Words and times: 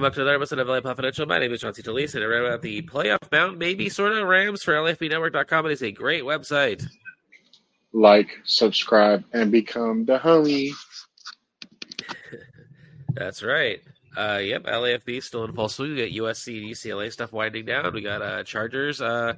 welcome 0.00 0.12
back 0.12 0.14
to 0.14 0.22
another 0.22 0.36
episode 0.36 0.58
of 0.60 0.66
LA 0.66 0.80
Podfidential. 0.80 1.28
My 1.28 1.38
name 1.38 1.52
is 1.52 1.60
Chauncey 1.60 1.82
Delise, 1.82 2.14
and 2.14 2.24
I 2.24 2.26
read 2.26 2.42
about 2.42 2.62
the 2.62 2.80
playoff 2.80 3.28
bound, 3.28 3.58
maybe 3.58 3.90
sort 3.90 4.12
of 4.12 4.26
Rams 4.26 4.62
for 4.62 4.72
LFBnetwork.com. 4.72 5.66
It 5.66 5.72
is 5.72 5.82
a 5.82 5.92
great 5.92 6.22
website. 6.22 6.86
Like, 7.92 8.38
subscribe, 8.44 9.24
and 9.34 9.52
become 9.52 10.06
the 10.06 10.18
homie. 10.18 10.70
That's 13.12 13.42
right. 13.42 13.82
Uh, 14.16 14.40
yep, 14.42 14.64
LAFB 14.64 15.22
still 15.22 15.44
in 15.44 15.52
full 15.52 15.68
swing. 15.68 15.90
We 15.90 15.96
got 16.08 16.24
USC 16.24 16.62
and 16.62 16.70
UCLA 16.70 17.12
stuff 17.12 17.34
winding 17.34 17.66
down. 17.66 17.92
We 17.92 18.00
got 18.00 18.22
uh, 18.22 18.42
Chargers 18.42 19.02
uh, 19.02 19.34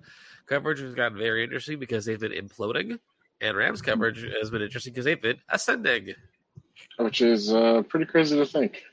coverage 0.47 0.79
has 0.79 0.95
gotten 0.95 1.19
very 1.19 1.43
interesting 1.43 1.81
because 1.81 2.05
they've 2.05 2.21
been 2.21 2.31
imploding, 2.31 3.01
and 3.41 3.57
Rams 3.57 3.83
coverage 3.83 4.25
has 4.41 4.51
been 4.51 4.63
interesting 4.63 4.93
because 4.93 5.07
they've 5.07 5.21
been 5.21 5.41
ascending. 5.49 6.15
Which 6.99 7.21
is 7.21 7.53
uh, 7.53 7.83
pretty 7.89 8.07
crazy 8.07 8.37
to 8.37 8.47
think. 8.47 8.85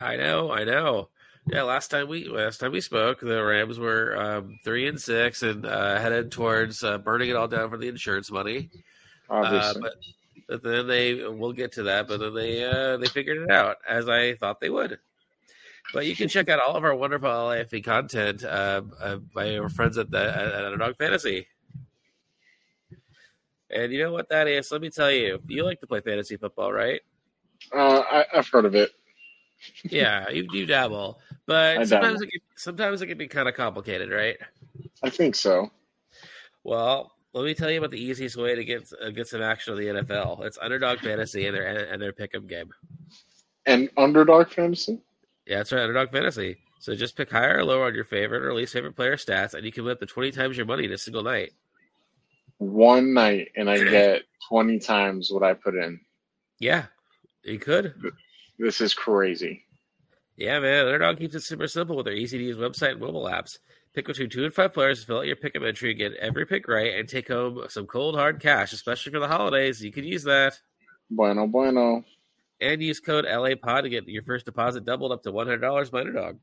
I 0.00 0.16
know, 0.16 0.52
I 0.52 0.64
know. 0.64 1.08
Yeah, 1.50 1.62
last 1.62 1.90
time 1.90 2.08
we 2.08 2.28
last 2.28 2.58
time 2.58 2.72
we 2.72 2.82
spoke, 2.82 3.20
the 3.20 3.42
Rams 3.42 3.78
were 3.78 4.16
um, 4.16 4.58
three 4.64 4.86
and 4.86 5.00
six 5.00 5.42
and 5.42 5.64
uh, 5.64 5.98
headed 5.98 6.30
towards 6.30 6.84
uh, 6.84 6.98
burning 6.98 7.30
it 7.30 7.36
all 7.36 7.48
down 7.48 7.70
for 7.70 7.78
the 7.78 7.88
insurance 7.88 8.30
money. 8.30 8.70
Uh, 9.30 9.34
Obviously. 9.34 9.80
but, 9.80 9.94
but 10.46 10.62
then 10.62 10.86
they 10.86 11.14
we'll 11.14 11.52
get 11.52 11.72
to 11.72 11.84
that. 11.84 12.06
But 12.06 12.20
then 12.20 12.34
they 12.34 12.64
uh, 12.64 12.98
they 12.98 13.06
figured 13.06 13.38
it 13.38 13.50
out 13.50 13.78
as 13.88 14.08
I 14.08 14.34
thought 14.34 14.60
they 14.60 14.68
would. 14.68 14.98
But 15.94 16.04
you 16.04 16.14
can 16.14 16.28
check 16.28 16.50
out 16.50 16.60
all 16.60 16.76
of 16.76 16.84
our 16.84 16.94
wonderful 16.94 17.30
LAFB 17.30 17.82
content 17.82 18.44
uh, 18.44 18.82
uh, 19.00 19.16
by 19.16 19.56
our 19.56 19.70
friends 19.70 19.96
at 19.96 20.10
the 20.10 20.20
at 20.20 20.64
Underdog 20.64 20.96
Fantasy. 20.96 21.46
And 23.70 23.90
you 23.90 24.02
know 24.02 24.12
what 24.12 24.28
that 24.28 24.48
is? 24.48 24.70
Let 24.70 24.82
me 24.82 24.90
tell 24.90 25.10
you. 25.10 25.40
You 25.46 25.64
like 25.64 25.80
to 25.80 25.86
play 25.86 26.02
fantasy 26.02 26.36
football, 26.36 26.72
right? 26.72 27.00
Uh, 27.72 28.02
I, 28.10 28.24
I've 28.34 28.48
heard 28.48 28.66
of 28.66 28.74
it. 28.74 28.90
Yeah, 29.84 30.28
you 30.30 30.46
do 30.48 30.66
dabble, 30.66 31.20
but 31.46 31.78
I 31.78 31.84
sometimes 31.84 32.20
dabble. 32.20 32.22
it 32.22 32.30
can, 32.30 32.40
sometimes 32.56 33.02
it 33.02 33.06
can 33.06 33.18
be 33.18 33.28
kind 33.28 33.48
of 33.48 33.54
complicated, 33.54 34.10
right? 34.10 34.36
I 35.02 35.10
think 35.10 35.34
so. 35.34 35.70
Well, 36.64 37.12
let 37.32 37.44
me 37.44 37.54
tell 37.54 37.70
you 37.70 37.78
about 37.78 37.90
the 37.90 38.02
easiest 38.02 38.36
way 38.36 38.54
to 38.54 38.64
get 38.64 38.90
uh, 39.02 39.10
get 39.10 39.28
some 39.28 39.42
action 39.42 39.72
on 39.74 39.78
the 39.80 39.86
NFL. 39.86 40.44
It's 40.44 40.58
Underdog 40.60 41.00
Fantasy 41.00 41.46
and 41.46 41.56
their 41.56 41.92
and 41.92 42.00
their 42.00 42.12
pick'em 42.12 42.48
game. 42.48 42.70
And 43.66 43.90
underdog 43.96 44.50
fantasy? 44.50 44.98
Yeah, 45.46 45.58
that's 45.58 45.72
right, 45.72 45.82
Underdog 45.82 46.10
Fantasy. 46.10 46.56
So 46.80 46.94
just 46.94 47.16
pick 47.16 47.30
higher 47.30 47.58
or 47.58 47.64
lower 47.64 47.86
on 47.86 47.94
your 47.94 48.04
favorite 48.04 48.44
or 48.44 48.54
least 48.54 48.72
favorite 48.72 48.96
player 48.96 49.16
stats, 49.16 49.54
and 49.54 49.64
you 49.64 49.72
can 49.72 49.84
win 49.84 49.92
up 49.92 50.00
to 50.00 50.06
twenty 50.06 50.30
times 50.30 50.56
your 50.56 50.66
money 50.66 50.84
in 50.84 50.92
a 50.92 50.98
single 50.98 51.22
night. 51.22 51.52
One 52.58 53.14
night, 53.14 53.52
and 53.56 53.70
I 53.70 53.78
get 53.78 54.22
20 54.48 54.80
times 54.80 55.30
what 55.30 55.44
I 55.44 55.54
put 55.54 55.76
in. 55.76 56.00
Yeah, 56.58 56.86
you 57.44 57.58
could. 57.58 57.94
This 58.58 58.80
is 58.80 58.94
crazy. 58.94 59.64
Yeah, 60.36 60.60
man. 60.60 60.86
Underdog 60.86 61.18
keeps 61.18 61.34
it 61.34 61.42
super 61.42 61.68
simple 61.68 61.96
with 61.96 62.06
their 62.06 62.14
easy 62.14 62.38
to 62.38 62.44
use 62.44 62.56
website 62.56 62.92
and 62.92 63.00
mobile 63.00 63.24
apps. 63.24 63.58
Pick 63.94 64.06
between 64.06 64.30
two 64.30 64.44
and 64.44 64.54
five 64.54 64.72
players, 64.72 65.02
fill 65.02 65.18
out 65.18 65.26
your 65.26 65.36
pick 65.36 65.56
entry, 65.56 65.94
get 65.94 66.14
every 66.14 66.46
pick 66.46 66.68
right, 66.68 66.94
and 66.94 67.08
take 67.08 67.28
home 67.28 67.64
some 67.68 67.86
cold 67.86 68.14
hard 68.14 68.40
cash, 68.40 68.72
especially 68.72 69.12
for 69.12 69.18
the 69.18 69.26
holidays. 69.26 69.82
You 69.82 69.90
could 69.90 70.04
use 70.04 70.24
that. 70.24 70.58
Bueno, 71.10 71.46
bueno. 71.46 72.04
And 72.60 72.82
use 72.82 73.00
code 73.00 73.24
LAPOD 73.24 73.82
to 73.82 73.88
get 73.88 74.08
your 74.08 74.22
first 74.22 74.44
deposit 74.44 74.84
doubled 74.84 75.12
up 75.12 75.22
to 75.22 75.32
$100 75.32 75.90
by 75.90 76.00
Underdog. 76.00 76.36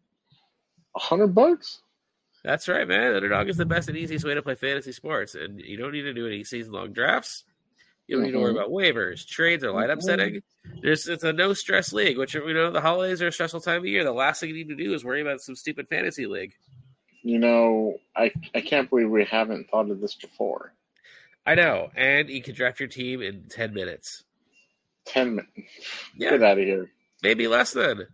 A 0.96 1.00
hundred 1.00 1.36
bucks? 1.36 1.82
That's 2.44 2.68
right, 2.68 2.88
man. 2.88 3.16
Underdog 3.16 3.50
is 3.50 3.58
the 3.58 3.66
best 3.66 3.90
and 3.90 3.98
easiest 3.98 4.26
way 4.26 4.34
to 4.34 4.42
play 4.42 4.56
fantasy 4.56 4.92
sports. 4.92 5.36
And 5.36 5.60
you 5.60 5.78
don't 5.78 5.92
need 5.92 6.04
to 6.04 6.14
do 6.14 6.28
any 6.28 6.44
season 6.44 6.74
long 6.74 6.94
drafts. 6.94 7.44
You 8.08 8.18
don't 8.18 8.26
need 8.26 8.32
to 8.34 8.40
worry 8.40 8.54
Mhm. 8.54 8.58
about 8.58 8.70
waivers, 8.70 9.26
trades, 9.28 9.64
or 9.64 9.70
lineup 9.72 9.98
Mhm. 9.98 10.02
setting. 10.04 10.44
There's 10.82 11.08
it's 11.08 11.24
a 11.24 11.34
no 11.34 11.54
stress 11.54 11.92
league, 11.92 12.18
which 12.18 12.36
you 12.36 12.54
know 12.54 12.70
the 12.72 12.82
holidays 12.82 13.22
are 13.22 13.28
a 13.28 13.32
stressful 13.32 13.62
time 13.62 13.80
of 13.80 13.86
year. 13.88 14.04
The 14.04 14.12
last 14.12 14.40
thing 14.40 14.50
you 14.50 14.56
need 14.56 14.70
to 14.70 14.76
do 14.76 14.94
is 14.94 15.04
worry 15.04 15.22
about 15.22 15.42
some 15.42 15.56
stupid 15.56 15.88
fantasy 15.90 16.28
league. 16.28 16.54
You 17.24 17.40
know, 17.40 18.00
I 18.16 18.32
I 18.54 18.62
can't 18.62 18.90
believe 18.90 19.10
we 19.10 19.26
haven't 19.26 19.70
thought 19.72 19.90
of 19.90 20.02
this 20.02 20.16
before. 20.16 20.74
I 21.48 21.56
know, 21.56 21.92
and 21.96 22.30
you 22.30 22.42
can 22.42 22.54
draft 22.56 22.80
your 22.80 22.90
team 22.90 23.22
in 23.22 23.48
ten 23.50 23.74
minutes, 23.74 24.24
Ten 25.06 25.36
minutes. 25.36 25.54
Yeah. 26.16 26.32
Get 26.32 26.44
out 26.44 26.58
of 26.60 26.64
here. 26.64 26.92
maybe 27.24 27.48
less 27.48 27.72
than. 27.74 28.08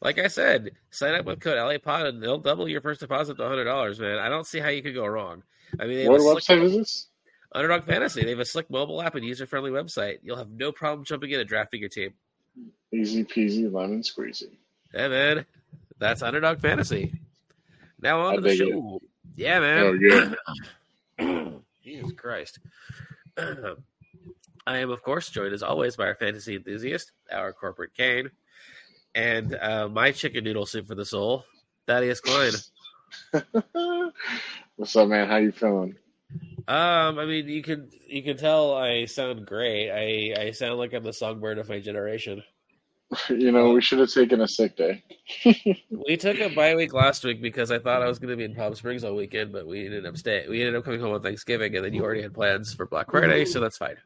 Like 0.00 0.18
I 0.18 0.28
said, 0.28 0.70
sign 0.90 1.14
up 1.14 1.24
with 1.26 1.40
code 1.40 1.56
LAPOD 1.58 2.06
and 2.06 2.22
they'll 2.22 2.38
double 2.38 2.68
your 2.68 2.80
first 2.80 3.00
deposit 3.00 3.36
to 3.38 3.48
hundred 3.48 3.64
dollars. 3.64 3.98
Man, 3.98 4.18
I 4.18 4.28
don't 4.28 4.46
see 4.46 4.58
how 4.60 4.68
you 4.68 4.82
could 4.82 4.94
go 4.94 5.06
wrong. 5.06 5.42
I 5.80 5.86
mean, 5.86 6.06
What 6.08 6.20
website 6.20 6.62
is 6.62 6.72
this? 6.76 7.07
Underdog 7.52 7.84
Fantasy. 7.84 8.22
They 8.24 8.30
have 8.30 8.38
a 8.38 8.44
slick 8.44 8.70
mobile 8.70 9.00
app 9.02 9.14
and 9.14 9.24
user 9.24 9.46
friendly 9.46 9.70
website. 9.70 10.18
You'll 10.22 10.36
have 10.36 10.50
no 10.50 10.70
problem 10.72 11.04
jumping 11.04 11.30
in 11.30 11.40
and 11.40 11.48
drafting 11.48 11.80
your 11.80 11.88
team. 11.88 12.14
Easy 12.92 13.24
peasy 13.24 13.72
lemon 13.72 14.02
squeezy. 14.02 14.56
Yeah, 14.94 15.08
man. 15.08 15.46
That's 15.98 16.22
Underdog 16.22 16.60
Fantasy. 16.60 17.12
Now 18.00 18.20
on 18.20 18.32
I 18.32 18.36
to 18.36 18.40
the 18.42 18.48
dig 18.50 18.60
it. 18.60 18.68
show. 18.70 19.00
Yeah, 19.36 19.58
Oh 19.58 19.92
man. 19.92 20.36
yeah. 21.18 21.50
Jesus 21.84 22.12
Christ. 22.12 22.58
I 23.38 24.78
am, 24.78 24.90
of 24.90 25.02
course, 25.02 25.30
joined 25.30 25.54
as 25.54 25.62
always 25.62 25.96
by 25.96 26.06
our 26.06 26.14
fantasy 26.14 26.56
enthusiast, 26.56 27.12
our 27.32 27.52
corporate 27.52 27.94
Kane, 27.96 28.30
and 29.14 29.54
uh, 29.54 29.88
my 29.88 30.12
chicken 30.12 30.44
noodle 30.44 30.66
soup 30.66 30.86
for 30.88 30.94
the 30.94 31.06
soul, 31.06 31.44
Thaddeus 31.86 32.20
Klein. 32.20 32.52
What's 34.76 34.94
up, 34.96 35.08
man? 35.08 35.28
How 35.28 35.36
you 35.36 35.52
feeling? 35.52 35.96
Um, 36.68 37.18
I 37.18 37.24
mean, 37.24 37.48
you 37.48 37.62
can 37.62 37.88
you 38.06 38.22
can 38.22 38.36
tell 38.36 38.74
I 38.74 39.06
sound 39.06 39.46
great. 39.46 39.90
I 39.90 40.48
I 40.48 40.50
sound 40.50 40.78
like 40.78 40.92
I'm 40.92 41.02
the 41.02 41.14
songbird 41.14 41.58
of 41.58 41.68
my 41.68 41.80
generation. 41.80 42.42
You 43.30 43.52
know, 43.52 43.70
we 43.70 43.80
should 43.80 44.00
have 44.00 44.12
taken 44.12 44.42
a 44.42 44.48
sick 44.48 44.76
day. 44.76 45.02
We 45.90 46.18
took 46.18 46.38
a 46.40 46.54
bye 46.54 46.74
week 46.74 46.92
last 46.92 47.24
week 47.24 47.40
because 47.40 47.70
I 47.70 47.78
thought 47.78 48.02
I 48.02 48.06
was 48.06 48.18
going 48.18 48.28
to 48.28 48.36
be 48.36 48.44
in 48.44 48.54
Palm 48.54 48.74
Springs 48.74 49.02
all 49.02 49.14
weekend, 49.14 49.50
but 49.50 49.66
we 49.66 49.86
ended 49.86 50.04
up 50.04 50.18
staying. 50.18 50.50
We 50.50 50.60
ended 50.60 50.76
up 50.76 50.84
coming 50.84 51.00
home 51.00 51.14
on 51.14 51.22
Thanksgiving, 51.22 51.74
and 51.74 51.82
then 51.82 51.94
you 51.94 52.04
already 52.04 52.20
had 52.20 52.34
plans 52.34 52.74
for 52.74 52.84
Black 52.84 53.10
Friday, 53.10 53.46
so 53.46 53.60
that's 53.60 53.78
fine. 53.78 53.96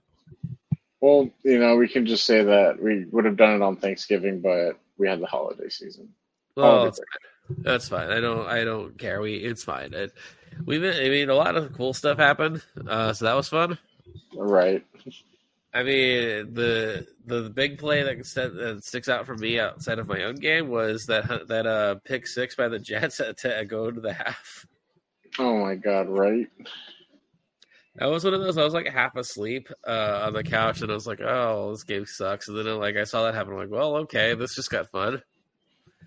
Well, 1.01 1.31
you 1.43 1.59
know, 1.59 1.75
we 1.75 1.89
can 1.89 2.07
just 2.07 2.25
say 2.27 2.45
that 2.45 2.81
we 2.81 3.07
would 3.07 3.25
have 3.25 3.37
done 3.37 3.57
it 3.57 3.63
on 3.63 3.75
Thanksgiving, 3.75 4.41
but 4.41 4.79
we 4.99 5.09
had 5.09 5.21
the 5.21 5.27
holiday 5.27 5.69
season. 5.69 6.09
Well, 6.57 6.67
Holiday 6.67 6.85
that's 6.85 6.99
fine. 6.99 7.63
That's 7.65 7.89
fine. 7.89 8.11
I 8.11 8.21
don't. 8.21 8.47
I 8.47 8.63
don't 8.63 8.97
care. 8.97 9.21
We. 9.21 9.35
It's 9.35 9.65
fine. 9.65 9.95
It, 9.95 10.13
we. 10.67 10.77
I 10.77 11.09
mean, 11.09 11.31
a 11.31 11.35
lot 11.35 11.57
of 11.57 11.73
cool 11.73 11.95
stuff 11.95 12.19
happened, 12.19 12.63
uh, 12.89 13.13
so 13.13 13.25
that 13.25 13.35
was 13.35 13.49
fun. 13.49 13.79
Right. 14.35 14.85
I 15.75 15.83
mean, 15.83 16.53
the 16.53 17.07
the 17.25 17.49
big 17.49 17.79
play 17.79 18.03
that, 18.03 18.27
st- 18.27 18.55
that 18.55 18.85
sticks 18.85 19.09
out 19.09 19.27
for 19.27 19.37
me 19.37 19.59
outside 19.59 19.99
of 19.99 20.09
my 20.09 20.25
own 20.25 20.35
game 20.35 20.69
was 20.69 21.07
that 21.07 21.49
that 21.49 21.67
uh 21.67 21.97
pick 22.05 22.27
six 22.27 22.55
by 22.55 22.69
the 22.69 22.79
Jets 22.81 23.19
to 23.19 23.65
go 23.67 23.91
to 23.91 24.01
the 24.01 24.13
half. 24.13 24.67
Oh 25.39 25.59
my 25.59 25.75
God, 25.77 26.09
right? 26.09 26.47
That 27.97 28.07
was 28.07 28.25
one 28.25 28.35
of 28.35 28.41
those. 28.41 28.57
I 28.57 28.65
was 28.65 28.75
like 28.75 28.89
half 28.89 29.17
asleep 29.17 29.69
uh, 29.87 30.23
on 30.27 30.33
the 30.33 30.43
couch, 30.43 30.81
and 30.81 30.91
I 30.91 30.95
was 30.95 31.07
like, 31.07 31.21
"Oh, 31.21 31.71
this 31.73 31.85
game 31.85 32.07
sucks." 32.07 32.49
And 32.49 32.57
then 32.57 32.67
like 32.79 32.97
I 32.97 33.05
saw 33.05 33.25
that 33.25 33.35
happen. 33.35 33.53
I'm 33.53 33.59
like, 33.59 33.71
"Well, 33.71 33.97
okay, 33.99 34.35
this 34.35 34.55
just 34.55 34.71
got 34.71 34.91
fun." 34.91 35.23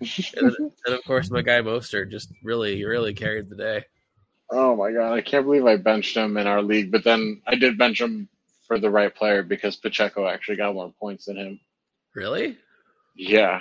and, 0.00 0.50
then, 0.50 0.72
and 0.84 0.94
of 0.94 1.04
course, 1.04 1.30
my 1.30 1.42
guy 1.42 1.60
Mostert 1.60 2.10
just 2.10 2.30
really, 2.42 2.84
really 2.84 3.14
carried 3.14 3.48
the 3.48 3.56
day. 3.56 3.84
Oh 4.50 4.76
my 4.76 4.92
God, 4.92 5.12
I 5.12 5.20
can't 5.22 5.44
believe 5.44 5.66
I 5.66 5.76
benched 5.76 6.16
him 6.16 6.36
in 6.36 6.46
our 6.46 6.62
league, 6.62 6.92
but 6.92 7.04
then 7.04 7.42
I 7.46 7.56
did 7.56 7.78
bench 7.78 8.00
him 8.00 8.28
for 8.66 8.78
the 8.78 8.90
right 8.90 9.14
player 9.14 9.42
because 9.42 9.76
Pacheco 9.76 10.26
actually 10.26 10.56
got 10.56 10.74
more 10.74 10.92
points 11.00 11.26
than 11.26 11.36
him. 11.36 11.60
Really? 12.14 12.56
Yeah. 13.16 13.60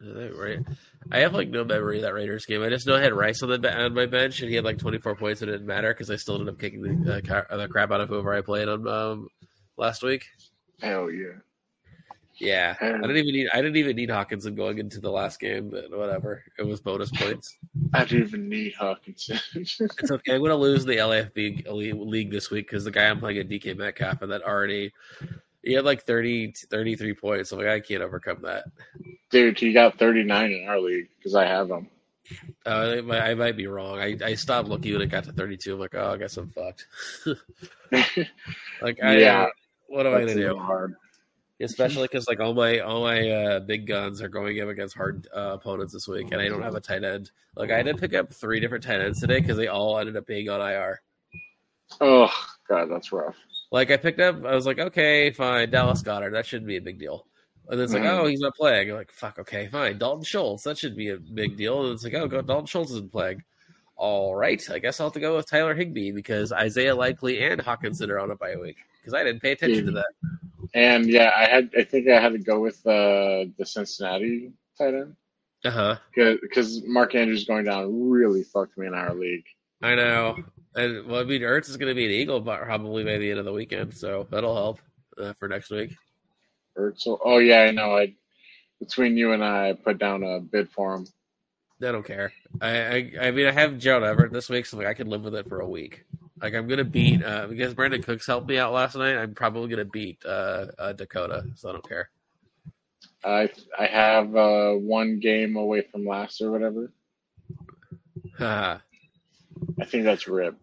Right. 0.00 0.58
I 1.10 1.20
have 1.20 1.34
like 1.34 1.48
no 1.48 1.64
memory 1.64 1.96
of 1.96 2.02
that 2.02 2.14
Raiders 2.14 2.46
game. 2.46 2.62
I 2.62 2.68
just 2.68 2.86
know 2.86 2.96
I 2.96 3.00
had 3.00 3.12
Rice 3.12 3.42
on 3.42 3.48
the 3.48 3.74
on 3.74 3.94
my 3.94 4.06
bench, 4.06 4.40
and 4.40 4.50
he 4.50 4.56
had 4.56 4.64
like 4.64 4.78
24 4.78 5.16
points, 5.16 5.40
and 5.42 5.48
it 5.48 5.52
didn't 5.52 5.66
matter 5.66 5.92
because 5.92 6.10
I 6.10 6.16
still 6.16 6.34
ended 6.34 6.48
up 6.54 6.60
kicking 6.60 6.82
the, 6.82 7.16
uh, 7.16 7.20
ca- 7.20 7.56
the 7.56 7.68
crap 7.68 7.90
out 7.90 8.00
of 8.00 8.08
whoever 8.08 8.34
I 8.34 8.40
played 8.40 8.68
on 8.68 8.86
um, 8.88 9.28
last 9.76 10.02
week. 10.02 10.24
Hell 10.80 11.10
yeah. 11.10 11.38
Yeah, 12.36 12.74
I 12.80 12.92
didn't 12.92 13.16
even 13.16 13.32
need 13.34 13.48
I 13.52 13.56
didn't 13.56 13.76
even 13.76 13.96
need 13.96 14.08
Hockenson 14.08 14.56
going 14.56 14.78
into 14.78 15.00
the 15.00 15.10
last 15.10 15.38
game, 15.38 15.70
but 15.70 15.96
whatever. 15.96 16.42
It 16.58 16.64
was 16.64 16.80
bonus 16.80 17.10
points. 17.10 17.56
I 17.92 18.04
didn't 18.04 18.28
even 18.28 18.48
need 18.48 18.74
Hockenson. 18.74 19.40
It's 19.54 20.10
okay. 20.10 20.34
I'm 20.34 20.40
going 20.40 20.50
to 20.50 20.56
lose 20.56 20.84
the 20.84 20.96
LAFB 20.96 21.66
league 21.70 22.30
this 22.30 22.50
week 22.50 22.66
because 22.66 22.84
the 22.84 22.90
guy 22.90 23.08
I'm 23.08 23.20
playing 23.20 23.38
at 23.38 23.48
DK 23.48 23.76
Metcalf, 23.76 24.22
and 24.22 24.32
that 24.32 24.42
already 24.42 24.92
he 25.62 25.72
had 25.72 25.84
like 25.84 26.02
30, 26.02 26.52
33 26.70 27.14
points. 27.14 27.52
I'm 27.52 27.58
like, 27.58 27.68
I 27.68 27.80
can't 27.80 28.02
overcome 28.02 28.42
that. 28.42 28.64
Dude, 29.30 29.58
he 29.58 29.72
got 29.72 29.98
39 29.98 30.52
in 30.52 30.68
our 30.68 30.80
league 30.80 31.08
because 31.18 31.34
I 31.34 31.46
have 31.46 31.70
him. 31.70 31.88
Uh, 32.66 32.96
I, 32.98 33.00
might, 33.00 33.20
I 33.20 33.34
might 33.34 33.56
be 33.56 33.66
wrong. 33.66 33.98
I, 33.98 34.16
I 34.24 34.34
stopped 34.34 34.68
looking 34.68 34.92
when 34.92 35.02
it 35.02 35.06
got 35.06 35.24
to 35.24 35.32
32. 35.32 35.74
I'm 35.74 35.80
like, 35.80 35.94
oh, 35.94 36.12
I 36.12 36.16
guess 36.16 36.36
I'm 36.36 36.48
fucked. 36.48 36.86
like, 38.82 39.02
I, 39.02 39.16
Yeah, 39.18 39.46
what 39.88 40.06
am 40.06 40.14
I 40.14 40.20
gonna 40.20 40.34
do? 40.34 40.56
hard. 40.56 40.94
Especially 41.64 42.02
because 42.10 42.26
like 42.28 42.40
all 42.40 42.54
my 42.54 42.80
all 42.80 43.02
my 43.02 43.28
uh, 43.30 43.60
big 43.60 43.86
guns 43.86 44.22
are 44.22 44.28
going 44.28 44.60
up 44.60 44.68
against 44.68 44.96
hard 44.96 45.28
uh, 45.34 45.52
opponents 45.54 45.92
this 45.92 46.06
week, 46.08 46.32
and 46.32 46.40
I 46.40 46.48
don't 46.48 46.62
have 46.62 46.74
a 46.74 46.80
tight 46.80 47.04
end. 47.04 47.30
Like 47.56 47.70
I 47.70 47.76
had 47.76 47.86
to 47.86 47.94
pick 47.94 48.14
up 48.14 48.32
three 48.32 48.60
different 48.60 48.84
tight 48.84 49.00
ends 49.00 49.20
today 49.20 49.40
because 49.40 49.56
they 49.56 49.68
all 49.68 49.98
ended 49.98 50.16
up 50.16 50.26
being 50.26 50.48
on 50.48 50.60
IR. 50.60 51.00
Oh, 52.00 52.30
God, 52.68 52.86
that's 52.90 53.12
rough. 53.12 53.36
Like 53.70 53.90
I 53.90 53.96
picked 53.96 54.20
up, 54.20 54.44
I 54.44 54.54
was 54.54 54.66
like, 54.66 54.78
okay, 54.78 55.30
fine, 55.32 55.70
Dallas 55.70 56.02
Goedert, 56.02 56.32
that 56.32 56.46
shouldn't 56.46 56.66
be 56.68 56.76
a 56.76 56.80
big 56.80 56.98
deal. 56.98 57.26
And 57.68 57.80
it's 57.80 57.92
like, 57.92 58.02
Mhm. 58.02 58.18
oh, 58.18 58.26
he's 58.26 58.40
not 58.40 58.54
playing. 58.54 58.88
You're 58.88 58.96
like, 58.96 59.10
fuck, 59.10 59.38
okay, 59.38 59.68
fine. 59.68 59.98
Dalton 59.98 60.22
Schultz, 60.22 60.64
that 60.64 60.76
should 60.78 60.96
be 60.96 61.08
a 61.10 61.16
big 61.16 61.56
deal. 61.56 61.82
And 61.84 61.92
it's 61.92 62.04
like, 62.04 62.14
oh, 62.14 62.28
go 62.28 62.42
Dalton 62.42 62.66
Schultz 62.66 62.90
isn't 62.92 63.10
playing. 63.10 63.42
All 63.96 64.34
right, 64.34 64.62
I 64.70 64.78
guess 64.80 65.00
I'll 65.00 65.06
have 65.06 65.14
to 65.14 65.20
go 65.20 65.36
with 65.36 65.48
Tyler 65.48 65.74
Higbee 65.74 66.10
because 66.12 66.52
Isaiah 66.52 66.94
Likely 66.94 67.42
and 67.42 67.60
Hockenson 67.60 68.10
are 68.10 68.18
on 68.18 68.30
a 68.30 68.36
bye 68.36 68.56
week 68.56 68.76
because 69.00 69.14
I 69.14 69.22
didn't 69.22 69.40
pay 69.40 69.52
attention 69.52 69.86
to 69.86 69.92
Mhm. 69.92 69.94
that. 69.94 70.43
And 70.74 71.06
yeah, 71.06 71.30
I 71.36 71.44
had 71.46 71.70
I 71.78 71.84
think 71.84 72.08
I 72.08 72.20
had 72.20 72.32
to 72.32 72.38
go 72.38 72.60
with 72.60 72.84
uh, 72.86 73.46
the 73.56 73.64
Cincinnati 73.64 74.52
tight 74.76 74.94
end 74.94 75.14
Uh 75.64 75.70
huh. 75.70 75.96
because 76.14 76.82
Mark 76.84 77.14
Andrews 77.14 77.44
going 77.44 77.64
down 77.64 78.10
really 78.10 78.42
fucked 78.42 78.76
me 78.76 78.86
in 78.86 78.94
our 78.94 79.14
league. 79.14 79.44
I 79.82 79.94
know. 79.94 80.36
And 80.74 81.06
well, 81.06 81.20
I 81.20 81.24
mean, 81.24 81.42
Ertz 81.42 81.68
is 81.68 81.76
going 81.76 81.90
to 81.90 81.94
be 81.94 82.06
an 82.06 82.10
Eagle, 82.10 82.40
but 82.40 82.60
probably 82.62 83.04
by 83.04 83.18
the 83.18 83.30
end 83.30 83.38
of 83.38 83.44
the 83.44 83.52
weekend, 83.52 83.94
so 83.94 84.26
that'll 84.30 84.54
help 84.56 84.80
uh, 85.16 85.32
for 85.34 85.46
next 85.46 85.70
week. 85.70 85.94
Ertz. 86.76 87.06
Oh 87.24 87.38
yeah, 87.38 87.60
I 87.60 87.70
know. 87.70 87.96
I 87.96 88.14
between 88.80 89.16
you 89.16 89.32
and 89.32 89.44
I, 89.44 89.70
I 89.70 89.72
put 89.74 89.98
down 89.98 90.24
a 90.24 90.40
bid 90.40 90.68
for 90.70 90.94
him. 90.94 91.06
I 91.82 91.92
don't 91.92 92.04
care. 92.04 92.32
I, 92.60 92.68
I 92.78 93.12
I 93.22 93.30
mean 93.30 93.46
I 93.46 93.52
have 93.52 93.78
Gerald 93.78 94.02
Everett 94.04 94.32
this 94.32 94.48
week, 94.48 94.66
so 94.66 94.76
like 94.78 94.86
I 94.88 94.94
could 94.94 95.06
live 95.06 95.22
with 95.22 95.34
it 95.36 95.48
for 95.48 95.60
a 95.60 95.68
week. 95.68 96.04
Like 96.40 96.54
I'm 96.54 96.66
gonna 96.66 96.84
beat 96.84 97.22
uh, 97.24 97.46
because 97.46 97.74
Brandin 97.74 98.02
Cooks 98.04 98.26
helped 98.26 98.48
me 98.48 98.58
out 98.58 98.72
last 98.72 98.96
night. 98.96 99.16
I'm 99.16 99.34
probably 99.34 99.68
gonna 99.68 99.84
beat 99.84 100.18
uh, 100.26 100.66
uh, 100.78 100.92
Dakota, 100.92 101.44
so 101.54 101.68
I 101.68 101.72
don't 101.72 101.88
care. 101.88 102.10
I 103.24 103.50
I 103.78 103.86
have 103.86 104.34
uh, 104.34 104.72
one 104.72 105.20
game 105.20 105.56
away 105.56 105.82
from 105.82 106.04
last 106.06 106.40
or 106.40 106.50
whatever. 106.50 106.92
I 108.40 108.80
think 109.86 110.04
that's 110.04 110.26
rip. 110.26 110.56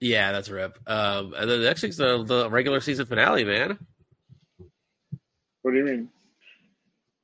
yeah, 0.00 0.32
that's 0.32 0.48
rip. 0.48 0.78
Um, 0.86 1.32
and 1.34 1.48
then 1.48 1.62
next 1.62 1.82
week's 1.82 1.96
the, 1.96 2.24
the 2.24 2.50
regular 2.50 2.80
season 2.80 3.06
finale, 3.06 3.44
man. 3.44 3.78
What 5.62 5.70
do 5.72 5.78
you 5.78 5.84
mean? 5.84 6.08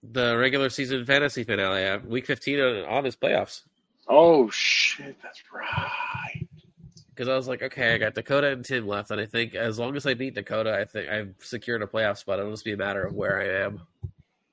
The 0.03 0.37
regular 0.37 0.69
season 0.71 1.05
fantasy 1.05 1.45
finale, 1.45 1.87
uh, 1.87 1.99
week 1.99 2.27
15 2.27 2.61
on, 2.61 2.85
on 2.85 3.05
his 3.05 3.17
playoffs. 3.17 3.63
Oh 4.07 4.49
shit, 4.51 5.17
that's 5.23 5.43
right. 5.53 6.34
Because 7.15 7.29
I 7.29 7.37
was 7.37 7.47
like, 7.47 7.63
okay, 7.63 7.95
I 7.95 7.99
got 7.99 8.15
Dakota 8.15 8.49
and 8.49 8.65
Tim 8.65 8.89
left, 8.89 9.13
and 9.13 9.21
I 9.21 9.27
think 9.27 9.55
as 9.55 9.79
long 9.79 9.95
as 9.95 10.05
I 10.05 10.15
beat 10.15 10.35
Dakota, 10.35 10.75
I 10.75 10.85
think 10.85 11.09
I've 11.09 11.35
secured 11.39 11.83
a 11.83 11.87
playoff 11.87 12.19
spot. 12.19 12.41
It'll 12.41 12.51
just 12.51 12.65
be 12.65 12.73
a 12.73 12.77
matter 12.77 13.05
of 13.05 13.15
where 13.15 13.41
I 13.41 13.65
am. 13.65 13.83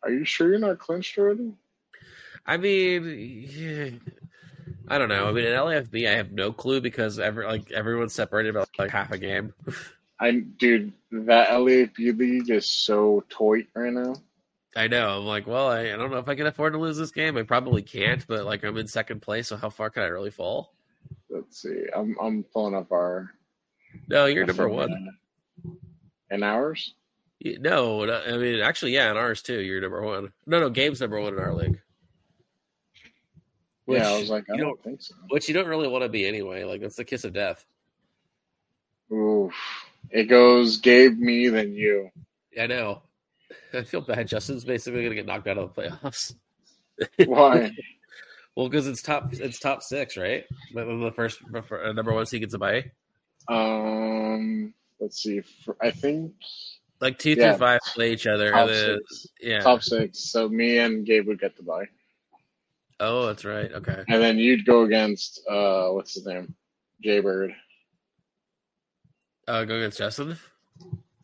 Are 0.03 0.11
you 0.11 0.25
sure 0.25 0.49
you're 0.49 0.59
not 0.59 0.77
clinched 0.77 1.17
already? 1.17 1.53
I 2.45 2.57
mean, 2.57 3.47
yeah, 3.49 3.89
I 4.87 4.97
don't 4.97 5.09
know. 5.09 5.27
I 5.27 5.31
mean, 5.31 5.45
in 5.45 5.53
LAFB, 5.53 6.07
I 6.07 6.15
have 6.15 6.31
no 6.31 6.51
clue 6.51 6.81
because 6.81 7.19
every 7.19 7.45
like 7.45 7.71
everyone's 7.71 8.13
separated 8.13 8.53
by 8.53 8.65
like 8.77 8.91
half 8.91 9.11
a 9.11 9.17
game. 9.17 9.53
I 10.19 10.31
dude, 10.31 10.93
that 11.11 11.49
LAFB 11.49 12.17
league 12.17 12.49
is 12.49 12.69
so 12.69 13.23
toit 13.29 13.67
right 13.75 13.93
now. 13.93 14.15
I 14.75 14.87
know. 14.87 15.17
I'm 15.17 15.25
like, 15.25 15.47
well, 15.47 15.67
I, 15.67 15.81
I 15.81 15.97
don't 15.97 16.11
know 16.11 16.19
if 16.19 16.29
I 16.29 16.35
can 16.35 16.47
afford 16.47 16.73
to 16.73 16.79
lose 16.79 16.97
this 16.97 17.11
game. 17.11 17.37
I 17.37 17.43
probably 17.43 17.81
can't, 17.81 18.25
but 18.27 18.45
like 18.45 18.63
I'm 18.63 18.77
in 18.77 18.87
second 18.87 19.21
place, 19.21 19.47
so 19.47 19.57
how 19.57 19.69
far 19.69 19.89
can 19.89 20.03
I 20.03 20.07
really 20.07 20.31
fall? 20.31 20.73
Let's 21.33 21.61
see. 21.61 21.85
I'm 21.95 22.15
I'm 22.21 22.43
pulling 22.53 22.75
up 22.75 22.91
our 22.91 23.31
No, 24.07 24.25
you're 24.25 24.45
number 24.45 24.67
one. 24.69 25.09
in 26.29 26.43
ours. 26.43 26.93
No, 27.43 28.05
no, 28.05 28.21
I 28.21 28.37
mean, 28.37 28.59
actually, 28.61 28.93
yeah, 28.93 29.09
in 29.09 29.17
ours 29.17 29.41
too. 29.41 29.59
You're 29.61 29.81
number 29.81 30.01
one. 30.03 30.31
No, 30.45 30.59
no, 30.59 30.69
Gabe's 30.69 31.01
number 31.01 31.19
one 31.19 31.33
in 31.33 31.39
our 31.39 31.53
league. 31.53 31.79
yeah, 33.87 34.09
I 34.09 34.19
was 34.19 34.29
like, 34.29 34.43
I 34.53 34.57
don't, 34.57 34.67
don't, 34.67 34.83
think 34.83 35.01
so. 35.01 35.15
which 35.29 35.47
you 35.47 35.53
don't 35.55 35.67
really 35.67 35.87
want 35.87 36.03
to 36.03 36.09
be 36.09 36.27
anyway. 36.27 36.63
Like 36.65 36.81
that's 36.81 36.95
the 36.97 37.05
kiss 37.05 37.23
of 37.23 37.33
death. 37.33 37.65
Oof. 39.11 39.53
It 40.11 40.25
goes 40.25 40.77
Gabe, 40.77 41.17
me, 41.17 41.47
then 41.49 41.73
you. 41.73 42.09
I 42.59 42.67
know. 42.67 43.01
I 43.73 43.83
feel 43.83 44.01
bad. 44.01 44.27
Justin's 44.27 44.63
basically 44.65 45.03
gonna 45.03 45.15
get 45.15 45.25
knocked 45.25 45.47
out 45.47 45.57
of 45.57 45.73
the 45.73 45.81
playoffs. 45.81 46.35
Why? 47.25 47.71
Well, 48.55 48.67
because 48.69 48.87
it's 48.87 49.01
top, 49.01 49.33
it's 49.33 49.59
top 49.59 49.81
six, 49.81 50.17
right? 50.17 50.43
Then 50.73 50.99
the 50.99 51.11
first 51.11 51.39
uh, 51.53 51.91
number 51.93 52.13
one 52.13 52.25
seed 52.25 52.41
gets 52.41 52.53
a 52.53 52.59
bye. 52.59 52.91
um, 53.47 54.73
let's 54.99 55.21
see. 55.23 55.41
I 55.81 55.91
think 55.91 56.33
Like 56.99 57.17
two 57.17 57.31
Yeah. 57.31 57.51
through 57.53 57.59
five 57.59 57.79
play 57.93 58.11
each 58.13 58.27
other. 58.27 58.51
top 58.51 58.67
then, 58.67 58.99
six. 59.09 59.27
yeah. 59.41 59.59
Top 59.61 59.81
six. 59.83 60.19
So 60.19 60.49
me 60.49 60.79
and 60.79 61.05
Gabe 61.05 61.27
would 61.27 61.39
get 61.39 61.55
the 61.55 61.63
bye, 61.63 61.85
Oh, 62.99 63.25
that's 63.25 63.45
right. 63.45 63.71
Okay. 63.71 64.03
and 64.09 64.21
then 64.21 64.37
you'd 64.37 64.65
go 64.65 64.83
against 64.83 65.41
uh, 65.49 65.87
what's 65.89 66.13
his 66.13 66.25
name, 66.25 66.53
Jaybird. 67.03 67.55
Uh, 69.47 69.63
go 69.63 69.77
against 69.77 69.97
Justin. 69.97 70.37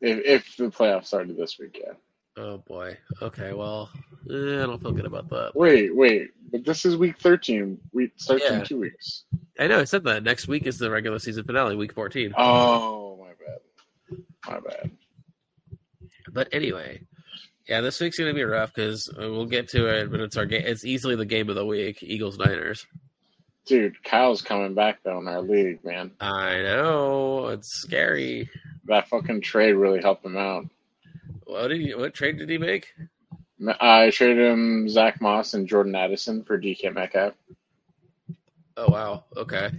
If 0.02 0.20
if 0.26 0.58
the 0.58 0.66
playoffs 0.72 1.06
started 1.08 1.38
this 1.38 1.60
week, 1.60 1.80
yeah. 1.84 1.94
Oh 2.38 2.58
boy. 2.60 2.98
Okay. 3.22 3.54
Well, 3.54 3.90
eh, 4.30 4.62
I 4.62 4.66
don't 4.66 4.82
feel 4.82 4.92
good 4.92 5.06
about 5.06 5.30
that. 5.30 5.52
Wait, 5.56 5.96
wait. 5.96 6.30
But 6.52 6.66
this 6.66 6.86
is 6.86 6.96
week 6.96 7.20
thirteen. 7.20 7.80
We 7.94 8.12
starts 8.18 8.44
Yeah. 8.48 8.60
in 8.60 8.66
two 8.66 8.80
weeks. 8.80 9.24
I 9.60 9.68
know. 9.68 9.80
I 9.80 9.86
said 9.86 10.04
that. 10.04 10.24
Next 10.24 10.48
week 10.48 10.68
is 10.68 10.78
the 10.78 10.92
regular 10.92 11.20
season 11.20 11.44
finale, 11.46 11.76
week 11.76 11.94
fourteen. 11.94 12.34
Oh 12.38 13.18
my 13.18 13.32
bad. 13.44 14.24
My 14.48 14.60
bad. 14.60 14.92
But 16.32 16.50
anyway, 16.52 17.02
yeah, 17.68 17.82
this 17.82 18.00
week's 18.00 18.20
gonna 18.20 18.34
be 18.34 18.44
rough 18.44 18.74
because 18.74 19.10
we'll 19.18 19.46
get 19.46 19.70
to 19.70 19.88
it. 19.88 20.12
But 20.12 20.20
it's 20.20 20.38
our 20.38 20.46
game. 20.46 20.64
It's 20.66 20.86
easily 20.86 21.16
the 21.16 21.26
game 21.26 21.50
of 21.50 21.56
the 21.56 21.66
week. 21.66 22.04
Eagles 22.04 22.38
Niners. 22.38 22.86
Dude, 23.66 24.02
Kyle's 24.04 24.42
coming 24.42 24.76
back 24.76 25.00
though 25.04 25.20
in 25.20 25.28
our 25.28 25.42
league, 25.42 25.84
man. 25.84 26.12
I 26.22 26.62
know. 26.62 27.48
It's 27.48 27.68
scary. 27.82 28.50
That 28.86 29.08
fucking 29.10 29.42
trade 29.42 29.74
really 29.74 30.02
helped 30.02 30.24
him 30.26 30.38
out. 30.38 30.66
What 31.48 31.70
did 31.70 31.82
he, 31.82 31.96
What 31.96 32.14
trade 32.14 32.38
did 32.38 32.50
he 32.50 32.58
make? 32.58 32.94
I 33.80 34.12
traded 34.12 34.38
him 34.52 34.88
Zach 34.90 35.20
Moss 35.22 35.54
and 35.54 35.68
Jordan 35.68 35.96
Addison 35.96 36.44
for 36.44 36.60
DK 36.60 36.94
Metcalf. 36.94 37.34
Oh 38.76 38.92
wow. 38.92 39.24
Okay. 39.36 39.72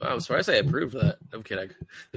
Wow, 0.00 0.08
I'm 0.12 0.20
surprised 0.20 0.48
I 0.48 0.54
approved 0.54 0.94
that. 0.94 1.16
I'm 1.32 1.42
kidding. 1.42 1.70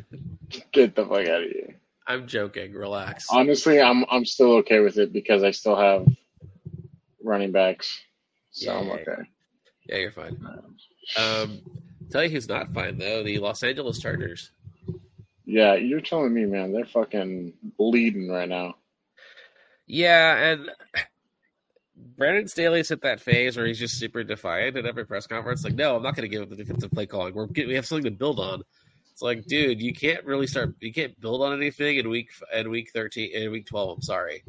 Get 0.72 0.96
the 0.96 1.06
fuck 1.06 1.27
out 1.27 1.44
of 1.44 1.50
here. 1.50 1.75
I'm 2.06 2.27
joking. 2.27 2.74
Relax. 2.74 3.27
Honestly, 3.32 3.82
I'm 3.82 4.06
I'm 4.12 4.25
still 4.25 4.53
okay 4.58 4.79
with 4.79 4.98
it 4.98 5.12
because 5.13 5.41
I 5.44 5.51
still 5.51 5.75
have 5.75 6.06
running 7.24 7.51
backs. 7.51 8.00
So 8.51 8.75
I'm 8.75 8.88
Yeah. 8.88 8.94
okay. 8.94 9.22
Yeah, 9.88 9.96
you're 9.98 10.12
fine. 10.12 10.38
Um, 11.18 11.62
tell 12.12 12.24
you 12.24 12.29
who's 12.29 12.48
not 12.50 12.74
fine 12.74 12.98
though. 12.98 13.24
The 13.24 13.39
Los 13.39 13.63
Angeles 13.63 14.00
Chargers. 14.00 14.51
Yeah, 15.50 15.74
you're 15.74 16.00
telling 16.00 16.32
me, 16.32 16.46
man, 16.46 16.72
they're 16.72 16.86
fucking 16.86 17.53
bleeding 17.75 18.29
right 18.29 18.48
now. 18.48 18.75
Yeah, 19.88 20.36
and 20.36 20.70
Brandon 22.18 22.48
Staley's 22.48 22.89
hit 22.89 23.01
that 23.01 23.20
phase 23.20 23.58
where 23.58 23.65
he's 23.65 23.79
just 23.79 23.98
super 23.98 24.24
defiant 24.24 24.77
at 24.77 24.86
every 24.86 25.08
press 25.08 25.25
conference. 25.25 25.63
Like, 25.63 25.74
no, 25.74 25.96
I'm 25.96 26.03
not 26.03 26.15
going 26.15 26.29
to 26.29 26.34
give 26.34 26.44
up 26.44 26.50
the 26.51 26.56
defensive 26.56 26.91
play 26.91 27.08
calling. 27.08 27.34
We're 27.34 27.48
we 27.48 27.74
have 27.74 27.88
something 27.88 28.06
to 28.06 28.12
build 28.12 28.39
on. 28.39 28.62
It's 29.12 29.24
like, 29.24 29.48
dude, 29.48 29.82
you 29.82 29.91
can't 29.91 30.24
really 30.24 30.46
start. 30.46 30.75
You 30.82 30.94
can't 30.94 31.20
build 31.20 31.41
on 31.41 31.58
anything 31.58 31.98
in 31.98 32.10
week 32.10 32.29
in 32.53 32.70
week 32.70 32.91
thirteen 32.94 33.32
in 33.34 33.51
week 33.51 33.65
twelve. 33.65 33.98
I'm 33.98 34.01
sorry. 34.03 34.44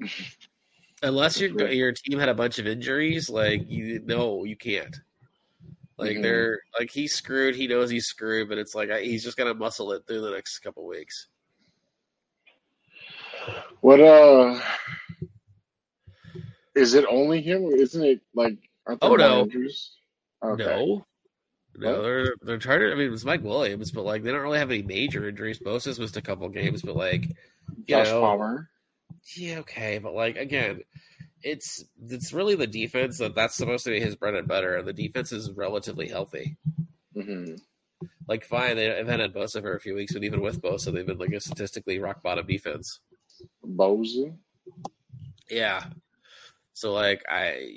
Unless 1.04 1.40
your 1.40 1.70
your 1.70 1.92
team 1.92 2.18
had 2.18 2.28
a 2.28 2.34
bunch 2.34 2.58
of 2.58 2.66
injuries, 2.66 3.30
like 3.30 3.70
you 3.70 4.02
no, 4.04 4.42
you 4.42 4.56
can't. 4.56 4.96
Like 6.00 6.16
Mhm. 6.16 6.22
they're 6.22 6.60
like 6.78 6.90
he's 6.90 7.12
screwed. 7.12 7.54
He 7.54 7.66
knows 7.66 7.90
he's 7.90 8.06
screwed, 8.06 8.48
but 8.48 8.58
it's 8.58 8.74
like 8.74 8.90
I, 8.90 9.02
he's 9.02 9.22
just 9.22 9.36
gonna 9.36 9.54
muscle 9.54 9.92
it 9.92 10.02
through 10.06 10.22
the 10.22 10.30
next 10.30 10.58
couple 10.60 10.86
weeks. 10.86 11.28
What 13.82 14.00
uh 14.00 14.60
is 16.74 16.94
it 16.94 17.04
only 17.08 17.42
him? 17.42 17.62
Or 17.64 17.74
isn't 17.76 18.02
it 18.02 18.20
like 18.34 18.56
Oh, 19.02 19.14
no. 19.14 19.48
Okay. 20.42 20.64
No. 20.64 21.06
No, 21.76 22.02
they're 22.02 22.34
they're 22.42 22.58
trying 22.58 22.80
to. 22.80 22.90
I 22.90 22.94
mean, 22.94 23.06
it 23.06 23.10
was 23.10 23.24
Mike 23.24 23.44
Williams, 23.44 23.92
but 23.92 24.04
like 24.04 24.22
they 24.22 24.32
don't 24.32 24.40
really 24.42 24.58
have 24.58 24.70
any 24.70 24.82
major 24.82 25.28
injuries. 25.28 25.60
Bosa's 25.60 26.00
missed 26.00 26.16
a 26.16 26.22
couple 26.22 26.48
games, 26.48 26.82
but 26.82 26.96
like, 26.96 27.28
Josh 27.88 28.08
know, 28.08 28.20
Palmer. 28.20 28.68
yeah, 29.36 29.58
okay, 29.60 29.98
but 29.98 30.12
like 30.12 30.36
again, 30.36 30.82
it's 31.42 31.84
it's 32.08 32.32
really 32.32 32.54
the 32.54 32.66
defense 32.66 33.18
that 33.18 33.34
that's 33.34 33.56
supposed 33.56 33.84
to 33.84 33.90
be 33.90 34.00
his 34.00 34.16
bread 34.16 34.34
and 34.34 34.48
butter, 34.48 34.76
and 34.76 34.86
the 34.86 34.92
defense 34.92 35.32
is 35.32 35.50
relatively 35.52 36.08
healthy. 36.08 36.56
Mm-hmm. 37.16 37.54
Like, 38.28 38.44
fine, 38.44 38.76
they 38.76 38.86
have 38.86 39.08
had 39.08 39.34
Bosa 39.34 39.60
for 39.60 39.74
a 39.74 39.80
few 39.80 39.94
weeks, 39.94 40.12
but 40.12 40.24
even 40.24 40.40
with 40.40 40.62
Bosa, 40.62 40.92
they've 40.92 41.06
been 41.06 41.18
like 41.18 41.32
a 41.32 41.40
statistically 41.40 41.98
rock 41.98 42.22
bottom 42.22 42.46
defense. 42.46 43.00
Bosa. 43.64 44.36
Yeah. 45.50 45.84
So 46.72 46.92
like 46.92 47.22
I 47.28 47.72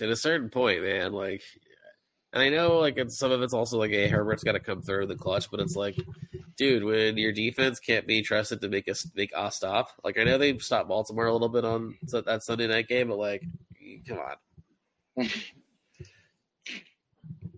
at 0.00 0.08
a 0.08 0.16
certain 0.16 0.50
point, 0.50 0.82
man, 0.82 1.12
like 1.12 1.42
and 2.32 2.42
I 2.42 2.48
know 2.48 2.78
like 2.78 2.96
it's, 2.96 3.18
some 3.18 3.32
of 3.32 3.42
it's 3.42 3.54
also 3.54 3.78
like 3.78 3.90
hey 3.90 4.08
Herbert's 4.08 4.44
got 4.44 4.52
to 4.52 4.60
come 4.60 4.82
through 4.82 5.06
the 5.06 5.16
clutch, 5.16 5.50
but 5.50 5.60
it's 5.60 5.76
like, 5.76 5.96
dude, 6.56 6.84
when 6.84 7.16
your 7.16 7.32
defense 7.32 7.80
can't 7.80 8.06
be 8.06 8.22
trusted 8.22 8.60
to 8.60 8.68
make 8.68 8.88
us 8.88 9.06
make 9.14 9.32
a 9.36 9.50
stop, 9.50 9.88
like 10.04 10.18
I 10.18 10.24
know 10.24 10.38
they 10.38 10.56
stopped 10.58 10.88
Baltimore 10.88 11.26
a 11.26 11.32
little 11.32 11.48
bit 11.48 11.64
on 11.64 11.96
that 12.12 12.42
Sunday 12.42 12.68
night 12.68 12.88
game, 12.88 13.08
but 13.08 13.18
like, 13.18 13.42
come 14.06 14.18
on, 15.16 15.28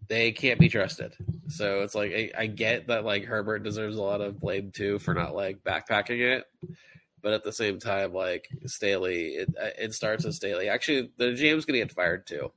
they 0.09 0.33
can't 0.33 0.59
be 0.59 0.69
trusted. 0.69 1.14
So 1.49 1.83
it's 1.83 1.95
like 1.95 2.12
I, 2.12 2.31
I 2.37 2.47
get 2.47 2.87
that 2.87 3.05
like 3.05 3.25
Herbert 3.25 3.62
deserves 3.62 3.97
a 3.97 4.02
lot 4.02 4.23
of 4.23 4.41
blame 4.41 4.71
too 4.71 4.99
for 4.99 5.12
not 5.12 5.35
like 5.35 5.62
backpacking 5.62 6.21
it, 6.21 6.45
but 7.23 7.35
at 7.35 7.45
the 7.45 7.52
same 7.52 7.79
time, 7.79 8.14
like 8.14 8.49
Staley, 8.64 9.35
it 9.35 9.50
it 9.79 9.93
starts 9.93 10.25
with 10.25 10.35
Staley. 10.35 10.71
Actually, 10.71 11.11
the 11.19 11.26
GM's 11.26 11.67
gonna 11.67 11.79
get 11.79 11.93
fired 11.93 12.26
too. 12.26 12.50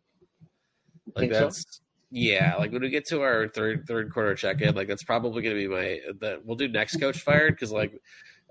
Like 1.13 1.31
Think 1.31 1.53
so? 1.53 1.61
Yeah. 2.15 2.55
Like 2.55 2.71
when 2.71 2.81
we 2.81 2.89
get 2.89 3.05
to 3.07 3.21
our 3.23 3.49
third 3.49 3.85
third 3.85 4.09
quarter 4.09 4.35
check 4.35 4.61
in, 4.61 4.73
like 4.73 4.87
that's 4.87 5.03
probably 5.03 5.41
gonna 5.41 5.55
be 5.55 5.67
my 5.67 5.99
that 6.21 6.45
we'll 6.45 6.55
do 6.55 6.69
next 6.69 6.97
coach 6.97 7.19
fired 7.19 7.53
because 7.53 7.73
like 7.73 8.01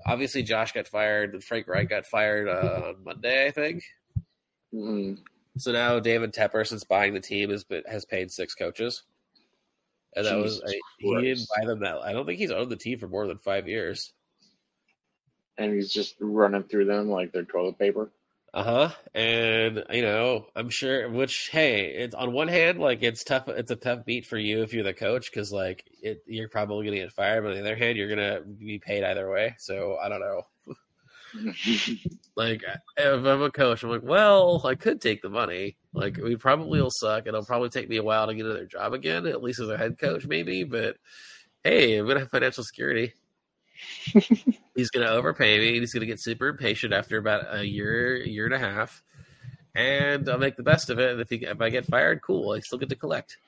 obviously 0.04 0.42
Josh 0.42 0.72
got 0.72 0.86
fired 0.86 1.32
and 1.32 1.42
Frank 1.42 1.66
Reich 1.66 1.88
got 1.88 2.04
fired 2.04 2.46
uh, 2.46 2.88
on 2.88 3.04
Monday, 3.04 3.46
I 3.46 3.50
think. 3.50 3.82
Mhm. 4.74 5.18
So 5.56 5.72
now 5.72 5.98
David 5.98 6.34
Tepper, 6.34 6.66
since 6.66 6.84
buying 6.84 7.14
the 7.14 7.20
team, 7.20 7.48
has 7.48 7.64
been, 7.64 7.84
has 7.88 8.04
paid 8.04 8.30
six 8.30 8.54
coaches, 8.54 9.04
and 10.14 10.26
that 10.26 10.36
was 10.36 10.60
I, 10.66 10.78
he 10.98 11.14
didn't 11.22 11.48
buy 11.56 11.64
them 11.64 11.80
that. 11.80 12.02
I 12.02 12.12
don't 12.12 12.26
think 12.26 12.38
he's 12.38 12.50
owned 12.50 12.70
the 12.70 12.76
team 12.76 12.98
for 12.98 13.08
more 13.08 13.26
than 13.26 13.38
five 13.38 13.66
years. 13.66 14.12
And 15.56 15.72
he's 15.72 15.90
just 15.90 16.16
running 16.20 16.64
through 16.64 16.84
them 16.84 17.08
like 17.08 17.32
they're 17.32 17.44
toilet 17.44 17.78
paper. 17.78 18.10
Uh 18.54 18.62
huh. 18.62 18.90
And 19.14 19.84
you 19.90 20.02
know, 20.02 20.46
I'm 20.54 20.70
sure. 20.70 21.10
Which 21.10 21.48
hey, 21.50 21.86
it's 21.86 22.14
on 22.14 22.32
one 22.32 22.46
hand, 22.48 22.78
like 22.78 23.02
it's 23.02 23.24
tough. 23.24 23.48
It's 23.48 23.72
a 23.72 23.76
tough 23.76 24.04
beat 24.04 24.26
for 24.26 24.38
you 24.38 24.62
if 24.62 24.72
you're 24.72 24.84
the 24.84 24.94
coach 24.94 25.28
because 25.30 25.50
like 25.52 25.84
it, 26.02 26.22
you're 26.26 26.48
probably 26.48 26.86
gonna 26.86 26.98
get 26.98 27.10
fired. 27.12 27.42
But 27.42 27.50
on 27.50 27.54
the 27.56 27.62
other 27.62 27.76
hand, 27.76 27.98
you're 27.98 28.08
gonna 28.08 28.42
be 28.42 28.78
paid 28.78 29.02
either 29.02 29.28
way. 29.28 29.56
So 29.58 29.98
I 30.00 30.08
don't 30.08 30.20
know. 30.20 30.42
Like 32.36 32.62
if 32.96 33.24
I'm 33.26 33.42
a 33.42 33.50
coach, 33.50 33.82
I'm 33.82 33.90
like, 33.90 34.02
well, 34.02 34.60
I 34.64 34.74
could 34.74 35.00
take 35.00 35.22
the 35.22 35.28
money. 35.28 35.76
Like 35.92 36.16
we 36.16 36.36
probably 36.36 36.80
will 36.80 36.90
suck. 36.90 37.20
and 37.20 37.28
It'll 37.28 37.44
probably 37.44 37.68
take 37.68 37.88
me 37.88 37.96
a 37.96 38.02
while 38.02 38.26
to 38.26 38.34
get 38.34 38.44
another 38.46 38.66
job 38.66 38.92
again, 38.92 39.26
at 39.26 39.42
least 39.42 39.60
as 39.60 39.68
a 39.68 39.78
head 39.78 39.98
coach, 39.98 40.26
maybe. 40.26 40.64
But 40.64 40.96
hey, 41.64 41.96
I'm 41.98 42.06
gonna 42.08 42.20
have 42.20 42.30
financial 42.30 42.64
security. 42.64 43.12
He's 44.74 44.90
gonna 44.90 45.06
overpay 45.06 45.58
me. 45.58 45.68
and 45.70 45.78
He's 45.78 45.92
gonna 45.92 46.06
get 46.06 46.20
super 46.20 46.48
impatient 46.48 46.92
after 46.92 47.18
about 47.18 47.54
a 47.54 47.66
year, 47.66 48.16
year 48.16 48.44
and 48.46 48.54
a 48.54 48.58
half, 48.58 49.02
and 49.74 50.28
I'll 50.28 50.38
make 50.38 50.56
the 50.56 50.62
best 50.62 50.90
of 50.90 50.98
it. 50.98 51.12
And 51.12 51.20
if 51.20 51.28
he, 51.28 51.36
if 51.36 51.60
I 51.60 51.70
get 51.70 51.86
fired, 51.86 52.22
cool. 52.22 52.52
I 52.52 52.60
still 52.60 52.78
get 52.78 52.88
to 52.90 52.96
collect. 52.96 53.36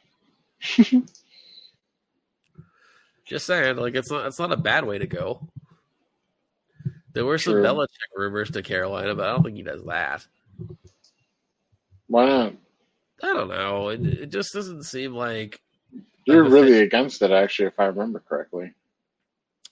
Just 3.25 3.47
saying, 3.47 3.77
like 3.77 3.95
it's 3.95 4.11
not 4.11 4.27
it's 4.27 4.39
not 4.39 4.53
a 4.53 4.57
bad 4.57 4.85
way 4.85 4.99
to 4.99 5.07
go. 5.07 5.49
There 7.13 7.25
were 7.25 7.39
some 7.39 7.55
True. 7.55 7.63
Belichick 7.65 7.89
rumors 8.15 8.51
to 8.51 8.63
Carolina, 8.63 9.15
but 9.15 9.27
I 9.27 9.33
don't 9.33 9.43
think 9.43 9.57
he 9.57 9.63
does 9.63 9.83
that. 9.85 10.27
Why 12.09 12.27
not? 12.27 12.55
I 13.23 13.33
don't 13.33 13.49
know. 13.49 13.89
It, 13.89 14.07
it 14.07 14.27
just 14.31 14.53
doesn't 14.53 14.83
seem 14.83 15.15
like. 15.15 15.61
You're 16.27 16.45
really 16.49 16.81
against 16.81 17.23
it, 17.23 17.31
actually, 17.31 17.69
if 17.69 17.81
I 17.81 17.87
remember 17.87 18.23
correctly. 18.29 18.75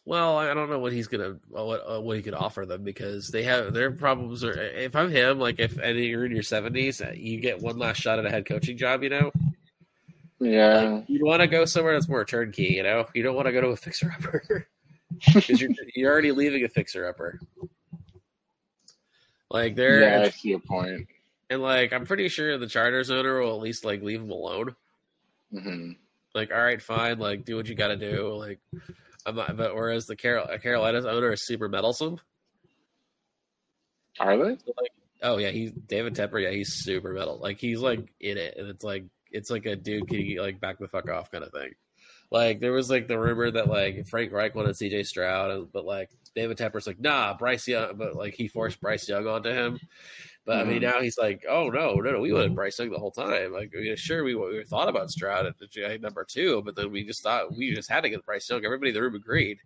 Well, 0.06 0.36
I 0.36 0.52
don't 0.52 0.68
know 0.68 0.78
what 0.78 0.92
he's 0.92 1.08
gonna 1.08 1.36
what 1.48 1.80
uh, 1.88 2.00
what 2.00 2.16
he 2.16 2.22
could 2.22 2.34
offer 2.34 2.66
them 2.66 2.82
because 2.84 3.28
they 3.28 3.42
have 3.44 3.72
their 3.72 3.90
problems. 3.90 4.44
Are 4.44 4.52
if 4.52 4.94
I'm 4.94 5.10
him, 5.10 5.38
like 5.38 5.58
if 5.58 5.78
and 5.78 5.98
you're 5.98 6.26
in 6.26 6.32
your 6.32 6.42
seventies, 6.42 7.00
you 7.14 7.40
get 7.40 7.60
one 7.62 7.78
last 7.78 8.00
shot 8.02 8.18
at 8.18 8.26
a 8.26 8.30
head 8.30 8.44
coaching 8.46 8.76
job. 8.76 9.02
You 9.02 9.08
know, 9.08 9.32
Yeah. 10.40 10.76
like, 10.98 11.04
you 11.08 11.24
want 11.24 11.40
to 11.40 11.46
go 11.46 11.64
somewhere 11.64 11.94
that's 11.94 12.08
more 12.08 12.24
turnkey. 12.24 12.74
You 12.76 12.82
know, 12.82 13.06
you 13.14 13.22
don't 13.22 13.34
want 13.34 13.46
to 13.46 13.52
go 13.52 13.62
to 13.62 13.68
a 13.68 13.76
fixer 13.76 14.12
upper 14.14 14.66
because 15.34 15.48
you're 15.60 15.70
you're 15.94 16.12
already 16.12 16.32
leaving 16.32 16.64
a 16.64 16.68
fixer 16.68 17.06
upper. 17.06 17.40
Like 19.50 19.76
there, 19.76 20.00
yeah, 20.00 20.22
I 20.22 20.28
see 20.30 20.52
a 20.52 20.58
point. 20.58 21.06
and 21.48 21.62
like 21.62 21.92
I'm 21.94 22.04
pretty 22.04 22.28
sure 22.28 22.58
the 22.58 22.66
Chargers 22.66 23.10
owner 23.10 23.40
will 23.40 23.54
at 23.54 23.60
least 23.62 23.84
like 23.86 24.02
leave 24.02 24.20
him 24.20 24.30
alone. 24.30 24.74
hmm 25.50 25.92
like 26.34 26.50
all 26.50 26.60
right 26.60 26.82
fine 26.82 27.16
like 27.20 27.44
do 27.44 27.54
what 27.54 27.68
you 27.68 27.76
got 27.76 27.88
to 27.88 27.96
do 27.96 28.34
like 28.34 28.58
not 29.26 29.56
but 29.56 29.74
whereas 29.74 30.06
the 30.06 30.16
Carol, 30.16 30.46
carolina's 30.58 31.06
owner 31.06 31.32
is 31.32 31.46
super 31.46 31.68
meddlesome? 31.68 32.20
Are 34.20 34.36
they? 34.36 34.56
so, 34.64 34.72
like 34.76 34.92
oh 35.22 35.38
yeah 35.38 35.50
he's 35.50 35.72
david 35.72 36.14
tepper 36.14 36.42
yeah 36.42 36.50
he's 36.50 36.74
super 36.84 37.12
metal 37.12 37.38
like 37.38 37.58
he's 37.58 37.80
like 37.80 38.12
in 38.20 38.36
it 38.36 38.56
and 38.56 38.68
it's 38.68 38.84
like 38.84 39.04
it's 39.30 39.50
like 39.50 39.66
a 39.66 39.74
dude 39.74 40.06
can 40.06 40.20
you 40.20 40.40
like 40.40 40.60
back 40.60 40.78
the 40.78 40.86
fuck 40.86 41.10
off 41.10 41.30
kind 41.30 41.42
of 41.42 41.50
thing. 41.50 41.72
Like 42.30 42.60
there 42.60 42.72
was 42.72 42.88
like 42.90 43.08
the 43.08 43.18
rumor 43.18 43.50
that 43.50 43.68
like 43.68 44.06
frank 44.06 44.32
reich 44.32 44.54
wanted 44.54 44.74
cj 44.74 45.06
stroud 45.06 45.68
but 45.72 45.84
like 45.84 46.10
david 46.34 46.56
tepper's 46.56 46.86
like 46.86 47.00
nah 47.00 47.36
bryce 47.36 47.68
young 47.68 47.96
but 47.96 48.16
like 48.16 48.34
he 48.34 48.48
forced 48.48 48.80
bryce 48.80 49.08
young 49.08 49.26
onto 49.26 49.50
him 49.50 49.78
but 50.46 50.58
I 50.58 50.64
mean, 50.64 50.78
Mhm. 50.78 50.82
now 50.92 51.00
he's 51.00 51.16
like, 51.18 51.44
"Oh 51.48 51.68
no, 51.68 51.94
no, 51.94 52.12
no! 52.12 52.20
We 52.20 52.32
wanted 52.32 52.54
Bryce 52.54 52.78
Young 52.78 52.90
the 52.90 52.98
whole 52.98 53.10
time. 53.10 53.52
Like, 53.52 53.72
mean, 53.72 53.96
sure, 53.96 54.24
we, 54.24 54.34
we 54.34 54.62
thought 54.64 54.88
about 54.88 55.10
Stroud 55.10 55.46
at 55.46 55.54
at 55.78 56.00
number 56.00 56.24
two, 56.24 56.62
but 56.62 56.76
then 56.76 56.90
we 56.90 57.04
just 57.04 57.22
thought 57.22 57.54
we 57.56 57.74
just 57.74 57.90
had 57.90 58.02
to 58.02 58.10
get 58.10 58.24
Bryce 58.24 58.48
Young. 58.50 58.64
Everybody 58.64 58.90
in 58.90 58.94
the 58.94 59.02
room 59.02 59.14
agreed, 59.14 59.58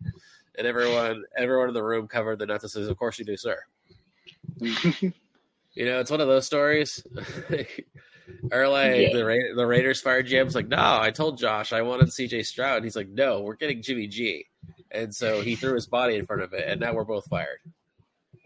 and 0.57 0.67
everyone, 0.67 1.25
everyone 1.37 1.69
in 1.69 1.75
the 1.75 1.83
room 1.83 2.07
covered 2.09 2.39
the 2.39 2.47
nuts 2.47 2.65
and 2.65 2.71
says, 2.71 2.89
"Of 2.89 2.97
course 2.97 3.19
you 3.19 3.25
do, 3.25 3.37
sir." 3.37 3.59
You 5.75 5.85
know, 5.85 6.01
it's 6.01 6.11
one 6.11 6.21
of 6.21 6.27
those 6.27 6.45
stories. 6.47 7.07
or 8.53 8.69
like 8.69 8.97
Yeah. 8.97 9.13
the 9.13 9.25
Ra- 9.25 9.55
the 9.55 9.67
Raiders 9.67 10.01
fired 10.01 10.27
Jim's 10.27 10.55
like, 10.57 10.67
"No, 10.67 10.77
I 11.01 11.11
told 11.13 11.39
Josh 11.39 11.73
I 11.73 11.83
wanted 11.83 12.13
C.J. 12.13 12.43
Stroud." 12.43 12.77
And 12.79 12.85
he's 12.85 12.97
like, 12.97 13.09
"No, 13.09 13.43
we're 13.43 13.55
getting 13.55 13.81
Jimmy 13.81 14.09
G," 14.09 14.47
and 14.91 15.15
so 15.15 15.41
he 15.41 15.55
threw 15.55 15.75
his 15.75 15.87
body 15.87 16.17
in 16.17 16.27
front 16.27 16.43
of 16.43 16.53
it, 16.53 16.65
and 16.67 16.81
now 16.81 16.95
we're 16.95 17.05
both 17.05 17.27
fired. 17.27 17.59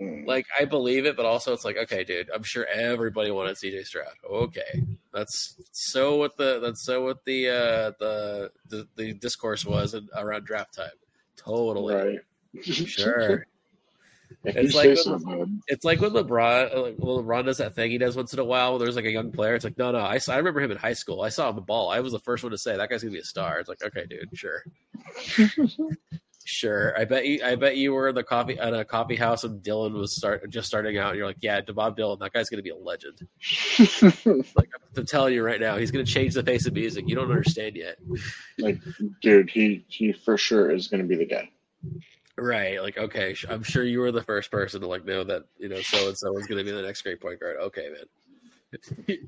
Hmm. 0.02 0.24
Like 0.26 0.46
I 0.58 0.64
believe 0.64 1.06
it, 1.06 1.16
but 1.16 1.26
also 1.26 1.52
it's 1.52 1.64
like, 1.64 1.76
okay, 1.76 2.04
dude, 2.04 2.30
I'm 2.34 2.42
sure 2.42 2.64
everybody 2.66 3.30
wanted 3.30 3.56
CJ 3.56 3.84
Stroud. 3.86 4.12
Okay, 4.28 4.82
that's 5.12 5.54
so 5.72 6.16
what 6.16 6.36
the 6.36 6.58
that's 6.60 6.82
so 6.84 7.02
what 7.04 7.24
the 7.24 7.48
uh, 7.48 7.92
the, 7.98 8.50
the 8.68 8.88
the 8.96 9.12
discourse 9.14 9.64
was 9.64 9.94
in, 9.94 10.08
around 10.16 10.44
draft 10.44 10.74
time. 10.74 10.90
Totally, 11.36 11.94
right. 11.94 12.64
sure. 12.64 13.46
If 14.44 14.56
It's 14.56 14.74
like 14.74 14.96
when- 15.26 15.60
It's 15.68 15.84
like 15.84 16.00
when 16.00 16.12
LeBron, 16.12 16.74
uh, 16.74 16.80
like 16.82 16.94
when 16.96 17.22
LeBron 17.22 17.44
does 17.44 17.58
that 17.58 17.74
thing 17.74 17.90
he 17.90 17.98
does 17.98 18.16
once 18.16 18.32
in 18.32 18.38
a 18.38 18.44
while. 18.44 18.70
Where 18.72 18.78
there's 18.80 18.96
like 18.96 19.04
a 19.04 19.10
young 19.10 19.30
player. 19.30 19.54
It's 19.54 19.62
like, 19.64 19.76
no, 19.76 19.92
no, 19.92 19.98
I, 20.00 20.16
saw- 20.18 20.32
I 20.32 20.38
remember 20.38 20.60
him 20.62 20.70
in 20.70 20.78
high 20.78 20.94
school. 20.94 21.20
I 21.20 21.28
saw 21.28 21.50
him 21.50 21.54
the 21.54 21.60
ball. 21.60 21.90
I 21.90 22.00
was 22.00 22.12
the 22.12 22.18
first 22.18 22.42
one 22.42 22.50
to 22.50 22.56
say 22.58 22.74
that 22.74 22.88
guy's 22.88 23.02
gonna 23.02 23.12
be 23.12 23.18
a 23.18 23.24
star. 23.24 23.60
It's 23.60 23.68
like, 23.68 23.82
okay, 23.84 24.06
dude, 24.06 24.30
sure, 24.32 24.64
sure. 26.52 26.98
I 26.98 27.04
bet 27.04 27.26
you, 27.26 27.40
I 27.44 27.56
bet 27.56 27.76
you 27.76 27.92
were 27.92 28.08
in 28.08 28.14
the 28.14 28.22
coffee 28.22 28.58
at 28.58 28.74
a 28.74 28.84
coffee 28.84 29.16
house 29.16 29.44
and 29.44 29.62
Dylan 29.62 29.92
was 29.92 30.14
start 30.14 30.48
just 30.50 30.68
starting 30.68 30.98
out. 30.98 31.10
And 31.10 31.18
you're 31.18 31.26
like, 31.26 31.38
yeah, 31.40 31.60
Bob 31.62 31.96
Dylan, 31.96 32.20
that 32.20 32.32
guy's 32.32 32.48
gonna 32.48 32.62
be 32.62 32.70
a 32.70 32.76
legend. 32.76 33.26
Like 34.56 34.70
I'm 34.96 35.06
telling 35.06 35.34
you 35.34 35.42
right 35.42 35.60
now, 35.60 35.76
he's 35.76 35.90
gonna 35.90 36.04
change 36.04 36.34
the 36.34 36.42
face 36.42 36.66
of 36.66 36.74
music. 36.74 37.08
You 37.08 37.14
don't 37.14 37.30
understand 37.30 37.76
yet, 37.76 37.96
like, 38.58 38.78
dude, 39.22 39.50
he 39.50 39.84
he 39.88 40.12
for 40.12 40.36
sure 40.36 40.70
is 40.70 40.88
going 40.88 41.02
to 41.02 41.08
be 41.08 41.16
the 41.16 41.24
guy. 41.24 41.50
right? 42.36 42.80
Like, 42.82 42.98
okay, 42.98 43.34
I'm 43.48 43.62
sure 43.62 43.84
you 43.84 44.00
were 44.00 44.12
the 44.12 44.22
first 44.22 44.50
person 44.50 44.80
to 44.82 44.86
like 44.86 45.04
know 45.04 45.24
that 45.24 45.44
you 45.58 45.68
know 45.68 45.80
so 45.80 46.08
and 46.08 46.18
so 46.18 46.36
is 46.36 46.46
gonna 46.46 46.64
be 46.64 46.70
the 46.70 46.82
next 46.82 47.02
great 47.02 47.20
point 47.20 47.40
guard. 47.40 47.56
Okay, 47.60 47.88
man. 47.88 49.08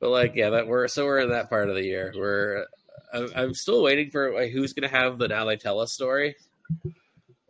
but 0.00 0.10
like, 0.10 0.34
yeah, 0.34 0.50
that 0.50 0.66
we're 0.66 0.88
so 0.88 1.04
we're 1.04 1.20
in 1.20 1.30
that 1.30 1.50
part 1.50 1.68
of 1.68 1.74
the 1.74 1.84
year. 1.84 2.12
We're 2.16 2.66
I'm, 3.34 3.54
still 3.54 3.82
waiting 3.82 4.10
for 4.10 4.34
like, 4.34 4.50
who's 4.50 4.72
gonna 4.72 4.88
have 4.88 5.18
the 5.18 5.28
now 5.28 5.44
they 5.44 5.56
tell 5.56 5.78
us 5.80 5.92
story. 5.92 6.34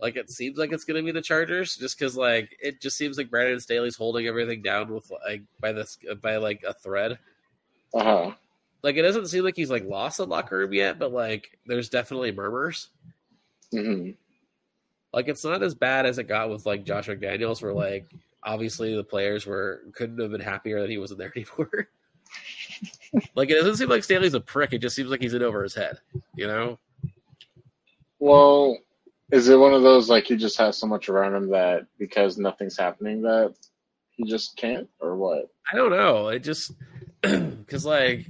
Like 0.00 0.16
it 0.16 0.30
seems 0.30 0.58
like 0.58 0.72
it's 0.72 0.84
gonna 0.84 1.02
be 1.02 1.12
the 1.12 1.22
Chargers, 1.22 1.76
just 1.76 1.98
because 1.98 2.16
like 2.16 2.56
it 2.60 2.80
just 2.80 2.96
seems 2.96 3.16
like 3.16 3.30
Brandon 3.30 3.60
Staley's 3.60 3.96
holding 3.96 4.26
everything 4.26 4.60
down 4.62 4.92
with 4.92 5.10
like 5.26 5.42
by 5.60 5.72
this 5.72 5.98
by 6.20 6.36
like 6.36 6.62
a 6.66 6.74
thread. 6.74 7.18
Uh 7.94 8.02
huh. 8.04 8.32
like 8.82 8.96
it 8.96 9.02
doesn't 9.02 9.28
seem 9.28 9.44
like 9.44 9.56
he's 9.56 9.70
like 9.70 9.84
lost 9.84 10.16
the 10.18 10.26
locker 10.26 10.58
room 10.58 10.72
yet, 10.74 10.98
but 10.98 11.12
like 11.12 11.58
there's 11.66 11.88
definitely 11.88 12.32
murmurs. 12.32 12.88
hmm 13.70 14.10
Like 15.12 15.28
it's 15.28 15.44
not 15.44 15.62
as 15.62 15.74
bad 15.74 16.04
as 16.06 16.18
it 16.18 16.24
got 16.24 16.50
with 16.50 16.66
like 16.66 16.84
Josh 16.84 17.06
McDaniels, 17.08 17.62
where 17.62 17.72
like 17.72 18.06
obviously 18.42 18.94
the 18.94 19.04
players 19.04 19.46
were 19.46 19.80
couldn't 19.92 20.18
have 20.20 20.32
been 20.32 20.40
happier 20.40 20.80
that 20.80 20.90
he 20.90 20.98
wasn't 20.98 21.18
there 21.20 21.32
anymore. 21.36 21.88
like 23.36 23.48
it 23.48 23.54
doesn't 23.54 23.76
seem 23.76 23.88
like 23.88 24.04
Stanley's 24.04 24.34
a 24.34 24.40
prick. 24.40 24.72
It 24.74 24.80
just 24.80 24.96
seems 24.96 25.08
like 25.08 25.22
he's 25.22 25.34
in 25.34 25.42
over 25.42 25.62
his 25.62 25.74
head. 25.74 25.98
You 26.34 26.48
know? 26.48 26.78
Well, 28.18 28.78
is 29.32 29.48
it 29.48 29.58
one 29.58 29.74
of 29.74 29.82
those 29.82 30.08
like 30.08 30.24
he 30.24 30.36
just 30.36 30.58
has 30.58 30.76
so 30.76 30.86
much 30.86 31.08
around 31.08 31.34
him 31.34 31.50
that 31.50 31.86
because 31.98 32.38
nothing's 32.38 32.78
happening 32.78 33.22
that 33.22 33.54
he 34.10 34.24
just 34.24 34.56
can't, 34.56 34.88
or 35.00 35.16
what? 35.16 35.48
I 35.72 35.76
don't 35.76 35.90
know. 35.90 36.28
It 36.28 36.40
just 36.40 36.72
because 37.20 37.84
like 37.84 38.26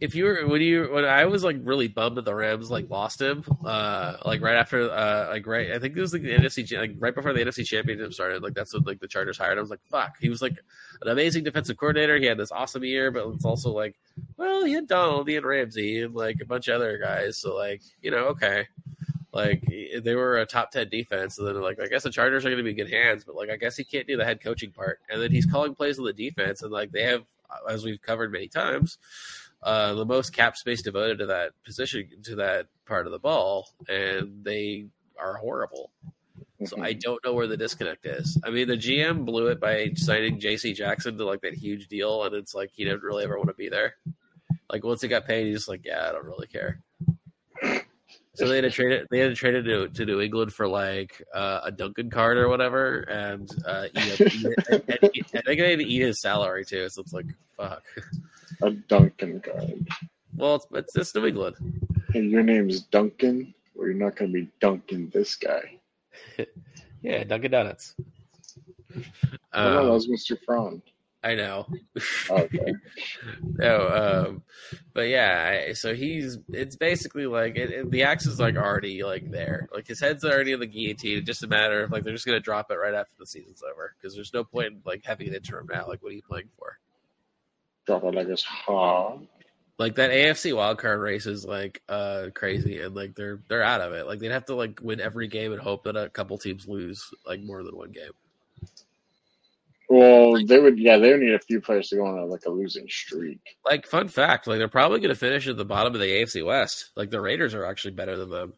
if 0.00 0.14
you 0.14 0.24
were 0.24 0.46
when 0.46 0.60
you 0.60 0.88
when 0.92 1.04
I 1.04 1.24
was 1.26 1.42
like 1.42 1.56
really 1.62 1.88
bummed 1.88 2.16
that 2.16 2.24
the 2.24 2.34
Rams 2.34 2.70
like 2.70 2.88
lost 2.88 3.20
him, 3.20 3.44
uh, 3.64 4.16
like 4.24 4.40
right 4.40 4.56
after 4.56 4.90
uh, 4.90 5.28
like 5.28 5.46
right, 5.46 5.72
I 5.72 5.78
think 5.78 5.96
it 5.96 6.00
was 6.00 6.12
like 6.12 6.22
the 6.22 6.34
NFC 6.34 6.78
like 6.78 6.94
right 6.98 7.14
before 7.14 7.32
the 7.32 7.40
NFC 7.40 7.64
Championship 7.64 8.12
started. 8.14 8.42
Like 8.42 8.54
that's 8.54 8.72
when 8.72 8.84
like 8.84 9.00
the 9.00 9.08
Chargers 9.08 9.38
hired. 9.38 9.58
I 9.58 9.60
was 9.60 9.70
like, 9.70 9.80
fuck. 9.90 10.16
He 10.20 10.28
was 10.28 10.42
like 10.42 10.56
an 11.02 11.08
amazing 11.08 11.44
defensive 11.44 11.76
coordinator. 11.76 12.18
He 12.18 12.26
had 12.26 12.38
this 12.38 12.52
awesome 12.52 12.84
year, 12.84 13.10
but 13.10 13.26
it's 13.28 13.44
also 13.44 13.70
like, 13.70 13.96
well, 14.36 14.64
he 14.64 14.72
had 14.72 14.86
Donald, 14.86 15.28
he 15.28 15.34
had 15.34 15.44
Ramsey, 15.44 16.02
and 16.02 16.14
like 16.14 16.36
a 16.40 16.46
bunch 16.46 16.68
of 16.68 16.76
other 16.76 16.98
guys. 16.98 17.38
So 17.38 17.54
like, 17.54 17.82
you 18.00 18.10
know, 18.10 18.26
okay. 18.28 18.66
Like 19.32 19.62
they 20.02 20.14
were 20.14 20.38
a 20.38 20.46
top 20.46 20.70
ten 20.70 20.88
defense, 20.88 21.38
and 21.38 21.46
then 21.46 21.60
like 21.60 21.78
I 21.80 21.86
guess 21.86 22.02
the 22.02 22.10
Chargers 22.10 22.44
are 22.44 22.48
going 22.48 22.58
to 22.58 22.64
be 22.64 22.72
good 22.72 22.90
hands, 22.90 23.24
but 23.24 23.36
like 23.36 23.50
I 23.50 23.56
guess 23.56 23.76
he 23.76 23.84
can't 23.84 24.06
do 24.06 24.16
the 24.16 24.24
head 24.24 24.40
coaching 24.42 24.70
part, 24.70 25.00
and 25.10 25.20
then 25.20 25.30
he's 25.30 25.44
calling 25.44 25.74
plays 25.74 25.98
on 25.98 26.06
the 26.06 26.12
defense, 26.14 26.62
and 26.62 26.72
like 26.72 26.92
they 26.92 27.02
have, 27.02 27.24
as 27.68 27.84
we've 27.84 28.00
covered 28.00 28.32
many 28.32 28.48
times, 28.48 28.96
uh, 29.62 29.92
the 29.94 30.06
most 30.06 30.30
cap 30.30 30.56
space 30.56 30.80
devoted 30.80 31.18
to 31.18 31.26
that 31.26 31.52
position 31.64 32.08
to 32.22 32.36
that 32.36 32.68
part 32.86 33.06
of 33.06 33.12
the 33.12 33.18
ball, 33.18 33.68
and 33.86 34.44
they 34.44 34.86
are 35.18 35.36
horrible. 35.36 35.90
So. 36.64 36.82
I 36.82 36.92
don't 36.92 37.24
know 37.24 37.34
where 37.34 37.46
the 37.46 37.56
disconnect 37.56 38.04
is. 38.04 38.36
I 38.44 38.50
mean, 38.50 38.66
the 38.66 38.76
GM 38.76 39.24
blew 39.24 39.46
it 39.46 39.60
by 39.60 39.92
signing 39.94 40.40
J.C. 40.40 40.72
Jackson 40.72 41.16
to 41.16 41.24
like 41.24 41.42
that 41.42 41.54
huge 41.54 41.86
deal, 41.86 42.24
and 42.24 42.34
it's 42.34 42.54
like 42.54 42.70
he 42.72 42.84
didn't 42.84 43.02
really 43.02 43.24
ever 43.24 43.36
want 43.36 43.48
to 43.48 43.54
be 43.54 43.68
there. 43.68 43.94
Like 44.70 44.84
once 44.84 45.02
he 45.02 45.08
got 45.08 45.26
paid, 45.26 45.46
he's 45.46 45.58
just 45.58 45.68
like, 45.68 45.84
yeah, 45.84 46.08
I 46.08 46.12
don't 46.12 46.26
really 46.26 46.48
care. 46.48 46.80
So 48.38 48.46
they 48.46 48.56
had 48.56 48.62
to 48.62 48.70
trade 48.70 48.92
it. 48.92 49.08
They 49.10 49.18
had 49.18 49.30
to 49.30 49.34
trade 49.34 49.54
it 49.56 49.62
to, 49.64 49.88
to 49.88 50.06
New 50.06 50.20
England 50.20 50.52
for 50.52 50.68
like 50.68 51.20
uh, 51.34 51.60
a 51.64 51.72
Duncan 51.72 52.08
card 52.08 52.38
or 52.38 52.48
whatever, 52.48 53.00
and 53.10 53.50
uh, 53.66 53.86
eat, 53.96 54.20
eat, 54.20 54.44
and, 54.44 54.56
and, 54.70 54.88
and 54.88 55.00
I 55.02 55.40
think 55.42 55.44
they 55.44 55.70
had 55.70 55.78
to 55.80 55.84
eat 55.84 56.02
his 56.02 56.20
salary 56.20 56.64
too. 56.64 56.88
So 56.88 57.02
it's 57.02 57.12
like, 57.12 57.26
fuck. 57.56 57.82
A 58.62 58.70
Duncan 58.70 59.40
card. 59.40 59.88
Well, 60.36 60.54
it's 60.54 60.66
it's, 60.72 60.96
it's 60.96 61.14
New 61.16 61.26
England. 61.26 61.56
Hey, 62.12 62.22
your 62.22 62.44
name's 62.44 62.82
Duncan, 62.82 63.52
or 63.74 63.86
you're 63.86 63.94
not 63.94 64.14
going 64.14 64.32
to 64.32 64.40
be 64.42 64.48
Duncan 64.60 65.10
this 65.12 65.34
guy. 65.34 65.78
Yeah, 67.00 67.22
Dunkin' 67.22 67.52
Donuts. 67.52 67.94
oh, 68.00 68.96
no, 68.96 69.02
that 69.72 69.78
Um, 69.82 69.88
was 69.88 70.08
Mr. 70.08 70.36
Franz. 70.44 70.82
I 71.22 71.34
know. 71.34 71.66
Okay. 72.30 72.72
no, 73.42 73.88
um, 74.28 74.42
but 74.94 75.08
yeah, 75.08 75.64
I, 75.68 75.72
so 75.72 75.94
he's 75.94 76.38
it's 76.50 76.76
basically 76.76 77.26
like 77.26 77.56
it, 77.56 77.70
it- 77.70 77.90
the 77.90 78.02
axe 78.04 78.26
is 78.26 78.38
like 78.38 78.56
already 78.56 79.02
like 79.02 79.30
there, 79.30 79.68
like 79.74 79.86
his 79.86 79.98
head's 80.00 80.24
already 80.24 80.52
in 80.52 80.60
the 80.60 80.66
guillotine. 80.66 81.18
It's 81.18 81.26
just 81.26 81.42
a 81.42 81.46
matter 81.48 81.82
of 81.82 81.90
like 81.90 82.04
they're 82.04 82.12
just 82.12 82.26
gonna 82.26 82.38
drop 82.40 82.70
it 82.70 82.74
right 82.76 82.94
after 82.94 83.14
the 83.18 83.26
season's 83.26 83.62
over 83.62 83.94
because 84.00 84.14
there's 84.14 84.32
no 84.34 84.44
point 84.44 84.66
in 84.68 84.80
like 84.84 85.02
having 85.04 85.28
an 85.28 85.34
interim 85.34 85.66
now. 85.70 85.86
Like, 85.88 86.02
what 86.02 86.12
are 86.12 86.16
you 86.16 86.22
playing 86.22 86.50
for? 86.58 86.78
Drop 87.86 88.04
it 88.04 88.14
like 88.14 88.28
it's 88.28 88.44
hot. 88.44 89.18
Like 89.78 89.94
that 89.96 90.10
AFC 90.10 90.52
wildcard 90.52 91.00
race 91.02 91.26
is 91.26 91.44
like 91.44 91.82
uh 91.88 92.26
crazy, 92.34 92.80
and 92.80 92.94
like 92.94 93.14
they're 93.14 93.40
they're 93.48 93.62
out 93.62 93.80
of 93.80 93.92
it. 93.92 94.06
Like 94.06 94.18
they'd 94.20 94.30
have 94.32 94.46
to 94.46 94.54
like 94.54 94.80
win 94.82 95.00
every 95.00 95.28
game 95.28 95.52
and 95.52 95.60
hope 95.60 95.84
that 95.84 95.96
a 95.96 96.08
couple 96.10 96.36
teams 96.38 96.68
lose 96.68 97.08
like 97.26 97.40
more 97.40 97.62
than 97.64 97.76
one 97.76 97.90
game. 97.92 98.10
Well, 99.88 100.36
they 100.44 100.58
would, 100.58 100.78
yeah, 100.78 100.98
they 100.98 101.12
would 101.12 101.20
need 101.20 101.32
a 101.34 101.38
few 101.38 101.60
players 101.62 101.88
to 101.88 101.96
go 101.96 102.04
on 102.04 102.18
a, 102.18 102.24
like 102.26 102.44
a 102.46 102.50
losing 102.50 102.86
streak. 102.88 103.40
Like 103.64 103.86
fun 103.86 104.08
fact, 104.08 104.46
like 104.46 104.58
they're 104.58 104.68
probably 104.68 105.00
gonna 105.00 105.14
finish 105.14 105.48
at 105.48 105.56
the 105.56 105.64
bottom 105.64 105.94
of 105.94 106.00
the 106.00 106.06
AFC 106.06 106.44
West. 106.44 106.90
Like 106.96 107.10
the 107.10 107.20
Raiders 107.20 107.54
are 107.54 107.64
actually 107.64 107.92
better 107.92 108.16
than 108.16 108.28
them. 108.28 108.52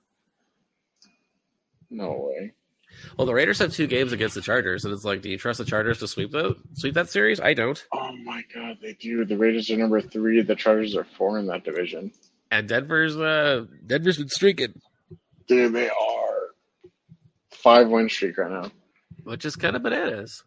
No 1.90 2.30
way. 2.30 2.52
Well, 3.16 3.26
the 3.26 3.34
Raiders 3.34 3.58
have 3.60 3.72
two 3.72 3.86
games 3.86 4.12
against 4.12 4.34
the 4.34 4.40
Chargers, 4.42 4.84
and 4.84 4.92
it's 4.92 5.04
like, 5.04 5.22
do 5.22 5.30
you 5.30 5.38
trust 5.38 5.58
the 5.58 5.64
Chargers 5.64 5.98
to 6.00 6.08
sweep 6.08 6.32
the 6.32 6.56
sweep 6.74 6.94
that 6.94 7.08
series? 7.08 7.40
I 7.40 7.54
don't. 7.54 7.82
Oh 7.92 8.12
my 8.24 8.42
God, 8.52 8.78
they 8.82 8.94
do. 8.94 9.24
The 9.24 9.36
Raiders 9.36 9.70
are 9.70 9.76
number 9.76 10.00
three. 10.00 10.42
The 10.42 10.56
Chargers 10.56 10.96
are 10.96 11.06
four 11.16 11.38
in 11.38 11.46
that 11.46 11.64
division. 11.64 12.12
And 12.50 12.68
Denver's 12.68 13.16
uh 13.16 13.66
Denver's 13.86 14.18
been 14.18 14.28
streaking, 14.28 14.74
Dude, 15.46 15.72
they 15.72 15.88
are 15.88 16.38
five 17.52 17.88
win 17.88 18.08
streak 18.08 18.36
right 18.38 18.50
now. 18.50 18.70
which 19.22 19.44
is 19.44 19.54
kind 19.56 19.76
of 19.76 19.82
bananas. 19.84 20.42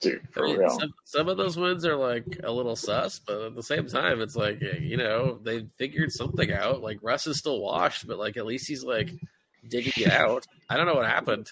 Dude, 0.00 0.26
I 0.36 0.40
mean, 0.40 0.56
real. 0.58 0.70
some, 0.80 0.94
some 1.04 1.28
of 1.28 1.36
those 1.36 1.56
wins 1.58 1.84
are 1.84 1.96
like 1.96 2.24
a 2.42 2.50
little 2.50 2.74
sus, 2.76 3.18
but 3.18 3.40
at 3.42 3.54
the 3.54 3.62
same 3.62 3.86
time, 3.86 4.20
it's 4.22 4.34
like 4.36 4.60
you 4.80 4.96
know 4.96 5.38
they 5.42 5.66
figured 5.76 6.10
something 6.10 6.50
out. 6.52 6.80
Like 6.80 6.98
Russ 7.02 7.26
is 7.26 7.38
still 7.38 7.60
washed, 7.60 8.06
but 8.06 8.18
like 8.18 8.36
at 8.38 8.46
least 8.46 8.66
he's 8.66 8.82
like 8.82 9.10
digging 9.68 9.92
it 10.06 10.10
out. 10.10 10.46
I 10.70 10.76
don't 10.78 10.86
know 10.86 10.94
what 10.94 11.06
happened. 11.06 11.50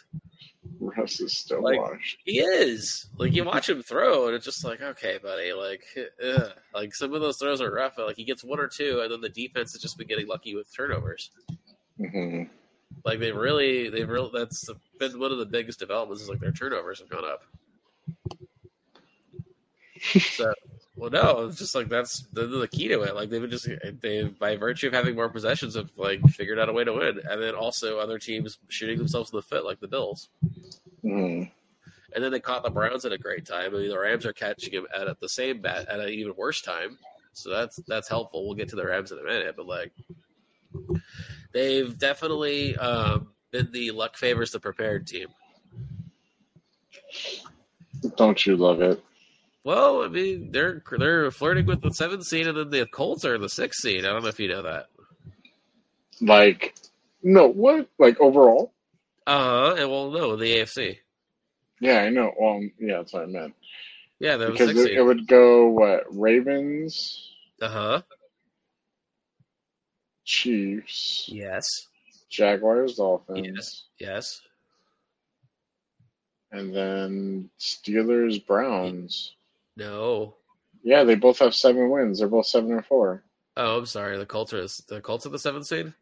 Russ 0.81 1.21
is 1.21 1.37
still 1.37 1.63
Like- 1.63 1.79
washed. 1.79 2.17
He 2.25 2.41
is 2.41 3.07
like 3.19 3.35
you 3.35 3.45
watch 3.45 3.69
him 3.69 3.83
throw, 3.83 4.27
and 4.29 4.35
it's 4.35 4.47
just 4.47 4.65
like 4.65 4.81
okay, 4.81 5.19
buddy. 5.23 5.53
Like, 5.53 5.83
ugh. 6.25 6.51
like 6.75 6.95
some 6.95 7.13
of 7.13 7.21
those 7.21 7.37
throws 7.37 7.61
are 7.61 7.71
rough. 7.71 7.95
But, 7.97 8.07
like 8.07 8.17
he 8.17 8.25
gets 8.25 8.43
one 8.43 8.61
or 8.61 8.69
two, 8.69 9.01
and 9.03 9.13
then 9.13 9.21
the 9.21 9.29
defense 9.29 9.73
has 9.75 9.83
just 9.83 9.99
been 9.99 10.07
getting 10.09 10.27
lucky 10.27 10.55
with 10.55 10.75
turnovers. 10.75 11.31
hmm 11.99 12.45
Like 13.05 13.19
they 13.21 13.33
really, 13.33 13.91
they 13.91 14.05
really. 14.05 14.31
That's 14.33 14.67
been 14.99 15.19
one 15.21 15.33
of 15.33 15.39
the 15.39 15.45
biggest 15.47 15.79
developments. 15.81 16.23
Is 16.23 16.31
like 16.31 16.41
their 16.41 16.53
turnovers 16.53 17.01
have 17.01 17.11
gone 17.11 17.25
up. 17.27 17.43
So, 20.03 20.53
well, 20.97 21.11
no, 21.11 21.47
it's 21.47 21.59
just 21.59 21.75
like 21.75 21.89
that's 21.89 22.21
the, 22.33 22.47
the 22.47 22.69
key 22.69 22.89
to 22.89 23.03
it. 23.03 23.15
Like 23.15 23.31
they've 23.31 23.41
been 23.41 23.51
just 23.51 23.69
they've 24.01 24.39
by 24.39 24.57
virtue 24.57 24.89
of 24.89 24.93
having 24.93 25.15
more 25.15 25.29
possessions 25.29 25.75
have 25.75 25.91
like 25.97 26.21
figured 26.29 26.59
out 26.59 26.69
a 26.69 26.73
way 26.73 26.85
to 26.85 26.93
win, 26.93 27.21
and 27.29 27.43
then 27.43 27.55
also 27.55 27.99
other 27.99 28.19
teams 28.19 28.59
shooting 28.69 28.99
themselves 28.99 29.31
in 29.33 29.37
the 29.37 29.43
foot, 29.43 29.65
like 29.65 29.81
the 29.81 29.89
Bills. 29.89 30.29
hmm 31.03 31.45
And 32.15 32.25
then 32.25 32.33
they 32.33 32.41
caught 32.41 32.63
the 32.63 32.71
Browns 32.71 33.05
at 33.05 33.13
a 33.13 33.19
great 33.19 33.47
time. 33.47 33.75
I 33.75 33.79
mean, 33.79 33.89
the 33.89 33.99
Rams 33.99 34.27
are 34.27 34.33
catching 34.33 34.73
them 34.73 34.87
at, 34.95 35.09
at 35.09 35.21
the 35.21 35.29
same 35.29 35.61
bat 35.61 35.89
at 35.89 36.01
an 36.01 36.09
even 36.09 36.35
worse 36.37 36.63
time. 36.63 36.99
So 37.33 37.51
that's 37.51 37.77
that's 37.87 38.09
helpful. 38.09 38.47
We'll 38.47 38.57
get 38.57 38.71
to 38.71 38.77
the 38.77 38.87
Rams 38.87 39.13
in 39.13 39.19
a 39.19 39.23
minute, 39.23 39.55
but 39.57 39.67
like 39.67 39.93
they've 41.53 41.97
definitely 41.97 42.77
um, 42.77 43.29
been 43.53 43.71
the 43.73 43.93
luck 43.93 44.17
favors 44.17 44.51
the 44.51 44.61
prepared 44.61 45.07
team. 45.07 45.29
Don't 48.17 48.45
you 48.45 48.57
love 48.57 48.81
it? 48.81 49.03
Well, 49.69 50.03
I 50.03 50.09
mean, 50.09 50.51
they're 50.51 50.83
they're 50.99 51.31
flirting 51.31 51.67
with 51.67 51.83
the 51.83 51.91
seventh 51.91 52.25
seed, 52.25 52.47
and 52.47 52.57
then 52.57 52.71
the 52.71 52.87
Colts 52.87 53.27
are 53.27 53.37
the 53.37 53.51
sixth 53.51 53.83
seed. 53.83 54.07
I 54.07 54.09
don't 54.15 54.23
know 54.23 54.29
if 54.31 54.41
you 54.41 54.49
know 54.49 54.63
that. 54.63 54.87
Like, 56.23 56.75
no, 57.23 57.49
what? 57.49 57.87
Like 57.99 58.19
overall? 58.19 58.73
Uh 59.27 59.75
huh. 59.77 59.87
Well, 59.87 60.11
no, 60.11 60.37
the 60.37 60.47
AFC. 60.47 60.97
Yeah, 61.83 61.99
I 61.99 62.09
know. 62.09 62.33
Well, 62.41 62.63
yeah, 62.79 62.97
that's 62.97 63.13
what 63.13 63.25
I 63.25 63.27
meant. 63.27 63.53
Yeah, 64.19 64.39
Because 64.39 64.71
it, 64.71 64.93
it 64.93 65.03
would 65.03 65.27
go 65.27 65.67
what? 65.67 66.05
Ravens, 66.19 67.31
Uh 67.61 67.69
huh. 67.69 68.03
Chiefs, 70.25 71.27
Yes. 71.29 71.67
Jaguars, 72.31 72.95
Dolphins, 72.95 73.45
Yes. 73.45 73.85
Yes. 73.99 74.41
and 76.53 76.75
then 76.75 77.51
Steelers, 77.61 78.47
Browns. 78.47 79.35
No. 79.79 80.35
Yeah, 80.83 81.05
they 81.05 81.15
both 81.15 81.39
have 81.39 81.55
seven 81.55 81.89
wins. 81.89 82.19
They're 82.19 82.29
both 82.29 82.47
seven 82.47 82.73
and 82.73 82.85
four. 82.85 83.23
Oh, 83.57 83.79
I'm 83.79 83.87
sorry. 83.87 84.19
The 84.19 84.27
Colts 84.27 84.53
are 84.53 84.67
the 84.89 85.01
Colts 85.01 85.25
are 85.25 85.31
the 85.31 85.39
seventh 85.39 85.67
seed. 85.67 85.93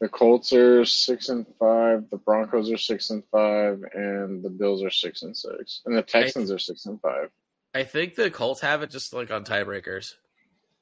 The 0.00 0.08
Colts 0.08 0.52
are 0.52 0.84
six 0.84 1.28
and 1.28 1.44
five. 1.58 2.08
The 2.10 2.16
Broncos 2.16 2.70
are 2.70 2.78
six 2.78 3.10
and 3.10 3.22
five, 3.30 3.82
and 3.92 4.42
the 4.42 4.48
Bills 4.48 4.82
are 4.82 4.90
six 4.90 5.22
and 5.22 5.36
six, 5.36 5.82
and 5.84 5.96
the 5.96 6.02
Texans 6.02 6.50
are 6.50 6.58
six 6.58 6.86
and 6.86 7.00
five. 7.00 7.30
I 7.74 7.82
think 7.82 8.14
the 8.14 8.30
Colts 8.30 8.60
have 8.60 8.82
it 8.82 8.90
just 8.90 9.12
like 9.12 9.30
on 9.30 9.44
tiebreakers 9.44 10.14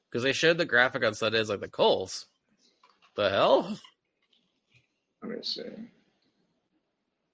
because 0.09 0.23
they 0.23 0.33
showed 0.33 0.57
the 0.57 0.65
graphic 0.65 1.03
on 1.03 1.13
Sunday. 1.15 1.39
It's 1.39 1.49
like 1.49 1.59
the 1.59 1.67
Colts. 1.67 2.27
The 3.15 3.29
hell? 3.29 3.77
Let 5.21 5.31
me 5.31 5.37
see. 5.41 5.63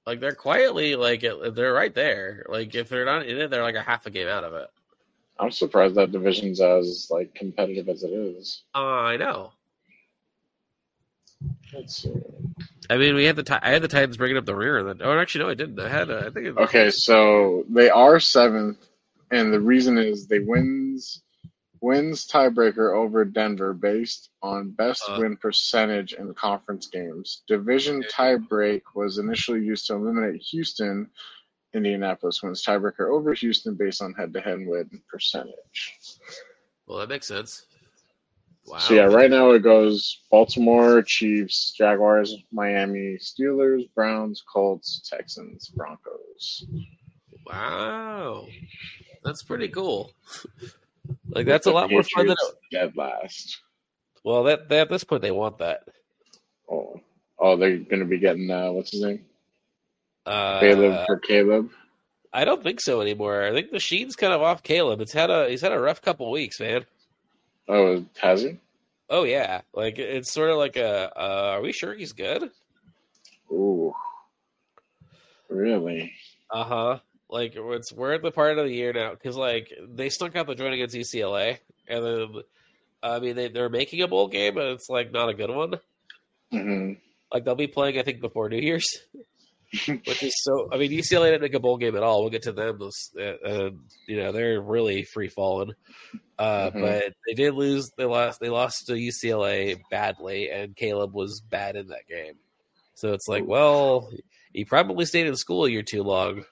Like 0.05 0.19
they're 0.19 0.35
quietly 0.35 0.95
like 0.95 1.21
they're 1.21 1.73
right 1.73 1.93
there. 1.93 2.45
Like 2.47 2.75
if 2.75 2.89
they're 2.89 3.05
not 3.05 3.25
in 3.25 3.37
it, 3.37 3.49
they're 3.49 3.63
like 3.63 3.75
a 3.75 3.81
half 3.81 4.05
a 4.05 4.11
game 4.11 4.27
out 4.27 4.43
of 4.43 4.53
it. 4.53 4.67
I'm 5.39 5.51
surprised 5.51 5.95
that 5.95 6.11
division's 6.11 6.61
as 6.61 7.07
like 7.11 7.35
competitive 7.35 7.89
as 7.89 8.03
it 8.03 8.11
is. 8.11 8.63
Uh, 8.73 8.79
I 8.79 9.17
know. 9.17 9.51
Let's 11.73 12.03
see. 12.03 12.13
I 12.89 12.97
mean, 12.97 13.15
we 13.15 13.25
had 13.25 13.35
the 13.35 13.59
I 13.65 13.71
had 13.71 13.81
the 13.81 13.87
Titans 13.87 14.17
bringing 14.17 14.37
up 14.37 14.45
the 14.45 14.55
rear. 14.55 14.83
Then, 14.83 14.99
oh, 15.03 15.17
actually, 15.19 15.43
no, 15.45 15.49
I 15.49 15.55
didn't. 15.55 15.79
I 15.79 15.89
had. 15.89 16.09
Uh, 16.09 16.23
I 16.25 16.29
think. 16.29 16.47
It, 16.47 16.57
Okay, 16.57 16.89
so 16.91 17.65
they 17.69 17.89
are 17.89 18.19
seventh, 18.19 18.77
and 19.31 19.51
the 19.51 19.59
reason 19.59 19.97
is 19.97 20.27
they 20.27 20.39
wins 20.39 21.21
wins 21.81 22.25
tiebreaker 22.25 22.95
over 22.95 23.25
Denver 23.25 23.73
based 23.73 24.29
on 24.41 24.71
best 24.71 25.03
Uh. 25.07 25.17
win 25.19 25.37
percentage 25.37 26.13
in 26.13 26.33
conference 26.33 26.87
games. 26.87 27.43
Division 27.47 28.03
tiebreak 28.03 28.81
was 28.95 29.17
initially 29.17 29.63
used 29.63 29.87
to 29.87 29.95
eliminate 29.95 30.41
Houston. 30.41 31.09
Indianapolis 31.75 32.41
wins 32.41 32.63
tiebreaker 32.63 33.09
over 33.11 33.33
Houston 33.33 33.75
based 33.75 34.01
on 34.01 34.13
head-to-head 34.13 34.65
win 34.65 34.89
percentage. 35.09 35.99
Well, 36.87 36.99
that 36.99 37.09
makes 37.09 37.27
sense. 37.27 37.65
Wow. 38.65 38.79
So 38.79 38.93
yeah, 38.95 39.03
right 39.03 39.29
now 39.29 39.51
it 39.51 39.59
goes 39.59 40.21
Baltimore, 40.31 41.03
Chiefs, 41.03 41.73
Jaguars, 41.77 42.35
Miami, 42.51 43.17
Steelers, 43.19 43.87
Browns, 43.93 44.43
Colts, 44.51 45.07
Texans, 45.07 45.67
Broncos. 45.69 46.65
Wow. 47.45 48.47
That's 49.23 49.43
pretty 49.43 49.67
cool. 49.67 50.11
Like 51.29 51.45
that's 51.45 51.67
a 51.67 51.71
lot 51.71 51.91
more 51.91 52.01
fun 52.01 52.27
than. 52.27 52.35
Dead 52.71 52.97
last. 52.97 53.61
well, 54.23 54.43
that 54.45 54.69
they, 54.69 54.79
at 54.79 54.89
this 54.89 55.03
point 55.03 55.21
they 55.21 55.29
want 55.29 55.59
that. 55.59 55.83
Oh, 56.67 56.99
oh, 57.37 57.55
they're 57.57 57.77
gonna 57.77 58.05
be 58.05 58.17
getting 58.17 58.49
uh, 58.49 58.71
what's 58.71 58.91
his 58.91 59.01
name? 59.01 59.23
Uh, 60.25 60.59
Caleb 60.59 61.05
for 61.05 61.17
Caleb. 61.19 61.69
I 62.33 62.43
don't 62.45 62.61
think 62.63 62.81
so 62.81 62.99
anymore. 63.01 63.43
I 63.43 63.51
think 63.53 63.71
the 63.71 63.79
sheen's 63.79 64.15
kind 64.15 64.33
of 64.33 64.41
off 64.41 64.63
Caleb. 64.63 64.99
It's 65.01 65.13
had 65.13 65.29
a 65.29 65.49
he's 65.49 65.61
had 65.61 65.71
a 65.71 65.79
rough 65.79 66.01
couple 66.01 66.29
weeks, 66.31 66.59
man. 66.59 66.85
Oh, 67.67 68.05
has 68.21 68.41
he? 68.41 68.57
Oh 69.09 69.23
yeah, 69.23 69.61
like 69.73 69.97
it's 69.99 70.33
sort 70.33 70.49
of 70.49 70.57
like 70.57 70.75
a. 70.77 71.11
Uh, 71.15 71.51
are 71.55 71.61
we 71.61 71.71
sure 71.71 71.93
he's 71.93 72.11
good? 72.13 72.49
Ooh, 73.51 73.93
really? 75.49 76.13
Uh 76.49 76.63
huh. 76.63 76.99
Like 77.29 77.53
it's 77.55 77.93
we're 77.93 78.13
at 78.13 78.21
the 78.21 78.31
part 78.31 78.57
of 78.57 78.65
the 78.65 78.73
year 78.73 78.93
now 78.93 79.11
because 79.11 79.35
like 79.35 79.71
they 79.87 80.09
snuck 80.09 80.35
out 80.35 80.47
the 80.47 80.55
joint 80.55 80.73
against 80.73 80.95
UCLA, 80.95 81.57
and 81.87 82.05
then 82.05 82.41
I 83.01 83.19
mean 83.19 83.35
they 83.35 83.47
they're 83.47 83.69
making 83.69 84.01
a 84.01 84.07
bowl 84.07 84.27
game, 84.27 84.55
but 84.55 84.67
it's 84.67 84.89
like 84.89 85.11
not 85.11 85.29
a 85.29 85.33
good 85.33 85.49
one. 85.49 85.75
hmm 86.51 86.93
Like 87.33 87.43
they'll 87.45 87.55
be 87.55 87.67
playing, 87.67 87.97
I 87.99 88.03
think, 88.03 88.21
before 88.21 88.49
New 88.49 88.57
Year's. 88.59 88.87
which 90.05 90.23
is 90.23 90.33
so. 90.43 90.69
I 90.71 90.77
mean, 90.77 90.91
UCLA 90.91 91.31
didn't 91.31 91.41
make 91.41 91.53
a 91.53 91.59
bowl 91.59 91.77
game 91.77 91.95
at 91.95 92.03
all. 92.03 92.21
We'll 92.21 92.29
get 92.29 92.43
to 92.43 92.51
them. 92.51 92.79
Uh, 92.81 93.69
you 94.07 94.17
know, 94.17 94.31
they're 94.31 94.61
really 94.61 95.03
free 95.03 95.29
falling. 95.29 95.71
Uh, 96.37 96.69
mm-hmm. 96.69 96.81
But 96.81 97.13
they 97.27 97.33
did 97.33 97.53
lose. 97.53 97.91
They 97.97 98.05
lost. 98.05 98.39
They 98.39 98.49
lost 98.49 98.87
to 98.87 98.93
UCLA 98.93 99.81
badly, 99.89 100.49
and 100.49 100.75
Caleb 100.75 101.13
was 101.13 101.41
bad 101.41 101.75
in 101.75 101.87
that 101.87 102.07
game. 102.07 102.35
So 102.95 103.13
it's 103.13 103.27
like, 103.27 103.45
well, 103.45 104.09
he 104.53 104.65
probably 104.65 105.05
stayed 105.05 105.27
in 105.27 105.35
school 105.35 105.65
a 105.65 105.69
year 105.69 105.83
too 105.83 106.03
long. 106.03 106.45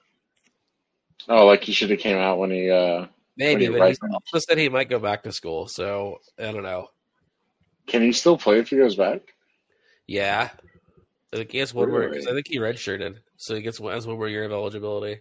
Oh, 1.28 1.46
like 1.46 1.64
he 1.64 1.72
should 1.72 1.90
have 1.90 2.00
came 2.00 2.18
out 2.18 2.38
when 2.38 2.50
he. 2.50 2.70
uh 2.70 3.06
Maybe, 3.36 3.68
but 3.68 3.90
he 3.90 3.96
also 4.12 4.38
said 4.38 4.58
he 4.58 4.68
might 4.68 4.88
go 4.88 5.00
back 5.00 5.24
to 5.24 5.32
school. 5.32 5.66
So 5.66 6.18
I 6.38 6.52
don't 6.52 6.62
know. 6.62 6.88
Can 7.86 8.02
he 8.02 8.12
still 8.12 8.38
play 8.38 8.60
if 8.60 8.68
he 8.68 8.76
goes 8.76 8.94
back? 8.94 9.22
Yeah, 10.06 10.50
I 11.34 11.38
think 11.38 11.50
he 11.50 11.58
has 11.58 11.74
one 11.74 11.88
really? 11.88 12.06
more 12.06 12.10
because 12.10 12.28
I 12.28 12.32
think 12.32 12.46
he 12.48 12.58
redshirted, 12.58 13.16
so 13.36 13.56
he 13.56 13.62
gets 13.62 13.78
has 13.78 14.06
one 14.06 14.16
more 14.16 14.28
year 14.28 14.44
of 14.44 14.52
eligibility. 14.52 15.20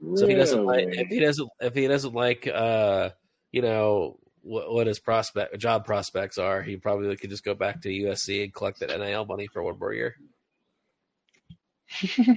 Really? 0.00 0.16
So 0.16 0.24
if 0.24 0.30
he 0.30 0.36
doesn't 0.36 0.64
like 0.64 0.88
if 0.90 1.08
he 1.08 1.18
doesn't 1.18 1.48
if 1.60 1.74
he 1.74 1.88
doesn't 1.88 2.14
like 2.14 2.46
uh 2.46 3.10
you 3.50 3.62
know 3.62 4.18
what, 4.42 4.72
what 4.72 4.86
his 4.86 5.00
prospect 5.00 5.58
job 5.58 5.84
prospects 5.84 6.38
are, 6.38 6.62
he 6.62 6.76
probably 6.76 7.16
could 7.16 7.30
just 7.30 7.44
go 7.44 7.54
back 7.54 7.80
to 7.82 7.88
USC 7.88 8.44
and 8.44 8.54
collect 8.54 8.78
that 8.80 8.96
NIL 8.96 9.24
money 9.24 9.48
for 9.52 9.62
one 9.62 9.78
more 9.78 9.92
year. 9.92 10.14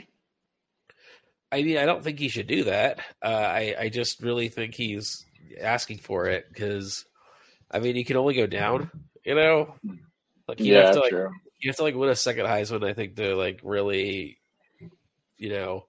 I 1.51 1.61
mean, 1.61 1.77
I 1.77 1.85
don't 1.85 2.03
think 2.03 2.17
he 2.17 2.29
should 2.29 2.47
do 2.47 2.63
that. 2.63 2.99
Uh, 3.23 3.27
I 3.27 3.75
I 3.79 3.89
just 3.89 4.23
really 4.23 4.49
think 4.49 4.73
he's 4.73 5.23
asking 5.61 5.99
for 5.99 6.25
it 6.25 6.45
because, 6.49 7.05
I 7.69 7.79
mean, 7.79 7.95
he 7.95 8.03
can 8.03 8.17
only 8.17 8.33
go 8.33 8.47
down. 8.47 8.89
You 9.23 9.35
know, 9.35 9.75
like 10.47 10.59
you 10.59 10.73
yeah, 10.73 10.85
have 10.85 10.95
to 10.95 10.99
like 11.01 11.09
true. 11.11 11.29
You 11.59 11.69
have 11.69 11.77
to 11.77 11.83
like 11.83 11.95
win 11.95 12.09
a 12.09 12.15
second 12.15 12.45
Heisman. 12.45 12.87
I 12.87 12.93
think 12.93 13.15
to 13.15 13.35
like 13.35 13.61
really, 13.63 14.39
you 15.37 15.49
know, 15.49 15.85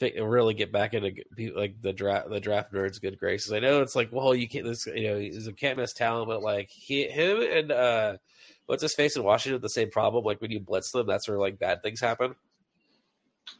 really 0.00 0.54
get 0.54 0.72
back 0.72 0.94
into 0.94 1.14
like 1.54 1.80
the 1.80 1.92
draft 1.92 2.28
the 2.28 2.40
draft 2.40 2.72
nerds 2.72 3.00
good 3.00 3.18
graces. 3.18 3.52
I 3.52 3.60
know 3.60 3.82
it's 3.82 3.96
like, 3.96 4.10
well, 4.12 4.34
you 4.34 4.48
can't 4.48 4.64
this 4.64 4.86
you 4.86 5.08
know 5.08 5.18
he's 5.18 5.46
a 5.46 5.52
can't 5.52 5.78
miss 5.78 5.92
talent, 5.92 6.28
but 6.28 6.42
like 6.42 6.70
he 6.70 7.08
him 7.08 7.42
and 7.42 7.72
uh 7.72 8.16
what's 8.66 8.82
his 8.82 8.94
face 8.94 9.16
in 9.16 9.22
Washington 9.22 9.60
the 9.60 9.68
same 9.68 9.90
problem. 9.90 10.24
Like 10.24 10.40
when 10.40 10.50
you 10.50 10.60
blitz 10.60 10.90
them, 10.90 11.06
that's 11.06 11.28
where 11.28 11.38
like 11.38 11.58
bad 11.58 11.82
things 11.82 12.00
happen. 12.00 12.34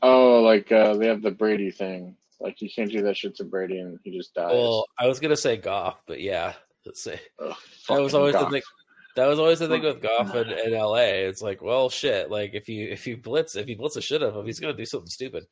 Oh, 0.02 0.40
like 0.40 0.72
uh, 0.72 0.94
they 0.96 1.06
have 1.06 1.22
the 1.22 1.30
Brady 1.30 1.70
thing. 1.70 2.16
Like 2.40 2.60
you 2.60 2.68
can't 2.74 2.90
do 2.90 3.02
that 3.02 3.16
shit 3.16 3.36
to 3.36 3.44
Brady 3.44 3.78
and 3.78 3.98
he 4.02 4.16
just 4.16 4.34
dies. 4.34 4.52
Well, 4.52 4.86
I 4.98 5.06
was 5.06 5.20
gonna 5.20 5.36
say 5.36 5.56
Goff, 5.56 5.96
but 6.06 6.20
yeah, 6.20 6.54
let's 6.84 7.02
say 7.02 7.20
Ugh, 7.38 7.54
that 7.88 8.00
was 8.00 8.14
always 8.14 8.32
Goff. 8.32 8.50
the 8.50 8.56
thing. 8.56 8.62
That 9.16 9.26
was 9.26 9.38
always 9.38 9.60
the 9.60 9.68
thing 9.68 9.82
with 9.82 10.02
Goff 10.02 10.34
in, 10.34 10.50
in 10.50 10.72
LA. 10.72 11.26
It's 11.28 11.40
like, 11.40 11.62
well, 11.62 11.88
shit. 11.88 12.30
Like 12.30 12.54
if 12.54 12.68
you 12.68 12.88
if 12.88 13.06
you 13.06 13.16
blitz 13.16 13.54
if 13.54 13.68
you 13.68 13.76
blitz 13.76 13.96
a 13.96 14.00
shit 14.00 14.22
of 14.22 14.34
him, 14.34 14.44
he's 14.44 14.58
gonna 14.58 14.74
do 14.74 14.84
something 14.84 15.08
stupid. 15.08 15.44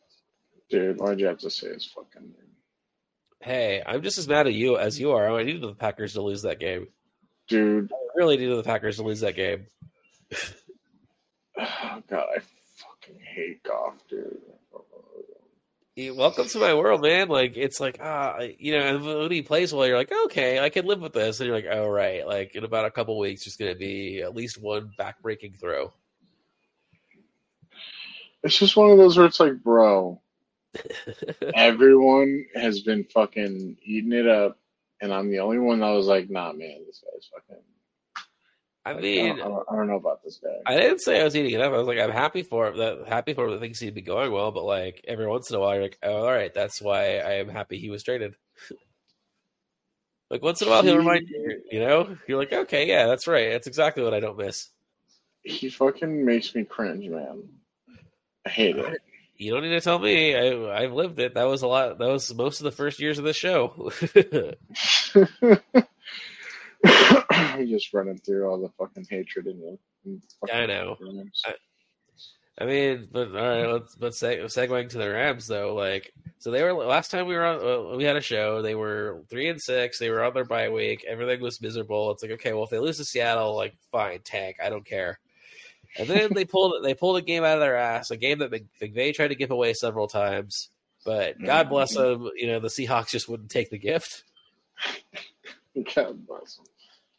Dude, 0.68 0.98
why'd 0.98 1.20
you 1.20 1.27
have 1.27 1.38
to 1.38 1.51
say 1.51 1.72
his 1.72 1.87
fucking 1.87 2.22
name? 2.22 2.53
Hey, 3.40 3.83
I'm 3.85 4.03
just 4.03 4.18
as 4.18 4.29
mad 4.29 4.46
at 4.46 4.55
you 4.55 4.79
as 4.79 4.98
you 4.98 5.12
are. 5.12 5.37
I 5.37 5.42
needed 5.42 5.62
the 5.62 5.75
Packers 5.75 6.14
to 6.14 6.22
lose 6.22 6.42
that 6.42 6.61
game. 6.61 6.88
Dude. 7.48 7.92
I 7.92 7.96
really 8.16 8.37
needed 8.37 8.57
the 8.57 8.62
Packers 8.62 8.96
to 8.96 9.03
lose 9.03 9.20
that 9.20 9.37
game. 9.37 9.66
oh, 11.59 12.03
God, 12.09 12.27
I 12.37 12.40
fucking 12.77 13.20
hate 13.35 13.62
Goff, 13.64 13.94
dude. 14.09 14.40
Welcome 15.94 16.48
to 16.48 16.59
my 16.59 16.72
world, 16.72 17.02
man. 17.02 17.28
Like 17.28 17.59
it's 17.59 17.78
like 17.78 17.98
ah, 18.00 18.38
you 18.59 18.78
know, 18.78 18.98
when 19.20 19.31
he 19.31 19.42
plays 19.42 19.74
well, 19.74 19.87
you're 19.87 19.98
like, 19.98 20.11
okay, 20.24 20.59
I 20.59 20.70
can 20.70 20.87
live 20.87 21.02
with 21.02 21.12
this, 21.12 21.38
and 21.38 21.46
you're 21.46 21.57
like, 21.57 21.66
oh 21.70 21.87
right, 21.87 22.26
like 22.26 22.55
in 22.55 22.64
about 22.64 22.87
a 22.87 22.90
couple 22.90 23.18
weeks, 23.18 23.44
there's 23.44 23.57
going 23.57 23.74
to 23.74 23.78
be 23.78 24.22
at 24.22 24.35
least 24.35 24.62
one 24.62 24.90
back-breaking 24.96 25.52
throw. 25.61 25.92
It's 28.42 28.59
just 28.59 28.74
one 28.74 28.90
of 28.90 28.96
those 28.96 29.18
where 29.18 29.26
it's 29.26 29.38
like, 29.38 29.62
bro, 29.62 30.18
everyone 31.55 32.46
has 32.55 32.81
been 32.81 33.05
fucking 33.05 33.76
eating 33.83 34.12
it 34.12 34.26
up, 34.26 34.59
and 35.02 35.12
I'm 35.12 35.31
the 35.31 35.40
only 35.40 35.59
one 35.59 35.81
that 35.81 35.90
was 35.90 36.07
like, 36.07 36.31
nah, 36.31 36.55
man, 36.55 36.85
this 36.87 37.05
guy's 37.05 37.28
fucking 37.35 37.62
I 38.85 38.95
mean, 38.95 39.33
I 39.33 39.37
don't, 39.37 39.64
I 39.71 39.77
don't, 39.77 39.87
know 39.87 39.97
about 39.97 40.25
this 40.25 40.40
guy. 40.42 40.57
I 40.66 40.77
didn't 40.77 40.99
say 40.99 41.21
I 41.21 41.25
was 41.25 41.37
eating 41.37 41.53
it 41.53 41.61
up. 41.61 41.73
I 41.73 41.79
was 41.79 41.87
like, 41.87 42.01
I'm 42.01 42.11
happy 42.11 42.42
for 42.42 42.66
it. 42.66 42.77
That 42.77 43.05
happy 43.07 43.33
for 43.33 43.45
him 43.45 43.53
that 43.53 43.61
things 43.61 43.79
seem 43.79 43.88
to 43.88 43.95
be 43.95 44.03
going 44.03 44.33
well. 44.33 44.51
But 44.51 44.64
like 44.64 45.05
every 45.07 45.27
once 45.29 45.51
in 45.51 45.57
a 45.57 45.61
while, 45.61 45.75
you're 45.75 45.85
like, 45.85 45.99
oh, 46.03 46.25
all 46.25 46.33
right, 46.33 46.53
that's 46.53 46.83
why 46.83 47.18
I 47.18 47.35
am 47.35 47.49
happy 47.49 47.79
he 47.79 47.90
was 47.90 48.03
traded. 48.03 48.35
like 50.31 50.42
once 50.42 50.62
in 50.62 50.68
a 50.68 50.71
while, 50.73 50.83
he'll 50.83 50.97
remind 50.97 51.29
you. 51.29 51.62
You 51.71 51.81
know, 51.81 52.16
you're 52.27 52.38
like, 52.38 52.53
okay, 52.53 52.88
yeah, 52.88 53.07
that's 53.07 53.29
right. 53.29 53.51
That's 53.51 53.68
exactly 53.68 54.03
what 54.03 54.14
I 54.14 54.21
don't 54.21 54.38
miss. 54.38 54.68
He 55.45 55.71
fucking 55.71 56.25
makes 56.25 56.53
me 56.53 56.64
cringe, 56.64 57.09
man. 57.09 57.45
I 58.45 58.49
hate 58.49 58.77
it. 58.77 59.01
You 59.37 59.53
don't 59.53 59.62
need 59.62 59.71
to 59.71 59.81
tell 59.81 60.01
me. 60.01 60.35
I, 60.35 60.83
I've 60.83 60.92
lived 60.92 61.21
it. 61.21 61.35
That 61.35 61.45
was 61.45 61.62
a 61.62 61.68
lot. 61.68 61.99
That 61.99 62.09
was 62.09 62.35
most 62.35 62.61
of 62.61 62.64
the 62.64 62.73
first 62.73 62.99
years 62.99 63.18
of 63.18 63.25
the 63.25 63.33
show. 63.33 63.92
just 67.66 67.92
running 67.92 68.18
through 68.18 68.49
all 68.49 68.61
the 68.61 68.68
fucking 68.79 69.07
hatred 69.09 69.47
in. 69.47 69.79
In 70.05 70.23
I 70.53 70.66
know. 70.66 70.97
I, 71.47 71.55
I, 72.59 72.64
mean, 72.66 73.09
but 73.11 73.29
all 73.29 73.35
right, 73.35 73.66
let's 73.66 73.95
but 73.95 74.12
seg- 74.12 74.42
segueing 74.45 74.88
to 74.90 74.99
the 74.99 75.11
Rams 75.11 75.47
though. 75.47 75.75
Like, 75.75 76.12
so 76.38 76.51
they 76.51 76.62
were 76.62 76.73
last 76.73 77.11
time 77.11 77.27
we 77.27 77.35
were 77.35 77.45
on. 77.45 77.97
We 77.97 78.05
had 78.05 78.16
a 78.16 78.21
show. 78.21 78.62
They 78.62 78.75
were 78.75 79.23
three 79.31 79.49
and 79.49 79.61
six. 79.61 79.99
They 79.99 80.11
were 80.11 80.25
on 80.25 80.35
their 80.35 80.45
bye 80.45 80.71
week. 80.71 81.05
Everything 81.09 81.40
was 81.40 81.61
miserable. 81.61 82.11
It's 82.11 82.23
like 82.23 82.33
okay, 82.33 82.53
well, 82.53 82.64
if 82.64 82.71
they 82.71 82.79
lose 82.79 82.99
to 82.99 83.05
Seattle, 83.05 83.55
like 83.55 83.75
fine, 83.92 84.21
tank. 84.25 84.57
I 84.62 84.68
don't 84.68 84.85
care. 84.85 85.21
And 85.99 86.09
then 86.09 86.33
they 86.33 86.45
pulled 86.45 86.75
they 86.83 86.95
pulled 86.95 87.16
a 87.16 87.23
game 87.23 87.45
out 87.45 87.55
of 87.55 87.61
their 87.61 87.77
ass, 87.77 88.11
a 88.11 88.16
game 88.16 88.38
that 88.38 88.51
McVay 88.51 89.14
tried 89.14 89.29
to 89.29 89.35
give 89.35 89.51
away 89.51 89.73
several 89.75 90.09
times. 90.09 90.68
But 91.05 91.42
God 91.42 91.68
bless 91.68 91.97
mm-hmm. 91.97 92.25
them, 92.25 92.33
you 92.37 92.47
know 92.47 92.61
the 92.61 92.68
Seahawks 92.68 93.11
just 93.11 93.29
wouldn't 93.29 93.51
take 93.51 93.71
the 93.71 93.79
gift. 93.79 94.25
God 95.95 96.27
bless 96.27 96.57
them. 96.57 96.66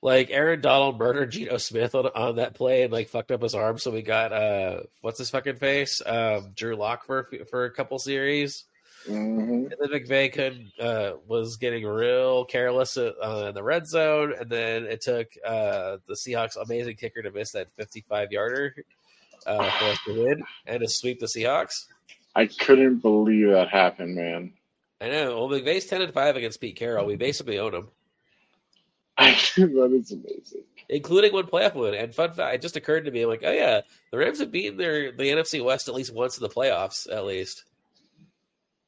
Like 0.04 0.32
Aaron 0.32 0.60
Donald 0.60 1.00
murdered 1.00 1.32
Geno 1.32 1.56
Smith 1.56 1.96
on, 1.96 2.08
on 2.08 2.36
that 2.36 2.56
play 2.56 2.84
and 2.84 2.92
like 2.92 3.08
fucked 3.08 3.32
up 3.32 3.42
his 3.42 3.56
arm, 3.56 3.78
so 3.78 3.90
we 3.90 4.02
got 4.02 4.34
uh 4.34 4.82
what's 5.00 5.18
his 5.18 5.30
fucking 5.30 5.56
face, 5.56 6.02
um, 6.06 6.52
Drew 6.54 6.76
Lock 6.76 7.06
for 7.06 7.30
for 7.50 7.64
a 7.64 7.72
couple 7.72 7.98
series. 8.00 8.66
Mm-hmm. 9.08 9.72
And 9.72 9.76
then 9.80 9.90
McVay 9.90 10.34
could 10.34 10.72
uh, 10.78 11.14
was 11.26 11.56
getting 11.56 11.86
real 11.86 12.44
careless 12.44 12.98
uh, 12.98 13.46
in 13.48 13.56
the 13.56 13.64
red 13.64 13.88
zone, 13.88 14.34
and 14.38 14.50
then 14.50 14.84
it 14.84 15.00
took 15.00 15.28
uh, 15.46 16.00
the 16.06 16.16
Seahawks' 16.16 16.58
amazing 16.62 16.98
kicker 16.98 17.22
to 17.22 17.32
miss 17.32 17.54
that 17.54 17.72
55 17.78 18.34
yarder 18.34 18.76
uh, 19.48 19.70
for 19.72 19.86
us 19.86 20.00
to 20.06 20.22
win 20.22 20.44
and 20.66 20.82
to 20.82 20.90
sweep 20.90 21.22
the 21.22 21.28
Seahawks. 21.28 21.86
I 22.36 22.48
couldn't 22.48 22.98
believe 22.98 23.52
that 23.52 23.70
happened, 23.70 24.16
man. 24.16 24.52
I 25.00 25.08
know. 25.08 25.48
Well, 25.48 25.60
McVay's 25.60 25.86
10 25.86 26.02
and 26.02 26.14
5 26.14 26.36
against 26.36 26.60
Pete 26.60 26.76
Carroll. 26.76 27.06
We 27.06 27.16
basically 27.16 27.58
own 27.58 27.74
him. 27.74 27.88
that 29.18 29.92
is 29.94 30.12
amazing. 30.12 30.64
Including 30.90 31.34
one 31.34 31.46
playoff 31.46 31.76
win. 31.76 31.94
And 31.94 32.14
fun 32.14 32.34
fact, 32.34 32.56
it 32.56 32.62
just 32.62 32.76
occurred 32.76 33.06
to 33.06 33.12
me, 33.12 33.22
I'm 33.22 33.30
like, 33.30 33.44
oh 33.46 33.52
yeah, 33.52 33.82
the 34.12 34.18
Rams 34.18 34.40
have 34.40 34.52
beaten 34.52 34.78
their 34.78 35.12
the 35.12 35.24
NFC 35.24 35.64
West 35.64 35.88
at 35.88 35.94
least 35.94 36.14
once 36.14 36.38
in 36.38 36.44
the 36.44 36.50
playoffs, 36.50 37.12
at 37.12 37.26
least. 37.26 37.64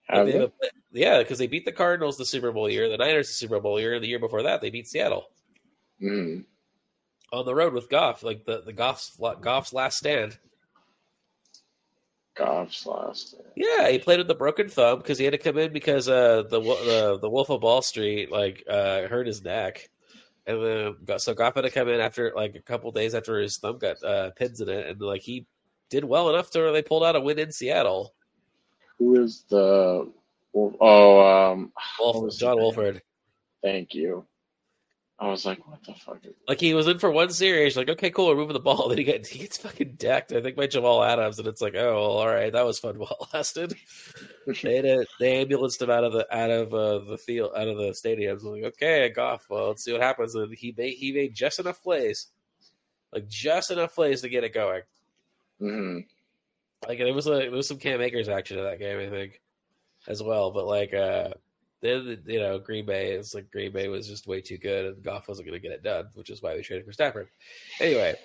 Have 0.07 0.27
they? 0.27 0.51
yeah, 0.91 1.19
because 1.19 1.37
they 1.37 1.47
beat 1.47 1.65
the 1.65 1.71
Cardinals 1.71 2.17
the 2.17 2.25
Super 2.25 2.51
Bowl 2.51 2.69
year, 2.69 2.89
the 2.89 2.97
Niners 2.97 3.27
the 3.27 3.33
Super 3.33 3.59
Bowl 3.59 3.79
year, 3.79 3.93
and 3.95 4.03
the 4.03 4.07
year 4.07 4.19
before 4.19 4.43
that 4.43 4.61
they 4.61 4.69
beat 4.69 4.87
Seattle. 4.87 5.25
Mm. 6.01 6.45
On 7.31 7.45
the 7.45 7.55
road 7.55 7.73
with 7.73 7.89
Goff, 7.89 8.23
like 8.23 8.45
the 8.45 8.61
the 8.61 8.73
Goff's 8.73 9.17
Goff's 9.41 9.73
last 9.73 9.97
stand. 9.97 10.37
Goff's 12.35 12.85
last. 12.85 13.29
Stand. 13.29 13.45
Yeah, 13.55 13.89
he 13.89 13.99
played 13.99 14.19
with 14.19 14.27
the 14.27 14.35
broken 14.35 14.69
thumb 14.69 14.99
because 14.99 15.17
he 15.17 15.25
had 15.25 15.31
to 15.31 15.37
come 15.37 15.57
in 15.57 15.71
because 15.71 16.07
uh, 16.07 16.43
the 16.49 16.59
the 16.59 17.19
the 17.21 17.29
Wolf 17.29 17.49
of 17.49 17.63
Wall 17.63 17.81
Street 17.81 18.31
like 18.31 18.63
uh, 18.69 19.07
hurt 19.07 19.27
his 19.27 19.43
neck 19.43 19.89
and 20.47 20.63
then 20.63 20.95
got, 21.05 21.21
so 21.21 21.33
to 21.33 21.69
come 21.71 21.89
in 21.89 21.99
after 21.99 22.31
like 22.35 22.55
a 22.55 22.61
couple 22.61 22.91
days 22.91 23.15
after 23.15 23.39
his 23.39 23.57
thumb 23.57 23.77
got 23.77 24.03
uh, 24.03 24.31
pins 24.31 24.61
in 24.61 24.69
it, 24.69 24.87
and 24.87 25.01
like 25.01 25.21
he 25.21 25.45
did 25.89 26.03
well 26.03 26.29
enough 26.29 26.49
to 26.51 26.59
where 26.59 26.71
they 26.71 26.81
pulled 26.81 27.03
out 27.03 27.15
a 27.15 27.19
win 27.19 27.39
in 27.39 27.51
Seattle. 27.51 28.13
Who 28.99 29.21
is 29.21 29.43
the 29.49 30.11
oh 30.53 31.51
um 31.51 31.71
Wolf, 31.99 32.37
John 32.37 32.57
Wolford? 32.57 33.01
Thank 33.63 33.93
you. 33.93 34.25
I 35.17 35.29
was 35.29 35.45
like, 35.45 35.65
what 35.65 35.81
the 35.85 35.93
fuck? 35.93 36.17
Like 36.45 36.59
he 36.59 36.73
was 36.73 36.87
in 36.87 36.99
for 36.99 37.09
one 37.09 37.29
series, 37.29 37.77
like 37.77 37.87
okay, 37.87 38.09
cool, 38.09 38.27
we're 38.27 38.35
moving 38.35 38.53
the 38.53 38.59
ball. 38.59 38.89
Then 38.89 38.97
he 38.97 39.05
gets 39.05 39.29
he 39.29 39.39
gets 39.39 39.57
fucking 39.57 39.93
decked. 39.97 40.33
I 40.33 40.41
think 40.41 40.57
by 40.57 40.67
Jamal 40.67 41.03
Adams, 41.03 41.39
and 41.39 41.47
it's 41.47 41.61
like, 41.61 41.73
oh, 41.75 41.93
well, 41.93 42.17
all 42.17 42.27
right, 42.27 42.51
that 42.51 42.65
was 42.65 42.79
fun 42.79 42.99
while 42.99 43.15
it 43.21 43.33
lasted. 43.33 43.75
they 44.61 44.75
had 44.75 44.85
a, 44.85 45.05
they 45.21 45.37
ambulanced 45.37 45.81
him 45.81 45.89
out 45.89 46.03
of 46.03 46.11
the 46.11 46.35
out 46.35 46.51
of 46.51 46.73
uh, 46.73 46.99
the 47.09 47.17
field, 47.17 47.51
out 47.55 47.69
of 47.69 47.77
the 47.77 47.91
stadiums. 47.91 48.41
I'm 48.41 48.51
like, 48.51 48.73
okay, 48.73 49.09
Goff. 49.09 49.45
Well, 49.49 49.69
let's 49.69 49.85
see 49.85 49.93
what 49.93 50.01
happens. 50.01 50.35
And 50.35 50.53
he 50.53 50.75
made 50.77 50.95
he 50.95 51.13
made 51.13 51.33
just 51.33 51.59
enough 51.59 51.81
plays, 51.81 52.27
like 53.13 53.29
just 53.29 53.71
enough 53.71 53.95
plays 53.95 54.21
to 54.21 54.29
get 54.29 54.43
it 54.43 54.53
going. 54.53 54.81
Mm-hmm. 55.61 55.99
Like 56.89 56.97
there 56.97 57.13
was 57.13 57.27
a 57.27 57.29
there 57.29 57.51
was 57.51 57.69
some 57.69 57.77
Cam 57.77 58.01
Akers 58.01 58.27
action 58.27 58.57
in 58.57 58.65
that 58.65 58.79
game, 58.79 58.99
I 58.99 59.09
think, 59.09 59.39
as 60.09 60.21
well. 60.21 60.51
But 60.51 60.65
like, 60.65 60.93
uh 60.93 61.29
then 61.85 62.23
you 62.25 62.39
know 62.39 62.59
Green 62.59 62.85
Bay 62.85 63.11
is 63.13 63.33
like 63.33 63.51
Green 63.51 63.71
Bay 63.71 63.87
was 63.87 64.07
just 64.07 64.27
way 64.27 64.41
too 64.41 64.57
good, 64.57 64.85
and 64.85 65.03
Goff 65.03 65.27
wasn't 65.27 65.47
going 65.47 65.59
to 65.59 65.65
get 65.65 65.75
it 65.75 65.83
done, 65.83 66.07
which 66.15 66.29
is 66.29 66.41
why 66.41 66.55
we 66.55 66.61
traded 66.61 66.85
for 66.85 66.91
Stafford. 66.93 67.27
Anyway, 67.79 68.15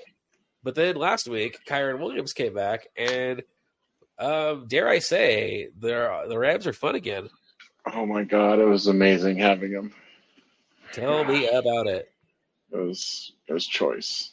but 0.63 0.75
then 0.75 0.97
last 0.97 1.29
week 1.29 1.59
Kyren 1.69 2.01
Williams 2.01 2.33
came 2.33 2.55
back, 2.55 2.89
and 2.97 3.43
Um, 4.19 4.67
dare 4.69 4.89
I 4.89 4.99
say, 4.99 5.69
the 5.79 6.27
the 6.29 6.39
Rams 6.39 6.67
are 6.67 6.73
fun 6.75 6.95
again. 6.95 7.31
Oh 7.95 8.05
my 8.05 8.25
god, 8.25 8.59
it 8.59 8.67
was 8.67 8.87
amazing 8.87 9.39
having 9.39 9.71
him. 9.73 9.95
Tell 10.93 11.25
me 11.25 11.49
about 11.49 11.87
it. 11.87 12.11
It 12.71 12.77
was 12.77 13.33
it 13.49 13.53
was 13.55 13.67
choice. 13.67 14.33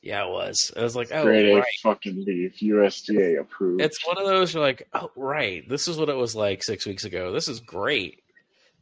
Yeah, 0.00 0.26
it 0.26 0.30
was. 0.30 0.72
I 0.76 0.82
was 0.82 0.96
like, 0.96 1.08
oh, 1.12 1.22
Grade 1.22 1.54
right. 1.54 1.64
fucking 1.82 2.24
beef, 2.24 2.58
USDA 2.60 3.38
approved. 3.38 3.82
It's 3.82 4.04
one 4.04 4.18
of 4.18 4.26
those 4.26 4.52
you're 4.52 4.62
like, 4.62 4.88
oh, 4.94 5.12
right. 5.14 5.68
This 5.68 5.86
is 5.86 5.96
what 5.96 6.08
it 6.08 6.16
was 6.16 6.34
like 6.34 6.64
six 6.64 6.86
weeks 6.86 7.04
ago. 7.04 7.30
This 7.30 7.46
is 7.46 7.60
great. 7.60 8.21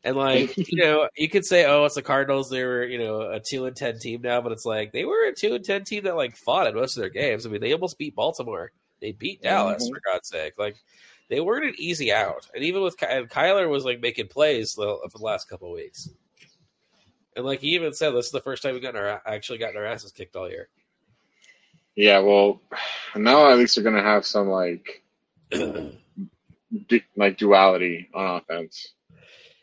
And 0.02 0.16
like, 0.16 0.56
you 0.70 0.82
know, 0.82 1.08
you 1.16 1.28
could 1.28 1.44
say, 1.44 1.66
oh, 1.66 1.84
it's 1.84 1.94
the 1.94 2.02
Cardinals. 2.02 2.48
They 2.50 2.64
were, 2.64 2.84
you 2.84 2.98
know, 2.98 3.20
a 3.22 3.40
two 3.40 3.66
and 3.66 3.76
ten 3.76 3.98
team 3.98 4.22
now, 4.22 4.40
but 4.40 4.52
it's 4.52 4.64
like 4.64 4.92
they 4.92 5.04
were 5.04 5.26
a 5.28 5.34
two 5.34 5.54
and 5.54 5.64
ten 5.64 5.84
team 5.84 6.04
that 6.04 6.16
like 6.16 6.36
fought 6.36 6.66
in 6.66 6.74
most 6.74 6.96
of 6.96 7.00
their 7.02 7.10
games. 7.10 7.44
I 7.46 7.50
mean, 7.50 7.60
they 7.60 7.72
almost 7.72 7.98
beat 7.98 8.14
Baltimore. 8.14 8.72
They 9.00 9.12
beat 9.12 9.42
Dallas 9.42 9.84
Mhm. 9.88 9.92
for 9.94 10.00
God's 10.10 10.28
sake. 10.28 10.54
Like, 10.58 10.76
they 11.28 11.40
weren't 11.40 11.64
an 11.66 11.74
easy 11.78 12.12
out. 12.12 12.48
And 12.54 12.64
even 12.64 12.82
with 12.82 12.96
Ky- 12.98 13.06
and 13.08 13.30
Kyler 13.30 13.68
was 13.68 13.84
like 13.84 14.00
making 14.00 14.28
plays 14.28 14.74
the- 14.74 14.98
for 15.10 15.18
the 15.18 15.24
last 15.24 15.48
couple 15.48 15.68
of 15.68 15.74
weeks. 15.74 16.08
And 17.36 17.44
like 17.46 17.60
he 17.60 17.68
even 17.76 17.92
said, 17.92 18.10
this 18.10 18.26
is 18.26 18.32
the 18.32 18.40
first 18.40 18.62
time 18.62 18.74
we 18.74 18.80
got 18.80 18.96
our 18.96 19.22
actually 19.24 19.58
gotten 19.58 19.76
our 19.76 19.84
asses 19.86 20.12
kicked 20.12 20.34
all 20.36 20.50
year. 20.50 20.68
yeah, 21.94 22.18
well, 22.20 22.60
now 23.16 23.50
at 23.50 23.58
least 23.58 23.74
they're 23.74 23.84
gonna 23.84 24.02
have 24.02 24.24
some 24.26 24.48
like 24.48 25.02
du- 25.50 25.92
like 27.16 27.36
duality 27.38 28.08
on 28.14 28.36
offense. 28.36 28.92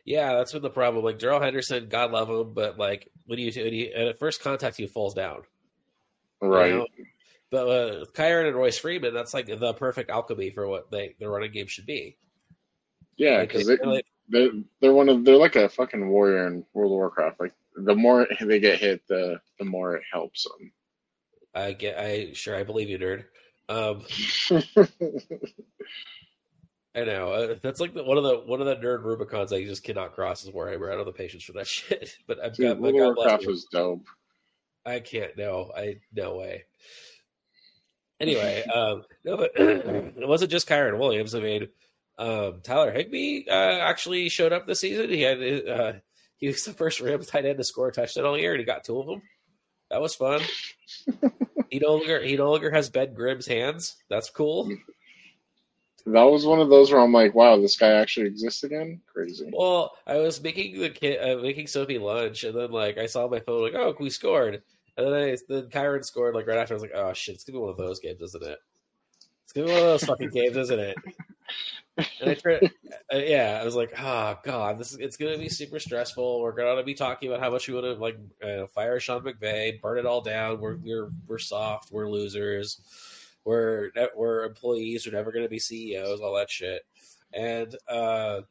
Yeah, 0.08 0.36
that's 0.36 0.54
been 0.54 0.62
the 0.62 0.70
problem. 0.70 1.04
Like 1.04 1.20
Darrell 1.20 1.42
Henderson, 1.42 1.90
God 1.90 2.12
love 2.12 2.30
him, 2.30 2.54
but 2.54 2.80
like 2.80 3.12
when 3.26 3.40
you, 3.40 3.52
when 3.62 3.74
you 3.74 3.92
at 3.94 4.18
first 4.18 4.42
contact, 4.42 4.78
he 4.78 4.88
falls 4.88 5.14
down. 5.14 5.42
you 6.42 6.48
Right. 6.48 6.74
know? 6.74 6.88
But 7.52 7.68
uh, 7.68 8.06
Kyren 8.14 8.48
and 8.48 8.56
Royce 8.56 8.78
Freeman, 8.78 9.14
that's 9.14 9.34
like 9.34 9.48
the 9.48 9.74
perfect 9.74 10.10
alchemy 10.10 10.52
for 10.52 10.66
what 10.66 10.90
they 10.92 11.16
the 11.20 11.28
running 11.30 11.52
game 11.52 11.68
should 11.68 11.86
be. 11.86 12.18
Yeah, 13.18 13.42
because 13.42 13.68
they- 13.68 13.76
they, 13.76 13.86
like, 13.86 14.06
they're 14.30 14.50
they're 14.80 14.94
one 14.94 15.10
of 15.10 15.26
they're 15.26 15.36
like 15.36 15.56
a 15.58 15.68
fucking 15.68 16.08
warrior 16.10 16.48
in 16.48 16.66
World 16.74 16.92
of 16.92 16.96
Warcraft. 16.98 17.40
Like 17.42 17.54
the 17.76 17.96
more 17.96 18.28
they 18.42 18.60
get 18.60 18.80
hit, 18.80 19.02
the 19.10 19.42
the 19.60 19.66
more 19.66 19.96
it 19.98 20.04
helps 20.12 20.44
them. 20.44 20.72
I 21.54 21.74
get, 21.74 21.98
I 22.00 22.32
sure 22.34 22.56
I 22.56 22.64
believe 22.64 22.90
you, 22.90 22.98
nerd. 22.98 23.26
Um, 23.70 24.04
I 26.98 27.04
know 27.04 27.32
uh, 27.32 27.56
that's 27.62 27.80
like 27.80 27.94
the, 27.94 28.04
one 28.04 28.18
of 28.18 28.24
the 28.24 28.40
one 28.40 28.60
of 28.60 28.66
the 28.66 28.76
nerd 28.76 29.04
rubicons 29.04 29.54
I 29.54 29.64
just 29.64 29.84
cannot 29.84 30.16
cross 30.16 30.44
is 30.44 30.50
Warhammer. 30.50 30.88
I 30.88 30.96
don't 30.96 31.00
have 31.00 31.06
the 31.06 31.12
patience 31.12 31.44
for 31.44 31.54
that 31.54 31.68
shit. 31.68 32.16
But 32.26 32.40
I've 32.40 32.58
got, 32.58 32.58
Dude, 32.58 32.82
but 32.82 32.94
World 32.94 33.12
of 33.12 33.18
Warcraft 33.18 33.46
was 33.46 33.66
dope. 33.66 34.08
I 34.84 35.00
can't. 35.00 35.38
No, 35.38 35.72
I 35.78 35.98
no 36.12 36.38
way. 36.38 36.64
Anyway, 38.20 38.64
um, 38.74 39.04
no, 39.24 39.38
but 39.38 39.52
it 39.56 40.28
wasn't 40.28 40.50
just 40.50 40.68
Kyren 40.68 40.98
Williams. 40.98 41.36
I 41.36 41.40
mean, 41.40 41.68
um, 42.18 42.62
Tyler 42.64 42.92
Higbee 42.92 43.46
uh, 43.48 43.52
actually 43.52 44.30
showed 44.30 44.54
up 44.54 44.66
this 44.66 44.80
season. 44.80 45.10
He 45.10 45.22
had 45.22 45.38
uh, 45.68 45.94
he 46.38 46.48
was 46.48 46.66
the 46.66 46.74
first 46.74 47.00
Rams 47.00 47.28
tight 47.28 47.46
end 47.46 47.60
to 47.60 47.64
score 47.64 47.90
a 47.90 47.92
touchdown 47.92 48.26
all 48.26 48.40
year, 48.40 48.54
and 48.54 48.60
he 48.60 48.66
got 48.66 48.84
two 48.84 49.00
of 49.00 49.06
them. 49.06 49.22
That 49.92 50.02
was 50.02 50.16
fun. 50.16 50.42
he 51.70 51.78
no 51.78 51.96
longer 51.96 52.24
he 52.24 52.38
no 52.38 52.50
longer 52.50 52.72
has 52.72 52.90
Ben 52.90 53.14
Grimm's 53.14 53.46
hands. 53.46 53.98
That's 54.10 54.32
cool. 54.32 54.72
That 56.14 56.24
was 56.24 56.46
one 56.46 56.62
of 56.62 56.70
those 56.70 56.90
where 56.90 57.02
I'm 57.02 57.12
like, 57.12 57.36
wow, 57.36 57.60
this 57.60 57.76
guy 57.76 57.90
actually 57.90 58.28
exists 58.28 58.64
again. 58.64 59.02
Crazy. 59.12 59.50
Well, 59.52 59.92
I 60.08 60.18
was 60.18 60.42
making 60.42 60.80
the 60.80 60.90
kid 60.90 61.20
uh, 61.20 61.42
making 61.42 61.68
Sophie 61.68 61.98
lunch, 61.98 62.46
and 62.46 62.58
then 62.58 62.72
like 62.72 62.98
I 62.98 63.08
saw 63.08 63.28
my 63.28 63.42
phone 63.42 63.64
like, 63.64 63.76
oh, 63.76 63.94
we 64.00 64.10
scored, 64.10 64.62
and 64.96 65.06
then 65.06 65.14
I 65.14 65.38
then 65.50 65.64
Kyren 65.64 66.06
scored 66.06 66.34
like 66.34 66.48
right 66.48 66.58
after. 66.58 66.74
I 66.74 66.76
was 66.76 66.82
like, 66.82 66.96
oh 66.96 67.12
shit, 67.12 67.36
it's 67.36 67.44
gonna 67.44 67.58
be 67.58 67.62
one 67.62 67.72
of 67.72 67.78
those 67.78 68.00
games, 68.00 68.22
isn't 68.22 68.42
it? 68.44 68.58
It's 69.44 69.52
gonna 69.52 69.68
be 69.68 69.74
one 69.74 69.82
of 69.82 69.88
those 69.88 70.06
fucking 70.06 70.30
games, 70.30 70.56
isn't 70.56 70.80
it? 70.80 70.98
And 72.22 72.30
I 72.30 72.34
tried, 72.36 72.72
uh, 73.12 73.18
yeah, 73.18 73.58
I 73.60 73.66
was 73.66 73.74
like, 73.74 73.92
oh 74.00 74.38
god, 74.44 74.78
this 74.78 74.92
is 74.92 75.00
it's 75.00 75.18
gonna 75.18 75.40
be 75.40 75.50
super 75.50 75.80
stressful. 75.80 76.42
We're 76.42 76.52
gonna 76.52 76.84
be 76.84 76.94
talking 76.94 77.28
about 77.28 77.42
how 77.42 77.50
much 77.50 77.68
we 77.68 77.74
want 77.74 77.88
to 77.88 77.94
like 77.94 78.20
uh, 78.44 78.68
fire 78.68 79.00
Sean 79.00 79.24
McVay, 79.24 79.82
burn 79.82 79.98
it 79.98 80.06
all 80.06 80.22
down. 80.22 80.62
We're 80.62 80.76
we're 80.76 81.10
we're 81.26 81.40
soft. 81.40 81.92
We're 81.92 82.08
losers. 82.08 82.82
We're 83.48 83.92
we're 84.14 84.44
employees. 84.44 85.06
We're 85.06 85.14
never 85.14 85.32
gonna 85.32 85.48
be 85.48 85.58
CEOs. 85.58 86.20
All 86.20 86.36
that 86.36 86.52
shit. 86.52 86.82
And 87.34 87.74
uh 87.88 88.42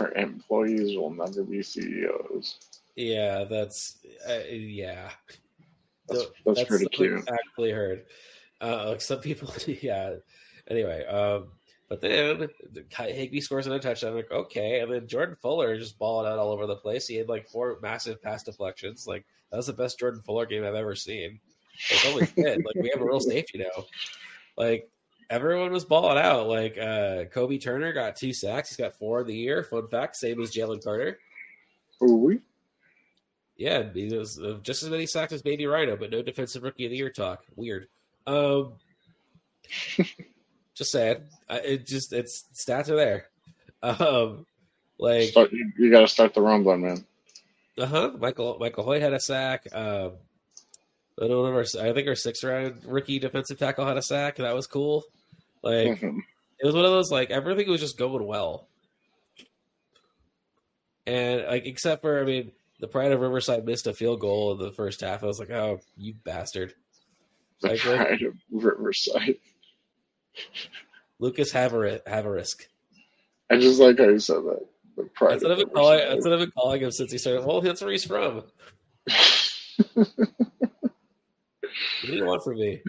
Our 0.00 0.12
employees 0.12 0.98
will 0.98 1.14
never 1.14 1.42
be 1.44 1.62
CEOs. 1.62 2.58
Yeah, 2.94 3.44
that's 3.44 3.96
uh, 4.28 4.40
yeah. 4.50 5.08
That's, 6.08 6.24
So 6.24 6.28
that's, 6.44 6.64
pretty 6.64 6.86
cute. 6.86 7.26
I 7.26 7.34
actually 7.34 7.70
heard. 7.70 8.04
Uh, 8.60 8.90
like 8.90 9.00
some 9.00 9.20
people, 9.20 9.50
yeah. 9.66 10.16
Anyway, 10.68 11.06
um, 11.06 11.52
but 11.88 12.02
then 12.02 12.48
Higbee 12.90 13.40
scores 13.40 13.66
another 13.66 13.80
touchdown. 13.80 14.10
I'm 14.10 14.16
like, 14.16 14.30
okay, 14.30 14.80
and 14.80 14.92
then 14.92 15.06
Jordan 15.08 15.36
Fuller 15.40 15.78
just 15.78 15.98
balled 15.98 16.26
out 16.26 16.38
all 16.38 16.52
over 16.52 16.66
the 16.66 16.76
place. 16.76 17.06
He 17.06 17.16
had 17.16 17.30
like 17.30 17.48
four 17.48 17.78
massive 17.80 18.22
pass 18.22 18.42
deflections. 18.42 19.06
Like 19.06 19.24
that 19.50 19.56
was 19.56 19.68
the 19.68 19.72
best 19.72 19.98
Jordan 19.98 20.20
Fuller 20.20 20.44
game 20.44 20.64
I've 20.64 20.74
ever 20.74 20.94
seen. 20.94 21.40
Like 21.90 22.00
holy 22.00 22.26
shit! 22.26 22.64
Like 22.64 22.74
we 22.76 22.90
have 22.92 23.00
a 23.00 23.04
real 23.04 23.20
safety 23.34 23.58
now. 23.58 23.84
Like 24.56 24.90
everyone 25.30 25.72
was 25.72 25.84
balling 25.84 26.18
out. 26.18 26.48
Like 26.48 26.76
uh, 26.78 27.24
Kobie 27.34 27.62
Turner 27.62 27.92
got 27.92 28.16
two 28.16 28.32
sacks. 28.32 28.70
He's 28.70 28.76
got 28.76 28.94
four 28.98 29.20
of 29.20 29.26
the 29.26 29.34
year. 29.34 29.62
Fun 29.62 29.88
fact, 29.88 30.16
same 30.16 30.40
as 30.40 30.50
Jalen 30.50 30.82
Carter. 30.82 31.18
Ooh, 32.02 32.40
Yeah, 33.56 33.84
he 33.92 34.14
was 34.14 34.38
uh, 34.40 34.58
just 34.62 34.82
as 34.82 34.90
many 34.90 35.06
sacks 35.06 35.32
as 35.32 35.42
Baby 35.42 35.66
Rhino, 35.66 35.96
but 35.96 36.10
no 36.10 36.22
defensive 36.22 36.62
rookie 36.62 36.84
of 36.84 36.90
the 36.90 36.96
year 36.96 37.10
talk. 37.10 37.44
Weird. 37.56 37.88
Um, 38.26 38.74
just. 40.74 40.94
I, 40.94 41.18
it 41.50 41.86
just 41.86 42.12
it's 42.12 42.44
stats 42.54 42.88
are 42.88 42.96
there. 42.96 43.26
Um, 43.82 44.46
like 44.98 45.28
start, 45.30 45.52
you, 45.52 45.72
you 45.78 45.90
got 45.90 46.00
to 46.00 46.08
start 46.08 46.34
the 46.34 46.40
rumbling, 46.40 46.82
man. 46.82 47.04
uh 47.78 47.86
huh. 47.86 48.12
Michael 48.18 48.58
Michael 48.60 48.84
Hoyt 48.84 49.02
had 49.02 49.12
a 49.12 49.20
sack. 49.20 49.66
Um, 49.72 50.12
I 51.22 51.26
don't 51.26 51.52
know. 51.52 51.58
I 51.82 51.92
think 51.92 52.06
our 52.08 52.14
sixth 52.14 52.44
round 52.44 52.82
rookie 52.84 53.18
defensive 53.18 53.58
tackle 53.58 53.86
had 53.86 53.96
a 53.96 54.02
sack. 54.02 54.36
That 54.36 54.54
was 54.54 54.66
cool. 54.66 55.04
Like 55.62 56.00
it 56.02 56.64
was 56.64 56.74
one 56.74 56.84
of 56.84 56.90
those 56.92 57.10
like 57.10 57.30
everything 57.30 57.68
was 57.68 57.80
just 57.80 57.98
going 57.98 58.24
well, 58.26 58.68
and 61.06 61.44
like 61.46 61.66
except 61.66 62.02
for 62.02 62.20
I 62.20 62.24
mean 62.24 62.52
the 62.80 62.86
Pride 62.88 63.10
of 63.12 63.20
Riverside 63.20 63.64
missed 63.64 63.88
a 63.88 63.92
field 63.94 64.20
goal 64.20 64.52
in 64.52 64.58
the 64.58 64.70
first 64.72 65.00
half. 65.00 65.24
I 65.24 65.26
was 65.26 65.40
like, 65.40 65.50
oh, 65.50 65.80
you 65.96 66.14
bastard. 66.24 66.74
the 67.62 67.70
Like, 67.70 67.80
pride 67.80 68.22
of 68.22 68.34
Riverside. 68.52 69.36
Lucas 71.18 71.50
Haver- 71.50 72.00
I 73.50 73.56
just 73.58 73.80
like 73.80 73.98
how 73.98 74.04
you 74.04 74.20
said 74.20 74.36
that. 74.44 74.64
The 74.96 75.02
pride 75.14 75.42
what, 75.42 75.50
I've 75.50 75.58
of 75.58 75.72
calling, 75.72 75.98
Riverside. 75.98 76.12
that's 76.16 76.24
what 76.24 76.32
I've 76.34 76.38
been 76.38 76.50
calling 76.52 76.80
him 76.82 76.92
since 76.92 77.10
he 77.10 77.18
started. 77.18 77.44
Well, 77.44 77.60
that's 77.60 77.80
where 77.80 77.90
he's 77.90 78.04
from. 78.04 78.44
What 82.02 82.10
do 82.10 82.16
you 82.16 82.24
want 82.24 82.42
from 82.44 82.54
me? 82.56 82.82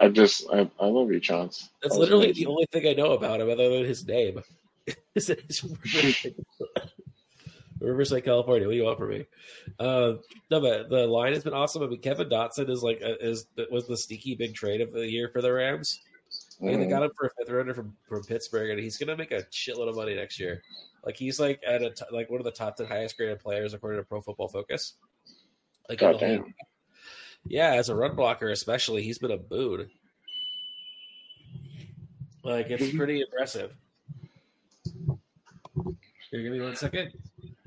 I 0.00 0.08
just, 0.08 0.46
I, 0.52 0.70
I 0.80 0.86
love 0.86 1.10
you, 1.12 1.20
Chance. 1.20 1.70
That's 1.82 1.94
That 1.94 2.00
literally 2.00 2.26
amazing. 2.26 2.44
the 2.44 2.50
only 2.50 2.66
thing 2.72 2.86
I 2.86 2.92
know 2.94 3.12
about 3.12 3.40
him 3.40 3.50
other 3.50 3.68
than 3.70 3.84
his 3.84 4.06
name. 4.06 4.42
Is 5.14 5.26
that 5.26 5.40
he's 5.40 5.58
from 5.60 5.76
Riverside, 7.80 8.24
California. 8.24 8.66
What 8.66 8.72
do 8.72 8.76
you 8.76 8.84
want 8.84 8.98
from 8.98 9.10
me? 9.10 9.26
Uh, 9.78 10.14
no, 10.50 10.60
but 10.60 10.88
the 10.90 11.06
line 11.06 11.32
has 11.32 11.44
been 11.44 11.54
awesome. 11.54 11.82
I 11.82 11.86
mean, 11.86 12.00
Kevin 12.00 12.28
Dotson 12.28 12.68
is 12.68 12.82
like 12.82 13.00
a, 13.00 13.16
is 13.26 13.46
was 13.70 13.86
the 13.86 13.96
sneaky 13.96 14.34
big 14.34 14.54
trade 14.54 14.80
of 14.80 14.92
the 14.92 15.06
year 15.10 15.30
for 15.32 15.40
the 15.40 15.52
Rams. 15.52 15.98
I 16.60 16.64
mean, 16.66 16.80
they 16.80 16.86
got 16.86 17.02
him 17.02 17.10
for 17.18 17.26
a 17.26 17.30
fifth 17.38 17.50
rounder 17.50 17.72
from, 17.74 17.96
from 18.06 18.22
Pittsburgh, 18.24 18.70
and 18.70 18.78
he's 18.78 18.98
going 18.98 19.08
to 19.08 19.16
make 19.16 19.32
a 19.32 19.42
shitload 19.44 19.88
of 19.88 19.96
money 19.96 20.14
next 20.14 20.38
year. 20.38 20.62
Like 21.04 21.16
he's 21.16 21.40
like 21.40 21.60
at 21.66 21.82
a 21.82 21.90
t- 21.90 22.04
like 22.12 22.28
one 22.30 22.38
of 22.40 22.44
the 22.44 22.50
top 22.52 22.76
ten 22.76 22.86
highest 22.86 23.16
graded 23.16 23.40
players 23.40 23.72
according 23.72 24.00
to 24.00 24.06
Pro 24.06 24.20
Football 24.20 24.48
Focus. 24.48 24.94
Like 25.88 26.02
in 26.02 26.12
the 26.12 26.18
whole- 26.18 26.28
Goddamn. 26.28 26.54
Yeah, 27.46 27.74
as 27.74 27.88
a 27.88 27.94
run 27.94 28.14
blocker, 28.14 28.50
especially, 28.50 29.02
he's 29.02 29.18
been 29.18 29.30
a 29.30 29.36
boon. 29.36 29.90
Like 32.42 32.70
it's 32.70 32.84
Mhm. 32.84 32.96
pretty 32.96 33.20
impressive. 33.20 33.74
Here, 36.30 36.42
give 36.42 36.52
me 36.52 36.60
one 36.60 36.76
second. 36.76 37.12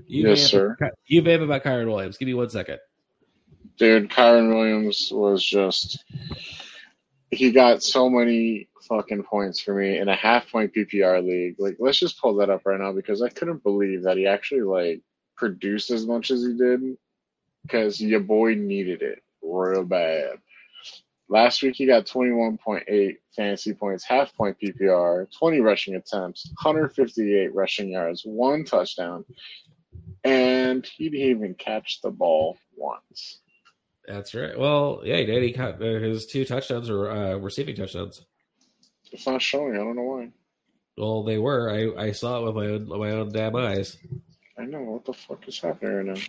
You 0.08 0.30
Yes, 0.30 0.50
sir. 0.50 0.78
You 1.08 1.22
vamp 1.22 1.44
about 1.44 1.64
Kyren 1.64 1.88
Williams. 1.88 2.18
Give 2.18 2.28
me 2.28 2.34
one 2.34 2.50
second. 2.50 2.80
Dude, 3.78 4.10
Kyren 4.10 4.54
Williams 4.56 5.10
was 5.12 5.44
just 5.46 6.04
he 7.32 7.52
got 7.52 7.82
so 7.82 8.10
many 8.10 8.70
fucking 8.88 9.24
points 9.24 9.60
for 9.60 9.74
me 9.74 9.98
in 9.98 10.08
a 10.08 10.16
half 10.16 10.50
point 10.52 10.72
PPR 10.74 11.20
league. 11.22 11.56
Like, 11.58 11.78
let's 11.80 11.98
just 11.98 12.20
pull 12.20 12.36
that 12.36 12.50
up 12.52 12.62
right 12.66 12.80
now 12.80 12.92
because 12.94 13.22
I 13.24 13.30
couldn't 13.30 13.64
believe 13.64 14.04
that 14.04 14.18
he 14.18 14.28
actually 14.28 14.62
like 14.62 15.02
produced 15.36 15.90
as 15.90 16.06
much 16.06 16.30
as 16.32 16.44
he 16.46 16.56
did 16.56 16.96
because 17.64 18.00
your 18.00 18.20
boy 18.20 18.54
needed 18.54 19.02
it 19.02 19.24
real 19.44 19.84
bad. 19.84 20.38
Last 21.30 21.64
week 21.64 21.76
he 21.76 21.86
got 21.86 22.06
21.8 22.06 23.16
fantasy 23.36 23.74
points, 23.74 24.04
half 24.04 24.36
point 24.36 24.58
PPR, 24.62 25.28
20 25.38 25.62
rushing 25.62 25.96
attempts, 25.96 26.46
158 26.62 27.54
rushing 27.56 27.90
yards, 27.90 28.24
one 28.24 28.66
touchdown, 28.66 29.26
and 30.24 30.86
he 30.86 31.10
didn't 31.10 31.30
even 31.30 31.54
catch 31.56 32.02
the 32.02 32.12
ball 32.12 32.58
once. 32.76 33.40
That's 34.08 34.34
right. 34.36 34.58
Well, 34.58 35.02
yeah, 35.06 35.18
he 35.18 35.26
did. 35.26 35.44
He 35.44 35.54
caught 35.54 35.82
uh, 35.82 36.00
his 36.00 36.26
two 36.26 36.44
touchdowns 36.46 36.90
or 36.90 37.10
uh, 37.10 37.36
receiving 37.38 37.76
touchdowns. 37.76 38.22
It's 39.12 39.26
not 39.26 39.42
showing. 39.42 39.76
I 39.76 39.78
don't 39.78 39.96
know 39.96 40.04
why. 40.04 40.30
Well, 40.98 41.24
they 41.24 41.38
were. 41.38 41.72
I, 41.72 42.08
I 42.08 42.12
saw 42.12 42.40
it 42.40 42.46
with 42.46 42.56
my 42.56 42.68
own 42.68 42.88
my 42.88 43.12
own 43.12 43.32
damn 43.32 43.56
eyes. 43.56 43.98
I 44.58 44.66
know 44.66 44.82
what 44.82 45.06
the 45.06 45.14
fuck 45.14 45.48
is 45.48 45.60
happening 45.60 45.96
right 45.96 46.06
now. 46.06 46.22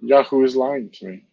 Yahoo 0.00 0.44
is 0.44 0.54
lying 0.54 0.90
to 0.90 1.06
me. 1.06 1.24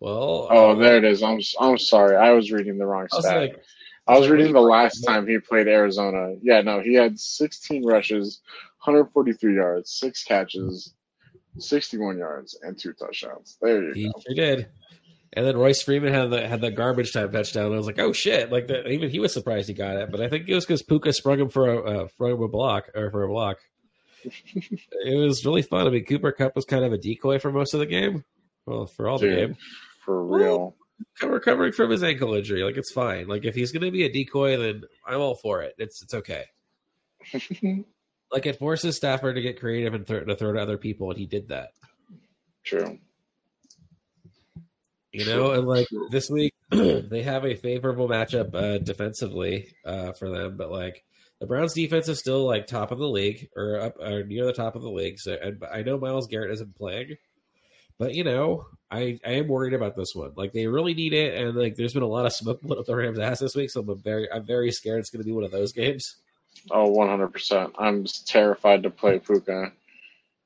Well, 0.00 0.48
Oh, 0.50 0.74
there 0.76 0.96
it 0.96 1.04
is. 1.04 1.22
I'm 1.22 1.40
I'm 1.60 1.78
sorry. 1.78 2.16
I 2.16 2.30
was 2.30 2.52
reading 2.52 2.78
the 2.78 2.86
wrong 2.86 3.08
I 3.12 3.16
was 3.16 3.24
stat. 3.26 3.40
like, 3.40 3.62
I 4.06 4.18
was 4.18 4.28
reading 4.28 4.52
the 4.52 4.60
last 4.76 5.00
time 5.02 5.26
he 5.26 5.38
played 5.38 5.66
Arizona. 5.68 6.34
Yeah, 6.40 6.60
no, 6.60 6.80
he 6.80 6.94
had 6.94 7.18
16 7.18 7.84
rushes, 7.84 8.40
143 8.84 9.54
yards, 9.54 9.90
six 9.98 10.22
catches, 10.24 10.94
61 11.58 12.18
yards, 12.18 12.58
and 12.62 12.78
two 12.78 12.92
touchdowns. 12.92 13.58
There 13.60 13.82
you 13.82 13.92
he 13.94 14.04
go. 14.04 14.12
He 14.26 14.34
did. 14.34 14.68
And 15.34 15.44
then 15.46 15.58
Royce 15.58 15.82
Freeman 15.82 16.14
had 16.14 16.30
the 16.30 16.46
had 16.48 16.62
that 16.62 16.74
garbage 16.74 17.12
time 17.12 17.30
touchdown. 17.30 17.72
I 17.72 17.76
was 17.76 17.86
like, 17.86 17.98
oh 17.98 18.12
shit! 18.12 18.50
Like 18.50 18.68
that, 18.68 18.86
even 18.88 19.10
he 19.10 19.18
was 19.18 19.34
surprised 19.34 19.68
he 19.68 19.74
got 19.74 19.96
it. 19.96 20.10
But 20.10 20.22
I 20.22 20.28
think 20.28 20.48
it 20.48 20.54
was 20.54 20.64
because 20.64 20.82
Puka 20.82 21.12
sprung 21.12 21.38
him 21.38 21.50
for 21.50 21.68
a 21.68 21.80
uh, 22.04 22.08
sprung 22.08 22.32
him 22.32 22.42
a 22.42 22.48
block 22.48 22.88
or 22.94 23.10
for 23.10 23.24
a 23.24 23.28
block. 23.28 23.58
it 24.24 25.18
was 25.18 25.44
really 25.44 25.62
fun. 25.62 25.86
I 25.86 25.90
mean, 25.90 26.04
Cooper 26.06 26.32
Kupp 26.32 26.56
was 26.56 26.64
kind 26.64 26.82
of 26.84 26.92
a 26.94 26.98
decoy 26.98 27.38
for 27.38 27.52
most 27.52 27.74
of 27.74 27.80
the 27.80 27.86
game. 27.86 28.24
Well, 28.68 28.86
for 28.86 29.08
all 29.08 29.18
the 29.18 29.28
game, 29.28 29.56
for 30.04 30.22
real. 30.22 30.76
recovering 31.22 31.72
from 31.72 31.90
his 31.90 32.02
ankle 32.02 32.34
injury, 32.34 32.62
like 32.64 32.76
it's 32.76 32.92
fine. 32.92 33.28
Like 33.28 33.44
if 33.44 33.54
he's 33.54 33.72
going 33.72 33.84
to 33.84 33.90
be 33.90 34.04
a 34.04 34.12
decoy, 34.12 34.58
then 34.58 34.82
I'm 35.06 35.20
all 35.20 35.36
for 35.36 35.62
it. 35.62 35.74
It's 35.78 36.02
it's 36.02 36.14
okay. 36.14 36.44
Like 38.30 38.44
it 38.44 38.58
forces 38.58 38.94
Stafford 38.94 39.36
to 39.36 39.40
get 39.40 39.58
creative 39.58 39.94
and 39.94 40.06
th- 40.06 40.26
to 40.26 40.36
throw 40.36 40.52
to 40.52 40.60
other 40.60 40.76
people, 40.76 41.08
and 41.08 41.18
he 41.18 41.24
did 41.24 41.48
that. 41.48 41.70
True. 42.62 42.98
You 45.12 45.24
know, 45.24 45.52
and 45.52 45.66
like 45.66 45.86
this 46.10 46.28
week, 46.28 46.52
they 46.70 47.22
have 47.22 47.46
a 47.46 47.54
favorable 47.54 48.06
matchup 48.06 48.54
uh, 48.54 48.76
defensively 48.76 49.74
uh, 49.82 50.12
for 50.12 50.28
them, 50.28 50.58
but 50.58 50.70
like 50.70 51.06
the 51.40 51.46
Browns' 51.46 51.72
defense 51.72 52.08
is 52.08 52.18
still 52.18 52.44
like 52.44 52.66
top 52.66 52.90
of 52.90 52.98
the 52.98 53.08
league 53.08 53.48
or 53.56 53.80
up 53.80 53.96
or 53.98 54.24
near 54.24 54.44
the 54.44 54.52
top 54.52 54.76
of 54.76 54.82
the 54.82 54.90
league. 54.90 55.18
So, 55.18 55.32
and 55.32 55.62
I 55.72 55.82
know 55.82 55.98
Myles 55.98 56.26
Garrett 56.26 56.52
isn't 56.52 56.76
playing, 56.76 57.16
but 57.98 58.14
you 58.14 58.24
know, 58.24 58.66
I 58.90 59.18
I 59.24 59.32
am 59.32 59.48
worried 59.48 59.74
about 59.74 59.96
this 59.96 60.14
one. 60.14 60.32
Like 60.36 60.52
they 60.52 60.66
really 60.66 60.94
need 60.94 61.12
it, 61.12 61.34
and 61.40 61.54
like 61.56 61.76
there's 61.76 61.94
been 61.94 62.02
a 62.02 62.06
lot 62.06 62.26
of 62.26 62.32
smoke 62.32 62.60
put 62.62 62.78
up 62.78 62.86
the 62.86 62.96
Rams' 62.96 63.18
ass 63.18 63.40
this 63.40 63.54
week, 63.54 63.70
so 63.70 63.80
I'm 63.80 63.98
very 63.98 64.30
I'm 64.30 64.44
very 64.44 64.72
scared 64.72 65.00
it's 65.00 65.10
going 65.10 65.22
to 65.22 65.26
be 65.26 65.32
one 65.32 65.44
of 65.44 65.50
those 65.50 65.72
games. 65.72 66.16
Oh, 66.70 66.90
100%. 66.90 67.72
I'm 67.78 68.04
terrified 68.26 68.82
to 68.82 68.90
play 68.90 69.18
Puka. 69.18 69.72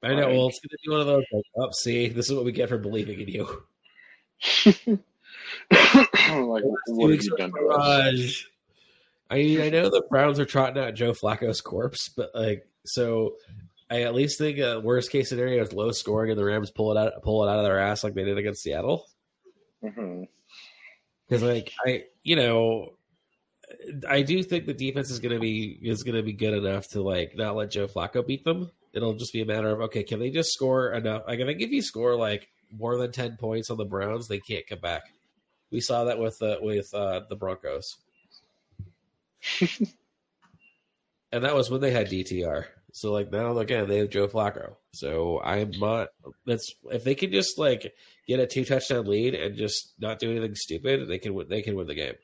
I 0.03 0.09
know. 0.15 0.27
Right. 0.27 0.37
Well, 0.37 0.49
it's 0.49 0.61
going 0.61 0.71
to 0.71 0.79
be 0.85 0.91
one 0.91 1.01
of 1.01 1.07
those. 1.07 1.25
Like, 1.33 1.45
oh, 1.57 1.71
see, 1.73 2.09
this 2.09 2.29
is 2.29 2.35
what 2.35 2.45
we 2.45 2.53
get 2.53 2.69
for 2.69 2.79
believing 2.79 3.21
in 3.21 3.29
you. 3.29 3.63
like, 4.67 6.65
what 6.89 7.11
have 7.11 7.23
you 7.23 7.37
done 7.37 7.53
to 7.53 7.69
us? 7.69 8.45
I 9.31 9.37
mean, 9.37 9.61
I 9.63 9.71
know 9.71 9.89
the 9.89 10.03
Browns 10.11 10.39
are 10.39 10.45
trotting 10.45 10.83
out 10.83 10.95
Joe 10.95 11.13
Flacco's 11.13 11.61
corpse, 11.61 12.09
but 12.09 12.31
like, 12.35 12.67
so 12.85 13.37
I 13.93 14.03
at 14.03 14.15
least 14.15 14.39
think 14.39 14.59
a 14.59 14.81
worst 14.81 15.13
case 15.13 15.29
scenario 15.29 15.63
is 15.63 15.75
low 15.75 15.91
scoring 15.91 16.31
and 16.31 16.41
the 16.41 16.45
Rams 16.47 16.71
pull 16.71 16.93
it 16.93 16.99
out, 16.99 17.23
pull 17.23 17.45
it 17.45 17.51
out 17.51 17.59
of 17.59 17.65
their 17.65 17.79
ass 17.79 18.03
like 18.03 18.15
they 18.15 18.25
did 18.25 18.39
against 18.39 18.63
Seattle. 18.63 19.07
Because 19.83 21.43
like 21.43 21.75
I, 21.85 22.05
you 22.23 22.37
know, 22.37 22.95
I 24.09 24.23
do 24.23 24.43
think 24.43 24.65
the 24.65 24.73
defense 24.73 25.11
is 25.11 25.19
going 25.19 25.35
to 25.35 25.41
be 25.41 25.79
is 25.83 26.05
going 26.05 26.15
to 26.15 26.23
be 26.23 26.33
good 26.33 26.55
enough 26.55 26.89
to 26.93 27.03
like 27.03 27.37
not 27.37 27.55
let 27.55 27.71
Joe 27.71 27.87
Flacco 27.87 28.27
beat 28.27 28.45
them. 28.45 28.71
It'll 28.95 29.13
just 29.13 29.35
be 29.35 29.43
a 29.43 29.47
matter 29.47 29.69
of 29.69 29.83
okay, 29.83 30.05
can 30.05 30.21
they 30.21 30.31
just 30.31 30.55
score 30.55 30.93
enough? 30.93 31.25
Like, 31.27 31.41
I 31.41 31.45
think 31.45 31.61
if 31.61 31.71
you 31.71 31.83
score 31.83 32.17
like 32.17 32.49
more 32.75 32.97
than 32.97 33.13
ten 33.13 33.37
points 33.37 33.69
on 33.69 33.77
the 33.77 33.85
Browns, 33.85 34.27
they 34.27 34.39
can't 34.39 34.67
come 34.67 34.81
back. 34.81 35.03
We 35.71 35.81
saw 35.81 36.05
that 36.05 36.19
with 36.19 36.41
uh, 36.41 36.57
with 36.63 36.89
uh, 36.95 37.21
the 37.29 37.37
Broncos, 37.37 37.99
and 39.61 41.45
that 41.45 41.55
was 41.55 41.71
when 41.71 41.83
they 41.83 41.91
had 41.91 42.09
DTR. 42.09 42.65
So 42.93 43.11
like 43.11 43.33
now 43.33 43.57
again 43.59 43.89
they 43.89 43.99
have 43.99 44.11
Joe 44.11 44.29
Flacco. 44.29 44.77
So 44.93 45.41
I'm 45.43 45.73
not. 45.73 46.09
That's 46.47 46.75
if 46.91 47.05
they 47.05 47.15
can 47.15 47.33
just 47.33 47.59
like 47.59 47.93
get 48.29 48.39
a 48.39 48.47
two 48.47 48.65
touchdown 48.65 49.07
lead 49.07 49.35
and 49.35 49.57
just 49.57 49.95
not 49.99 50.19
do 50.19 50.31
anything 50.31 50.55
stupid, 50.55 51.09
they 51.09 51.19
can 51.19 51.35
win. 51.35 51.49
They 51.49 51.63
can 51.63 51.75
win 51.75 51.87
the 51.87 51.95
game. 51.95 52.15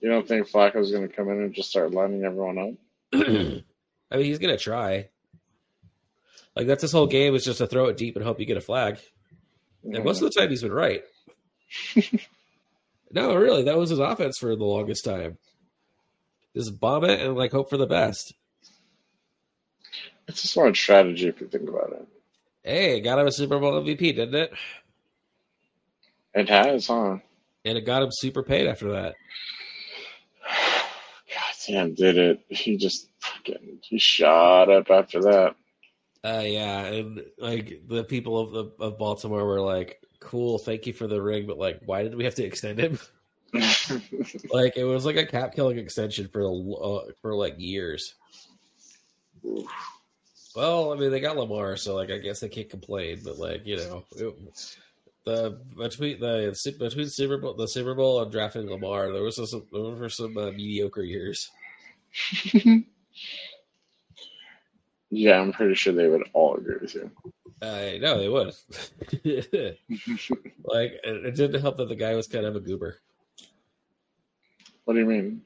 You 0.00 0.08
don't 0.08 0.26
think 0.26 0.48
Flacco's 0.48 0.92
going 0.92 1.08
to 1.08 1.14
come 1.14 1.28
in 1.28 1.42
and 1.42 1.52
just 1.52 1.70
start 1.70 1.90
lining 1.90 2.24
everyone 2.24 2.58
up? 2.58 2.74
I 3.12 4.16
mean, 4.16 4.24
he's 4.24 4.38
gonna 4.38 4.56
try. 4.56 5.08
Like 6.54 6.66
that's 6.66 6.82
his 6.82 6.92
whole 6.92 7.06
game 7.06 7.34
is 7.34 7.44
just 7.44 7.58
to 7.58 7.66
throw 7.66 7.86
it 7.86 7.96
deep 7.96 8.16
and 8.16 8.24
hope 8.24 8.40
you 8.40 8.46
get 8.46 8.56
a 8.56 8.60
flag. 8.60 8.98
And 9.84 10.04
most 10.04 10.22
of 10.22 10.32
the 10.32 10.38
time, 10.38 10.50
he's 10.50 10.62
been 10.62 10.72
right. 10.72 11.02
no, 13.12 13.34
really, 13.34 13.64
that 13.64 13.76
was 13.76 13.90
his 13.90 13.98
offense 13.98 14.38
for 14.38 14.54
the 14.54 14.64
longest 14.64 15.04
time. 15.04 15.38
Just 16.56 16.78
bomb 16.80 17.04
it 17.04 17.20
and 17.20 17.36
like 17.36 17.52
hope 17.52 17.70
for 17.70 17.76
the 17.76 17.86
best. 17.86 18.34
It's 20.28 20.44
a 20.44 20.46
smart 20.46 20.76
strategy 20.76 21.26
if 21.26 21.40
you 21.40 21.48
think 21.48 21.68
about 21.68 21.92
it. 21.92 22.06
Hey, 22.62 22.98
it 22.98 23.00
got 23.00 23.18
him 23.18 23.26
a 23.26 23.32
Super 23.32 23.58
Bowl 23.58 23.82
MVP, 23.82 23.98
didn't 24.14 24.34
it? 24.34 24.52
It 26.34 26.48
has, 26.50 26.86
huh? 26.86 27.18
And 27.64 27.78
it 27.78 27.86
got 27.86 28.02
him 28.02 28.10
super 28.12 28.42
paid 28.42 28.66
after 28.66 28.92
that. 28.92 29.14
God 30.46 31.54
damn, 31.66 31.94
did 31.94 32.18
it. 32.18 32.44
He 32.48 32.76
just 32.76 33.08
fucking, 33.20 33.78
he 33.82 33.98
shot 33.98 34.70
up 34.70 34.90
after 34.90 35.22
that. 35.22 35.56
Uh, 36.24 36.42
yeah, 36.44 36.84
and 36.84 37.22
like 37.38 37.82
the 37.86 38.04
people 38.04 38.40
of 38.40 38.52
the 38.52 38.84
of 38.84 38.98
Baltimore 38.98 39.46
were 39.46 39.60
like, 39.60 40.02
"Cool, 40.18 40.58
thank 40.58 40.84
you 40.84 40.92
for 40.92 41.06
the 41.06 41.22
ring," 41.22 41.46
but 41.46 41.58
like, 41.58 41.80
why 41.86 42.02
did 42.02 42.16
we 42.16 42.24
have 42.24 42.34
to 42.34 42.44
extend 42.44 42.80
him? 42.80 42.98
like, 44.50 44.76
it 44.76 44.84
was 44.84 45.06
like 45.06 45.16
a 45.16 45.24
cap 45.24 45.54
killing 45.54 45.78
extension 45.78 46.28
for 46.28 46.44
uh, 46.44 47.12
for 47.22 47.34
like 47.34 47.54
years. 47.56 48.14
Well, 50.58 50.92
I 50.92 50.96
mean, 50.96 51.12
they 51.12 51.20
got 51.20 51.36
Lamar, 51.36 51.76
so 51.76 51.94
like, 51.94 52.10
I 52.10 52.18
guess 52.18 52.40
they 52.40 52.48
can't 52.48 52.68
complain. 52.68 53.20
But 53.22 53.38
like, 53.38 53.64
you 53.64 53.76
know, 53.76 54.02
it, 54.16 54.34
the 55.24 55.56
between 55.76 56.18
the 56.18 56.74
between 56.80 57.08
Super 57.08 57.38
Bowl 57.38 57.54
the 57.54 57.68
Super 57.68 57.94
Bowl 57.94 58.20
and 58.20 58.32
drafting 58.32 58.68
Lamar, 58.68 59.12
there 59.12 59.22
was 59.22 59.36
some 59.36 59.62
there 59.70 59.82
were 59.82 60.08
some 60.08 60.36
uh, 60.36 60.50
mediocre 60.50 61.04
years. 61.04 61.48
yeah, 65.10 65.40
I'm 65.40 65.52
pretty 65.52 65.76
sure 65.76 65.92
they 65.92 66.08
would 66.08 66.26
all 66.32 66.56
agree 66.56 66.78
with 66.80 66.92
you. 66.92 67.08
I 67.62 67.98
know 68.02 68.18
they 68.18 68.28
would. 68.28 68.48
like, 70.64 70.92
it, 71.04 71.24
it 71.24 71.36
didn't 71.36 71.60
help 71.60 71.76
that 71.76 71.88
the 71.88 71.94
guy 71.94 72.16
was 72.16 72.26
kind 72.26 72.46
of 72.46 72.56
a 72.56 72.60
goober. 72.60 72.98
What 74.86 74.94
do 74.94 74.98
you 74.98 75.06
mean? 75.06 75.42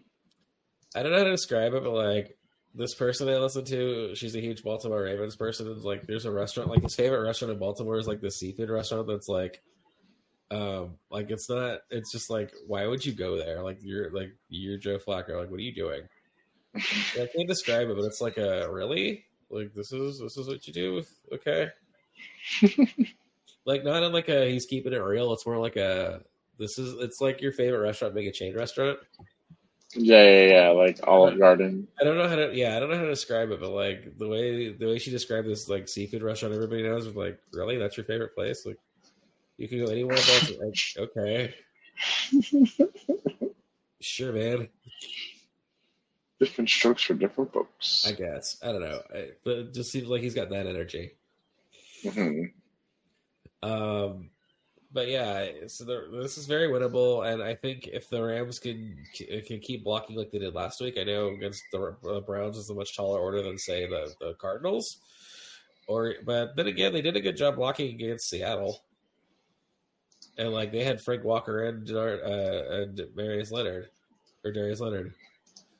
I 0.96 1.02
don't 1.02 1.12
know 1.12 1.18
how 1.18 1.24
to 1.24 1.32
describe 1.32 1.74
it, 1.74 1.84
but 1.84 1.92
like 1.92 2.38
this 2.74 2.94
person 2.94 3.28
I 3.28 3.36
listen 3.36 3.64
to, 3.66 4.14
she's 4.14 4.34
a 4.34 4.40
huge 4.40 4.62
Baltimore 4.62 5.02
Ravens 5.02 5.36
person. 5.36 5.66
And 5.66 5.82
like, 5.82 6.06
there's 6.06 6.24
a 6.24 6.32
restaurant, 6.32 6.70
like 6.70 6.82
his 6.82 6.94
favorite 6.94 7.22
restaurant 7.22 7.52
in 7.52 7.58
Baltimore 7.58 7.98
is 7.98 8.06
like 8.06 8.20
the 8.20 8.30
seafood 8.30 8.70
restaurant. 8.70 9.06
That's 9.06 9.28
like, 9.28 9.62
um, 10.52 10.98
like 11.10 11.30
it's 11.30 11.48
not. 11.48 11.80
It's 11.90 12.12
just 12.12 12.28
like, 12.28 12.52
why 12.66 12.86
would 12.86 13.04
you 13.04 13.12
go 13.12 13.38
there? 13.38 13.62
Like 13.62 13.78
you're 13.80 14.10
like 14.10 14.36
you're 14.50 14.76
Joe 14.76 14.98
Flacco. 14.98 15.40
Like, 15.40 15.50
what 15.50 15.58
are 15.58 15.62
you 15.62 15.74
doing? 15.74 16.02
I 16.76 17.28
can't 17.34 17.48
describe 17.48 17.88
it, 17.88 17.96
but 17.96 18.04
it's 18.04 18.20
like 18.20 18.36
a 18.36 18.70
really 18.70 19.24
like 19.50 19.72
this 19.74 19.92
is 19.92 20.20
this 20.20 20.36
is 20.36 20.46
what 20.46 20.66
you 20.66 20.72
do. 20.74 20.94
With, 20.94 21.10
okay, 21.32 21.68
like 23.64 23.82
not 23.82 24.02
in 24.02 24.12
like 24.12 24.28
a 24.28 24.50
he's 24.50 24.66
keeping 24.66 24.92
it 24.92 24.96
real. 25.02 25.32
It's 25.32 25.46
more 25.46 25.58
like 25.58 25.76
a 25.76 26.20
this 26.58 26.78
is 26.78 26.94
it's 27.00 27.20
like 27.20 27.40
your 27.40 27.52
favorite 27.52 27.80
restaurant 27.80 28.14
being 28.14 28.28
a 28.28 28.32
chain 28.32 28.54
restaurant. 28.54 28.98
Yeah, 29.94 30.22
yeah, 30.24 30.44
yeah. 30.46 30.68
Like 30.70 31.00
Olive 31.06 31.38
Garden. 31.38 31.86
I 32.00 32.04
don't 32.04 32.16
know 32.16 32.28
how 32.28 32.36
to. 32.36 32.50
Yeah, 32.54 32.76
I 32.76 32.80
don't 32.80 32.90
know 32.90 32.96
how 32.96 33.02
to 33.04 33.10
describe 33.10 33.50
it, 33.50 33.60
but 33.60 33.70
like 33.70 34.16
the 34.18 34.26
way 34.26 34.72
the 34.72 34.86
way 34.86 34.98
she 34.98 35.10
described 35.10 35.46
this 35.46 35.68
like 35.68 35.88
seafood 35.88 36.22
restaurant, 36.22 36.54
everybody 36.54 36.82
knows. 36.82 37.06
Was 37.06 37.16
like, 37.16 37.38
really, 37.52 37.76
that's 37.76 37.96
your 37.96 38.04
favorite 38.04 38.34
place? 38.34 38.64
Like, 38.64 38.78
you 39.58 39.68
can 39.68 39.84
go 39.84 39.90
anywhere 39.90 40.16
else. 40.16 40.50
Like, 40.50 40.74
okay, 40.98 41.54
sure, 44.00 44.32
man. 44.32 44.68
Different 46.40 46.70
strokes 46.70 47.02
for 47.02 47.14
different 47.14 47.52
folks. 47.52 48.04
I 48.08 48.12
guess 48.12 48.58
I 48.62 48.72
don't 48.72 48.80
know, 48.80 49.00
I, 49.14 49.28
but 49.44 49.58
it 49.58 49.74
just 49.74 49.92
seems 49.92 50.08
like 50.08 50.22
he's 50.22 50.34
got 50.34 50.48
that 50.50 50.66
energy. 50.66 51.12
Mhm. 52.02 52.52
Um, 53.62 54.30
but 54.92 55.08
yeah, 55.08 55.46
so 55.68 55.84
the, 55.84 56.08
this 56.20 56.36
is 56.36 56.46
very 56.46 56.68
winnable, 56.68 57.26
and 57.26 57.42
I 57.42 57.54
think 57.54 57.88
if 57.92 58.08
the 58.08 58.22
Rams 58.22 58.58
can 58.58 58.96
can 59.46 59.60
keep 59.60 59.84
blocking 59.84 60.16
like 60.16 60.30
they 60.30 60.38
did 60.38 60.54
last 60.54 60.80
week, 60.80 60.98
I 60.98 61.04
know 61.04 61.28
against 61.28 61.62
the 61.72 61.96
uh, 62.08 62.20
Browns 62.20 62.58
is 62.58 62.68
a 62.68 62.74
much 62.74 62.94
taller 62.94 63.18
order 63.18 63.42
than 63.42 63.58
say 63.58 63.86
the, 63.86 64.12
the 64.20 64.34
Cardinals, 64.34 64.98
or 65.86 66.14
but 66.24 66.56
then 66.56 66.66
again, 66.66 66.92
they 66.92 67.02
did 67.02 67.16
a 67.16 67.20
good 67.20 67.36
job 67.36 67.56
blocking 67.56 67.94
against 67.94 68.28
Seattle, 68.28 68.82
and 70.36 70.52
like 70.52 70.72
they 70.72 70.84
had 70.84 71.00
Frank 71.00 71.24
Walker 71.24 71.64
and 71.64 71.90
uh, 71.90 72.82
and 72.82 73.00
Marius 73.14 73.50
Leonard 73.50 73.88
or 74.44 74.52
Darius 74.52 74.80
Leonard, 74.80 75.14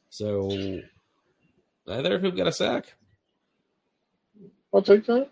so 0.09 0.49
neither 1.87 2.15
of 2.15 2.23
whom 2.23 2.35
got 2.35 2.47
a 2.47 2.53
sack. 2.53 2.95
I'll 4.73 4.81
take 4.81 5.05
that. 5.07 5.29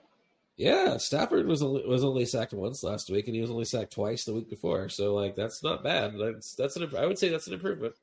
Yeah, 0.61 0.99
Stafford 0.99 1.47
was 1.47 1.63
only, 1.63 1.87
was 1.87 2.05
only 2.05 2.27
sacked 2.27 2.53
once 2.53 2.83
last 2.83 3.09
week, 3.09 3.27
and 3.27 3.35
he 3.35 3.41
was 3.41 3.51
only 3.51 3.65
sacked 3.65 3.95
twice 3.95 4.25
the 4.25 4.35
week 4.35 4.51
before. 4.51 4.91
So 4.91 5.15
like 5.15 5.35
that's 5.35 5.63
not 5.63 5.83
bad. 5.83 6.13
That's 6.19 6.55
that's 6.55 6.77
an 6.77 6.95
I 6.99 7.07
would 7.07 7.19
say 7.19 7.31
that's 7.31 7.47
an 7.47 7.55
improvement. 7.55 7.95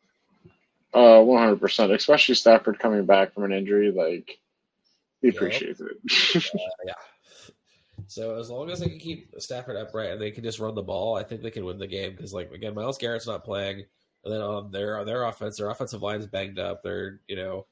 Uh, 0.91 1.21
one 1.21 1.37
hundred 1.39 1.59
percent. 1.61 1.91
Especially 1.91 2.33
Stafford 2.33 2.79
coming 2.79 3.05
back 3.05 3.31
from 3.31 3.43
an 3.43 3.51
injury, 3.51 3.91
like 3.91 4.39
he 5.21 5.27
Yep. 5.27 5.35
appreciates 5.35 5.81
it. 5.81 6.49
Uh, 6.55 6.57
yeah. 6.87 6.93
So 8.07 8.39
as 8.39 8.49
long 8.49 8.71
as 8.71 8.79
they 8.79 8.89
can 8.89 8.97
keep 8.97 9.35
Stafford 9.37 9.75
upright 9.75 10.09
and 10.09 10.19
they 10.19 10.31
can 10.31 10.43
just 10.43 10.57
run 10.57 10.73
the 10.73 10.81
ball, 10.81 11.15
I 11.15 11.21
think 11.21 11.43
they 11.43 11.51
can 11.51 11.63
win 11.63 11.77
the 11.77 11.85
game. 11.85 12.15
Because 12.15 12.33
like 12.33 12.51
again, 12.51 12.73
Myles 12.73 12.97
Garrett's 12.97 13.27
not 13.27 13.45
playing, 13.45 13.85
and 14.25 14.33
then 14.33 14.41
on 14.41 14.71
their 14.71 15.05
their 15.05 15.25
offense, 15.25 15.57
their 15.57 15.69
offensive 15.69 16.01
line's 16.01 16.25
banged 16.25 16.57
up. 16.57 16.81
They're 16.81 17.19
you 17.27 17.35
know, 17.35 17.67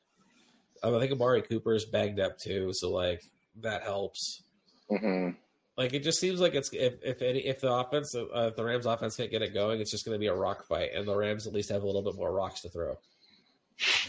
I 0.84 0.92
think 1.00 1.12
Amari 1.12 1.42
Cooper's 1.42 1.86
banged 1.86 2.20
up 2.20 2.38
too. 2.38 2.72
So 2.72 2.92
like 2.92 3.24
that 3.62 3.82
helps. 3.82 4.44
Hmm 4.90 5.30
Like 5.78 5.94
it 5.94 6.04
just 6.04 6.20
seems 6.20 6.40
like 6.40 6.56
it's 6.56 6.72
if 6.74 6.96
if 7.04 7.22
any 7.22 7.40
if 7.40 7.60
the 7.62 7.72
offense 7.72 8.16
uh, 8.16 8.48
if 8.48 8.56
the 8.56 8.64
Rams 8.64 8.86
offense 8.86 9.16
can't 9.16 9.32
get 9.32 9.42
it 9.42 9.54
going, 9.54 9.82
it's 9.82 9.92
just 9.92 10.06
going 10.06 10.16
to 10.16 10.20
be 10.20 10.28
a 10.28 10.36
rock 10.36 10.68
fight, 10.68 10.92
and 10.96 11.08
the 11.08 11.16
Rams 11.16 11.48
at 11.48 11.54
least 11.54 11.70
have 11.70 11.84
a 11.84 11.86
little 11.86 12.04
bit 12.04 12.16
more 12.16 12.32
rocks 12.34 12.62
to 12.62 12.70
throw. 12.70 12.98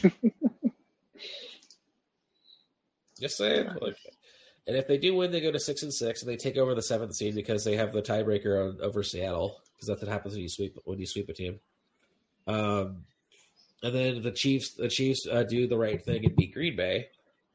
just 3.21 3.37
saying, 3.37 3.69
like, 3.81 3.97
and 4.67 4.77
if 4.77 4.87
they 4.87 4.99
do 4.99 5.15
win, 5.15 5.31
they 5.31 5.41
go 5.41 5.53
to 5.53 5.59
six 5.59 5.83
and 5.83 5.93
six, 5.93 6.23
and 6.23 6.31
they 6.31 6.37
take 6.37 6.57
over 6.57 6.75
the 6.75 6.83
seventh 6.83 7.15
seed 7.15 7.35
because 7.35 7.65
they 7.65 7.77
have 7.77 7.93
the 7.93 8.03
tiebreaker 8.03 8.69
on, 8.69 8.81
over 8.81 9.03
Seattle 9.03 9.59
because 9.75 9.89
that's 9.89 10.03
what 10.03 10.11
happens 10.11 10.35
when 10.35 10.43
you 10.43 10.49
sweep 10.49 10.77
when 10.85 10.99
you 10.99 11.07
sweep 11.07 11.29
a 11.29 11.33
team. 11.33 11.61
Um, 12.47 13.05
and 13.83 13.95
then 13.95 14.23
the 14.23 14.33
Chiefs 14.33 14.75
the 14.75 14.89
Chiefs 14.89 15.27
uh, 15.31 15.43
do 15.43 15.67
the 15.67 15.77
right 15.79 16.03
thing 16.03 16.25
and 16.25 16.37
beat 16.37 16.55
Green 16.55 16.77
Bay. 16.77 17.09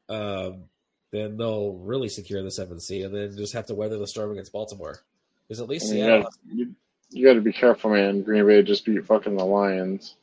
Um, 0.08 0.64
then 1.12 1.36
they'll 1.36 1.74
really 1.74 2.08
secure 2.08 2.42
the 2.42 2.50
seventh 2.50 2.82
seed, 2.82 3.04
and 3.04 3.14
then 3.14 3.36
just 3.36 3.52
have 3.54 3.66
to 3.66 3.74
weather 3.74 3.98
the 3.98 4.06
storm 4.08 4.32
against 4.32 4.52
Baltimore. 4.52 4.98
Because 5.46 5.60
at 5.60 5.68
least 5.68 5.86
I 5.86 5.88
you 5.88 5.94
Seattle. 6.02 6.22
gotta, 6.22 6.36
you, 6.46 6.74
you 7.10 7.26
gotta 7.26 7.40
be 7.40 7.52
careful, 7.52 7.90
man. 7.90 8.22
Green 8.22 8.46
Bay 8.46 8.62
just 8.62 8.84
beat 8.84 9.04
fucking 9.06 9.36
the 9.36 9.44
Lions, 9.44 10.16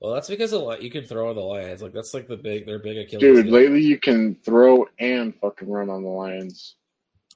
Well, 0.00 0.14
that's 0.14 0.28
because 0.28 0.52
a 0.52 0.58
lot 0.58 0.82
you 0.82 0.90
can 0.90 1.04
throw 1.04 1.28
on 1.30 1.34
the 1.34 1.42
Lions. 1.42 1.82
Like 1.82 1.92
that's 1.92 2.14
like 2.14 2.28
the 2.28 2.36
big 2.36 2.66
their 2.66 2.78
big 2.78 2.96
Achilles. 2.98 3.20
dude. 3.20 3.46
heel. 3.46 3.54
Lately, 3.54 3.82
you 3.82 3.98
can 3.98 4.36
throw 4.36 4.86
and 4.98 5.34
fucking 5.40 5.68
run 5.68 5.90
on 5.90 6.02
the 6.02 6.08
Lions. 6.08 6.76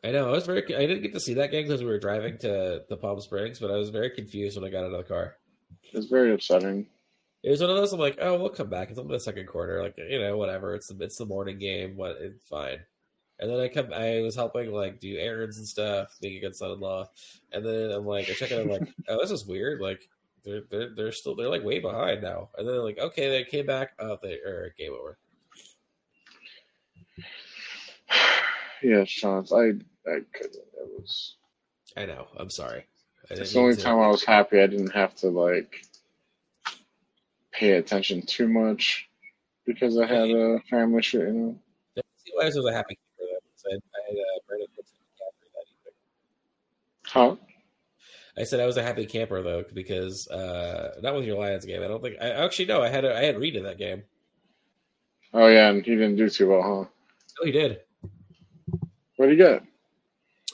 I 0.04 0.10
know. 0.12 0.28
I 0.28 0.32
was 0.32 0.44
very. 0.46 0.62
I 0.76 0.86
didn't 0.86 1.02
get 1.02 1.14
to 1.14 1.20
see 1.20 1.34
that 1.34 1.50
game 1.50 1.66
because 1.66 1.80
we 1.80 1.86
were 1.88 1.98
driving 1.98 2.36
to 2.38 2.84
the 2.88 2.96
Palm 2.96 3.20
Springs, 3.20 3.58
but 3.58 3.70
I 3.70 3.76
was 3.76 3.88
very 3.90 4.10
confused 4.10 4.56
when 4.56 4.68
I 4.68 4.70
got 4.70 4.84
out 4.84 4.92
of 4.92 4.98
the 4.98 5.02
car. 5.04 5.36
It's 5.94 6.06
very 6.06 6.32
upsetting. 6.32 6.86
It 7.44 7.50
was 7.50 7.60
one 7.60 7.68
of 7.68 7.76
those. 7.76 7.92
I'm 7.92 8.00
like, 8.00 8.16
oh, 8.22 8.38
we'll 8.38 8.48
come 8.48 8.70
back. 8.70 8.88
It's 8.88 8.98
only 8.98 9.14
the 9.14 9.20
second 9.20 9.46
quarter. 9.48 9.82
Like, 9.82 9.98
you 9.98 10.18
know, 10.18 10.38
whatever. 10.38 10.74
It's 10.74 10.86
the 10.86 11.04
it's 11.04 11.18
the 11.18 11.26
morning 11.26 11.58
game. 11.58 11.94
What? 11.94 12.16
It's 12.18 12.42
fine. 12.48 12.78
And 13.38 13.50
then 13.50 13.60
I 13.60 13.68
come. 13.68 13.92
I 13.92 14.22
was 14.22 14.34
helping 14.34 14.72
like 14.72 14.98
do 14.98 15.18
errands 15.18 15.58
and 15.58 15.68
stuff, 15.68 16.16
being 16.22 16.38
a 16.38 16.40
good 16.40 16.56
son-in-law. 16.56 17.04
And 17.52 17.62
then 17.66 17.90
I'm 17.90 18.06
like, 18.06 18.30
I 18.30 18.32
check 18.32 18.50
it. 18.50 18.58
I'm 18.58 18.70
like, 18.70 18.88
oh, 19.08 19.18
this 19.20 19.30
is 19.30 19.44
weird. 19.44 19.82
Like, 19.82 20.08
they're 20.42 20.62
they're 20.70 20.94
they're 20.96 21.12
still 21.12 21.36
they're 21.36 21.50
like 21.50 21.62
way 21.62 21.80
behind 21.80 22.22
now. 22.22 22.48
And 22.56 22.66
then 22.66 22.74
they're 22.76 22.82
like, 22.84 22.98
okay, 22.98 23.28
they 23.28 23.44
came 23.44 23.66
back. 23.66 23.92
Oh, 23.98 24.16
they 24.22 24.36
or 24.36 24.74
game 24.78 24.92
over. 24.98 25.18
Yeah, 28.82 29.04
Sean. 29.04 29.46
I 29.52 29.72
I 30.10 30.20
couldn't. 30.32 30.56
It 30.56 30.88
was. 30.98 31.36
I 31.96 32.04
know. 32.06 32.26
I'm 32.38 32.50
sorry. 32.50 32.84
It's 33.30 33.52
the 33.52 33.60
only 33.60 33.76
to- 33.76 33.82
time 33.82 33.98
I 33.98 34.08
was 34.08 34.24
happy 34.24 34.60
I 34.60 34.66
didn't 34.66 34.90
have 34.90 35.14
to 35.16 35.28
like 35.28 35.86
pay 37.64 37.72
attention 37.72 38.20
too 38.26 38.46
much 38.46 39.08
because 39.64 39.98
I 39.98 40.06
had 40.06 40.28
a 40.28 40.60
family 40.68 41.02
shit. 41.02 41.22
You 41.22 41.32
know. 41.32 41.58
See 41.96 42.32
this 42.38 42.56
was 42.56 42.66
a 42.66 42.72
happy 42.72 42.98
for 43.16 43.24
them. 43.24 43.40
So 43.56 43.70
I, 43.70 43.72
had 43.72 43.78
uh, 43.80 44.66
Cooks 44.76 44.92
and 44.92 45.06
McCaffrey 45.08 45.48
that 45.54 45.66
evening. 45.72 45.96
Huh? 47.06 47.36
I 48.36 48.44
said 48.44 48.60
I 48.60 48.66
was 48.66 48.76
a 48.76 48.82
happy 48.82 49.06
camper 49.06 49.42
though 49.42 49.64
because 49.72 50.28
uh, 50.28 50.96
not 51.02 51.14
with 51.14 51.24
your 51.24 51.38
Lions 51.38 51.64
game. 51.64 51.82
I 51.82 51.88
don't 51.88 52.02
think 52.02 52.16
I 52.20 52.30
actually 52.30 52.66
no. 52.66 52.82
I 52.82 52.88
had 52.88 53.04
a, 53.04 53.16
I 53.16 53.22
had 53.22 53.38
Reed 53.38 53.56
in 53.56 53.64
that 53.64 53.78
game. 53.78 54.02
Oh 55.32 55.46
yeah, 55.46 55.70
and 55.70 55.84
he 55.84 55.92
didn't 55.92 56.16
do 56.16 56.28
too 56.28 56.50
well, 56.50 56.62
huh? 56.62 56.90
Oh, 57.40 57.44
he 57.46 57.52
did. 57.52 57.80
What 59.16 59.26
do 59.26 59.30
he 59.30 59.36
get? 59.36 59.62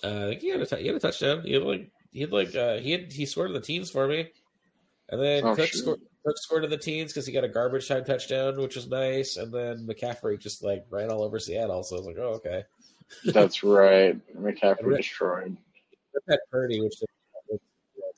Uh, 0.05 0.27
I 0.27 0.29
think 0.29 0.43
he 0.43 0.49
had 0.49 0.61
a 0.61 0.67
t- 0.67 0.81
he 0.81 0.87
had 0.87 0.97
a 0.97 1.01
touchdown. 1.01 1.43
He 1.43 1.55
had 1.55 1.63
like 1.63 1.91
he 2.13 2.21
had 2.21 2.33
like 2.33 2.55
uh, 2.55 2.77
he 2.79 2.93
had 2.93 3.13
he 3.13 3.27
scored 3.27 3.49
in 3.49 3.55
the 3.55 3.61
teens 3.61 3.91
for 3.91 4.07
me, 4.07 4.31
and 5.09 5.21
then 5.21 5.45
Oh, 5.45 5.57
Cook 5.57 5.67
shit. 5.67 5.77
scored. 5.77 6.01
Cook 6.27 6.37
scored 6.39 6.65
in 6.65 6.71
the 6.71 6.77
teens 6.77 7.13
because 7.13 7.27
he 7.27 7.33
got 7.33 7.45
a 7.45 7.49
garbage 7.49 7.89
time 7.89 8.05
touchdown, 8.05 8.61
which 8.61 8.77
was 8.77 8.89
nice. 8.89 9.37
And 9.37 9.53
then 9.53 9.87
McCaffrey 9.87 10.39
just 10.39 10.63
like 10.63 10.85
ran 10.91 11.11
all 11.11 11.23
over 11.23 11.39
Seattle. 11.39 11.83
So 11.83 11.97
I 11.97 11.99
was 11.99 12.07
like, 12.07 12.19
oh 12.19 12.35
okay. 12.35 12.65
That's 13.25 13.63
right. 13.63 14.21
McCaffrey 14.37 14.83
Right. 14.83 14.97
destroyed. 14.99 15.57
Had 16.29 16.39
Purdy, 16.51 16.81
which 16.81 16.95
yeah, 17.01 17.57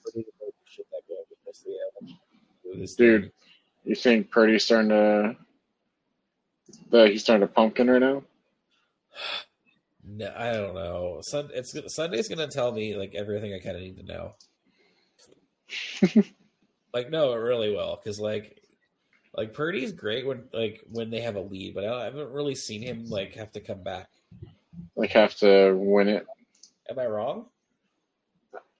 Purdy 0.04 0.22
did 0.24 0.24
really 0.40 0.52
shit 0.66 0.86
that 0.90 1.02
game. 1.08 1.16
He 1.28 1.36
missed 1.46 1.66
the, 2.64 2.78
his 2.80 2.94
Dude. 2.96 3.32
You 3.84 3.94
think 3.94 4.30
Purdy's 4.30 4.64
starting 4.64 4.88
to 4.90 5.36
that 6.90 7.08
he's 7.10 7.22
starting 7.22 7.46
to 7.46 7.52
pumpkin 7.52 7.90
right 7.90 8.00
now? 8.00 8.22
No, 10.04 10.34
I 10.36 10.52
don't 10.52 10.74
know. 10.74 11.20
Sun, 11.22 11.50
it's 11.54 11.94
Sunday's 11.94 12.28
gonna 12.28 12.48
tell 12.48 12.72
me 12.72 12.96
like 12.96 13.14
everything 13.14 13.54
I 13.54 13.60
kind 13.60 13.76
of 13.76 13.82
need 13.82 13.98
to 13.98 14.02
know. 14.02 14.34
like, 16.94 17.10
no, 17.10 17.32
it 17.32 17.36
really 17.36 17.70
will, 17.70 17.98
because 18.02 18.20
like, 18.20 18.58
like 19.34 19.54
Purdy's 19.54 19.92
great 19.92 20.26
when 20.26 20.44
like 20.52 20.82
when 20.90 21.10
they 21.10 21.20
have 21.20 21.36
a 21.36 21.40
lead, 21.40 21.74
but 21.74 21.84
I, 21.84 22.04
haven't 22.04 22.32
really 22.32 22.54
seen 22.54 22.82
him 22.82 23.08
like 23.08 23.34
have 23.36 23.52
to 23.52 23.60
come 23.60 23.82
back. 23.82 24.08
Like 24.94 25.10
have 25.10 25.34
to 25.36 25.74
win 25.74 26.08
it. 26.08 26.26
Am 26.90 26.98
I 26.98 27.06
wrong? 27.06 27.46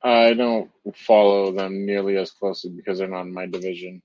I 0.03 0.35
don't 0.35 0.71
follow 0.95 1.53
them 1.53 1.87
nearly 1.87 2.17
as 2.17 2.31
closely 2.33 2.71
because 2.71 2.99
they're 2.99 3.09
not 3.09 3.23
in 3.23 3.33
my 3.33 3.47
division. 3.47 4.03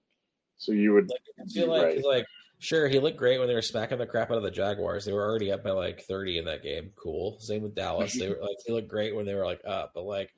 So 0.58 0.72
you 0.72 0.94
would 0.94 1.10
Like, 1.10 1.22
I 1.40 1.50
feel 1.50 1.70
like 1.70 1.84
right. 1.84 2.06
like 2.06 2.26
sure 2.60 2.88
he 2.88 3.00
looked 3.00 3.18
great 3.18 3.40
when 3.40 3.48
they 3.48 3.54
were 3.54 3.62
smacking 3.62 3.98
the 3.98 4.06
crap 4.06 4.32
out 4.32 4.38
of 4.38 4.44
the 4.44 4.52
Jaguars. 4.52 5.06
They 5.06 5.14
were 5.14 5.28
already 5.28 5.52
up 5.52 5.64
by 5.64 5.72
like 5.72 6.02
thirty 6.04 6.38
in 6.38 6.46
that 6.46 6.64
game. 6.64 6.92
Cool. 6.96 7.40
Same 7.40 7.62
with 7.62 7.76
Dallas. 7.76 8.18
They 8.18 8.30
were 8.30 8.40
like 8.40 8.58
he 8.66 8.72
looked 8.72 8.88
great 8.88 9.16
when 9.16 9.26
they 9.26 9.36
were 9.36 9.46
like 9.46 9.62
up, 9.68 9.92
but 9.94 10.06
like 10.06 10.34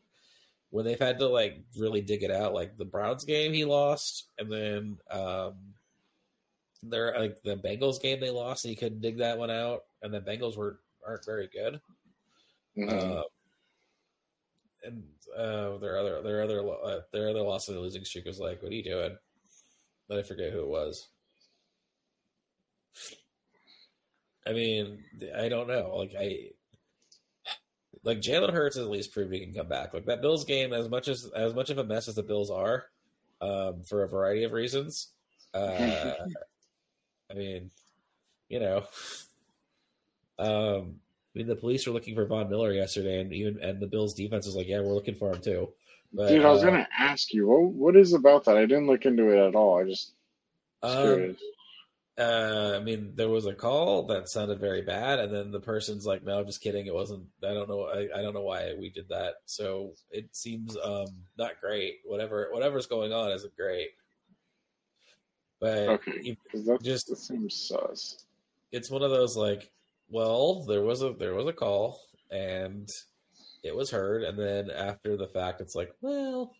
when 0.72 0.86
they've 0.86 1.00
had 1.00 1.20
to 1.20 1.28
like 1.28 1.62
really 1.78 2.02
dig 2.02 2.24
it 2.24 2.32
out, 2.32 2.54
like 2.54 2.78
the 2.78 2.86
Browns 2.86 3.26
game 3.26 3.54
he 3.54 3.66
lost, 3.66 4.30
and 4.38 4.52
then 4.52 4.98
um 5.10 5.56
they're 6.84 7.14
like 7.20 7.42
the 7.44 7.58
Bengals 7.58 8.02
game 8.02 8.20
they 8.20 8.30
lost 8.30 8.64
and 8.64 8.70
he 8.70 8.76
couldn't 8.76 9.02
dig 9.02 9.18
that 9.18 9.38
one 9.38 9.52
out, 9.52 9.82
and 10.02 10.14
the 10.14 10.22
Bengals 10.22 10.58
were 10.58 10.80
aren't 11.06 11.26
very 11.26 11.48
good. 11.48 11.82
Mhm. 12.78 13.18
Uh, 13.20 13.24
and 14.84 15.04
uh, 15.36 15.78
their 15.78 15.98
other 15.98 16.22
their 16.22 16.42
other 16.42 16.68
uh, 16.68 17.02
their 17.12 17.30
other 17.30 17.42
loss 17.42 17.68
in 17.68 17.76
the 17.76 17.82
losing 17.82 18.06
streak 18.06 18.26
was 18.26 18.40
like, 18.40 18.62
"What 18.62 18.72
are 18.72 18.76
you 18.76 18.84
doing?" 18.84 19.18
But 20.08 20.20
I 20.20 20.24
forget 20.24 20.52
who 20.52 20.62
it 20.62 20.68
was. 20.68 21.10
I 24.48 24.54
mean, 24.54 25.04
I 25.36 25.50
don't 25.50 25.68
know. 25.68 25.96
Like 25.96 26.14
I, 26.18 26.52
like 28.04 28.20
Jalen 28.20 28.54
Hurts 28.54 28.76
has 28.76 28.86
at 28.86 28.92
least 28.92 29.14
proved 29.14 29.34
he 29.34 29.40
can 29.40 29.54
come 29.54 29.68
back. 29.68 29.94
Like 29.94 30.06
that 30.06 30.22
Bills 30.22 30.46
game, 30.46 30.74
as 30.74 30.90
much 30.90 31.08
as 31.08 31.30
as 31.36 31.54
much 31.54 31.70
of 31.70 31.78
a 31.78 31.84
mess 31.84 32.08
as 32.08 32.16
the 32.16 32.24
Bills 32.24 32.50
are, 32.50 32.86
um, 33.42 33.84
for 33.84 34.04
a 34.04 34.08
variety 34.08 34.44
of 34.44 34.52
reasons. 34.52 35.10
Uh, 35.54 36.14
I 37.32 37.34
mean, 37.34 37.70
you 38.48 38.60
know, 38.60 38.84
um, 40.40 41.00
I 41.36 41.38
mean, 41.38 41.48
the 41.48 41.56
police 41.56 41.86
were 41.86 41.94
looking 41.94 42.16
for 42.16 42.26
Von 42.26 42.50
Miller 42.50 42.74
yesterday, 42.74 43.22
and 43.22 43.34
even 43.34 43.60
and 43.62 43.80
the 43.80 43.88
Bills' 43.88 44.14
defense 44.14 44.46
was 44.46 44.56
like, 44.56 44.68
"Yeah, 44.68 44.80
we're 44.80 44.94
looking 44.94 45.16
for 45.16 45.32
him 45.32 45.42
too." 45.42 45.70
But, 46.12 46.30
Dude, 46.30 46.44
I 46.44 46.50
was 46.50 46.64
uh, 46.64 46.68
gonna 46.68 46.88
ask 46.98 47.34
you, 47.34 47.48
what 47.48 47.62
what 47.72 47.96
is 47.96 48.14
about 48.14 48.46
that? 48.46 48.58
I 48.58 48.66
didn't 48.66 48.88
look 48.88 49.06
into 49.06 49.30
it 49.30 49.48
at 49.48 49.56
all. 49.56 49.80
I 49.80 49.84
just 49.84 50.14
um, 50.82 51.04
curious. 51.04 51.38
Uh, 52.20 52.74
I 52.76 52.84
mean, 52.84 53.14
there 53.16 53.30
was 53.30 53.46
a 53.46 53.54
call 53.54 54.04
that 54.08 54.28
sounded 54.30 54.60
very 54.60 54.82
bad, 54.82 55.20
and 55.20 55.34
then 55.34 55.52
the 55.52 55.60
person's 55.60 56.06
like, 56.06 56.24
"No, 56.24 56.40
I'm 56.40 56.46
just 56.46 56.62
kidding. 56.62 56.86
It 56.88 56.94
wasn't. 56.94 57.24
I 57.44 57.54
don't 57.54 57.70
know. 57.70 57.84
I, 57.86 58.10
I 58.18 58.22
don't 58.22 58.34
know 58.34 58.44
why 58.44 58.74
we 58.78 58.90
did 58.90 59.08
that." 59.10 59.36
So 59.46 59.94
it 60.12 60.36
seems 60.36 60.76
um 60.84 61.08
not 61.38 61.60
great. 61.62 62.00
Whatever 62.06 62.50
whatever's 62.52 62.88
going 62.88 63.14
on 63.14 63.32
isn't 63.32 63.56
great. 63.56 63.90
But 65.60 65.88
Okay. 65.90 66.38
that 66.54 66.80
just- 66.82 67.08
that 67.08 67.18
seems 67.18 67.56
sus. 67.56 68.26
it's 68.72 68.90
one 68.90 69.02
of 69.02 69.12
those 69.12 69.36
like, 69.36 69.72
well, 70.10 70.64
there 70.66 70.84
was 70.84 71.02
a 71.02 71.14
there 71.14 71.34
was 71.36 71.48
a 71.48 71.54
call 71.54 72.02
and 72.32 72.90
it 73.64 73.76
was 73.76 73.92
heard, 73.92 74.24
and 74.24 74.38
then 74.40 74.70
after 74.70 75.18
the 75.18 75.28
fact, 75.28 75.60
it's 75.62 75.76
like, 75.76 75.94
well, 76.02 76.54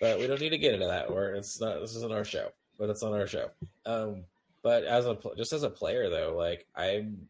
but 0.00 0.18
we 0.18 0.26
don't 0.26 0.40
need 0.40 0.50
to 0.50 0.58
get 0.58 0.74
into 0.74 0.86
that. 0.86 1.10
Where 1.12 1.34
it's 1.34 1.60
not 1.60 1.80
this 1.80 1.94
isn't 1.96 2.12
our 2.12 2.24
show, 2.24 2.48
but 2.78 2.90
it's 2.90 3.02
on 3.02 3.12
our 3.12 3.26
show. 3.26 3.50
Um, 3.86 4.24
but 4.62 4.84
as 4.84 5.06
a 5.06 5.18
just 5.36 5.52
as 5.52 5.62
a 5.62 5.70
player 5.70 6.08
though, 6.08 6.34
like 6.36 6.66
I'm, 6.76 7.26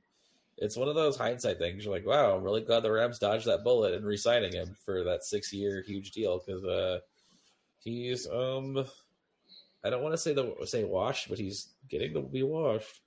it's 0.58 0.76
one 0.76 0.88
of 0.88 0.94
those 0.94 1.16
hindsight 1.16 1.58
things. 1.58 1.84
You're 1.84 1.94
like, 1.94 2.06
wow, 2.06 2.36
I'm 2.36 2.42
really 2.42 2.60
glad 2.60 2.82
the 2.82 2.92
Rams 2.92 3.18
dodged 3.18 3.46
that 3.46 3.64
bullet 3.64 3.94
and 3.94 4.04
re-signing 4.04 4.52
him 4.52 4.76
for 4.84 5.02
that 5.04 5.24
six 5.24 5.52
year 5.52 5.82
huge 5.86 6.12
deal 6.12 6.42
because 6.44 6.64
uh, 6.64 6.98
he's 7.78 8.28
um. 8.28 8.84
I 9.84 9.90
don't 9.90 10.02
want 10.02 10.12
to 10.12 10.18
say 10.18 10.32
the 10.32 10.54
say 10.64 10.84
washed, 10.84 11.28
but 11.28 11.38
he's 11.38 11.70
getting 11.88 12.14
to 12.14 12.20
be 12.20 12.44
washed. 12.44 13.00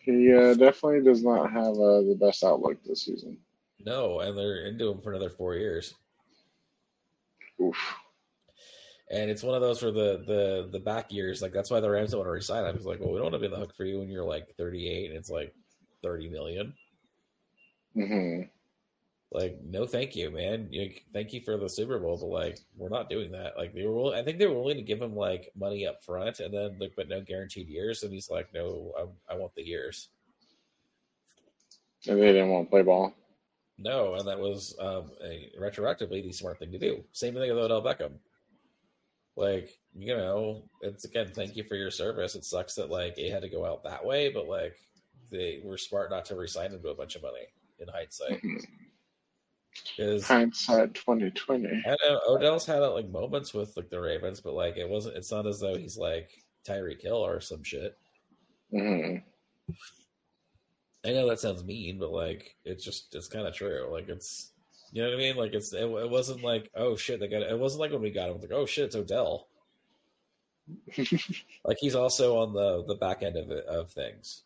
He 0.00 0.30
uh, 0.30 0.52
definitely 0.54 1.02
does 1.02 1.22
not 1.22 1.50
have 1.50 1.72
uh, 1.72 2.02
the 2.02 2.18
best 2.20 2.44
outlook 2.44 2.82
this 2.84 3.02
season. 3.02 3.38
No, 3.84 4.20
and 4.20 4.36
they're 4.36 4.66
into 4.66 4.90
him 4.90 5.00
for 5.00 5.10
another 5.10 5.30
four 5.30 5.54
years. 5.54 5.94
Oof. 7.60 7.76
And 9.10 9.28
it's 9.30 9.42
one 9.42 9.56
of 9.56 9.60
those 9.60 9.80
for 9.80 9.90
the 9.90 10.22
the 10.26 10.68
the 10.70 10.78
back 10.78 11.10
years. 11.12 11.42
Like 11.42 11.52
that's 11.52 11.70
why 11.70 11.80
the 11.80 11.90
Rams 11.90 12.12
don't 12.12 12.20
want 12.20 12.28
to 12.28 12.32
resign 12.32 12.64
him. 12.64 12.76
It's 12.76 12.84
like, 12.86 13.00
well, 13.00 13.10
we 13.10 13.16
don't 13.16 13.32
want 13.32 13.34
to 13.34 13.38
be 13.40 13.46
on 13.46 13.52
the 13.52 13.58
hook 13.58 13.74
for 13.76 13.84
you 13.84 13.98
when 13.98 14.08
you're 14.08 14.24
like 14.24 14.54
38 14.56 15.08
and 15.10 15.18
it's 15.18 15.30
like 15.30 15.54
30 16.02 16.28
million. 16.30 16.74
hmm 17.94 18.42
Like, 19.32 19.58
no, 19.64 19.86
thank 19.86 20.16
you, 20.16 20.30
man. 20.30 20.70
Thank 21.12 21.32
you 21.32 21.40
for 21.40 21.56
the 21.56 21.68
Super 21.68 21.98
Bowl, 21.98 22.16
but 22.18 22.26
like, 22.26 22.58
we're 22.76 22.88
not 22.88 23.08
doing 23.10 23.32
that. 23.32 23.56
Like, 23.56 23.74
they 23.74 23.84
were, 23.84 23.94
willing, 23.94 24.18
I 24.18 24.22
think 24.24 24.38
they 24.38 24.46
were 24.46 24.58
willing 24.58 24.76
to 24.76 24.82
give 24.82 25.00
him 25.02 25.14
like 25.14 25.52
money 25.56 25.86
up 25.86 26.02
front, 26.02 26.40
and 26.40 26.52
then 26.54 26.76
like, 26.80 26.92
but 26.96 27.08
no 27.08 27.20
guaranteed 27.20 27.68
years. 27.68 28.02
And 28.02 28.12
he's 28.12 28.30
like, 28.30 28.52
no, 28.54 28.92
I, 29.28 29.34
I 29.34 29.36
want 29.36 29.54
the 29.54 29.62
years. 29.66 30.08
And 32.06 32.20
they 32.20 32.32
didn't 32.32 32.50
want 32.50 32.66
to 32.66 32.70
play 32.70 32.82
ball. 32.82 33.14
No, 33.78 34.14
and 34.14 34.26
that 34.28 34.38
was 34.38 34.74
um, 34.80 35.10
a 35.24 35.50
retroactively 35.58 36.22
the 36.22 36.32
smart 36.32 36.58
thing 36.58 36.72
to 36.72 36.78
do. 36.78 37.02
Same 37.12 37.34
thing 37.34 37.48
with 37.54 37.64
Odell 37.64 37.82
Beckham. 37.82 38.12
Like, 39.40 39.70
you 39.94 40.14
know, 40.14 40.64
it's 40.82 41.04
again, 41.06 41.30
thank 41.34 41.56
you 41.56 41.64
for 41.64 41.74
your 41.74 41.90
service. 41.90 42.34
It 42.34 42.44
sucks 42.44 42.74
that 42.74 42.90
like 42.90 43.18
it 43.18 43.32
had 43.32 43.42
to 43.42 43.48
go 43.48 43.64
out 43.64 43.82
that 43.84 44.04
way, 44.04 44.30
but 44.30 44.46
like 44.46 44.76
they 45.30 45.62
were 45.64 45.78
smart 45.78 46.10
not 46.10 46.26
to 46.26 46.34
resign 46.36 46.72
him 46.72 46.82
to 46.82 46.90
a 46.90 46.94
bunch 46.94 47.16
of 47.16 47.22
money 47.22 47.46
in 47.78 47.88
hindsight. 47.88 48.42
Because 49.96 50.26
Hindsight 50.26 50.94
twenty 50.94 51.30
twenty. 51.30 51.82
I 51.86 51.96
know 52.02 52.20
Odell's 52.28 52.66
had 52.66 52.80
like 52.80 53.08
moments 53.08 53.54
with 53.54 53.76
like 53.76 53.88
the 53.88 54.00
Ravens, 54.00 54.40
but 54.40 54.52
like 54.54 54.76
it 54.76 54.88
wasn't. 54.88 55.16
It's 55.16 55.30
not 55.30 55.46
as 55.46 55.60
though 55.60 55.76
he's 55.76 55.96
like 55.96 56.28
Tyreek 56.66 57.00
Hill 57.00 57.24
or 57.24 57.40
some 57.40 57.62
shit. 57.62 57.96
hmm 58.72 59.16
I 61.04 61.12
know 61.12 61.28
that 61.28 61.38
sounds 61.38 61.64
mean, 61.64 62.00
but 62.00 62.10
like 62.10 62.56
it's 62.64 62.84
just 62.84 63.14
it's 63.14 63.28
kind 63.28 63.46
of 63.46 63.54
true. 63.54 63.88
Like 63.90 64.08
it's 64.08 64.50
you 64.92 65.02
know 65.02 65.08
what 65.08 65.14
I 65.14 65.18
mean. 65.18 65.36
Like 65.36 65.54
it's 65.54 65.72
it, 65.72 65.84
it 65.84 66.10
wasn't 66.10 66.42
like 66.42 66.70
oh 66.74 66.96
shit 66.96 67.20
they 67.20 67.28
got 67.28 67.42
it. 67.42 67.58
wasn't 67.58 67.80
like 67.80 67.92
when 67.92 68.02
we 68.02 68.10
got 68.10 68.30
him. 68.30 68.40
Like 68.40 68.52
oh 68.52 68.66
shit 68.66 68.86
it's 68.86 68.96
Odell. 68.96 69.46
Like 71.64 71.78
he's 71.78 71.94
also 71.94 72.38
on 72.38 72.52
the 72.52 72.84
the 72.86 72.94
back 72.94 73.22
end 73.22 73.36
of 73.36 73.50
it, 73.50 73.64
of 73.66 73.90
things. 73.90 74.42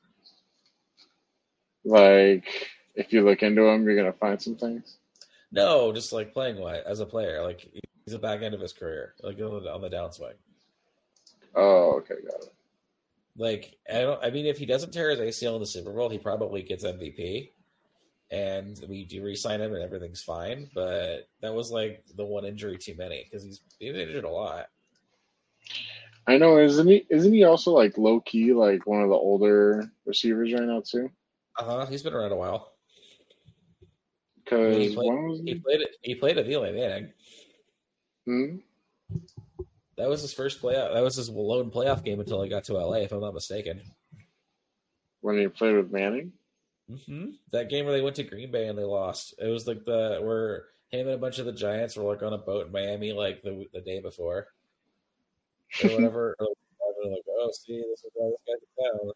Like, 1.85 2.71
if 2.95 3.13
you 3.13 3.23
look 3.23 3.43
into 3.43 3.67
him, 3.67 3.85
you're 3.85 3.97
gonna 3.97 4.13
find 4.13 4.41
some 4.41 4.57
things. 4.57 4.97
No, 5.53 5.93
just 5.93 6.13
like 6.13 6.33
playing 6.33 6.59
wise 6.59 6.83
as 6.87 7.01
a 7.01 7.07
player. 7.07 7.43
Like 7.43 7.61
he's 8.05 8.13
the 8.13 8.19
back 8.19 8.43
end 8.43 8.55
of 8.55 8.61
his 8.61 8.73
career, 8.73 9.15
like 9.23 9.39
on 9.39 9.63
the, 9.63 9.73
on 9.73 9.81
the 9.81 9.91
downswing. 9.91 10.35
Oh, 11.55 11.99
okay, 11.99 12.15
got 12.27 12.43
it. 12.43 12.55
Like 13.37 13.77
I 13.89 14.01
don't. 14.01 14.23
I 14.23 14.31
mean, 14.31 14.47
if 14.47 14.59
he 14.59 14.67
doesn't 14.67 14.93
tear 14.93 15.11
his 15.11 15.21
ACL 15.21 15.55
in 15.55 15.61
the 15.61 15.67
Super 15.67 15.93
Bowl, 15.93 16.09
he 16.09 16.19
probably 16.19 16.63
gets 16.63 16.85
MVP, 16.85 17.51
and 18.31 18.81
we 18.89 19.05
do 19.05 19.22
re-sign 19.25 19.61
him, 19.61 19.75
and 19.75 19.83
everything's 19.83 20.22
fine. 20.22 20.68
But 20.75 21.29
that 21.41 21.55
was 21.55 21.70
like 21.70 22.05
the 22.16 22.25
one 22.25 22.45
injury 22.45 22.79
too 22.79 22.95
many 22.97 23.25
because 23.25 23.45
he's 23.45 23.61
been 23.81 23.97
injured 23.97 24.25
a 24.25 24.31
lot. 24.31 24.66
I 26.27 26.39
know, 26.39 26.59
isn't 26.59 26.87
he? 26.89 27.07
Isn't 27.11 27.33
he 27.33 27.45
also 27.45 27.72
like 27.72 27.99
low 27.99 28.20
key, 28.20 28.53
like 28.55 28.87
one 28.87 29.03
of 29.03 29.09
the 29.11 29.14
older 29.14 29.91
receivers 30.07 30.53
right 30.53 30.62
now 30.62 30.83
too? 30.85 31.11
Uh 31.59 31.64
huh. 31.64 31.87
He's 31.87 32.03
been 32.03 32.14
around 32.14 32.33
a 32.33 32.37
while. 32.37 32.72
Because 34.45 34.77
He 34.77 34.95
played- 34.95 35.41
He 35.45 35.53
he? 35.53 35.59
played 35.59 35.81
it. 35.81 35.91
He 36.03 36.14
played 36.14 36.39
at 36.39 36.49
Eli 36.49 36.72
Manning. 36.72 37.12
Hmm? 38.27 38.57
That 39.97 40.09
was 40.09 40.22
his 40.22 40.33
first 40.35 40.61
playoff. 40.61 40.93
That 40.93 41.03
was 41.03 41.14
his 41.16 41.29
lone 41.31 41.70
playoff 41.70 42.03
game 42.05 42.20
until 42.20 42.43
he 42.43 42.49
got 42.51 42.64
to 42.64 42.75
LA, 42.75 42.97
if 43.03 43.12
I'm 43.12 43.20
not 43.20 43.35
mistaken. 43.35 43.81
When 45.20 45.39
he 45.39 45.47
played 45.49 45.77
with 45.77 45.93
Manning? 45.93 46.33
Hmm 46.89 47.30
That 47.53 47.70
game 47.70 47.85
where 47.85 47.95
they 47.95 48.03
went 48.03 48.16
to 48.16 48.24
Green 48.24 48.51
Bay 48.51 48.68
and 48.68 48.78
they 48.78 48.85
lost. 48.85 49.35
It 49.39 49.49
was 49.49 49.66
like 49.66 49.85
the 49.85 50.20
where 50.22 50.66
him 50.91 51.07
and 51.07 51.16
a 51.16 51.18
bunch 51.18 51.39
of 51.39 51.47
the 51.47 51.53
Giants 51.53 51.97
were 51.97 52.05
like 52.05 52.22
on 52.22 52.32
a 52.32 52.39
boat 52.39 52.66
in 52.66 52.72
Miami 52.72 53.12
like 53.12 53.43
the 53.43 53.66
the 53.72 53.80
day 53.80 54.01
before 54.01 54.49
or 55.82 55.91
whatever. 55.91 56.37
or, 56.41 56.49
they're 57.03 57.12
like, 57.12 57.22
oh, 57.28 57.51
see, 57.53 57.82
this 57.91 58.05
is 58.05 58.11
why 58.14 58.30
this 58.30 58.41
guy's 58.47 58.85
down. 58.85 59.01
And 59.01 59.12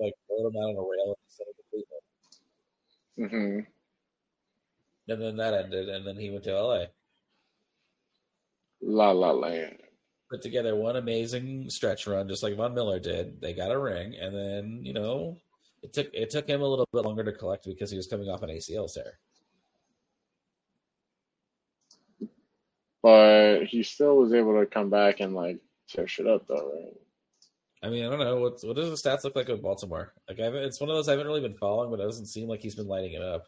they 0.00 0.06
like 0.06 0.14
rode 0.30 0.48
him 0.48 0.56
out 0.56 0.70
on 0.70 0.76
a 0.76 0.80
rail 0.80 1.18
instead 1.24 1.46
of 1.48 1.54
the 1.56 1.64
Cleveland. 1.70 3.66
hmm 5.06 5.12
And 5.12 5.22
then 5.22 5.36
that 5.36 5.54
ended, 5.54 5.88
and 5.88 6.06
then 6.06 6.16
he 6.16 6.30
went 6.30 6.44
to 6.44 6.60
LA. 6.60 6.84
La 8.82 9.12
La 9.12 9.30
Land. 9.32 9.78
Put 10.30 10.42
together 10.42 10.74
one 10.76 10.96
amazing 10.96 11.70
stretch 11.70 12.06
run, 12.06 12.28
just 12.28 12.42
like 12.42 12.56
Von 12.56 12.74
Miller 12.74 12.98
did. 12.98 13.40
They 13.40 13.52
got 13.52 13.70
a 13.70 13.78
ring, 13.78 14.14
and 14.14 14.34
then 14.34 14.80
you 14.82 14.92
know 14.92 15.36
it 15.82 15.92
took 15.92 16.08
it 16.12 16.30
took 16.30 16.48
him 16.48 16.62
a 16.62 16.66
little 16.66 16.88
bit 16.92 17.04
longer 17.04 17.24
to 17.24 17.32
collect 17.32 17.66
because 17.66 17.90
he 17.90 17.96
was 17.96 18.06
coming 18.06 18.28
off 18.28 18.42
an 18.42 18.50
ACL 18.50 18.92
tear. 18.92 19.18
But 23.02 23.64
he 23.64 23.82
still 23.82 24.16
was 24.16 24.32
able 24.32 24.60
to 24.60 24.66
come 24.66 24.90
back 24.90 25.20
and 25.20 25.34
like 25.34 25.58
tear 25.88 26.06
shit 26.06 26.26
up 26.26 26.46
though, 26.46 26.72
right? 26.72 26.96
I 27.84 27.90
mean, 27.90 28.06
I 28.06 28.10
don't 28.10 28.20
know 28.20 28.36
what 28.36 28.60
what 28.62 28.76
does 28.76 29.02
the 29.02 29.08
stats 29.10 29.24
look 29.24 29.34
like 29.34 29.48
with 29.48 29.60
Baltimore. 29.60 30.12
Like, 30.28 30.38
I 30.38 30.44
haven't, 30.44 30.62
it's 30.62 30.80
one 30.80 30.88
of 30.88 30.94
those 30.94 31.08
I 31.08 31.12
haven't 31.12 31.26
really 31.26 31.40
been 31.40 31.56
following, 31.56 31.90
but 31.90 31.98
it 31.98 32.04
doesn't 32.04 32.26
seem 32.26 32.48
like 32.48 32.60
he's 32.60 32.76
been 32.76 32.86
lighting 32.86 33.14
it 33.14 33.22
up. 33.22 33.46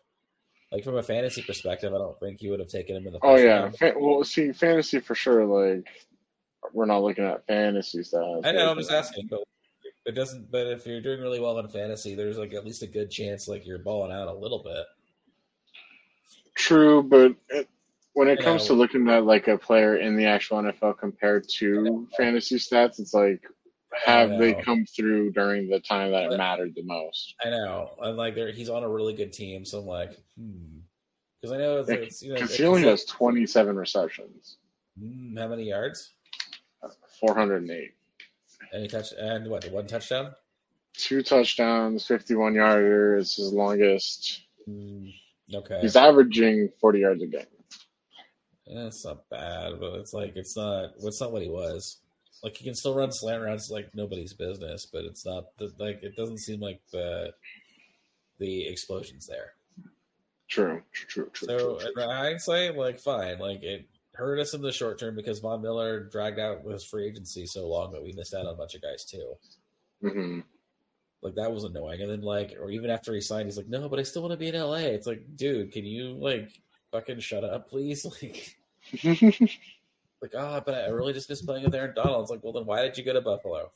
Like 0.73 0.83
from 0.83 0.97
a 0.97 1.03
fantasy 1.05 1.43
perspective, 1.43 1.95
I 1.95 1.99
don't 1.99 2.19
think 2.19 2.43
you 2.43 2.51
would 2.51 2.59
have 2.59 2.69
taken 2.69 2.97
him 2.97 3.07
in 3.07 3.13
the. 3.13 3.21
Oh, 3.23 3.37
first 3.37 3.45
Oh 3.45 3.47
yeah. 3.47 3.71
Fa- 3.71 3.95
well, 3.97 4.25
see, 4.25 4.51
fantasy 4.51 4.99
for 4.99 5.15
sure. 5.15 5.45
Like, 5.45 5.87
we're 6.73 6.87
not 6.87 7.05
looking 7.05 7.25
at 7.25 7.47
fantasy 7.47 8.01
stats. 8.01 8.45
I 8.45 8.51
know. 8.51 8.73
I'm 8.73 8.79
just 8.79 8.91
asking, 8.91 9.29
but 9.31 9.45
it 10.07 10.13
doesn't. 10.13 10.51
But 10.51 10.67
if 10.67 10.87
you're 10.87 11.01
doing 11.01 11.21
really 11.21 11.41
well 11.41 11.59
in 11.59 11.69
fantasy, 11.69 12.15
there's 12.15 12.39
like 12.39 12.55
at 12.55 12.65
least 12.65 12.83
a 12.83 12.87
good 12.87 13.11
chance 13.11 13.49
like 13.49 13.67
you're 13.67 13.79
balling 13.79 14.13
out 14.13 14.29
a 14.29 14.35
little 14.35 14.63
bit. 14.63 14.85
True, 16.57 17.03
but 17.03 17.35
it, 17.49 17.69
when 18.13 18.29
it 18.29 18.41
comes 18.41 18.63
know. 18.63 18.69
to 18.69 18.73
looking 18.75 19.09
at 19.09 19.25
like 19.25 19.49
a 19.49 19.59
player 19.59 19.97
in 19.97 20.17
the 20.17 20.27
actual 20.27 20.63
NFL 20.63 20.99
compared 20.99 21.49
to 21.59 22.07
fantasy 22.17 22.57
stats, 22.57 23.01
it's 23.01 23.13
like 23.13 23.43
have 24.05 24.39
they 24.39 24.55
come 24.55 24.85
through 24.87 25.31
during 25.33 25.69
the 25.69 25.81
time 25.81 26.11
that 26.13 26.29
But- 26.29 26.35
it 26.35 26.39
mattered 26.39 26.75
the 26.75 26.83
most? 26.83 27.35
I 27.45 27.51
know, 27.51 27.91
and 28.01 28.17
like 28.17 28.37
he's 28.37 28.69
on 28.69 28.83
a 28.83 28.89
really 28.89 29.15
good 29.15 29.33
team, 29.33 29.65
so 29.65 29.81
I'm 29.81 29.87
like, 29.87 30.19
hmm, 30.39 30.79
because 31.41 31.53
I 31.53 31.59
know 31.59 31.79
it's, 31.79 31.91
it's 31.91 32.23
you 32.23 32.31
know 32.31 32.35
Because 32.37 32.57
he 32.57 32.65
only 32.65 32.83
has 32.83 33.05
27 33.05 33.77
receptions, 33.77 34.59
hmm, 34.99 35.37
how 35.37 35.49
many 35.49 35.65
yards? 35.65 36.13
408, 37.21 37.95
Any 38.75 38.89
touch 38.89 39.13
and 39.19 39.49
what? 39.49 39.63
the 39.63 39.71
One 39.71 39.87
touchdown? 39.87 40.35
two 40.97 41.23
touchdowns, 41.23 42.07
51 42.07 42.55
yarder. 42.55 43.17
is 43.17 43.35
his 43.35 43.53
longest. 43.53 44.43
Hmm, 44.67 45.07
okay, 45.53 45.81
He's 45.83 45.97
averaging 45.97 46.71
40 46.81 46.99
yards 47.01 47.23
a 47.23 47.27
game. 47.27 47.47
Yeah, 48.67 48.87
it's 48.87 49.05
not 49.05 49.29
bad, 49.29 49.75
but 49.81 49.95
it's 49.95 50.13
like 50.15 50.33
it's 50.37 50.57
not. 50.57 50.93
It's 51.03 51.21
not 51.21 51.33
what 51.33 51.43
he 51.43 51.51
was. 51.51 51.99
Like 52.43 52.57
he 52.57 52.65
can 52.65 52.75
still 52.75 52.95
run 52.95 53.13
slant 53.13 53.43
routes 53.43 53.71
like 53.71 53.95
nobody's 53.95 54.33
business, 54.33 54.87
but 54.91 55.05
it's 55.05 55.27
not 55.27 55.45
the, 55.59 55.71
like 55.79 56.03
it 56.03 56.17
doesn't 56.17 56.39
seem 56.39 56.61
like 56.61 56.81
the 56.93 57.33
the 58.39 58.67
explosions 58.69 59.27
there. 59.27 59.53
True, 60.49 60.83
true, 60.93 61.07
true, 61.09 61.31
true. 61.33 61.47
So 61.49 61.77
true, 61.79 61.93
true. 61.95 62.03
in 62.03 62.09
hindsight, 62.11 62.77
like 62.77 62.99
fine, 63.01 63.39
like 63.39 63.63
it 63.63 63.87
hurt 64.15 64.39
us 64.41 64.55
in 64.55 64.63
the 64.63 64.73
short 64.73 64.99
term 64.99 65.15
because 65.17 65.41
Von 65.41 65.63
Miller 65.63 66.05
dragged 66.05 66.39
out 66.39 66.65
his 66.65 66.85
free 66.85 67.07
agency 67.07 67.47
so 67.47 67.69
long 67.69 67.93
that 67.93 68.03
we 68.03 68.13
missed 68.13 68.35
out 68.35 68.47
on 68.47 68.55
a 68.55 68.57
bunch 68.57 68.75
of 68.75 68.83
guys 68.83 69.05
too. 69.05 69.35
hmm 70.03 70.41
Like 71.23 71.35
that 71.35 71.53
was 71.53 71.65
annoying. 71.65 72.01
And 72.01 72.11
then 72.11 72.23
like, 72.23 72.55
or 72.61 72.71
even 72.71 72.91
after 72.91 73.15
he 73.15 73.21
signed, 73.21 73.47
he's 73.47 73.57
like, 73.57 73.69
"No, 73.69 73.89
but 73.89 73.99
I 73.99 74.03
still 74.03 74.23
want 74.23 74.33
to 74.33 74.39
be 74.39 74.49
in 74.49 74.55
LA." 74.55 74.77
It's 74.95 75.07
like, 75.07 75.25
dude, 75.37 75.73
can 75.73 75.85
you 75.85 76.15
like 76.15 76.51
fucking 76.93 77.21
shut 77.21 77.45
up, 77.45 77.69
please? 77.69 78.07
Like, 78.23 78.57
like, 80.23 80.35
ah, 80.37 80.61
but 80.61 80.75
I 80.75 80.89
really 80.89 81.15
just 81.15 81.29
miss 81.31 81.43
playing 81.43 81.65
with 81.65 81.75
Aaron 81.75 81.95
Donald. 81.95 82.23
It's 82.23 82.31
like, 82.31 82.45
well, 82.45 82.53
then 82.53 82.67
why 82.67 82.83
did 82.83 82.99
you 82.99 83.05
go 83.05 83.15
to 83.15 83.21
Buffalo? 83.23 83.73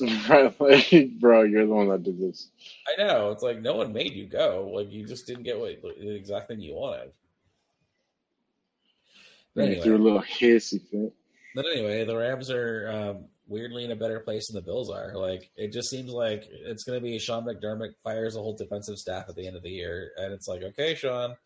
bro, 1.20 1.42
you're 1.42 1.66
the 1.66 1.74
one 1.74 1.88
that 1.88 2.02
did 2.02 2.18
this. 2.18 2.50
I 2.88 3.02
know. 3.02 3.30
It's 3.30 3.42
like 3.42 3.60
no 3.60 3.76
one 3.76 3.92
made 3.92 4.12
you 4.14 4.26
go. 4.26 4.70
Like 4.74 4.90
you 4.90 5.06
just 5.06 5.26
didn't 5.26 5.42
get 5.42 5.58
what 5.58 5.82
the 5.82 6.14
exact 6.14 6.48
thing 6.48 6.60
you 6.60 6.74
wanted. 6.74 7.12
But 9.54 9.64
anyway, 9.64 9.82
threw 9.82 9.96
a 9.96 9.98
little 9.98 10.22
hissy 10.22 10.80
fit. 10.90 11.12
But 11.54 11.66
anyway, 11.66 12.04
the 12.04 12.16
Rams 12.16 12.50
are 12.50 12.90
um, 12.90 13.24
weirdly 13.48 13.84
in 13.84 13.90
a 13.90 13.96
better 13.96 14.20
place 14.20 14.46
than 14.46 14.54
the 14.54 14.62
Bills 14.62 14.90
are. 14.90 15.14
Like 15.14 15.50
it 15.56 15.72
just 15.72 15.90
seems 15.90 16.10
like 16.10 16.44
it's 16.48 16.84
going 16.84 16.98
to 16.98 17.02
be 17.02 17.18
Sean 17.18 17.44
McDermott 17.44 17.94
fires 18.02 18.36
a 18.36 18.40
whole 18.40 18.56
defensive 18.56 18.98
staff 18.98 19.26
at 19.28 19.34
the 19.34 19.46
end 19.46 19.56
of 19.56 19.62
the 19.62 19.70
year, 19.70 20.12
and 20.16 20.32
it's 20.32 20.48
like, 20.48 20.62
okay, 20.62 20.94
Sean, 20.94 21.36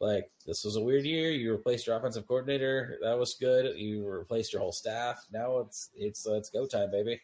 like 0.00 0.30
this 0.46 0.64
was 0.64 0.76
a 0.76 0.80
weird 0.80 1.04
year. 1.04 1.30
You 1.30 1.52
replaced 1.52 1.86
your 1.86 1.96
offensive 1.96 2.26
coordinator, 2.26 2.98
that 3.02 3.18
was 3.18 3.34
good. 3.34 3.78
You 3.78 4.06
replaced 4.06 4.52
your 4.52 4.62
whole 4.62 4.72
staff. 4.72 5.26
Now 5.30 5.58
it's 5.58 5.90
it's 5.94 6.26
uh, 6.26 6.34
it's 6.34 6.50
go 6.50 6.66
time, 6.66 6.90
baby. 6.90 7.20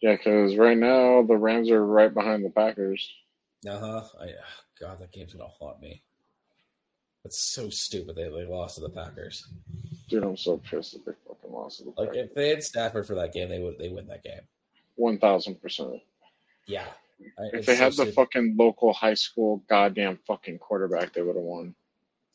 Yeah, 0.00 0.16
because 0.16 0.56
right 0.56 0.78
now 0.78 1.22
the 1.22 1.36
Rams 1.36 1.70
are 1.70 1.84
right 1.84 2.12
behind 2.12 2.44
the 2.44 2.50
Packers. 2.50 3.10
Uh 3.68 3.78
huh. 3.78 4.02
I 4.20 4.26
ah, 4.26 4.62
God, 4.80 5.00
that 5.00 5.12
game's 5.12 5.32
gonna 5.34 5.48
haunt 5.48 5.80
me. 5.80 6.02
It's 7.26 7.52
so 7.52 7.68
stupid 7.68 8.14
they 8.14 8.28
they 8.28 8.46
lost 8.46 8.76
to 8.76 8.80
the 8.80 8.88
Packers. 8.88 9.48
Dude, 10.08 10.22
I'm 10.22 10.36
so 10.36 10.58
pissed 10.58 10.92
that 10.92 11.04
they 11.04 11.12
fucking 11.26 11.52
lost 11.52 11.78
to 11.78 11.84
the 11.84 11.90
Packers. 11.90 12.08
Like 12.08 12.16
if 12.16 12.34
they 12.34 12.48
had 12.50 12.62
Stafford 12.62 13.04
for 13.04 13.16
that 13.16 13.32
game, 13.32 13.48
they 13.48 13.58
would 13.58 13.78
they 13.78 13.88
win 13.88 14.06
that 14.06 14.22
game. 14.22 14.40
One 14.94 15.18
thousand 15.18 15.60
percent. 15.60 16.00
Yeah. 16.66 16.86
If 17.18 17.54
it's 17.54 17.66
they 17.66 17.74
so 17.76 17.82
had 17.82 17.92
the 17.94 18.12
fucking 18.12 18.54
local 18.56 18.92
high 18.92 19.14
school 19.14 19.64
goddamn 19.68 20.20
fucking 20.26 20.58
quarterback, 20.58 21.12
they 21.12 21.22
would 21.22 21.34
have 21.34 21.44
won. 21.44 21.74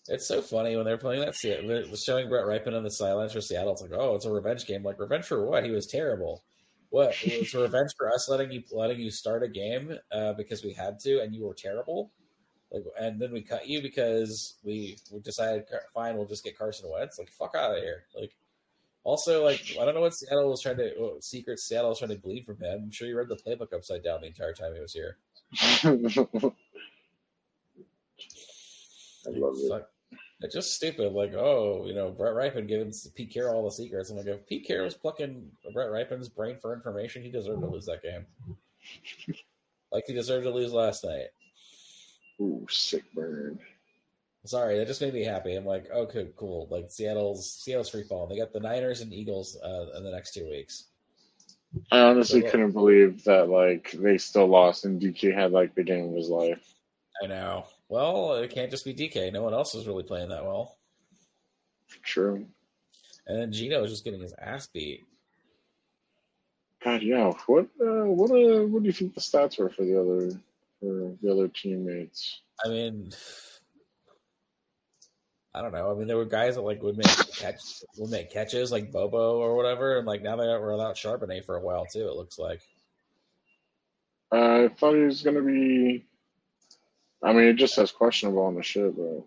It's 0.09 0.27
so 0.27 0.41
funny 0.41 0.75
when 0.75 0.83
they're 0.83 0.97
playing 0.97 1.21
that. 1.21 1.35
They're 1.41 1.95
showing 1.95 2.27
Brett 2.27 2.45
Rypien 2.45 2.75
on 2.75 2.83
the 2.83 2.91
sidelines 2.91 3.31
for 3.31 3.39
Seattle. 3.39 3.71
It's 3.71 3.81
like, 3.81 3.91
oh, 3.93 4.15
it's 4.15 4.25
a 4.25 4.31
revenge 4.31 4.65
game. 4.65 4.83
Like 4.83 4.99
revenge 4.99 5.25
for 5.25 5.45
what? 5.45 5.63
He 5.63 5.71
was 5.71 5.87
terrible. 5.87 6.43
What? 6.89 7.15
It's 7.23 7.53
revenge 7.53 7.91
for 7.97 8.11
us 8.11 8.27
letting 8.27 8.51
you 8.51 8.63
letting 8.73 8.99
you 8.99 9.09
start 9.09 9.43
a 9.43 9.47
game 9.47 9.97
uh, 10.11 10.33
because 10.33 10.65
we 10.65 10.73
had 10.73 10.99
to, 11.01 11.21
and 11.21 11.33
you 11.33 11.45
were 11.45 11.53
terrible. 11.53 12.11
Like, 12.72 12.84
and 12.99 13.19
then 13.19 13.32
we 13.34 13.41
cut 13.41 13.67
you 13.67 13.82
because 13.82 14.55
we, 14.63 14.97
we 15.11 15.19
decided, 15.19 15.65
fine, 15.93 16.15
we'll 16.15 16.26
just 16.26 16.43
get 16.43 16.57
Carson 16.57 16.89
Wentz. 16.89 17.19
Like, 17.19 17.30
fuck 17.30 17.53
out 17.55 17.76
of 17.76 17.84
here. 17.84 18.05
Like, 18.17 18.34
also, 19.03 19.43
like, 19.43 19.76
I 19.80 19.86
don't 19.86 19.95
know 19.95 20.01
what 20.01 20.13
Seattle 20.13 20.49
was 20.49 20.61
trying 20.61 20.78
to, 20.78 20.93
what 20.97 21.24
secrets 21.24 21.63
Seattle 21.67 21.89
was 21.89 21.99
trying 21.99 22.11
to 22.11 22.17
glean 22.17 22.45
from 22.45 22.57
him. 22.57 22.84
I'm 22.84 22.91
sure 22.91 23.07
you 23.07 23.17
read 23.17 23.28
the 23.28 23.36
playbook 23.36 23.74
upside 23.74 24.03
down 24.03 24.22
the 24.22 24.28
entire 24.28 24.53
time 24.53 24.74
he 24.74 24.80
was 24.80 24.93
here. 24.93 25.17
I 29.24 29.30
love 29.30 29.55
it. 29.57 29.88
It's 30.43 30.55
just 30.55 30.74
stupid. 30.74 31.13
Like, 31.13 31.34
oh, 31.34 31.84
you 31.86 31.93
know, 31.93 32.09
Brett 32.09 32.34
Rypien 32.34 32.67
giving 32.67 32.91
Pete 33.15 33.32
Carroll 33.32 33.55
all 33.55 33.65
the 33.65 33.72
secrets. 33.72 34.09
I'm 34.09 34.17
like, 34.17 34.26
if 34.26 34.47
Pete 34.47 34.65
Carroll 34.65 34.86
was 34.86 34.95
plucking 34.95 35.51
Brett 35.74 35.89
Rypien's 35.89 36.30
brain 36.30 36.57
for 36.59 36.74
information, 36.74 37.22
he 37.22 37.30
deserved 37.30 37.61
to 37.61 37.67
lose 37.67 37.86
that 37.86 38.01
game. 38.01 38.26
like 39.91 40.05
he 40.07 40.13
deserved 40.13 40.45
to 40.45 40.51
lose 40.51 40.74
last 40.74 41.03
night. 41.03 41.28
Ooh, 42.41 42.65
sick 42.69 43.03
burn. 43.13 43.59
Sorry, 44.45 44.77
that 44.79 44.87
just 44.87 45.01
made 45.01 45.13
me 45.13 45.23
happy. 45.23 45.53
I'm 45.55 45.65
like, 45.65 45.89
okay, 45.91 46.29
cool. 46.35 46.67
Like 46.71 46.89
Seattle's 46.89 47.47
Seattle's 47.47 47.89
free 47.89 48.03
fall. 48.03 48.25
They 48.25 48.37
got 48.37 48.51
the 48.51 48.59
Niners 48.59 49.01
and 49.01 49.13
Eagles 49.13 49.55
uh, 49.63 49.95
in 49.95 50.03
the 50.03 50.09
next 50.11 50.33
two 50.33 50.49
weeks. 50.49 50.85
I 51.91 51.99
honestly 51.99 52.41
So- 52.41 52.49
couldn't 52.49 52.71
believe 52.71 53.23
that 53.25 53.49
like 53.49 53.91
they 53.91 54.17
still 54.17 54.47
lost 54.47 54.83
and 54.85 54.99
DK 54.99 55.33
had 55.33 55.51
like 55.51 55.75
the 55.75 55.83
game 55.83 56.09
of 56.09 56.15
his 56.15 56.29
life. 56.29 56.73
I 57.23 57.27
know. 57.27 57.65
Well, 57.87 58.33
it 58.35 58.49
can't 58.49 58.71
just 58.71 58.83
be 58.85 58.95
DK. 58.95 59.31
No 59.31 59.43
one 59.43 59.53
else 59.53 59.75
is 59.75 59.85
really 59.85 60.03
playing 60.03 60.29
that 60.29 60.43
well. 60.43 60.77
True. 62.03 62.47
And 63.27 63.39
then 63.39 63.51
Geno 63.51 63.83
is 63.83 63.91
just 63.91 64.03
getting 64.03 64.21
his 64.21 64.33
ass 64.41 64.65
beat. 64.67 65.03
God, 66.83 67.03
yeah. 67.03 67.31
What 67.45 67.65
uh, 67.79 68.05
what 68.05 68.31
uh, 68.31 68.65
what 68.65 68.81
do 68.81 68.87
you 68.87 68.91
think 68.93 69.13
the 69.13 69.21
stats 69.21 69.59
were 69.59 69.69
for 69.69 69.83
the 69.83 69.99
other 70.01 70.39
for 70.82 71.15
the 71.21 71.32
other 71.32 71.47
teammates? 71.47 72.41
I 72.65 72.69
mean, 72.69 73.11
I 75.53 75.61
don't 75.61 75.71
know. 75.71 75.91
I 75.91 75.95
mean, 75.95 76.07
there 76.07 76.17
were 76.17 76.25
guys 76.25 76.55
that 76.55 76.61
like 76.61 76.82
would 76.82 76.97
make 76.97 77.07
catch 77.36 77.84
would 77.97 78.09
make 78.09 78.32
catches 78.32 78.71
like 78.71 78.91
Bobo 78.91 79.38
or 79.38 79.55
whatever, 79.55 79.97
and 79.97 80.07
like 80.07 80.21
now 80.21 80.36
they 80.36 80.47
were 80.47 80.71
without 80.71 80.95
Charbonnet 80.95 81.45
for 81.45 81.55
a 81.55 81.61
while 81.61 81.86
too. 81.86 82.07
It 82.07 82.15
looks 82.15 82.39
like. 82.39 82.61
Uh, 84.32 84.65
I 84.65 84.69
thought 84.69 84.95
he 84.95 85.01
was 85.01 85.21
gonna 85.21 85.41
be. 85.41 86.05
I 87.23 87.34
mean, 87.34 87.45
it 87.45 87.53
just 87.53 87.75
says 87.75 87.91
questionable 87.91 88.43
on 88.43 88.55
the 88.55 88.63
shit, 88.63 88.95
but 88.95 89.25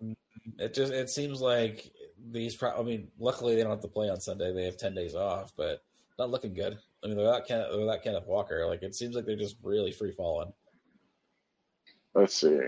It 0.59 0.75
just 0.75 0.93
it 0.93 1.11
seems 1.11 1.41
like 1.41 1.91
these. 2.31 2.57
Pro- 2.57 2.79
I 2.79 2.83
mean, 2.83 3.09
luckily 3.19 3.55
they 3.55 3.63
don't 3.63 3.71
have 3.71 3.83
to 3.83 3.89
play 3.89 4.09
on 4.09 4.21
Sunday. 4.21 4.53
They 4.53 4.65
have 4.65 4.79
ten 4.79 4.95
days 4.95 5.15
off, 5.15 5.53
but 5.57 5.83
not 6.19 6.31
looking 6.31 6.55
good. 6.55 6.79
I 7.03 7.07
mean, 7.07 7.17
they're 7.17 7.27
not 7.27 7.47
Kenneth, 7.47 7.69
they're 7.71 7.99
Kenneth 7.99 8.27
Walker. 8.27 8.67
Like 8.67 8.83
it 8.83 8.95
seems 8.95 9.15
like 9.15 9.27
they're 9.27 9.37
just 9.37 9.57
really 9.63 9.93
free 9.93 10.13
falling. 10.13 10.53
Let's 12.15 12.35
see. 12.35 12.59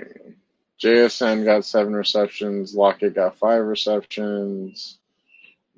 JSN 0.83 1.45
got 1.45 1.65
seven 1.65 1.95
receptions. 1.95 2.75
Lockett 2.75 3.15
got 3.15 3.39
five 3.39 3.65
receptions. 3.65 4.99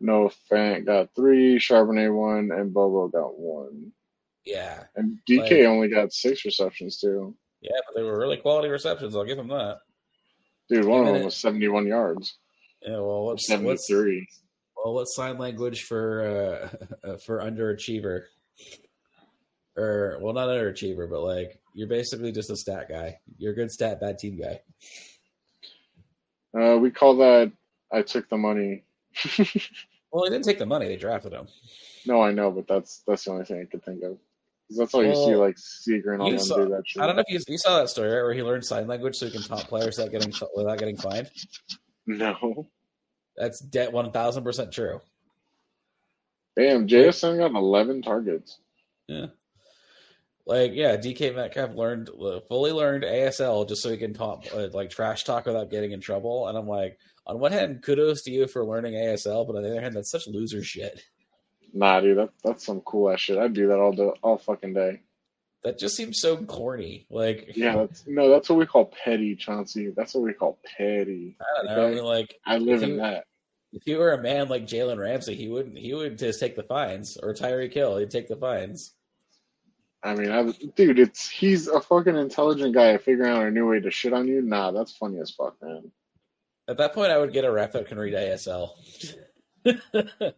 Noah 0.00 0.30
Fant 0.50 0.86
got 0.86 1.14
three. 1.14 1.58
Charbonnet 1.58 2.14
one, 2.14 2.50
and 2.58 2.72
Bobo 2.72 3.08
got 3.08 3.38
one. 3.38 3.92
Yeah, 4.44 4.84
And 4.96 5.18
DK 5.28 5.40
Like- 5.62 5.66
only 5.68 5.88
got 5.88 6.12
six 6.12 6.44
receptions 6.44 6.98
too. 6.98 7.36
yeah, 7.60 7.76
but 7.86 7.94
they 7.94 8.02
were 8.02 8.18
really 8.18 8.38
quality 8.38 8.68
receptions. 8.68 9.14
I'll 9.14 9.24
give 9.24 9.36
them 9.36 9.48
that. 9.48 9.80
Dude, 10.70 10.86
one 10.86 11.00
of 11.02 11.06
them 11.12 11.22
it- 11.22 11.24
was 11.26 11.36
seventy-one 11.36 11.86
yards. 11.86 12.38
Yeah, 12.82 12.92
well, 13.00 13.24
what's 13.26 13.48
what's 13.50 13.86
Seventy-three. 13.88 14.28
well, 14.76 14.94
what's 14.94 15.14
sign 15.16 15.36
language 15.38 15.82
for 15.84 16.70
uh 17.02 17.16
for 17.26 17.40
underachiever? 17.40 18.24
Or 19.78 20.18
well, 20.20 20.34
not 20.34 20.48
underachiever, 20.48 21.08
but 21.08 21.20
like 21.22 21.60
you're 21.72 21.88
basically 21.88 22.32
just 22.32 22.50
a 22.50 22.56
stat 22.56 22.88
guy. 22.88 23.20
You're 23.38 23.52
a 23.52 23.56
good 23.56 23.70
stat, 23.70 24.00
bad 24.00 24.18
team 24.18 24.36
guy. 24.40 24.60
Uh, 26.58 26.76
we 26.78 26.90
call 26.90 27.16
that. 27.18 27.52
I 27.92 28.02
took 28.02 28.28
the 28.28 28.36
money. 28.36 28.84
Well, 30.10 30.24
they 30.24 30.30
didn't 30.30 30.46
take 30.46 30.58
the 30.58 30.64
money; 30.64 30.86
they 30.88 30.96
drafted 30.96 31.34
him. 31.34 31.48
no, 32.06 32.22
I 32.22 32.32
know, 32.32 32.50
but 32.50 32.66
that's 32.66 33.02
that's 33.06 33.24
the 33.24 33.30
only 33.30 33.44
thing 33.44 33.60
I 33.60 33.66
could 33.66 33.84
think 33.84 34.02
of. 34.02 34.16
that's 34.70 34.94
all 34.94 35.04
you 35.04 35.14
see, 35.14 35.36
like 35.36 35.58
Seeger 35.58 36.14
and 36.14 36.22
all 36.22 36.30
them 36.30 36.38
saw- 36.38 36.56
do 36.56 36.70
that 36.70 36.84
shit. 36.86 37.02
I 37.02 37.06
don't 37.06 37.16
know 37.16 37.24
if 37.28 37.30
you, 37.30 37.38
you 37.46 37.58
saw 37.58 37.78
that 37.78 37.90
story 37.90 38.08
right, 38.10 38.22
where 38.22 38.32
he 38.32 38.42
learned 38.42 38.64
sign 38.64 38.86
language 38.86 39.16
so 39.16 39.26
he 39.26 39.32
can 39.32 39.42
taunt 39.42 39.68
players 39.68 39.98
without 39.98 40.10
getting 40.12 40.32
without 40.56 40.78
getting 40.78 40.96
fined. 40.96 41.30
No. 42.06 42.66
That's 43.36 43.60
dead 43.60 43.92
one 43.92 44.10
thousand 44.10 44.44
percent 44.44 44.72
true. 44.72 45.02
Damn, 46.56 46.88
JSN 46.88 47.36
got 47.36 47.50
eleven 47.54 48.00
targets. 48.00 48.58
Yeah. 49.08 49.26
Like 50.49 50.72
yeah, 50.72 50.96
DK 50.96 51.36
Metcalf 51.36 51.74
learned 51.74 52.09
fully 52.49 52.72
learned 52.72 53.05
ASL 53.05 53.68
just 53.68 53.82
so 53.82 53.90
he 53.90 53.99
can 53.99 54.14
talk 54.14 54.46
uh, 54.55 54.68
like 54.72 54.88
trash 54.88 55.24
talk 55.24 55.44
without 55.44 55.70
getting 55.70 55.92
in 55.92 56.01
trouble. 56.01 56.49
And 56.49 56.57
I'm 56.57 56.66
like, 56.66 56.99
on 57.26 57.38
one 57.38 57.53
hand, 57.53 57.82
kudos 57.82 58.22
to 58.22 58.30
you 58.30 58.49
for 58.49 58.64
learning 58.64 58.94
ASL, 58.94 59.46
but 59.46 59.57
on 59.57 59.62
the 59.62 59.70
other 59.70 59.82
hand, 59.82 59.94
that's 59.94 60.11
such 60.11 60.26
loser 60.26 60.64
shit. 60.64 61.03
Nah, 61.74 62.01
dude, 62.01 62.16
that 62.16 62.30
that's 62.42 62.64
some 62.64 62.80
cool 62.80 63.11
ass 63.11 63.20
shit. 63.20 63.36
I'd 63.36 63.53
do 63.53 63.68
that 63.68 63.78
all 63.78 63.92
day, 63.92 64.11
all 64.22 64.38
fucking 64.38 64.72
day. 64.72 65.03
That 65.64 65.78
just 65.78 65.96
seems 65.96 66.18
so 66.18 66.38
corny. 66.38 67.07
Like 67.11 67.51
Yeah, 67.55 67.76
that's 67.76 68.05
no, 68.07 68.30
that's 68.30 68.49
what 68.49 68.59
we 68.59 68.64
call 68.64 68.86
petty, 69.05 69.36
Chauncey. 69.36 69.92
That's 69.94 70.14
what 70.14 70.24
we 70.24 70.32
call 70.32 70.59
petty. 70.78 71.36
I 71.42 71.62
don't 71.62 71.76
know. 71.76 71.86
I 71.88 71.90
mean, 71.90 72.05
like 72.05 72.34
I 72.46 72.57
live 72.57 72.82
in 72.82 72.90
you- 72.92 72.96
that. 72.96 73.24
if 73.74 73.86
you 73.86 73.99
were 73.99 74.12
a 74.12 74.22
man 74.22 74.49
like 74.49 74.66
Jalen 74.66 74.96
Ramsey, 74.99 75.34
he 75.34 75.49
wouldn't. 75.49 75.76
He 75.76 75.92
would 75.92 76.16
just 76.16 76.40
take 76.40 76.57
the 76.57 76.62
fines, 76.62 77.18
or 77.22 77.34
Tyreek 77.34 77.74
Hill, 77.74 77.99
he'd 77.99 78.11
take 78.11 78.28
the 78.28 78.36
fines. 78.36 78.94
I 80.03 80.14
mean, 80.14 80.30
I, 80.30 80.44
dude, 80.76 80.99
it's 80.99 81.28
he's 81.28 81.66
a 81.66 81.80
fucking 81.80 82.16
intelligent 82.16 82.74
guy 82.74 82.96
figuring 82.99 83.32
out 83.32 83.44
a 83.44 83.51
new 83.51 83.68
way 83.68 83.80
to 83.80 83.90
shit 83.90 84.12
on 84.12 84.28
you. 84.28 84.42
Nah, 84.42 84.70
that's 84.70 84.92
funny 84.92 85.18
as 85.20 85.30
fuck, 85.30 85.57
man. 85.61 85.90
At 86.68 86.76
that 86.78 86.94
point, 86.94 87.11
I 87.11 87.18
would 87.18 87.32
get 87.32 87.44
a 87.44 87.51
ref 87.51 87.72
that 87.72 87.86
can 87.86 87.99
read 87.99 88.14
ASL. 88.14 88.70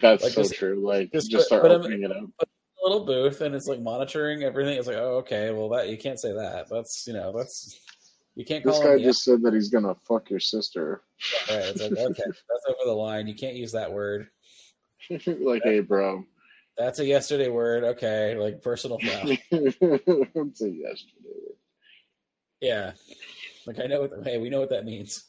That's 0.00 0.22
Like, 0.22 0.32
so 0.32 0.44
true. 0.44 0.86
Like, 0.86 1.12
just 1.12 1.30
just, 1.30 1.46
start 1.46 1.62
put 1.62 1.72
him- 1.72 1.80
opening 1.80 2.02
it 2.04 2.12
up. 2.12 2.24
A 2.40 2.88
little 2.88 3.04
booth 3.04 3.42
and 3.42 3.54
it's 3.54 3.66
like 3.66 3.80
monitoring 3.80 4.42
everything. 4.42 4.78
It's 4.78 4.86
like, 4.86 4.96
oh, 4.96 5.18
okay, 5.18 5.50
well 5.50 5.68
that 5.70 5.90
you 5.90 5.98
can't 5.98 6.18
say 6.18 6.32
that. 6.32 6.66
That's 6.70 7.06
you 7.06 7.12
know, 7.12 7.30
that's 7.36 7.78
you 8.36 8.44
can't 8.44 8.64
call 8.64 8.72
This 8.72 8.82
guy 8.82 9.02
just 9.02 9.22
said 9.22 9.42
that 9.42 9.52
he's 9.52 9.68
gonna 9.68 9.94
fuck 10.08 10.30
your 10.30 10.40
sister. 10.40 11.02
F- 11.20 11.50
right. 11.50 11.58
It's 11.68 11.80
like, 11.82 11.92
okay, 11.92 12.22
that's 12.24 12.66
over 12.68 12.86
the 12.86 12.92
line. 12.92 13.26
You 13.26 13.34
can't 13.34 13.54
use 13.54 13.72
that 13.72 13.92
word. 13.92 14.28
like, 15.10 15.62
hey, 15.62 15.80
bro. 15.80 16.24
That's 16.80 16.98
a 16.98 17.04
yesterday 17.04 17.48
word. 17.48 17.84
Okay, 17.84 18.34
like 18.36 18.62
personal 18.62 18.98
foul. 18.98 19.30
it's 19.50 20.62
a 20.62 20.70
yesterday. 20.70 21.12
word. 21.26 21.56
yeah, 22.62 22.92
like 23.66 23.78
I 23.78 23.86
know. 23.86 24.00
What, 24.00 24.12
hey, 24.24 24.38
we 24.38 24.48
know 24.48 24.60
what 24.60 24.70
that 24.70 24.86
means. 24.86 25.24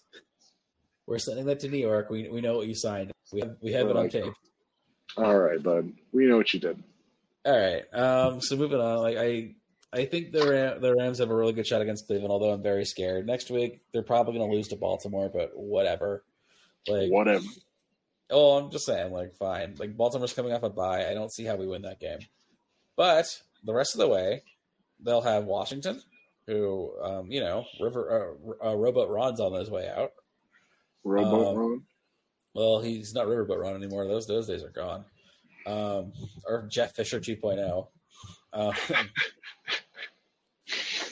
We're 1.05 1.19
sending 1.19 1.45
that 1.47 1.59
to 1.59 1.67
New 1.67 1.77
York. 1.77 2.09
We 2.09 2.29
we 2.29 2.39
know 2.39 2.55
what 2.55 2.67
you 2.67 2.73
signed. 2.73 3.11
We 3.33 3.41
have, 3.41 3.57
we 3.61 3.73
have 3.73 3.89
it 3.89 3.97
on 3.97 4.07
tape. 4.07 4.33
All 5.17 5.37
right, 5.37 5.61
bud. 5.61 5.91
We 6.13 6.25
know 6.25 6.37
what 6.37 6.53
you 6.53 6.61
did. 6.61 6.81
All 7.43 7.57
right. 7.57 7.83
Um. 7.93 8.39
So 8.39 8.55
moving 8.55 8.79
on. 8.79 8.99
Like 8.99 9.17
I, 9.17 9.55
I 9.91 10.05
think 10.05 10.31
the 10.31 10.49
Ram, 10.49 10.81
the 10.81 10.95
Rams 10.95 11.17
have 11.17 11.31
a 11.31 11.35
really 11.35 11.51
good 11.51 11.67
shot 11.67 11.81
against 11.81 12.07
Cleveland. 12.07 12.31
Although 12.31 12.51
I'm 12.53 12.63
very 12.63 12.85
scared. 12.85 13.27
Next 13.27 13.51
week 13.51 13.81
they're 13.91 14.03
probably 14.03 14.37
going 14.37 14.49
to 14.49 14.55
lose 14.55 14.69
to 14.69 14.77
Baltimore, 14.77 15.29
but 15.33 15.51
whatever. 15.53 16.23
Like 16.87 17.11
Whatever. 17.11 17.45
Oh, 18.31 18.57
I'm 18.57 18.71
just 18.71 18.85
saying, 18.85 19.11
like, 19.11 19.33
fine. 19.35 19.75
Like, 19.77 19.97
Baltimore's 19.97 20.33
coming 20.33 20.53
off 20.53 20.63
a 20.63 20.69
bye. 20.69 21.09
I 21.09 21.13
don't 21.13 21.31
see 21.31 21.43
how 21.43 21.55
we 21.55 21.67
win 21.67 21.81
that 21.83 21.99
game. 21.99 22.19
But 22.95 23.41
the 23.63 23.73
rest 23.73 23.93
of 23.93 23.99
the 23.99 24.07
way, 24.07 24.43
they'll 24.99 25.21
have 25.21 25.45
Washington, 25.45 26.01
who, 26.47 26.93
um, 27.01 27.31
you 27.31 27.41
know, 27.41 27.65
River 27.79 28.37
uh, 28.63 28.69
uh, 28.69 28.75
Robot 28.75 29.09
Ron's 29.09 29.39
on 29.39 29.53
his 29.53 29.69
way 29.69 29.89
out. 29.89 30.11
Rowboat 31.03 31.47
Um, 31.47 31.57
Ron. 31.57 31.83
Well, 32.53 32.81
he's 32.81 33.13
not 33.13 33.27
Riverboat 33.27 33.61
Ron 33.61 33.75
anymore. 33.75 34.05
Those 34.05 34.27
those 34.27 34.47
days 34.47 34.63
are 34.63 34.69
gone. 34.69 35.05
Um, 35.65 36.11
or 36.45 36.67
Jeff 36.69 36.95
Fisher 36.95 37.19
2.0. 37.19 37.87
Um, 38.53 38.73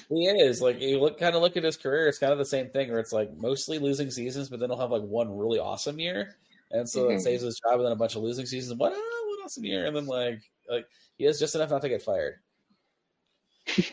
he 0.10 0.26
is 0.26 0.62
like 0.62 0.82
you 0.82 1.00
look 1.00 1.20
kind 1.20 1.36
of 1.36 1.42
look 1.42 1.56
at 1.56 1.64
his 1.64 1.78
career. 1.78 2.08
It's 2.08 2.18
kind 2.18 2.34
of 2.34 2.40
the 2.40 2.46
same 2.46 2.70
thing 2.70 2.90
where 2.90 3.00
it's 3.00 3.14
like 3.14 3.36
mostly 3.38 3.80
losing 3.80 4.12
seasons, 4.12 4.50
but 4.50 4.60
then 4.60 4.70
he'll 4.70 4.80
have 4.80 4.92
like 4.92 5.04
one 5.04 5.38
really 5.38 5.60
awesome 5.60 6.00
year, 6.00 6.36
and 6.72 6.88
so 6.90 7.06
Mhm. 7.08 7.16
it 7.16 7.22
saves 7.22 7.44
his 7.44 7.60
job. 7.60 7.76
And 7.76 7.86
then 7.86 7.92
a 7.92 7.96
bunch 7.96 8.16
of 8.16 8.24
losing 8.24 8.46
seasons. 8.46 8.78
What? 8.78 8.94
Ah, 8.94 9.26
one 9.28 9.38
awesome 9.46 9.66
year, 9.66 9.86
and 9.86 9.96
then 9.96 10.06
like 10.06 10.42
like 10.70 10.86
he 11.18 11.26
has 11.26 11.40
just 11.40 11.56
enough 11.56 11.70
not 11.72 11.82
to 11.82 11.90
get 11.90 12.02
fired. 12.02 12.40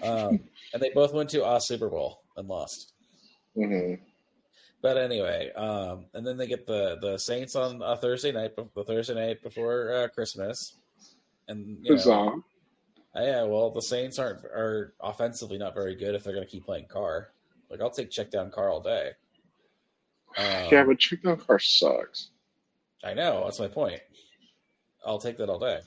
Um, 0.03 0.41
and 0.72 0.83
they 0.83 0.91
both 0.91 1.12
went 1.12 1.31
to 1.31 1.47
a 1.49 1.61
Super 1.61 1.89
Bowl 1.89 2.22
and 2.37 2.49
lost. 2.49 2.93
hmm 3.55 3.95
But 4.83 4.99
anyway, 4.99 5.53
um, 5.53 6.07
and 6.14 6.27
then 6.27 6.37
they 6.37 6.47
get 6.47 6.66
the 6.66 6.99
the 7.01 7.18
Saints 7.18 7.57
on 7.57 7.83
a 7.83 7.97
Thursday 7.97 8.33
night, 8.33 8.53
the 8.57 8.85
Thursday 8.85 9.14
night 9.14 9.43
before 9.43 9.93
uh, 9.93 10.09
Christmas, 10.09 10.77
and 11.49 11.79
you 11.83 11.91
know, 12.05 12.43
uh, 13.16 13.22
yeah, 13.22 13.43
well, 13.45 13.70
the 13.70 13.81
Saints 13.83 14.18
aren't 14.18 14.45
are 14.45 14.95
offensively 15.01 15.57
not 15.59 15.74
very 15.74 15.95
good 15.95 16.14
if 16.14 16.22
they're 16.24 16.35
going 16.35 16.45
to 16.45 16.51
keep 16.51 16.66
playing 16.66 16.87
Carr. 16.89 17.33
Like 17.70 17.81
I'll 17.81 17.91
take 17.91 18.11
check 18.11 18.31
down 18.31 18.51
Carr 18.51 18.70
all 18.70 18.81
day. 18.81 19.12
Um, 20.37 20.68
yeah, 20.70 20.85
but 20.85 20.99
check 20.99 21.22
down 21.22 21.39
car 21.39 21.59
sucks. 21.59 22.31
I 23.07 23.15
know. 23.15 23.45
That's 23.45 23.61
my 23.61 23.69
point. 23.69 24.01
I'll 25.05 25.21
take 25.21 25.39
that 25.39 25.49
all 25.49 25.61
day. 25.61 25.79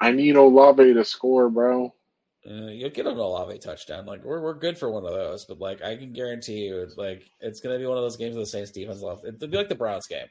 I 0.00 0.10
need 0.10 0.34
Olave 0.34 0.92
to 0.94 1.04
score, 1.04 1.48
bro. 1.48 1.94
Uh, 2.48 2.66
you'll 2.66 2.90
get 2.90 3.06
an 3.06 3.16
Olave 3.16 3.58
touchdown. 3.58 4.04
Like 4.06 4.24
we're 4.24 4.40
we're 4.40 4.54
good 4.54 4.76
for 4.76 4.90
one 4.90 5.04
of 5.04 5.12
those, 5.12 5.44
but 5.44 5.60
like 5.60 5.82
I 5.82 5.96
can 5.96 6.12
guarantee 6.12 6.66
you, 6.66 6.88
like 6.96 7.22
it's 7.40 7.60
gonna 7.60 7.78
be 7.78 7.86
one 7.86 7.98
of 7.98 8.02
those 8.02 8.16
games 8.16 8.36
with 8.36 8.46
the 8.46 8.50
Saints 8.50 8.72
defense 8.72 9.00
left. 9.00 9.24
It'll 9.24 9.48
be 9.48 9.56
like 9.56 9.68
the 9.68 9.74
Browns 9.74 10.06
game, 10.06 10.26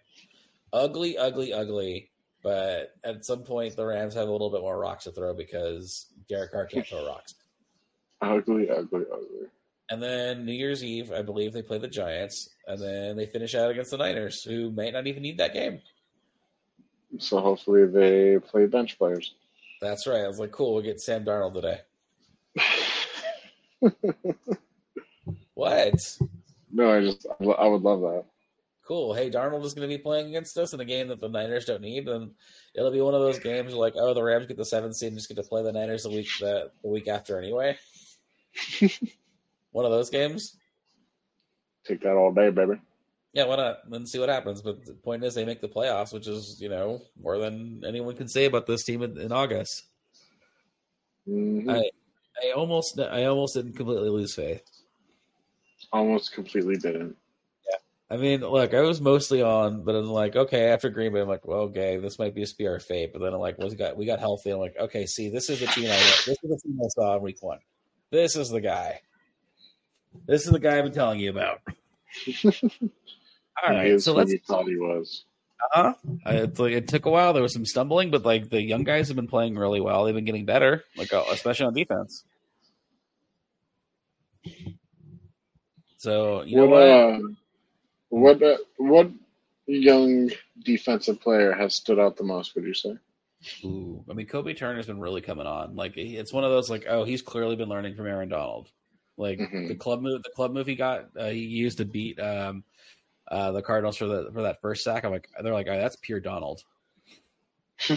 ugly, 0.74 1.18
ugly, 1.18 1.54
ugly. 1.54 2.12
But 2.44 2.94
at 3.04 3.26
some 3.26 3.44
point, 3.44 3.76
the 3.76 3.86
Rams 3.86 4.14
have 4.14 4.28
a 4.28 4.32
little 4.32 4.52
bit 4.52 4.62
more 4.62 4.78
rocks 4.78 5.06
to 5.06 5.12
throw 5.12 5.34
because 5.34 6.08
Derek 6.30 6.52
Carr 6.52 6.68
can't 6.68 6.86
throw 6.86 7.08
rocks. 7.08 7.34
Ugly, 8.22 8.70
ugly, 8.70 9.04
ugly. 9.12 9.50
And 9.90 10.02
then 10.02 10.46
New 10.46 10.54
Year's 10.54 10.84
Eve, 10.84 11.12
I 11.12 11.22
believe 11.22 11.54
they 11.54 11.62
play 11.62 11.78
the 11.78 11.88
Giants, 11.88 12.50
and 12.66 12.82
then 12.82 13.18
they 13.18 13.26
finish 13.26 13.54
out 13.54 13.70
against 13.70 13.92
the 13.92 13.98
Niners, 13.98 14.42
who 14.42 14.72
might 14.72 14.94
not 14.94 15.06
even 15.06 15.22
need 15.22 15.38
that 15.38 15.54
game. 15.54 15.82
So 17.20 17.40
hopefully 17.40 17.86
they 17.86 18.40
play 18.40 18.66
bench 18.66 18.98
players. 18.98 19.36
That's 19.82 20.08
right. 20.08 20.22
I 20.24 20.28
was 20.28 20.40
like, 20.40 20.52
cool, 20.52 20.74
we'll 20.74 20.84
get 20.84 21.02
Sam 21.02 21.26
Darnold 21.26 21.54
today. 21.54 21.82
What? 25.56 26.18
No, 26.72 26.92
I 26.92 27.02
just 27.02 27.26
I 27.40 27.68
would 27.68 27.82
love 27.82 28.02
that. 28.02 28.26
Cool. 28.86 29.16
Hey, 29.16 29.32
Darnold 29.32 29.66
is 29.66 29.74
going 29.74 29.90
to 29.90 29.98
be 29.98 30.02
playing 30.02 30.28
against 30.28 30.58
us 30.58 30.74
in 30.74 30.80
a 30.80 30.86
game 30.86 31.08
that 31.08 31.20
the 31.20 31.30
Niners 31.30 31.66
don't 31.66 31.82
need, 31.82 32.08
and 32.08 32.32
it'll 32.76 32.92
be 32.92 33.02
one 33.02 33.16
of 33.16 33.22
those 33.22 33.40
games 33.40 33.72
where 33.72 33.82
like, 33.82 33.96
oh, 33.96 34.14
the 34.14 34.22
Rams 34.22 34.46
get 34.46 34.58
the 34.58 34.66
seventh 34.66 34.96
seed 34.96 35.08
and 35.08 35.18
just 35.18 35.28
get 35.28 35.38
to 35.38 35.44
play 35.44 35.64
the 35.64 35.72
Niners 35.72 36.04
the 36.04 36.10
week 36.10 36.28
the, 36.40 36.70
the 36.84 36.90
week 36.90 37.08
after 37.08 37.40
anyway. 37.40 37.78
one 39.72 39.86
of 39.86 39.92
those 39.92 40.10
games. 40.10 40.56
Take 41.86 42.02
that 42.02 42.16
all 42.16 42.32
day, 42.32 42.52
baby. 42.52 42.80
Yeah, 43.36 43.44
why 43.48 43.58
not? 43.58 43.90
Then 43.92 44.06
see 44.06 44.18
what 44.18 44.30
happens. 44.30 44.62
But 44.62 44.86
the 44.86 44.94
point 44.94 45.24
is, 45.26 45.36
they 45.36 45.44
make 45.44 45.60
the 45.60 45.68
playoffs, 45.68 46.14
which 46.14 46.26
is 46.26 46.60
you 46.62 46.70
know 46.70 47.02
more 47.22 47.38
than 47.38 47.84
anyone 47.86 48.16
can 48.16 48.30
say 48.30 48.46
about 48.46 48.66
this 48.66 48.84
team 48.86 49.04
in, 49.04 49.18
in 49.20 49.34
August. 49.34 49.84
Mhm. 51.28 51.70
I 51.70 51.90
I 52.42 52.52
almost 52.52 52.98
I 52.98 53.26
almost 53.26 53.56
didn't 53.56 53.74
completely 53.74 54.10
lose 54.10 54.34
faith. 54.34 54.64
Almost 55.92 56.32
completely 56.32 56.78
didn't. 56.78 57.18
Yeah, 57.70 57.78
I 58.10 58.16
mean, 58.18 58.40
look, 58.40 58.74
I 58.74 58.82
was 58.82 59.02
mostly 59.02 59.42
on, 59.42 59.84
but 59.84 59.96
I'm 59.96 60.10
like, 60.10 60.38
okay, 60.38 60.70
after 60.70 60.90
Green 60.90 61.12
Bay, 61.12 61.20
I'm 61.20 61.28
like, 61.28 61.46
well, 61.46 61.62
okay, 61.64 61.98
this 61.98 62.18
might 62.18 62.36
be 62.36 62.44
a 62.44 62.48
spear 62.48 62.78
of 62.78 62.84
fate. 62.84 63.12
But 63.12 63.20
then 63.22 63.34
I'm 63.34 63.42
like, 63.42 63.58
well, 63.58 63.68
we 63.68 63.76
got 63.76 63.98
we 63.98 64.06
got 64.06 64.20
healthy. 64.20 64.52
I'm 64.52 64.60
like, 64.60 64.78
okay, 64.80 65.06
see, 65.06 65.30
this 65.30 65.50
is 65.50 65.60
the 65.60 65.68
team 65.68 65.86
I 65.92 65.98
this 66.26 66.30
is 66.30 66.38
the 66.42 66.60
team 66.64 66.80
I 66.82 66.88
saw 66.88 67.18
in 67.18 67.22
week 67.22 67.44
one. 67.44 67.60
This 68.12 68.38
is 68.38 68.50
the 68.50 68.62
guy. 68.62 69.02
This 70.26 70.46
is 70.46 70.54
the 70.54 70.60
guy 70.60 70.78
I've 70.78 70.86
been 70.86 70.94
telling 70.94 71.20
you 71.20 71.32
about. 71.32 71.60
All 73.64 73.72
He 73.74 73.78
right, 73.78 73.92
is 73.92 74.04
so 74.04 74.12
who 74.14 74.20
let's. 74.20 74.32
we 74.32 74.38
thought 74.38 74.68
he 74.68 74.76
was. 74.78 75.26
Uh, 75.74 75.94
it's 76.26 76.60
like 76.60 76.74
it 76.74 76.88
took 76.88 77.06
a 77.06 77.10
while. 77.10 77.34
There 77.34 77.42
was 77.42 77.54
some 77.54 77.66
stumbling, 77.66 78.12
but 78.12 78.24
like 78.26 78.50
the 78.50 78.62
young 78.62 78.84
guys 78.84 79.08
have 79.08 79.16
been 79.16 79.28
playing 79.28 79.56
really 79.58 79.82
well. 79.82 80.04
They've 80.04 80.14
been 80.14 80.26
getting 80.26 80.46
better, 80.46 80.84
like 80.98 81.14
uh, 81.14 81.24
especially 81.32 81.68
on 81.68 81.74
defense. 81.74 82.24
So 85.98 86.44
you 86.44 86.58
know 86.58 86.68
what? 86.68 86.82
what? 86.82 86.90
Uh, 86.90 87.20
what? 88.10 88.44
Uh, 88.44 88.58
what 88.78 89.10
young 89.66 90.30
defensive 90.64 91.20
player 91.22 91.52
has 91.54 91.74
stood 91.76 92.00
out 92.00 92.18
the 92.18 92.24
most? 92.24 92.54
Would 92.56 92.66
you 92.66 92.74
say? 92.74 92.98
Ooh, 93.64 94.04
I 94.10 94.14
mean, 94.14 94.28
Kobie 94.28 94.58
Turner's 94.58 94.88
been 94.88 95.00
really 95.00 95.22
coming 95.22 95.46
on. 95.48 95.76
Like, 95.76 95.98
it's 95.98 96.34
one 96.34 96.44
of 96.44 96.52
those 96.52 96.70
like, 96.70 96.86
oh, 96.90 97.04
he's 97.04 97.22
clearly 97.22 97.56
been 97.56 97.70
learning 97.70 97.96
from 97.96 98.08
Aaron 98.08 98.30
Donald. 98.30 98.70
Like 99.18 99.40
Mhm. 99.40 99.68
the 99.70 99.76
club 99.76 100.02
move, 100.02 100.24
the 100.24 100.32
club 100.36 100.52
move 100.52 100.68
he 100.68 100.76
got, 100.76 101.06
uh, 101.18 101.30
he 101.30 101.40
used 101.40 101.78
to 101.78 101.86
beat 101.86 102.20
um, 102.20 102.64
uh, 103.30 103.52
the 103.52 103.62
Cardinals 103.62 103.98
for 103.98 104.06
the 104.08 104.30
for 104.34 104.42
that 104.44 104.62
first 104.62 104.84
sack. 104.84 105.04
I'm 105.04 105.12
like, 105.12 105.30
they're 105.42 105.54
like, 105.54 105.68
oh, 105.70 105.78
that's 105.78 105.96
pure 105.98 106.20
Donald. 106.20 106.64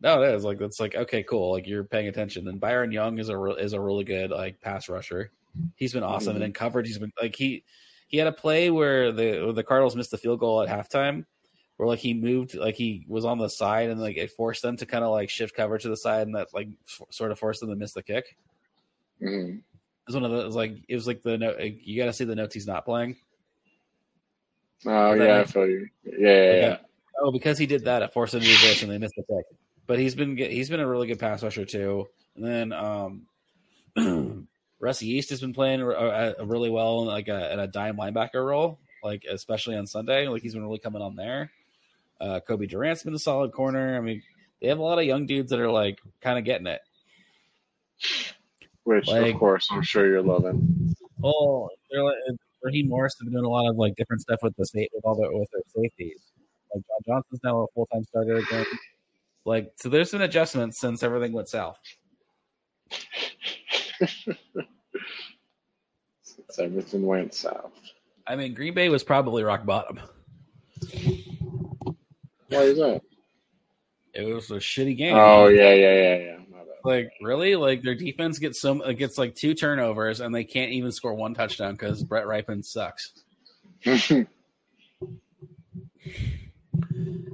no, 0.00 0.22
it 0.22 0.34
is 0.34 0.44
like 0.44 0.58
that's 0.58 0.80
like 0.80 0.94
okay, 0.94 1.22
cool. 1.22 1.52
Like 1.52 1.66
you're 1.66 1.84
paying 1.84 2.08
attention. 2.08 2.44
Then 2.44 2.58
Byron 2.58 2.92
Young 2.92 3.18
is 3.18 3.28
a 3.28 3.36
re- 3.36 3.56
is 3.58 3.72
a 3.72 3.80
really 3.80 4.04
good 4.04 4.30
like 4.30 4.60
pass 4.60 4.88
rusher. 4.88 5.30
He's 5.76 5.92
been 5.92 6.02
awesome, 6.02 6.32
Mhm. 6.32 6.36
and 6.36 6.44
in 6.44 6.52
coverage, 6.52 6.86
he's 6.88 6.98
been 6.98 7.12
like 7.20 7.36
he 7.36 7.64
he 8.08 8.16
had 8.18 8.26
a 8.26 8.32
play 8.32 8.70
where 8.70 9.12
the 9.12 9.40
where 9.44 9.52
the 9.52 9.62
Cardinals 9.62 9.96
missed 9.96 10.10
the 10.10 10.18
field 10.18 10.40
goal 10.40 10.62
at 10.62 10.68
halftime, 10.68 11.24
where 11.76 11.88
like 11.88 12.00
he 12.00 12.12
moved 12.14 12.54
like 12.54 12.74
he 12.74 13.04
was 13.08 13.24
on 13.24 13.38
the 13.38 13.48
side 13.48 13.90
and 13.90 14.00
like 14.00 14.16
it 14.16 14.30
forced 14.30 14.62
them 14.62 14.76
to 14.78 14.86
kind 14.86 15.04
of 15.04 15.10
like 15.10 15.30
shift 15.30 15.54
cover 15.54 15.78
to 15.78 15.88
the 15.88 15.96
side 15.96 16.26
and 16.26 16.34
that 16.34 16.48
like 16.54 16.68
f- 16.88 17.06
sort 17.10 17.30
of 17.30 17.38
forced 17.38 17.60
them 17.60 17.70
to 17.70 17.76
miss 17.76 17.92
the 17.92 18.02
kick. 18.02 18.36
Mhm. 19.22 19.58
It 19.58 19.62
was 20.08 20.14
one 20.16 20.24
of 20.24 20.30
those 20.32 20.56
like 20.56 20.72
it 20.88 20.94
was 20.94 21.06
like 21.06 21.22
the 21.22 21.38
note 21.38 21.60
you 21.60 21.96
got 22.00 22.06
to 22.06 22.12
see 22.12 22.24
the 22.24 22.34
notes 22.34 22.54
he's 22.54 22.66
not 22.66 22.84
playing. 22.84 23.16
Oh 24.86 25.14
yeah, 25.14 25.40
I 25.40 25.44
feel 25.44 25.66
you. 25.68 25.88
Yeah, 26.04 26.12
yeah, 26.18 26.52
yeah. 26.54 26.76
oh, 27.20 27.32
because 27.32 27.58
he 27.58 27.66
did 27.66 27.84
that, 27.84 28.02
it 28.02 28.12
forced 28.12 28.32
them 28.32 28.42
to 28.42 28.46
do 28.46 28.52
this 28.52 28.82
and 28.82 28.90
they 28.92 28.98
missed 28.98 29.14
the 29.16 29.22
pick. 29.22 29.46
But 29.86 29.98
he's 29.98 30.14
been 30.14 30.36
he's 30.36 30.68
been 30.70 30.80
a 30.80 30.86
really 30.86 31.06
good 31.06 31.18
pass 31.18 31.42
rusher 31.42 31.64
too. 31.64 32.08
And 32.36 32.44
then 32.44 32.72
um, 32.72 33.26
Russ 34.80 35.02
Yeast 35.02 35.30
has 35.30 35.40
been 35.40 35.54
playing 35.54 35.82
uh, 35.82 36.34
uh, 36.38 36.44
really 36.44 36.70
well 36.70 37.02
in 37.02 37.06
like 37.08 37.28
a, 37.28 37.52
in 37.52 37.60
a 37.60 37.66
dime 37.66 37.96
linebacker 37.96 38.44
role, 38.44 38.78
like 39.02 39.24
especially 39.30 39.76
on 39.76 39.86
Sunday. 39.86 40.26
Like 40.28 40.42
he's 40.42 40.54
been 40.54 40.64
really 40.64 40.78
coming 40.78 41.02
on 41.02 41.16
there. 41.16 41.50
Uh, 42.20 42.40
Cobie 42.40 42.66
Durant's 42.66 43.02
been 43.02 43.14
a 43.14 43.18
solid 43.18 43.52
corner. 43.52 43.96
I 43.96 44.00
mean, 44.00 44.22
they 44.60 44.68
have 44.68 44.78
a 44.78 44.82
lot 44.82 44.98
of 44.98 45.04
young 45.04 45.26
dudes 45.26 45.50
that 45.50 45.60
are 45.60 45.70
like 45.70 46.00
kind 46.20 46.38
of 46.38 46.44
getting 46.44 46.66
it. 46.66 46.80
Which, 48.84 49.06
like- 49.08 49.34
of 49.34 49.38
course, 49.38 49.68
I'm 49.70 49.82
sure 49.82 50.06
you're 50.06 50.22
loving. 50.22 50.94
Oh, 51.22 51.70
they're 51.90 52.04
like, 52.04 52.16
Raheem 52.64 52.88
Morris 52.88 53.14
has 53.20 53.24
been 53.24 53.34
doing 53.34 53.44
a 53.44 53.48
lot 53.48 53.68
of 53.68 53.76
like 53.76 53.94
different 53.96 54.22
stuff 54.22 54.40
with 54.42 54.56
the 54.56 54.64
state 54.64 54.90
with 54.94 55.04
all 55.04 55.14
their 55.14 55.30
with 55.30 55.48
their 55.52 55.62
safeties. 55.76 56.20
Like 56.74 56.82
John 56.86 56.98
Johnson's 57.06 57.40
now 57.44 57.60
a 57.60 57.66
full 57.74 57.86
time 57.92 58.04
starter 58.04 58.36
again. 58.36 58.66
Like 59.44 59.70
so, 59.76 59.90
there's 59.90 60.10
been 60.10 60.22
adjustments 60.22 60.80
since 60.80 61.02
everything 61.02 61.32
went 61.32 61.48
south. 61.48 61.78
Since 66.22 66.58
everything 66.58 67.06
went 67.06 67.34
south. 67.34 67.72
I 68.26 68.36
mean, 68.36 68.54
Green 68.54 68.72
Bay 68.72 68.88
was 68.88 69.04
probably 69.04 69.42
rock 69.44 69.66
bottom. 69.66 70.00
Why 72.48 72.62
is 72.62 72.78
that? 72.78 73.02
It 74.14 74.22
was 74.22 74.50
a 74.50 74.54
shitty 74.54 74.96
game. 74.96 75.14
Oh 75.16 75.48
yeah, 75.48 75.74
yeah, 75.74 75.94
yeah, 75.94 76.16
yeah. 76.16 76.38
Like 76.84 77.12
really, 77.22 77.56
like 77.56 77.82
their 77.82 77.94
defense 77.94 78.38
gets 78.38 78.60
some 78.60 78.82
uh, 78.82 78.92
gets 78.92 79.16
like 79.16 79.34
two 79.34 79.54
turnovers 79.54 80.20
and 80.20 80.34
they 80.34 80.44
can't 80.44 80.72
even 80.72 80.92
score 80.92 81.14
one 81.14 81.34
touchdown 81.34 81.72
because 81.72 82.02
Brett 82.02 82.26
Rypien 82.26 82.64
sucks. 82.64 83.12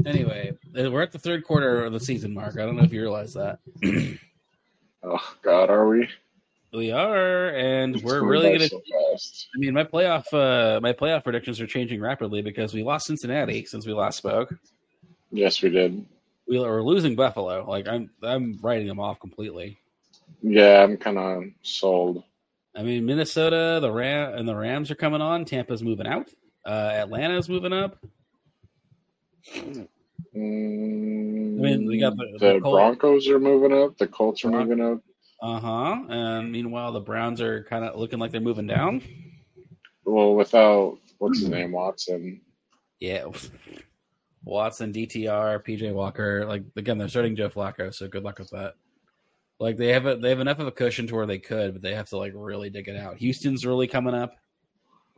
Anyway, 0.07 0.57
uh, 0.79 0.91
we're 0.91 1.03
at 1.03 1.13
the 1.13 1.19
third 1.19 1.45
quarter 1.45 1.85
of 1.85 1.93
the 1.93 2.01
season, 2.01 2.33
Mark. 2.33 2.55
I 2.59 2.65
don't 2.65 2.77
know 2.77 2.85
if 2.85 2.93
you 2.93 3.03
realize 3.03 3.35
that. 3.35 3.59
oh 5.03 5.35
God, 5.43 5.71
are 5.71 5.87
we? 5.87 6.09
We 6.73 6.93
are, 6.93 7.49
and 7.49 7.97
It's 7.97 8.05
we're 8.05 8.23
really 8.25 8.53
gonna. 8.53 8.69
so 8.69 8.81
fast. 9.11 9.49
I 9.55 9.59
mean, 9.59 9.75
my 9.75 9.85
playoff 9.85 10.33
uh, 10.33 10.81
my 10.81 10.93
playoff 10.93 11.25
predictions 11.25 11.61
are 11.61 11.67
changing 11.67 12.01
rapidly 12.01 12.43
because 12.43 12.73
we 12.73 12.83
lost 12.83 13.07
Cincinnati 13.07 13.65
since 13.67 13.87
we 13.87 13.93
last 13.93 14.19
spoke. 14.19 14.55
Yes, 15.31 15.61
we 15.63 15.71
did. 15.71 16.07
We 16.51 16.59
are 16.59 16.83
losing 16.83 17.15
Buffalo. 17.15 17.65
Like 17.69 17.87
I'm 17.87 18.11
I'm 18.25 18.59
writing 18.61 18.89
them 18.89 18.99
off 18.99 19.21
completely. 19.21 19.79
Yeah, 20.43 20.83
I'm 20.83 20.97
kind 20.97 21.17
of 21.17 21.45
sold. 21.63 22.25
I 22.77 22.83
mean, 22.83 23.07
Minnesota, 23.07 23.79
the 23.81 23.91
Ram 23.93 24.35
and 24.35 24.49
the 24.49 24.55
Rams 24.57 24.91
are 24.91 24.97
coming 24.97 25.21
on. 25.21 25.45
Tampa's 25.45 25.81
moving 25.83 26.09
out. 26.09 26.29
Uh, 26.67 26.91
Atlanta's 26.95 27.49
moving 27.49 27.73
up. 27.73 28.05
Mm, 29.57 29.87
I 30.35 30.39
mean, 31.63 31.87
we 31.87 31.99
got 31.99 32.17
the- 32.17 32.37
the, 32.41 32.53
the 32.55 32.61
Broncos 32.61 33.29
are 33.29 33.39
moving 33.41 33.73
up. 33.73 33.97
The 33.99 34.07
Colts 34.09 34.45
are 34.45 34.51
Bron- 34.51 34.69
moving 34.69 34.85
up. 34.85 35.01
Uh 35.43 35.59
huh. 35.61 36.01
And 36.09 36.53
meanwhile, 36.53 36.93
the 36.93 37.01
Browns 37.01 37.41
are 37.41 37.63
kind 37.65 37.85
of 37.85 37.97
looking 37.99 38.19
like 38.19 38.31
they're 38.33 38.41
moving 38.41 38.67
down. 38.67 39.03
Well, 40.05 40.35
without 40.35 40.99
what's 41.19 41.39
his 41.41 41.49
name, 41.49 41.73
Watson. 41.73 42.41
Yeah. 42.99 43.27
Watson, 44.45 44.93
DTR, 44.93 45.65
PJ 45.65 45.93
Walker. 45.93 46.47
Like 46.47 46.65
again, 46.77 46.99
they're 46.99 47.09
starting 47.09 47.37
Joe 47.37 47.49
Flacco, 47.49 47.95
so 47.95 48.09
good 48.09 48.23
luck 48.23 48.39
with 48.39 48.51
that. 48.51 48.75
Like 49.59 49.77
they 49.77 49.89
have 49.89 50.07
a, 50.07 50.17
they 50.17 50.31
have 50.31 50.41
enough 50.41 50.59
of 50.59 50.67
a 50.67 50.73
cushion 50.73 51.07
to 51.09 51.15
where 51.15 51.27
they 51.27 51.39
could, 51.39 51.75
but 51.75 51.83
they 51.83 51.95
have 51.95 52.09
to 52.11 52.17
like 52.17 52.33
really 52.35 52.71
dig 52.71 52.89
it 52.89 52.97
out. 52.97 53.19
Houston's 53.19 53.67
really 53.67 53.87
coming 53.87 54.15
up. 54.15 54.35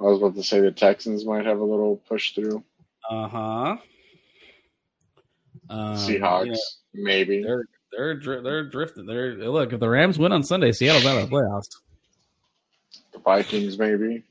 I 0.00 0.04
was 0.04 0.18
about 0.18 0.34
to 0.34 0.42
say 0.42 0.60
the 0.60 0.72
Texans 0.72 1.24
might 1.24 1.46
have 1.46 1.60
a 1.60 1.64
little 1.64 1.96
push 2.08 2.34
through. 2.34 2.64
Uh 3.08 3.28
huh. 3.28 3.76
Um, 5.70 5.96
Seahawks, 5.96 6.46
you 6.46 6.52
know, 6.52 6.58
maybe. 6.94 7.42
they're 7.42 7.66
they're 7.96 8.42
they're 8.42 8.68
drifting. 8.68 9.06
They're 9.06 9.36
look 9.36 9.72
if 9.72 9.78
the 9.78 9.88
Rams 9.88 10.18
win 10.18 10.32
on 10.32 10.42
Sunday, 10.42 10.72
Seattle's 10.72 11.06
out 11.06 11.22
of 11.22 11.30
the 11.30 11.36
playoffs. 11.36 11.68
The 13.12 13.18
Vikings, 13.20 13.78
maybe. 13.78 14.24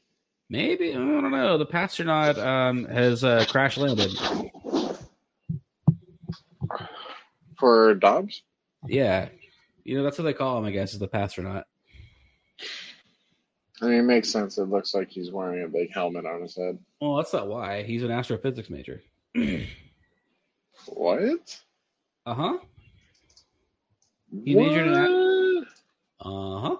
Maybe 0.50 0.92
I 0.92 0.96
don't 0.96 1.32
know. 1.32 1.58
The 1.58 1.66
Passtronaut 1.66 2.38
um, 2.38 2.84
has 2.86 3.24
uh, 3.24 3.46
crash 3.48 3.78
landed. 3.78 4.12
For 7.62 7.94
Dobbs? 7.94 8.42
Yeah, 8.88 9.30
you 9.84 9.96
know 9.96 10.02
that's 10.02 10.18
what 10.18 10.24
they 10.24 10.34
call 10.34 10.58
him. 10.58 10.66
I 10.66 10.72
guess 10.72 10.94
is 10.94 11.00
the 11.00 11.08
Passtronaut. 11.08 11.66
I 13.80 13.86
mean, 13.86 14.00
it 14.00 14.04
makes 14.04 14.30
sense. 14.32 14.58
It 14.58 14.64
looks 14.64 14.96
like 14.96 15.10
he's 15.10 15.32
wearing 15.32 15.64
a 15.64 15.68
big 15.68 15.94
helmet 15.94 16.26
on 16.26 16.42
his 16.42 16.56
head. 16.56 16.80
Well, 17.00 17.18
that's 17.18 17.34
not 17.34 17.48
why. 17.48 17.84
He's 17.84 18.02
an 18.02 18.10
astrophysics 18.10 18.72
major. 18.72 19.04
What? 20.88 21.62
Uh 22.26 22.34
huh. 22.34 22.58
He 24.44 24.56
majored 24.56 24.88
in 24.88 24.94
that- 24.94 25.66
Uh 26.20 26.60
huh. 26.62 26.78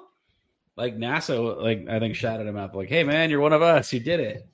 Like 0.78 0.98
NASA, 0.98 1.62
like 1.62 1.86
I 1.88 2.00
think 2.00 2.16
shouted 2.16 2.48
him 2.48 2.58
out, 2.58 2.76
like, 2.76 2.90
"Hey 2.90 3.04
man, 3.04 3.30
you're 3.30 3.40
one 3.40 3.54
of 3.54 3.62
us. 3.62 3.94
You 3.94 4.00
did 4.00 4.20
it." 4.20 4.50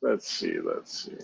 Let's 0.00 0.26
see. 0.26 0.58
Let's 0.58 1.04
see. 1.04 1.18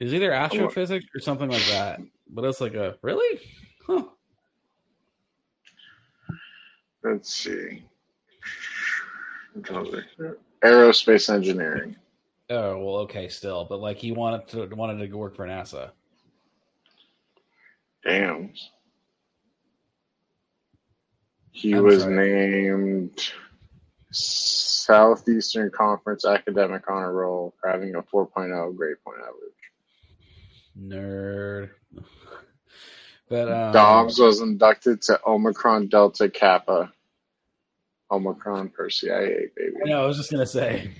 It's 0.00 0.12
either 0.12 0.32
astrophysics 0.32 1.06
or 1.14 1.20
something 1.20 1.50
like 1.50 1.66
that. 1.66 2.00
But 2.30 2.44
it's 2.44 2.60
like 2.60 2.74
a 2.74 2.96
really, 3.02 3.40
huh? 3.86 4.04
Let's 7.02 7.34
see. 7.34 7.84
Aerospace 10.62 11.32
engineering. 11.32 11.96
Oh 12.50 12.78
well, 12.78 12.96
okay, 12.98 13.28
still, 13.28 13.66
but 13.68 13.80
like 13.80 13.98
he 13.98 14.12
wanted 14.12 14.48
to 14.48 14.66
wanted 14.74 15.06
to 15.06 15.16
work 15.16 15.34
for 15.34 15.46
NASA. 15.46 15.90
Damn. 18.04 18.52
He 21.50 21.74
I'm 21.74 21.82
was 21.82 22.02
sorry. 22.02 22.14
named 22.14 23.32
Southeastern 24.12 25.70
Conference 25.70 26.24
Academic 26.24 26.88
Honor 26.88 27.12
Roll 27.12 27.54
having 27.64 27.96
a 27.96 28.02
4.0 28.02 28.76
grade 28.76 28.96
point 29.04 29.18
average. 29.18 29.57
Nerd. 30.78 31.70
But 33.30 33.52
um, 33.52 33.72
Dobbs 33.74 34.18
was 34.18 34.40
inducted 34.40 35.02
to 35.02 35.20
Omicron 35.26 35.88
Delta 35.88 36.30
Kappa. 36.30 36.90
Omicron 38.10 38.70
Persei, 38.70 39.54
baby. 39.54 39.76
No, 39.84 40.04
I 40.04 40.06
was 40.06 40.16
just 40.16 40.30
gonna 40.30 40.46
say, 40.46 40.90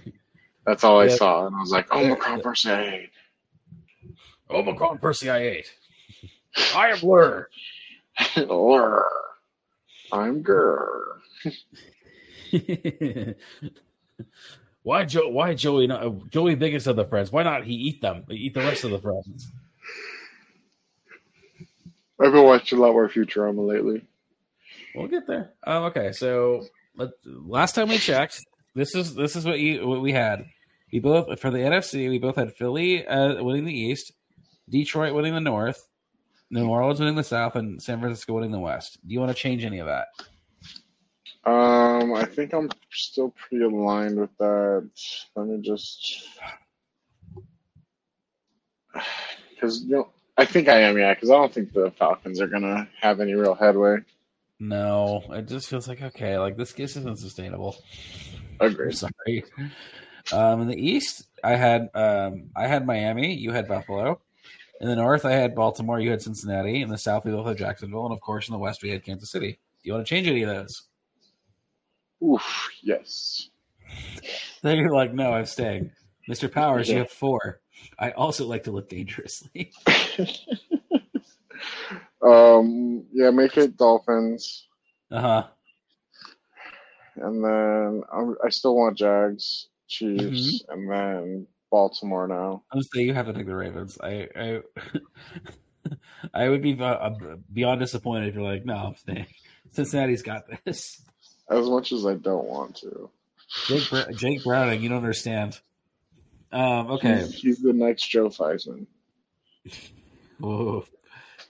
That's 0.67 0.85
all 0.85 1.01
I 1.01 1.09
saw. 1.09 1.47
And 1.47 1.57
I 1.57 1.61
was 1.61 1.71
like, 1.71 1.91
Omicron 1.91 2.43
Persei. 2.43 3.09
Omicron 4.51 4.99
Persei 4.99 5.41
8. 5.41 5.73
I 6.75 6.89
am 6.91 7.01
Blur. 7.01 7.49
or 8.49 9.07
I'm 10.13 10.43
Grr. 10.43 11.21
why 14.83 15.05
Joe? 15.05 15.29
Why 15.29 15.55
Joey? 15.55 15.87
Not, 15.87 16.31
Joey 16.31 16.55
biggest 16.55 16.87
of 16.87 16.97
the 16.97 17.05
friends. 17.05 17.31
Why 17.31 17.43
not 17.43 17.65
he 17.65 17.75
eat 17.75 18.03
them? 18.03 18.25
Eat 18.31 18.55
the 18.55 18.61
rest 18.61 18.85
of 18.85 18.91
the 18.91 18.99
friends. 18.99 19.51
I've 22.21 22.33
been 22.33 22.45
watching 22.45 22.79
a 22.79 22.83
lot 22.83 22.93
more 22.93 23.09
Futurama 23.09 23.67
lately. 23.67 24.07
We'll 24.95 25.09
get 25.09 25.27
there. 25.27 25.53
Um, 25.65 25.85
okay, 25.85 26.13
so 26.13 26.65
let, 26.97 27.11
last 27.25 27.75
time 27.75 27.89
we 27.89 27.99
checked, 27.99 28.41
this 28.75 28.95
is 28.95 29.15
this 29.15 29.37
is 29.37 29.45
what 29.45 29.59
you 29.61 29.87
what 29.87 30.03
we 30.03 30.13
had. 30.13 30.45
We 30.93 31.01
both 31.01 31.39
for 31.41 31.51
the 31.51 31.59
NFC, 31.59 32.09
we 32.09 32.19
both 32.19 32.37
had 32.37 32.55
Philly 32.55 33.07
uh, 33.07 33.43
winning 33.43 33.65
the 33.65 33.79
East, 33.79 34.13
Detroit 34.69 35.15
winning 35.15 35.35
the 35.35 35.41
North, 35.41 35.87
New 36.51 36.69
Orleans 36.69 36.99
winning 36.99 37.15
the 37.15 37.25
South, 37.25 37.57
and 37.57 37.81
San 37.81 38.01
Francisco 38.01 38.35
winning 38.35 38.51
the 38.51 38.59
West. 38.59 38.99
Do 39.07 39.13
you 39.13 39.21
want 39.21 39.31
to 39.31 39.41
change 39.41 39.65
any 39.65 39.79
of 39.79 39.87
that? 39.87 40.09
Um, 41.45 42.15
I 42.15 42.25
think 42.25 42.53
I'm 42.53 42.69
still 42.91 43.31
pretty 43.31 43.65
aligned 43.65 44.19
with 44.19 44.37
that. 44.39 44.91
Let 45.37 45.47
me 45.47 45.61
just, 45.63 46.27
because 49.51 49.85
you 49.85 49.97
know, 49.97 50.09
I 50.39 50.45
think 50.45 50.69
I 50.69 50.81
am, 50.83 50.97
yeah. 50.97 51.13
Because 51.13 51.31
I 51.31 51.35
don't 51.35 51.53
think 51.53 51.73
the 51.73 51.91
Falcons 51.99 52.41
are 52.41 52.47
gonna 52.47 52.89
have 53.01 53.21
any 53.21 53.35
real 53.35 53.55
headway. 53.55 53.99
No, 54.61 55.23
it 55.31 55.49
just 55.49 55.69
feels 55.69 55.89
like 55.89 56.01
okay, 56.01 56.39
like 56.39 56.57
this 56.57 56.73
this 56.73 56.97
isn't 56.97 57.19
sustainable. 57.19 57.77
I'm 58.61 58.71
Agreed. 58.73 58.95
sorry. 58.97 59.45
Um, 60.33 60.63
in 60.63 60.69
the 60.69 60.77
East, 60.77 61.25
I 61.43 61.57
had 61.57 61.89
um, 61.95 62.51
I 62.57 62.69
had 62.69 62.87
Miami. 62.87 63.35
You 63.35 63.53
had 63.53 63.67
Buffalo. 63.69 64.21
In 64.81 64.89
the 64.89 64.95
North, 64.95 65.25
I 65.25 65.33
had 65.33 65.57
Baltimore. 65.57 65.99
You 65.99 66.11
had 66.11 66.23
Cincinnati. 66.23 66.83
In 66.83 66.89
the 66.89 66.99
South, 66.99 67.25
we 67.25 67.33
both 67.33 67.49
had 67.49 67.59
Jacksonville, 67.59 68.07
and 68.07 68.15
of 68.15 68.21
course, 68.21 68.49
in 68.49 68.53
the 68.53 68.59
West, 68.59 68.83
we 68.83 68.91
had 68.91 69.05
Kansas 69.05 69.33
City. 69.33 69.53
Do 69.53 69.89
you 69.89 69.93
want 69.93 70.07
to 70.07 70.09
change 70.09 70.29
any 70.29 70.43
of 70.43 70.49
those? 70.49 70.83
Oof. 72.23 72.71
Yes. 72.83 73.51
Then 74.61 74.77
you're 74.77 74.93
like, 74.93 75.15
no, 75.15 75.33
I'm 75.33 75.47
staying. 75.47 75.93
Mr. 76.29 76.51
Powers, 76.51 76.89
you 76.89 76.99
have 76.99 77.13
four. 77.13 77.61
I 77.99 78.11
also 78.13 78.47
like 78.47 78.65
to 78.65 78.71
look 78.73 78.89
dangerously. 78.89 79.73
um. 82.23 83.05
Yeah. 83.13 83.31
Make 83.31 83.57
it 83.57 83.77
Dolphins, 83.77 84.67
Uh 85.11 85.21
huh. 85.21 85.47
and 87.17 87.45
then 87.45 88.03
I'm, 88.13 88.37
I 88.45 88.49
still 88.51 88.77
want 88.77 88.97
Jags, 88.99 89.69
Chiefs, 89.89 90.63
and 90.69 90.91
then 90.91 91.47
Baltimore 91.71 92.29
now. 92.29 92.63
I'm 92.73 92.83
say 92.83 93.03
you 93.03 93.15
have 93.15 93.27
to 93.27 93.33
take 93.33 93.47
the 93.47 93.55
Ravens. 93.57 93.99
I 94.03 94.29
I, 94.37 94.61
I 96.35 96.49
would 96.49 96.63
be 96.63 96.79
uh, 96.81 97.11
beyond 97.53 97.81
disappointed 97.81 98.29
if 98.29 98.35
you're 98.35 98.45
like, 98.45 98.65
no, 98.65 98.75
I'm 98.75 98.97
staying. 98.97 99.27
Cincinnati's 99.73 100.23
got 100.23 100.45
this. 100.65 101.03
As 101.51 101.67
much 101.69 101.93
as 101.93 102.05
I 102.07 102.15
don't 102.15 102.47
want 102.47 102.77
to. 102.77 103.11
Jake, 103.67 103.89
Jake 104.17 104.45
Browning, 104.45 104.83
you 104.83 104.89
don't 104.91 104.99
understand. 104.99 105.59
Um, 106.53 106.91
okay. 106.93 107.19
He's, 107.19 107.35
he's 107.35 107.59
the 107.63 107.73
next 107.73 108.09
Joe 108.09 108.29
Theismann. 108.29 108.87
Whoa, 110.39 110.85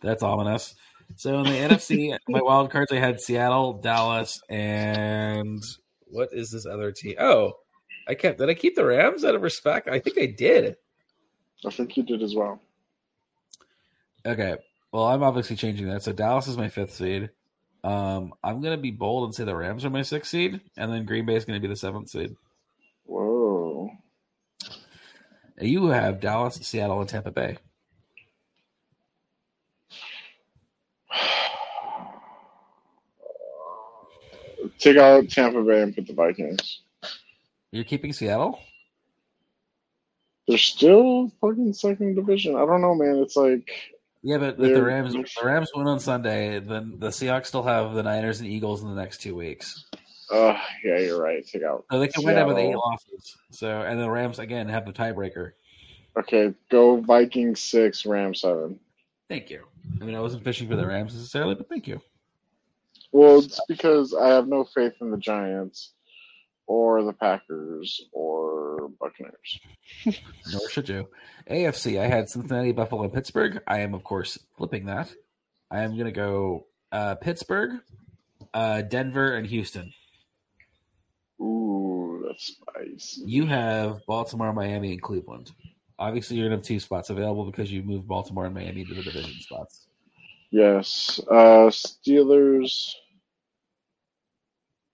that's 0.00 0.22
ominous. 0.22 0.74
So 1.16 1.38
in 1.38 1.44
the 1.44 1.50
NFC, 1.74 2.16
my 2.28 2.42
wild 2.42 2.70
cards, 2.70 2.92
I 2.92 2.96
had 2.96 3.20
Seattle, 3.20 3.74
Dallas, 3.74 4.42
and 4.48 5.62
what 6.06 6.30
is 6.32 6.50
this 6.50 6.66
other 6.66 6.92
team? 6.92 7.16
Oh, 7.18 7.54
I 8.08 8.14
kept. 8.14 8.38
Did 8.38 8.48
I 8.48 8.54
keep 8.54 8.74
the 8.74 8.84
Rams 8.84 9.24
out 9.24 9.34
of 9.34 9.42
respect? 9.42 9.88
I 9.88 9.98
think 9.98 10.18
I 10.18 10.26
did. 10.26 10.76
I 11.64 11.70
think 11.70 11.96
you 11.96 12.02
did 12.02 12.22
as 12.22 12.34
well. 12.34 12.60
Okay. 14.24 14.56
Well, 14.92 15.04
I'm 15.04 15.22
obviously 15.22 15.56
changing 15.56 15.88
that. 15.88 16.02
So 16.02 16.12
Dallas 16.12 16.48
is 16.48 16.56
my 16.56 16.68
fifth 16.68 16.94
seed. 16.94 17.30
Um, 17.84 18.32
I'm 18.42 18.60
gonna 18.60 18.78
be 18.78 18.90
bold 18.90 19.24
and 19.24 19.34
say 19.34 19.44
the 19.44 19.54
Rams 19.54 19.84
are 19.84 19.90
my 19.90 20.02
sixth 20.02 20.30
seed, 20.30 20.60
and 20.76 20.92
then 20.92 21.04
Green 21.04 21.26
Bay 21.26 21.36
is 21.36 21.44
gonna 21.44 21.60
be 21.60 21.68
the 21.68 21.76
seventh 21.76 22.08
seed. 22.08 22.34
Whoa. 23.04 23.90
You 25.60 25.86
have 25.88 26.20
Dallas, 26.20 26.54
Seattle, 26.56 27.00
and 27.00 27.08
Tampa 27.08 27.30
Bay. 27.30 27.58
Take 34.78 34.96
out 34.96 35.28
Tampa 35.28 35.62
Bay 35.62 35.82
and 35.82 35.94
put 35.94 36.06
the 36.06 36.12
Vikings. 36.12 36.82
You're 37.72 37.84
keeping 37.84 38.12
Seattle. 38.12 38.60
They're 40.46 40.56
still 40.56 41.30
fucking 41.40 41.74
second 41.74 42.14
division. 42.14 42.54
I 42.56 42.64
don't 42.64 42.80
know, 42.80 42.94
man. 42.94 43.16
It's 43.16 43.36
like 43.36 43.70
Yeah, 44.22 44.38
but 44.38 44.56
the 44.56 44.82
Rams 44.82 45.12
the 45.12 45.44
Rams 45.44 45.70
win 45.74 45.86
on 45.86 46.00
Sunday, 46.00 46.60
then 46.60 46.94
the 46.98 47.08
Seahawks 47.08 47.46
still 47.46 47.64
have 47.64 47.94
the 47.94 48.02
Niners 48.02 48.40
and 48.40 48.48
Eagles 48.48 48.82
in 48.82 48.88
the 48.88 48.94
next 48.94 49.20
two 49.20 49.34
weeks. 49.34 49.84
Uh 50.30 50.58
yeah, 50.84 50.98
you're 50.98 51.20
right. 51.20 51.46
Take 51.46 51.62
out. 51.62 51.84
So 51.90 51.98
they 51.98 52.08
can 52.08 52.24
win 52.24 52.36
out 52.36 52.48
with 52.48 52.58
eight 52.58 52.74
losses. 52.74 53.36
So 53.50 53.82
and 53.82 54.00
the 54.00 54.10
Rams 54.10 54.38
again 54.38 54.68
have 54.68 54.86
the 54.86 54.92
tiebreaker. 54.92 55.52
Okay, 56.18 56.52
go 56.70 57.00
Vikings 57.00 57.60
six, 57.60 58.04
Rams 58.04 58.40
seven. 58.40 58.80
Thank 59.28 59.50
you. 59.50 59.64
I 60.00 60.04
mean, 60.04 60.14
I 60.14 60.20
wasn't 60.20 60.44
fishing 60.44 60.68
for 60.68 60.76
the 60.76 60.86
Rams 60.86 61.14
necessarily, 61.14 61.54
but 61.54 61.68
thank 61.68 61.86
you. 61.86 62.00
Well, 63.12 63.38
it's 63.38 63.60
because 63.68 64.14
I 64.14 64.28
have 64.28 64.48
no 64.48 64.64
faith 64.64 64.94
in 65.00 65.10
the 65.10 65.16
Giants 65.16 65.92
or 66.66 67.02
the 67.02 67.12
Packers 67.12 68.00
or 68.12 68.90
Buccaneers. 69.00 69.60
Nor 70.52 70.68
should 70.68 70.88
you. 70.88 71.08
AFC, 71.50 71.98
I 71.98 72.06
had 72.06 72.28
Cincinnati, 72.28 72.72
Buffalo, 72.72 73.04
and 73.04 73.12
Pittsburgh. 73.12 73.60
I 73.66 73.80
am, 73.80 73.94
of 73.94 74.04
course, 74.04 74.38
flipping 74.56 74.86
that. 74.86 75.10
I 75.70 75.80
am 75.80 75.92
going 75.92 76.06
to 76.06 76.12
go 76.12 76.66
uh, 76.92 77.14
Pittsburgh, 77.16 77.80
uh, 78.52 78.82
Denver, 78.82 79.34
and 79.34 79.46
Houston. 79.46 79.92
Ooh, 82.28 82.32
that's 82.32 82.46
spicy. 82.46 83.22
You 83.24 83.46
have 83.46 84.00
Baltimore, 84.06 84.52
Miami, 84.52 84.92
and 84.92 85.02
Cleveland. 85.02 85.52
Obviously, 85.98 86.36
you're 86.36 86.48
going 86.48 86.60
to 86.60 86.62
have 86.62 86.66
two 86.66 86.80
spots 86.80 87.10
available 87.10 87.44
because 87.44 87.72
you 87.72 87.82
moved 87.82 88.06
Baltimore 88.06 88.46
and 88.46 88.54
Miami 88.54 88.84
to 88.84 88.94
the 88.94 89.02
division 89.02 89.32
spots. 89.40 89.88
Yes. 90.50 91.20
Uh 91.30 91.68
Steelers. 91.68 92.92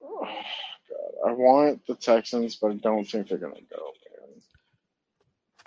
Oh, 0.02 0.20
God. 0.20 1.30
I 1.30 1.32
want 1.32 1.86
the 1.86 1.94
Texans, 1.94 2.56
but 2.56 2.72
I 2.72 2.74
don't 2.74 3.04
think 3.04 3.28
they're 3.28 3.38
gonna 3.38 3.54
go, 3.54 3.92
man. 4.20 4.42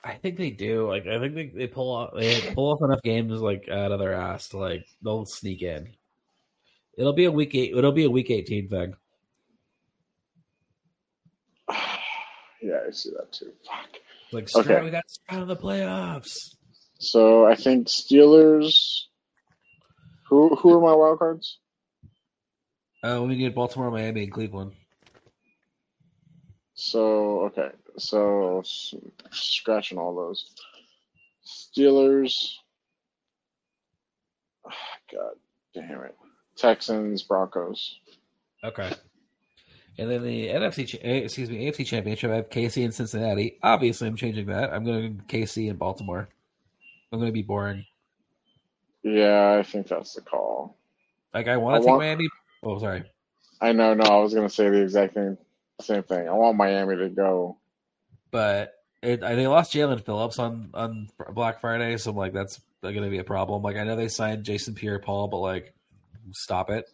I 0.04 0.16
think 0.16 0.38
they 0.38 0.50
do. 0.50 0.88
Like, 0.88 1.08
I 1.08 1.20
think 1.20 1.36
they, 1.36 1.48
they 1.48 1.68
pull 1.68 1.96
off 1.96 2.12
they 2.16 2.42
pull 2.54 2.74
off 2.74 2.82
enough 2.82 3.02
games 3.02 3.40
like 3.40 3.70
out 3.70 3.94
of 3.94 4.00
their 4.00 4.14
ass 4.14 4.50
to 4.50 4.58
like 4.58 4.86
they'll 5.02 5.26
sneak 5.26 5.62
in. 5.62 5.94
It'll 6.98 7.14
be 7.14 7.26
a 7.26 7.32
week 7.32 7.56
eight. 7.56 7.74
It'll 7.74 7.92
be 7.92 8.06
a 8.06 8.10
week 8.10 8.30
eighteen 8.30 8.68
thing. 8.68 8.94
yeah, 12.62 12.77
I 12.88 12.92
see 12.92 13.12
that 13.12 13.32
too. 13.32 13.52
Fuck. 13.66 14.00
Like, 14.32 14.56
Okay. 14.56 14.64
Stroud, 14.64 14.84
we 14.84 14.92
got 14.92 15.10
Stroud 15.10 15.42
in 15.44 15.48
the 15.48 15.56
playoffs. 15.56 16.56
So 17.00 17.46
I 17.46 17.56
think 17.56 17.88
Steelers. 17.88 19.04
Who 20.30 20.56
who 20.56 20.74
are 20.74 20.82
my 20.82 20.94
wild 20.94 21.20
cards? 21.20 21.60
Uh, 23.04 23.24
we 23.26 23.36
need 23.36 23.56
Baltimore, 23.56 23.92
Miami, 23.92 24.24
and 24.24 24.32
Cleveland. 24.32 24.74
So 26.74 27.44
okay, 27.46 27.70
so 27.98 28.62
scratching 29.32 29.98
all 29.98 30.16
those 30.16 30.54
Steelers. 31.46 32.34
God 35.12 35.36
damn 35.74 36.04
it, 36.04 36.16
Texans, 36.58 37.24
Broncos. 37.24 38.00
Okay. 38.64 38.92
And 40.00 40.12
then 40.12 40.24
the 40.24 40.48
NFC, 40.48 41.00
eh, 41.02 41.10
excuse 41.18 41.50
me, 41.50 41.66
AFC 41.66 41.86
Championship, 41.86 42.32
I 42.32 42.36
have 42.36 42.50
KC 42.50 42.84
and 42.84 42.94
Cincinnati. 42.94 43.58
Obviously, 43.64 44.08
I'm 44.08 44.16
changing 44.16 44.46
that. 44.48 44.72
I'm 44.72 44.84
going 44.84 45.18
to 45.18 45.24
KC 45.24 45.70
and 45.70 45.80
Baltimore. 45.80 46.30
I'm 47.12 47.20
going 47.20 47.30
to 47.30 47.34
be 47.34 47.42
boring. 47.42 47.86
Yeah, 49.04 49.56
I 49.58 49.64
think 49.64 49.88
that's 49.88 50.14
the 50.14 50.22
call. 50.22 50.78
Like, 51.34 51.48
I 51.48 51.58
want 51.58 51.76
to 51.76 51.80
take 51.82 51.88
want- 51.88 52.02
Miami. 52.02 52.30
Oh, 52.64 52.78
sorry. 52.80 53.04
I 53.62 53.72
know. 53.72 53.94
No, 53.94 54.04
I 54.04 54.18
was 54.20 54.34
gonna 54.34 54.50
say 54.50 54.70
the 54.70 54.82
exact 54.82 55.16
same 55.16 55.38
same 55.82 56.04
thing. 56.04 56.28
I 56.28 56.34
want 56.34 56.58
Miami 56.58 56.96
to 56.98 57.10
go. 57.10 57.58
But 58.30 58.74
it, 59.02 59.24
I, 59.24 59.36
they 59.36 59.48
lost 59.48 59.74
Jaelan 59.74 60.04
Phillips 60.04 60.40
on, 60.40 60.70
on 60.74 61.08
Black 61.32 61.62
Friday, 61.62 61.98
so 61.98 62.12
I'm 62.12 62.18
like, 62.18 62.34
that's 62.34 62.60
going 62.82 62.96
to 62.96 63.10
be 63.10 63.20
a 63.20 63.24
problem. 63.24 63.62
Like, 63.62 63.78
I 63.78 63.84
know 63.84 63.96
they 63.96 64.08
signed 64.08 64.44
Jason 64.44 64.74
Pierre 64.74 65.00
Paul, 65.00 65.28
but 65.28 65.38
like, 65.38 65.74
stop 66.32 66.70
it. 66.70 66.90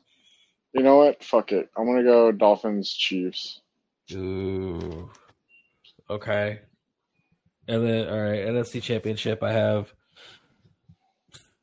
You 0.74 0.84
know 0.84 0.98
what? 0.98 1.24
Fuck 1.24 1.52
it. 1.52 1.70
I'm 1.78 1.86
gonna 1.86 2.04
go 2.04 2.32
Dolphins, 2.32 2.92
Chiefs. 2.92 3.62
Ooh. 4.14 5.10
Okay. 6.10 6.60
And 7.68 7.88
then 7.88 8.10
all 8.10 8.22
right, 8.22 8.46
NFC 8.46 8.82
Championship. 8.82 9.42
I 9.44 9.52
have. 9.54 9.94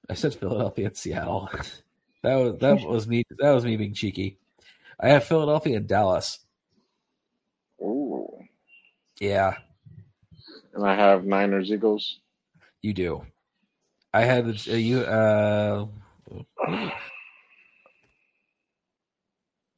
I 0.09 0.15
said 0.15 0.35
Philadelphia 0.35 0.87
and 0.87 0.97
Seattle. 0.97 1.49
that 2.23 2.35
was 2.37 2.59
that 2.61 2.81
was 2.87 3.07
me. 3.09 3.25
That 3.39 3.53
was 3.53 3.65
me 3.65 3.77
being 3.77 3.95
cheeky. 3.95 4.39
I 4.99 5.09
have 5.09 5.25
Philadelphia 5.25 5.77
and 5.77 5.87
Dallas. 5.87 6.39
Ooh. 7.83 8.29
Yeah, 9.21 9.55
And 10.75 10.87
I 10.87 10.95
have 10.95 11.25
Niners, 11.27 11.71
Eagles. 11.71 12.21
you 12.81 12.95
do. 12.95 13.27
I 14.15 14.23
had 14.23 14.47
the 14.47 14.73
uh, 14.73 14.77
you. 14.77 15.01
Uh, 15.01 15.87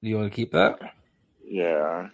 you 0.09 0.16
want 0.16 0.30
to 0.30 0.36
keep 0.36 0.53
that? 0.53 0.80
Yeah. 1.44 2.09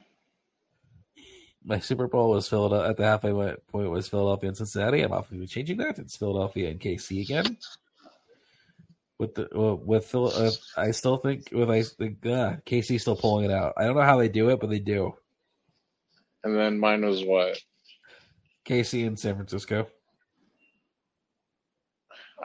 My 1.64 1.78
Super 1.78 2.06
Bowl 2.06 2.30
was 2.30 2.48
Philadelphia 2.48 2.90
at 2.90 2.96
the 2.96 3.04
halfway 3.04 3.32
point 3.32 3.90
was 3.90 4.08
Philadelphia 4.08 4.48
and 4.48 4.56
Cincinnati. 4.56 5.02
I'm 5.02 5.12
obviously 5.12 5.46
changing 5.46 5.78
that. 5.78 5.98
It's 5.98 6.16
Philadelphia 6.16 6.70
and 6.70 6.80
KC 6.80 7.22
again. 7.22 7.56
With 9.18 9.34
the 9.34 9.48
well, 9.52 9.76
with 9.76 10.06
Phil, 10.06 10.28
uh, 10.28 10.50
I 10.76 10.92
still 10.92 11.16
think 11.16 11.48
with 11.50 11.70
I 11.70 11.82
think 11.82 12.24
uh, 12.24 12.56
KC 12.64 13.00
still 13.00 13.16
pulling 13.16 13.46
it 13.46 13.50
out. 13.50 13.74
I 13.76 13.84
don't 13.84 13.96
know 13.96 14.02
how 14.02 14.18
they 14.18 14.28
do 14.28 14.50
it, 14.50 14.60
but 14.60 14.70
they 14.70 14.78
do. 14.78 15.14
And 16.44 16.56
then 16.56 16.78
mine 16.78 17.04
was 17.04 17.24
what? 17.24 17.58
KC 18.64 19.06
in 19.06 19.16
San 19.16 19.34
Francisco. 19.34 19.88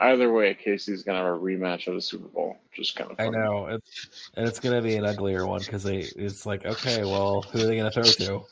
Either 0.00 0.32
way, 0.32 0.54
KC's 0.54 1.04
gonna 1.04 1.18
have 1.18 1.34
a 1.34 1.38
rematch 1.38 1.86
of 1.86 1.94
the 1.94 2.00
Super 2.00 2.26
Bowl. 2.28 2.56
Just 2.72 2.96
kind 2.96 3.12
of. 3.12 3.20
I 3.20 3.28
know, 3.28 3.66
it's, 3.66 4.30
and 4.34 4.46
it's 4.46 4.58
gonna 4.58 4.82
be 4.82 4.96
an 4.96 5.04
uglier 5.04 5.46
one 5.46 5.60
because 5.60 5.84
they. 5.84 5.98
It's 5.98 6.44
like 6.44 6.66
okay, 6.66 7.02
well, 7.02 7.42
who 7.42 7.60
are 7.60 7.66
they 7.66 7.76
gonna 7.76 7.92
throw 7.92 8.02
to? 8.02 8.42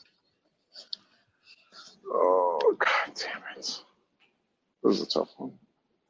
Oh 2.09 2.75
god 2.79 3.15
damn 3.15 3.41
it! 3.57 3.81
This 4.83 4.99
is 4.99 5.01
a 5.01 5.05
tough 5.05 5.29
one. 5.37 5.51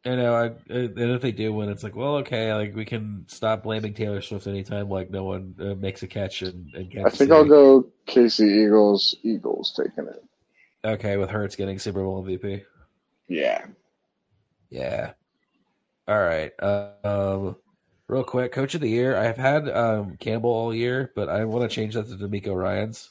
I 0.05 0.15
know. 0.15 0.36
I, 0.36 0.45
and 0.71 0.99
if 0.99 1.21
they 1.21 1.31
do 1.31 1.51
win, 1.51 1.69
it's 1.69 1.84
like 1.84 1.95
well, 1.95 2.17
okay, 2.17 2.53
like 2.53 2.75
we 2.75 2.86
can 2.86 3.25
stop 3.27 3.63
blaming 3.63 3.95
Taylor 3.95 4.21
Swift 4.21 4.45
anytime 4.45 4.88
like 4.89 5.09
no 5.09 5.23
one 5.23 5.55
uh, 5.59 5.75
makes 5.75 6.03
a 6.03 6.07
catch 6.07 6.43
and, 6.43 6.71
and 6.75 6.91
I 6.99 7.09
think 7.09 7.15
City. 7.15 7.31
I'll 7.31 7.45
go 7.45 7.88
KC 8.07 8.65
Eagles. 8.65 9.15
Eagles 9.23 9.73
taking 9.75 10.07
it. 10.09 10.23
Okay, 10.86 11.17
with 11.17 11.29
Hurts 11.29 11.55
getting 11.55 11.79
Super 11.79 12.03
Bowl 12.03 12.23
MVP. 12.23 12.63
Yeah. 13.29 13.65
Yeah. 14.69 15.13
All 16.07 16.19
right. 16.19 16.51
Uh, 16.59 16.89
um, 17.03 17.55
real 18.07 18.23
quick, 18.23 18.51
Coach 18.51 18.75
of 18.75 18.81
the 18.81 18.89
Year. 18.89 19.15
I've 19.15 19.37
had 19.37 19.69
um, 19.69 20.17
Campbell 20.17 20.49
all 20.49 20.73
year, 20.73 21.11
but 21.15 21.29
I 21.29 21.45
want 21.45 21.69
to 21.69 21.73
change 21.73 21.93
that 21.93 22.07
to 22.07 22.15
DeMeco 22.15 22.55
Ryans. 22.55 23.09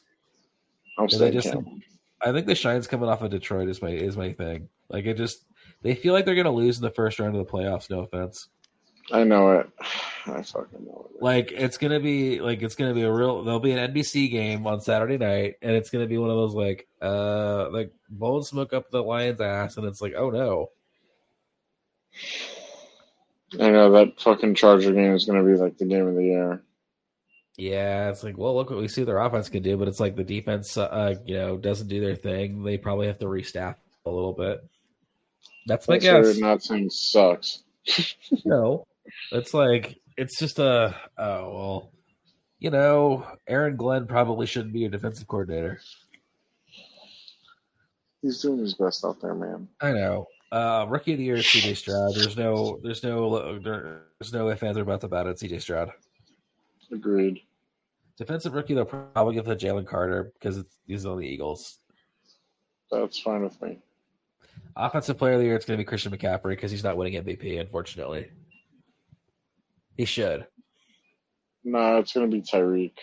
I'm 0.98 1.08
saying 1.08 1.32
just- 1.32 1.52
Campbell. 1.52 1.78
I 2.24 2.30
think 2.30 2.46
the 2.46 2.54
shine's 2.54 2.86
coming 2.86 3.08
off 3.08 3.22
of 3.22 3.32
Detroit 3.32 3.68
is 3.68 3.82
my 3.82 3.88
is 3.88 4.16
my 4.16 4.32
thing. 4.32 4.68
Like 4.88 5.06
it 5.06 5.16
just 5.16 5.44
they 5.82 5.96
feel 5.96 6.12
like 6.12 6.24
they're 6.24 6.36
gonna 6.36 6.52
lose 6.52 6.76
in 6.76 6.82
the 6.82 6.90
first 6.90 7.18
round 7.18 7.34
of 7.34 7.44
the 7.44 7.50
playoffs. 7.50 7.90
No 7.90 8.00
offense. 8.00 8.46
I 9.10 9.24
know 9.24 9.50
it. 9.58 9.70
I 10.26 10.42
fucking 10.42 10.84
know 10.84 11.08
it. 11.12 11.20
Like 11.20 11.50
it's 11.50 11.78
gonna 11.78 11.98
be 11.98 12.40
like 12.40 12.62
it's 12.62 12.76
gonna 12.76 12.94
be 12.94 13.02
a 13.02 13.12
real. 13.12 13.42
There'll 13.42 13.58
be 13.58 13.72
an 13.72 13.92
NBC 13.92 14.30
game 14.30 14.68
on 14.68 14.80
Saturday 14.80 15.18
night, 15.18 15.56
and 15.62 15.72
it's 15.72 15.90
gonna 15.90 16.06
be 16.06 16.16
one 16.16 16.30
of 16.30 16.36
those 16.36 16.54
like 16.54 16.86
uh 17.00 17.68
like 17.70 17.92
bone 18.08 18.44
smoke 18.44 18.72
up 18.72 18.92
the 18.92 19.02
Lions' 19.02 19.40
ass, 19.40 19.76
and 19.76 19.86
it's 19.86 20.00
like 20.00 20.14
oh 20.16 20.30
no. 20.30 20.70
I 23.60 23.70
know 23.70 23.90
that 23.92 24.20
fucking 24.20 24.54
Charger 24.54 24.92
game 24.92 25.14
is 25.14 25.24
gonna 25.24 25.44
be 25.44 25.54
like 25.54 25.78
the 25.78 25.84
game 25.84 26.06
of 26.06 26.14
the 26.14 26.24
year. 26.24 26.62
Yeah, 27.56 28.08
it's 28.08 28.24
like, 28.24 28.38
well, 28.38 28.54
look 28.54 28.70
what 28.70 28.78
we 28.78 28.88
see 28.88 29.04
their 29.04 29.18
offense 29.18 29.48
can 29.50 29.62
do, 29.62 29.76
but 29.76 29.86
it's 29.86 30.00
like 30.00 30.16
the 30.16 30.24
defense, 30.24 30.76
uh, 30.78 31.14
you 31.26 31.34
know, 31.34 31.58
doesn't 31.58 31.88
do 31.88 32.00
their 32.00 32.16
thing. 32.16 32.62
They 32.62 32.78
probably 32.78 33.06
have 33.08 33.18
to 33.18 33.26
restaff 33.26 33.76
a 34.06 34.10
little 34.10 34.32
bit. 34.32 34.66
That's 35.66 35.86
my 35.86 35.98
That's 35.98 36.28
guess. 36.28 36.38
not 36.38 36.62
saying 36.62 36.90
sucks. 36.90 37.62
No, 38.44 38.86
it's 39.32 39.52
like 39.52 39.98
it's 40.16 40.38
just 40.38 40.58
a 40.58 40.94
oh 41.18 41.52
well, 41.52 41.92
you 42.58 42.70
know, 42.70 43.26
Aaron 43.48 43.76
Glenn 43.76 44.06
probably 44.06 44.46
shouldn't 44.46 44.72
be 44.72 44.80
your 44.80 44.90
defensive 44.90 45.26
coordinator. 45.26 45.80
He's 48.22 48.40
doing 48.40 48.60
his 48.60 48.74
best 48.74 49.04
out 49.04 49.20
there, 49.20 49.34
man. 49.34 49.68
I 49.80 49.92
know. 49.92 50.26
Uh, 50.52 50.84
rookie 50.88 51.12
of 51.12 51.18
the 51.18 51.24
year, 51.24 51.36
is 51.36 51.46
CJ 51.46 51.76
Stroud. 51.76 52.14
There's 52.14 52.36
no, 52.36 52.78
there's 52.82 53.02
no, 53.02 53.58
there's 53.58 54.32
no 54.32 54.50
ifs 54.50 54.62
ands 54.62 54.76
or 54.76 54.84
buts 54.84 55.02
about 55.02 55.26
it. 55.26 55.38
CJ 55.38 55.62
Stroud. 55.62 55.90
Agreed. 56.92 57.40
Defensive 58.18 58.52
rookie, 58.52 58.74
they'll 58.74 58.84
probably 58.84 59.34
give 59.34 59.48
it 59.48 59.58
to 59.58 59.66
Jalen 59.66 59.86
Carter 59.86 60.32
because 60.34 60.58
it's, 60.58 60.78
he's 60.86 61.06
on 61.06 61.18
the 61.18 61.26
Eagles. 61.26 61.78
That's 62.90 63.18
fine 63.18 63.42
with 63.42 63.60
me. 63.62 63.78
Offensive 64.76 65.16
player 65.16 65.32
of 65.32 65.40
the 65.40 65.46
year, 65.46 65.56
it's 65.56 65.64
going 65.64 65.78
to 65.78 65.80
be 65.80 65.86
Christian 65.86 66.12
McCaffrey 66.12 66.50
because 66.50 66.70
he's 66.70 66.84
not 66.84 66.98
winning 66.98 67.24
MVP, 67.24 67.58
unfortunately. 67.58 68.28
He 69.96 70.04
should. 70.04 70.46
No, 71.64 71.98
it's 71.98 72.12
gonna 72.12 72.28
be 72.28 72.42
Tyreek. 72.42 72.96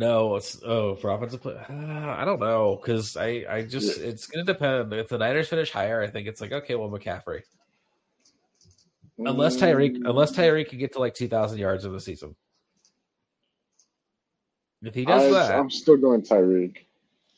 No, 0.00 0.36
it's 0.36 0.58
oh 0.64 0.94
for 0.94 1.10
offensive 1.10 1.42
play. 1.42 1.56
Uh, 1.68 1.74
I 2.08 2.24
don't 2.24 2.40
know 2.40 2.80
because 2.80 3.18
I 3.18 3.44
I 3.46 3.62
just 3.62 3.98
it's 4.00 4.26
going 4.28 4.46
to 4.46 4.50
depend. 4.50 4.94
If 4.94 5.08
the 5.08 5.18
Niners 5.18 5.48
finish 5.48 5.70
higher, 5.70 6.02
I 6.02 6.06
think 6.06 6.26
it's 6.26 6.40
like 6.40 6.52
okay, 6.52 6.74
well 6.74 6.88
McCaffrey. 6.88 7.42
Unless 9.18 9.58
Tyreek, 9.58 9.98
Mm, 9.98 10.08
unless 10.08 10.32
Tyreek 10.32 10.70
can 10.70 10.78
get 10.78 10.94
to 10.94 11.00
like 11.00 11.12
two 11.12 11.28
thousand 11.28 11.58
yards 11.58 11.84
in 11.84 11.92
the 11.92 12.00
season. 12.00 12.34
If 14.82 14.94
he 14.94 15.04
does 15.04 15.24
I, 15.24 15.30
that, 15.48 15.58
I'm 15.58 15.68
still 15.68 15.98
going 15.98 16.22
Tyreek. 16.22 16.78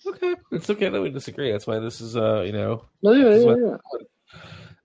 okay, 0.06 0.36
it's 0.52 0.70
okay 0.70 0.88
that 0.88 1.02
we 1.02 1.10
disagree. 1.10 1.50
That's 1.50 1.66
why 1.66 1.80
this 1.80 2.00
is 2.00 2.16
uh 2.16 2.42
you 2.42 2.52
know 2.52 2.84
No, 3.02 3.10
yeah, 3.10 3.34
yeah, 3.38 3.44
what- 3.44 3.58
yeah. 3.58 3.76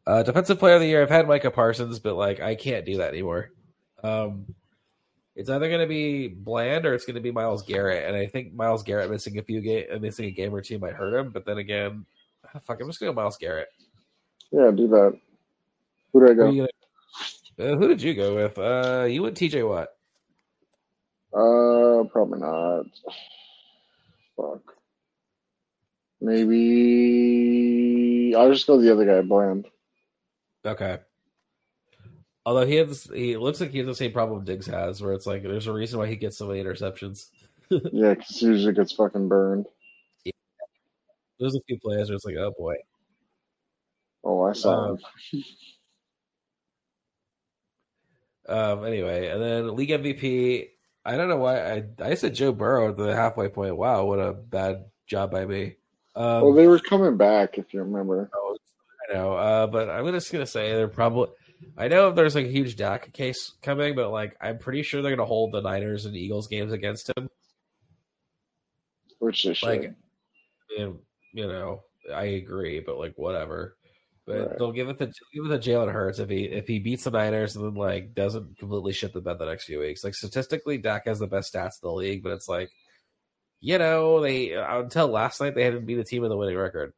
Uh, 0.07 0.23
defensive 0.23 0.57
player 0.57 0.75
of 0.75 0.81
the 0.81 0.87
year. 0.87 1.03
I've 1.03 1.09
had 1.11 1.27
Micah 1.27 1.51
Parsons, 1.51 1.99
but 1.99 2.15
like 2.15 2.39
I 2.39 2.55
can't 2.55 2.85
do 2.87 2.97
that 2.97 3.09
anymore. 3.09 3.51
Um, 4.03 4.55
it's 5.37 5.49
either 5.51 5.69
going 5.69 5.81
to 5.81 5.87
be 5.87 6.27
Bland 6.27 6.87
or 6.87 6.95
it's 6.95 7.05
going 7.05 7.15
to 7.15 7.21
be 7.21 7.31
Myles 7.31 7.61
Garrett, 7.61 8.07
and 8.07 8.17
I 8.17 8.25
think 8.25 8.55
Myles 8.55 8.81
Garrett 8.81 9.11
missing 9.11 9.37
a 9.37 9.43
few 9.43 9.61
game, 9.61 9.85
missing 10.01 10.25
a 10.25 10.31
game 10.31 10.53
or 10.53 10.61
two 10.61 10.79
might 10.79 10.95
hurt 10.95 11.13
him. 11.13 11.29
But 11.29 11.45
then 11.45 11.59
again, 11.59 12.07
ah, 12.43 12.59
fuck, 12.59 12.81
I'm 12.81 12.87
just 12.87 12.99
going 12.99 13.11
to 13.11 13.13
go 13.13 13.21
Myles 13.21 13.37
Garrett. 13.37 13.67
Yeah, 14.51 14.71
do 14.71 14.87
that. 14.87 15.15
Who 16.11 16.25
do 16.25 16.31
I 16.31 16.33
go? 16.33 16.49
you 16.49 16.67
gonna, 17.59 17.73
uh, 17.73 17.77
who 17.77 17.87
did 17.87 18.01
you 18.01 18.15
go 18.15 18.33
with? 18.35 18.57
Uh, 18.57 19.05
you 19.07 19.21
went 19.21 19.37
TJ 19.37 19.67
Watt. 19.67 19.89
Uh, 21.31 22.03
probably 22.09 22.39
not. 22.39 22.85
Fuck. 24.35 24.73
Maybe 26.19 27.53
I'll 28.35 28.51
just 28.51 28.65
go 28.65 28.81
the 28.81 28.91
other 28.91 29.05
guy, 29.05 29.21
Bland. 29.21 29.67
Okay. 30.65 30.97
Although 32.47 32.65
he 32.65 32.75
has, 32.75 33.03
he 33.13 33.35
looks 33.35 33.59
like 33.59 33.71
he 33.71 33.79
has 33.79 33.87
the 33.87 33.93
same 33.93 34.13
problem 34.13 34.45
Diggs 34.45 34.67
has, 34.67 35.01
where 35.01 35.11
it's 35.11 35.25
like 35.27 35.43
there's 35.43 35.67
a 35.67 35.73
reason 35.73 35.99
why 35.99 36.07
he 36.07 36.15
gets 36.15 36.37
so 36.37 36.47
many 36.47 36.63
interceptions. 36.63 37.25
Yeah, 37.91 38.13
because 38.13 38.37
he 38.39 38.45
usually 38.45 38.73
gets 38.73 38.93
fucking 38.93 39.27
burned. 39.27 39.65
There's 41.37 41.55
a 41.55 41.59
few 41.67 41.77
players 41.77 42.07
where 42.07 42.15
it's 42.15 42.23
like, 42.23 42.37
oh 42.37 42.53
boy. 42.57 42.75
Oh, 44.23 44.43
I 44.43 44.53
saw 44.53 44.91
Um, 44.91 44.97
him. 45.33 45.43
Um. 48.47 48.85
Anyway, 48.85 49.27
and 49.27 49.41
then 49.41 49.75
league 49.75 49.89
MVP. 49.89 50.69
I 51.03 51.17
don't 51.17 51.27
know 51.27 51.35
why 51.35 51.59
I 51.69 51.83
I 52.01 52.13
said 52.13 52.33
Joe 52.33 52.53
Burrow 52.53 52.91
at 52.91 52.95
the 52.97 53.13
halfway 53.13 53.49
point. 53.49 53.75
Wow, 53.75 54.05
what 54.05 54.19
a 54.19 54.31
bad 54.31 54.85
job 55.05 55.31
by 55.31 55.45
me. 55.45 55.75
Um, 56.15 56.43
Well, 56.43 56.53
they 56.53 56.67
were 56.67 56.79
coming 56.79 57.17
back, 57.17 57.57
if 57.57 57.73
you 57.73 57.81
remember. 57.81 58.31
I 58.33 59.13
know, 59.13 59.33
uh, 59.33 59.67
but 59.67 59.89
I'm 59.89 60.09
just 60.13 60.31
gonna 60.31 60.47
say 60.47 60.71
they're 60.71 60.87
probably. 60.87 61.27
I 61.77 61.87
know 61.87 62.11
there's 62.11 62.35
like 62.35 62.45
a 62.45 62.51
huge 62.51 62.75
Dak 62.75 63.13
case 63.13 63.53
coming, 63.61 63.95
but 63.95 64.11
like 64.11 64.35
I'm 64.41 64.57
pretty 64.57 64.83
sure 64.83 65.01
they're 65.01 65.15
gonna 65.15 65.25
hold 65.27 65.51
the 65.51 65.61
Niners 65.61 66.05
and 66.05 66.15
Eagles 66.15 66.47
games 66.47 66.71
against 66.73 67.09
him. 67.15 67.29
which 69.19 69.43
they 69.43 69.53
should. 69.53 69.67
Like, 69.67 69.93
and, 70.77 70.99
you 71.33 71.47
know, 71.47 71.81
I 72.13 72.23
agree, 72.25 72.79
but 72.79 72.97
like 72.97 73.13
whatever. 73.15 73.75
But 74.25 74.49
Right. 74.49 74.57
they'll 74.57 74.71
give 74.73 74.89
it 74.89 74.97
the 74.97 75.07
give 75.33 75.45
it 75.49 75.61
to 75.61 75.69
Jalen 75.69 75.91
Hurts 75.91 76.19
if 76.19 76.29
he 76.29 76.43
if 76.45 76.67
he 76.67 76.79
beats 76.79 77.05
the 77.05 77.11
Niners 77.11 77.55
and 77.55 77.65
then 77.65 77.75
like 77.75 78.13
doesn't 78.13 78.57
completely 78.57 78.91
shit 78.93 79.13
the 79.13 79.21
bed 79.21 79.39
the 79.39 79.45
next 79.45 79.65
few 79.65 79.79
weeks. 79.79 80.03
Like 80.03 80.15
statistically, 80.15 80.77
Dak 80.77 81.07
has 81.07 81.19
the 81.19 81.27
best 81.27 81.53
stats 81.53 81.81
in 81.81 81.87
the 81.89 81.93
league, 81.93 82.23
but 82.23 82.33
it's 82.33 82.49
like, 82.49 82.69
you 83.61 83.77
know, 83.77 84.19
they 84.21 84.51
until 84.51 85.07
last 85.07 85.39
night 85.39 85.55
they 85.55 85.63
hadn't 85.63 85.85
beat 85.85 85.97
a 85.99 86.03
team 86.03 86.21
with 86.23 86.31
a 86.31 86.37
winning 86.37 86.57
record. 86.57 86.93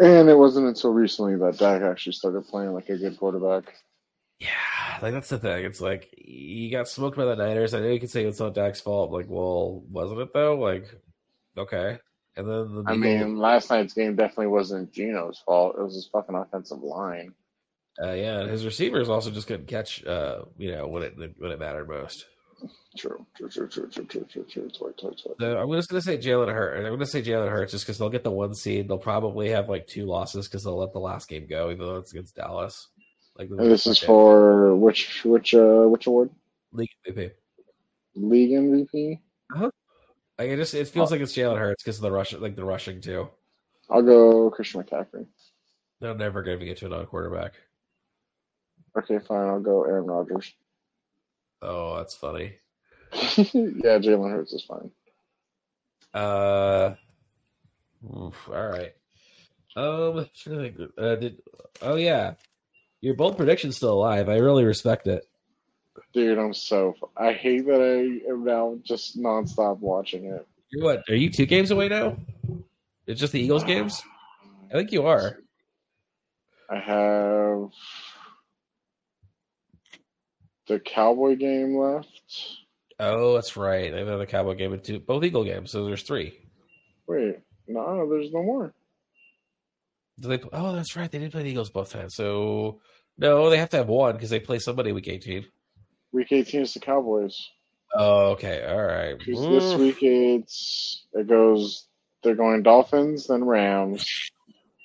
And 0.00 0.28
it 0.28 0.38
wasn't 0.38 0.68
until 0.68 0.92
recently 0.92 1.36
that 1.36 1.58
Dak 1.58 1.82
actually 1.82 2.12
started 2.12 2.46
playing 2.46 2.72
like 2.72 2.88
a 2.88 2.96
good 2.96 3.18
quarterback. 3.18 3.74
Yeah, 4.38 4.98
like 5.02 5.12
that's 5.12 5.28
the 5.28 5.38
thing. 5.38 5.64
It's 5.64 5.80
like 5.80 6.14
you 6.16 6.70
got 6.70 6.88
smoked 6.88 7.16
by 7.16 7.24
the 7.24 7.34
Niners. 7.34 7.74
I 7.74 7.80
know 7.80 7.88
you 7.88 7.98
can 7.98 8.08
say 8.08 8.24
it's 8.24 8.38
not 8.38 8.54
Dak's 8.54 8.80
fault. 8.80 9.10
Like, 9.10 9.26
well, 9.28 9.82
wasn't 9.90 10.20
it 10.20 10.32
though? 10.32 10.56
Like, 10.56 10.86
okay. 11.56 11.98
And 12.36 12.48
then 12.48 12.74
the 12.76 12.84
I 12.86 12.94
mean, 12.94 13.38
last 13.38 13.68
night's 13.70 13.94
game 13.94 14.14
definitely 14.14 14.46
wasn't 14.46 14.92
Geno's 14.92 15.42
fault. 15.44 15.74
It 15.76 15.82
was 15.82 15.94
his 15.94 16.06
fucking 16.06 16.36
offensive 16.36 16.82
line. 16.82 17.34
uh, 18.00 18.12
yeah, 18.12 18.38
and 18.38 18.50
his 18.50 18.64
receivers 18.64 19.08
also 19.08 19.32
just 19.32 19.48
couldn't 19.48 19.66
catch. 19.66 20.04
Uh, 20.04 20.42
you 20.56 20.70
know, 20.70 20.86
when 20.86 21.02
it 21.02 21.16
when 21.38 21.50
it 21.50 21.58
mattered 21.58 21.88
most. 21.88 22.26
True, 22.96 23.24
true, 23.36 23.48
true, 23.48 23.68
true, 23.68 23.88
true, 23.88 24.04
true, 24.04 24.26
true, 24.28 24.44
true. 24.50 24.68
Toy, 24.70 24.90
toy, 24.90 25.10
toy. 25.10 25.34
So 25.38 25.58
I'm 25.58 25.70
just 25.72 25.88
gonna 25.88 26.02
say 26.02 26.18
Jalen 26.18 26.52
Hurts. 26.52 26.78
I'm 26.84 26.92
gonna 26.92 27.06
say 27.06 27.22
Jalen 27.22 27.50
Hurts 27.50 27.72
just 27.72 27.84
because 27.84 27.98
they'll 27.98 28.08
get 28.10 28.24
the 28.24 28.30
one 28.32 28.54
seed. 28.54 28.88
They'll 28.88 28.98
probably 28.98 29.50
have 29.50 29.68
like 29.68 29.86
two 29.86 30.06
losses 30.06 30.48
because 30.48 30.64
they'll 30.64 30.78
let 30.78 30.92
the 30.92 30.98
last 30.98 31.28
game 31.28 31.46
go, 31.48 31.70
even 31.70 31.86
though 31.86 31.96
it's 31.96 32.12
against 32.12 32.34
Dallas. 32.34 32.88
Like 33.36 33.50
And 33.50 33.70
this 33.70 33.86
is 33.86 33.98
for 34.00 34.74
which 34.74 35.24
which 35.24 35.54
uh 35.54 35.84
which 35.84 36.06
award? 36.06 36.30
league 36.72 36.90
MVP. 37.06 37.30
League 38.16 38.50
MVP. 38.50 39.20
Uh-huh. 39.54 39.70
Like 40.38 40.48
it 40.50 40.56
just 40.56 40.74
it 40.74 40.88
feels 40.88 41.12
like 41.12 41.20
it's 41.20 41.36
Jalen 41.36 41.58
Hurts 41.58 41.82
because 41.82 41.96
of 41.98 42.02
the 42.02 42.10
rush, 42.12 42.32
like 42.32 42.56
the 42.56 42.64
rushing 42.64 43.00
too. 43.00 43.28
I'll 43.90 44.02
go 44.02 44.50
Christian 44.50 44.82
McCaffrey. 44.82 45.26
They're 46.00 46.14
never 46.14 46.42
gonna 46.42 46.64
get 46.64 46.78
to 46.78 46.86
a 46.86 46.88
non-quarterback. 46.88 47.52
Okay, 48.96 49.18
fine. 49.20 49.46
I'll 49.46 49.60
go 49.60 49.84
Aaron 49.84 50.06
Rodgers. 50.06 50.52
Oh, 51.60 51.96
that's 51.96 52.14
funny. 52.14 52.54
yeah, 53.12 53.98
Jalen 53.98 54.30
Hurts 54.30 54.52
is 54.52 54.62
fine. 54.62 54.90
Uh, 56.14 56.94
oof, 58.04 58.48
all 58.48 58.68
right. 58.68 58.92
Um, 59.76 60.26
uh, 60.98 61.14
did 61.16 61.40
oh 61.82 61.96
yeah, 61.96 62.34
your 63.00 63.14
bold 63.14 63.36
prediction's 63.36 63.76
still 63.76 63.92
alive. 63.92 64.28
I 64.28 64.36
really 64.36 64.64
respect 64.64 65.06
it. 65.06 65.24
Dude, 66.12 66.38
I'm 66.38 66.54
so. 66.54 66.94
I 67.16 67.32
hate 67.32 67.66
that 67.66 67.80
I 67.80 68.30
am 68.30 68.44
now 68.44 68.78
just 68.82 69.18
nonstop 69.18 69.78
watching 69.78 70.26
it. 70.26 70.46
You're 70.70 70.84
what? 70.84 71.04
Are 71.08 71.14
you 71.14 71.30
two 71.30 71.46
games 71.46 71.70
away 71.70 71.88
now? 71.88 72.16
It's 73.06 73.20
just 73.20 73.32
the 73.32 73.40
Eagles 73.40 73.64
games. 73.64 74.02
I 74.70 74.74
think 74.74 74.92
you 74.92 75.06
are. 75.06 75.38
I 76.68 76.78
have 76.78 77.70
the 80.68 80.78
Cowboy 80.78 81.36
game 81.36 81.76
left. 81.76 82.08
Oh, 83.00 83.34
that's 83.34 83.56
right. 83.56 83.92
They 83.92 84.04
know 84.04 84.18
the 84.18 84.26
Cowboy 84.26 84.54
game 84.54 84.72
and 84.72 84.82
two, 84.82 84.98
both 85.00 85.24
Eagle 85.24 85.44
games. 85.44 85.70
So 85.70 85.84
there's 85.84 86.02
three. 86.02 86.38
Wait, 87.06 87.38
no, 87.66 88.08
there's 88.08 88.32
no 88.32 88.42
more. 88.42 88.72
Do 90.20 90.28
they? 90.28 90.40
Oh, 90.52 90.74
that's 90.74 90.96
right. 90.96 91.10
They 91.10 91.18
did 91.18 91.32
play 91.32 91.44
the 91.44 91.50
Eagles 91.50 91.70
both 91.70 91.90
times. 91.90 92.14
So 92.14 92.80
no, 93.16 93.50
they 93.50 93.58
have 93.58 93.70
to 93.70 93.78
have 93.78 93.88
one 93.88 94.14
because 94.14 94.30
they 94.30 94.40
play 94.40 94.58
somebody 94.58 94.92
week 94.92 95.08
18. 95.08 95.46
Week 96.12 96.28
18 96.30 96.62
is 96.62 96.74
the 96.74 96.80
Cowboys. 96.80 97.36
Oh, 97.94 98.30
okay. 98.32 98.64
All 98.66 98.84
right. 98.84 99.16
this 99.24 99.74
week 99.76 99.98
it's 100.02 101.06
it 101.14 101.28
goes. 101.28 101.86
They're 102.22 102.34
going 102.34 102.62
Dolphins, 102.64 103.28
then 103.28 103.44
Rams, 103.44 104.04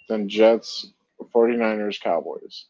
then 0.07 0.29
Jets, 0.29 0.87
49ers, 1.33 1.99
Cowboys. 1.99 2.65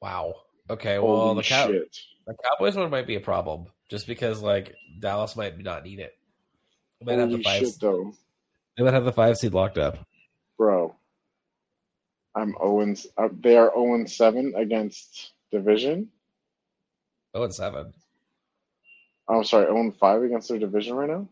Wow. 0.00 0.34
Okay. 0.70 0.98
Well, 0.98 1.16
Holy 1.16 1.42
the, 1.42 1.48
Cow- 1.48 1.66
shit! 1.66 1.98
The 2.26 2.34
Cowboys 2.44 2.76
one 2.76 2.90
might 2.90 3.06
be 3.06 3.16
a 3.16 3.20
problem 3.20 3.66
just 3.88 4.06
because 4.06 4.40
like 4.42 4.74
Dallas 5.00 5.36
might 5.36 5.58
not 5.58 5.84
need 5.84 5.98
it. 6.00 6.14
They 7.00 7.06
might 7.06 7.20
have 7.20 7.30
the 7.30 7.42
five. 7.42 7.60
shit, 7.60 7.74
though, 7.80 8.12
They 8.76 8.84
might 8.84 8.94
have 8.94 9.04
the 9.04 9.12
five 9.12 9.36
seed 9.36 9.54
locked 9.54 9.78
up. 9.78 9.98
bro. 10.56 10.94
I'm 12.34 12.54
Owens. 12.60 13.06
Uh, 13.18 13.28
they 13.40 13.58
are 13.58 13.70
0 13.74 14.06
7 14.06 14.54
against 14.56 15.32
division. 15.50 16.08
Oh, 17.34 17.42
and 17.42 17.54
seven. 17.54 17.92
I'm 19.28 19.44
sorry, 19.44 19.66
0 19.66 19.92
5 20.00 20.22
against 20.22 20.48
their 20.48 20.58
division 20.58 20.94
right 20.96 21.10
now. 21.10 21.28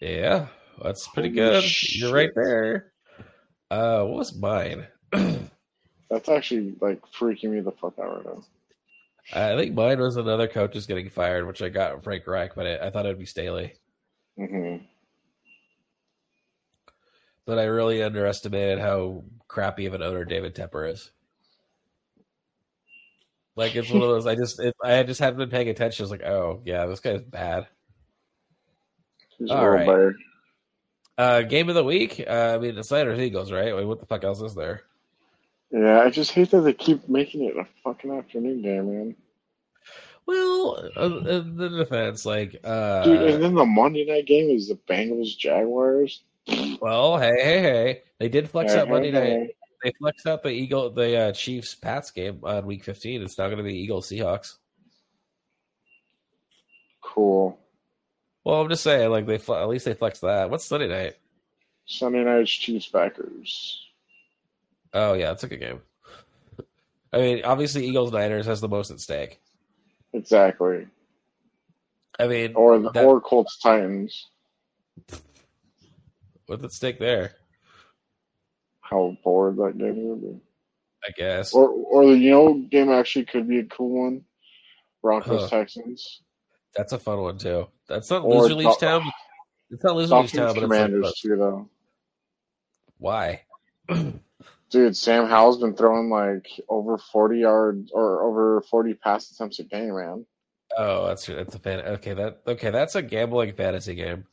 Yeah, 0.00 0.46
that's 0.82 1.06
pretty 1.08 1.28
Holy 1.28 1.40
good. 1.40 1.62
shit. 1.62 2.00
You're 2.00 2.12
right 2.12 2.30
there. 2.34 2.92
Uh, 3.70 4.02
what 4.04 4.18
was 4.18 4.34
mine? 4.36 4.86
That's 6.10 6.28
actually 6.28 6.74
like 6.80 7.00
freaking 7.18 7.50
me 7.50 7.60
the 7.60 7.70
fuck 7.72 7.94
out 7.98 8.16
right 8.16 8.24
now. 8.26 8.42
I 9.32 9.56
think 9.56 9.74
mine 9.74 10.00
was 10.00 10.16
another 10.16 10.48
coach 10.48 10.76
is 10.76 10.86
getting 10.86 11.08
fired, 11.08 11.46
which 11.46 11.62
I 11.62 11.68
got 11.68 12.02
Frank 12.02 12.26
Reich, 12.26 12.54
but 12.54 12.66
I, 12.66 12.86
I 12.86 12.90
thought 12.90 13.06
it 13.06 13.10
would 13.10 13.18
be 13.18 13.26
Staley. 13.26 13.74
hmm 14.36 14.76
But 17.44 17.58
I 17.58 17.64
really 17.64 18.02
underestimated 18.02 18.78
how 18.78 19.24
crappy 19.48 19.86
of 19.86 19.94
an 19.94 20.02
owner 20.02 20.24
David 20.24 20.54
Tepper 20.54 20.90
is. 20.90 21.10
Like 23.54 23.76
it's 23.76 23.90
one 23.90 24.02
of 24.02 24.08
those. 24.08 24.26
I 24.26 24.34
just 24.34 24.60
it, 24.60 24.74
I 24.82 25.02
just 25.02 25.20
haven't 25.20 25.38
been 25.38 25.50
paying 25.50 25.68
attention. 25.68 26.02
I 26.02 26.04
was 26.04 26.10
like, 26.10 26.22
oh 26.22 26.62
yeah, 26.64 26.86
this 26.86 27.00
guy's 27.00 27.22
bad. 27.22 27.66
He's 29.38 29.50
All 29.50 29.68
right. 29.68 30.14
Uh, 31.18 31.42
game 31.42 31.68
of 31.68 31.74
the 31.74 31.84
week. 31.84 32.24
Uh, 32.26 32.54
I 32.54 32.58
mean, 32.58 32.74
the 32.74 32.86
Niners 32.90 33.18
Eagles, 33.18 33.52
right? 33.52 33.74
Wait, 33.76 33.84
what 33.84 34.00
the 34.00 34.06
fuck 34.06 34.24
else 34.24 34.40
is 34.40 34.54
there? 34.54 34.84
Yeah, 35.72 36.00
I 36.02 36.10
just 36.10 36.32
hate 36.32 36.50
that 36.50 36.60
they 36.60 36.74
keep 36.74 37.08
making 37.08 37.44
it 37.44 37.56
a 37.56 37.66
fucking 37.82 38.10
afternoon 38.12 38.60
game, 38.62 38.92
man. 38.94 39.16
Well, 40.26 40.88
uh, 40.96 41.18
in 41.26 41.56
the 41.56 41.68
defense, 41.70 42.24
like, 42.26 42.60
uh, 42.62 43.02
Dude, 43.04 43.22
and 43.22 43.42
then 43.42 43.54
the 43.54 43.64
Monday 43.64 44.04
night 44.04 44.26
game 44.26 44.50
is 44.50 44.68
the 44.68 44.76
Bengals 44.88 45.36
Jaguars. 45.36 46.22
well, 46.80 47.18
hey, 47.18 47.32
hey, 47.42 47.62
hey, 47.62 48.02
they 48.18 48.28
did 48.28 48.48
flex 48.50 48.74
Hey, 48.74 48.80
up 48.80 48.88
Monday 48.88 49.10
hey, 49.10 49.18
night. 49.18 49.28
hey. 49.28 49.54
They 49.82 49.92
flexed 49.98 50.26
up 50.28 50.44
the 50.44 50.50
Eagle, 50.50 50.90
the 50.90 51.16
uh, 51.18 51.32
Chiefs 51.32 51.74
Pats 51.74 52.12
game 52.12 52.38
on 52.44 52.66
Week 52.66 52.84
15. 52.84 53.22
It's 53.22 53.36
now 53.36 53.46
going 53.46 53.56
to 53.58 53.64
be 53.64 53.74
Eagles 53.74 54.08
Seahawks. 54.08 54.58
Cool. 57.02 57.58
Well, 58.44 58.60
I'm 58.60 58.68
just 58.68 58.82
saying, 58.84 59.10
like 59.10 59.26
they 59.26 59.38
fle- 59.38 59.54
at 59.56 59.68
least 59.68 59.84
they 59.84 59.94
flexed 59.94 60.22
that. 60.22 60.50
What's 60.50 60.64
Sunday 60.64 60.88
night? 60.88 61.14
Sunday 61.86 62.22
night's 62.22 62.50
Chiefs 62.52 62.86
Packers. 62.88 63.88
Oh 64.94 65.14
yeah, 65.14 65.32
it's 65.32 65.44
a 65.44 65.48
good 65.48 65.60
game. 65.60 65.80
I 67.12 67.18
mean, 67.18 67.44
obviously, 67.44 67.86
Eagles 67.86 68.12
Niners 68.12 68.46
has 68.46 68.60
the 68.60 68.68
most 68.68 68.90
at 68.90 69.00
stake. 69.00 69.40
Exactly. 70.12 70.86
I 72.18 72.26
mean, 72.26 72.54
Or 72.54 72.78
the 72.78 72.90
That- 72.90 73.04
or 73.04 73.20
Colts 73.20 73.58
Titans. 73.58 74.28
what's 76.46 76.64
at 76.64 76.72
stake 76.72 76.98
there? 76.98 77.32
How 78.80 79.16
bored 79.24 79.56
that 79.56 79.78
game 79.78 80.08
would 80.08 80.20
be. 80.22 80.40
I 81.06 81.10
guess. 81.16 81.52
Or 81.54 81.68
or 81.68 82.06
the 82.06 82.16
you 82.18 82.30
know 82.30 82.54
game 82.70 82.90
actually 82.90 83.24
could 83.24 83.48
be 83.48 83.58
a 83.58 83.64
cool 83.64 84.02
one. 84.04 84.24
Broncos 85.02 85.42
Huh. 85.50 85.58
Texans. 85.58 86.22
That's 86.76 86.92
a 86.92 86.98
fun 86.98 87.20
one 87.20 87.38
too. 87.38 87.68
That's 87.88 88.10
not 88.10 88.22
Or 88.24 88.42
loser 88.42 88.54
leaves 88.54 88.76
town. 88.76 89.02
It's 89.70 89.82
not 89.82 89.96
loser 89.96 90.14
leaves 90.16 90.32
town, 90.32 90.46
but 90.46 90.50
it's 90.50 90.56
like, 90.58 90.70
Commanders 90.70 91.02
close. 91.02 91.20
too 91.20 91.36
though. 91.36 91.68
why? 92.98 93.42
Dude, 94.72 94.96
Sam 94.96 95.26
Howell's 95.26 95.58
been 95.58 95.76
throwing 95.76 96.08
like 96.08 96.48
over 96.66 96.96
forty 96.96 97.40
yards 97.40 97.92
or 97.92 98.22
over 98.22 98.62
forty 98.62 98.94
pass 98.94 99.30
attempts 99.30 99.58
a 99.58 99.64
game, 99.64 99.94
man. 99.94 100.24
Oh, 100.78 101.06
that's 101.06 101.26
that's 101.26 101.54
a 101.54 101.58
fan. 101.58 101.80
Okay, 101.80 102.14
that 102.14 102.40
okay. 102.46 102.70
That's 102.70 102.94
a 102.94 103.02
gambling 103.02 103.52
fantasy 103.52 103.94
game. 103.94 104.24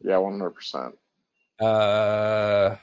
Yeah, 0.00 0.18
one 0.18 0.38
hundred 0.38 0.50
percent. 0.50 0.94
Uh, 1.60 2.76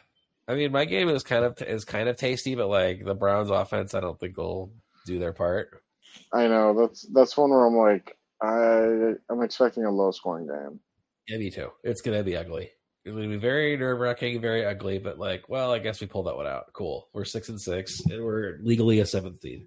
I 0.49 0.53
mean, 0.55 0.73
my 0.73 0.83
game 0.83 1.07
is 1.07 1.23
kind 1.23 1.45
of 1.45 1.61
is 1.61 1.85
kind 1.85 2.09
of 2.09 2.17
tasty, 2.17 2.55
but 2.55 2.67
like 2.67 3.05
the 3.05 3.15
Browns' 3.15 3.51
offense, 3.51 3.93
I 3.93 4.01
don't 4.01 4.19
think 4.19 4.35
will 4.35 4.73
do 5.05 5.17
their 5.17 5.31
part. 5.31 5.81
I 6.33 6.47
know 6.47 6.77
that's 6.77 7.03
that's 7.13 7.37
one 7.37 7.51
where 7.51 7.65
I'm 7.65 7.77
like, 7.77 8.17
I 8.41 9.13
I'm 9.31 9.41
expecting 9.43 9.85
a 9.85 9.91
low 9.91 10.11
scoring 10.11 10.47
game. 10.47 10.81
Yeah, 11.29 11.37
me 11.37 11.51
too. 11.51 11.71
It's 11.83 12.01
gonna 12.01 12.23
be 12.23 12.35
ugly. 12.35 12.71
It's 13.07 13.15
gonna 13.15 13.29
be 13.29 13.37
very 13.37 13.77
nerve 13.77 13.99
wracking, 13.99 14.41
very 14.41 14.65
ugly. 14.65 14.99
But 14.99 15.17
like, 15.17 15.47
well, 15.47 15.71
I 15.71 15.79
guess 15.79 16.01
we 16.01 16.07
pulled 16.07 16.27
that 16.27 16.35
one 16.35 16.45
out. 16.45 16.73
Cool. 16.73 17.07
We're 17.13 17.23
six 17.23 17.47
and 17.47 17.59
six, 17.59 18.01
and 18.05 18.21
we're 18.21 18.57
legally 18.61 18.99
a 18.99 19.05
seventh 19.05 19.41
seed. 19.41 19.65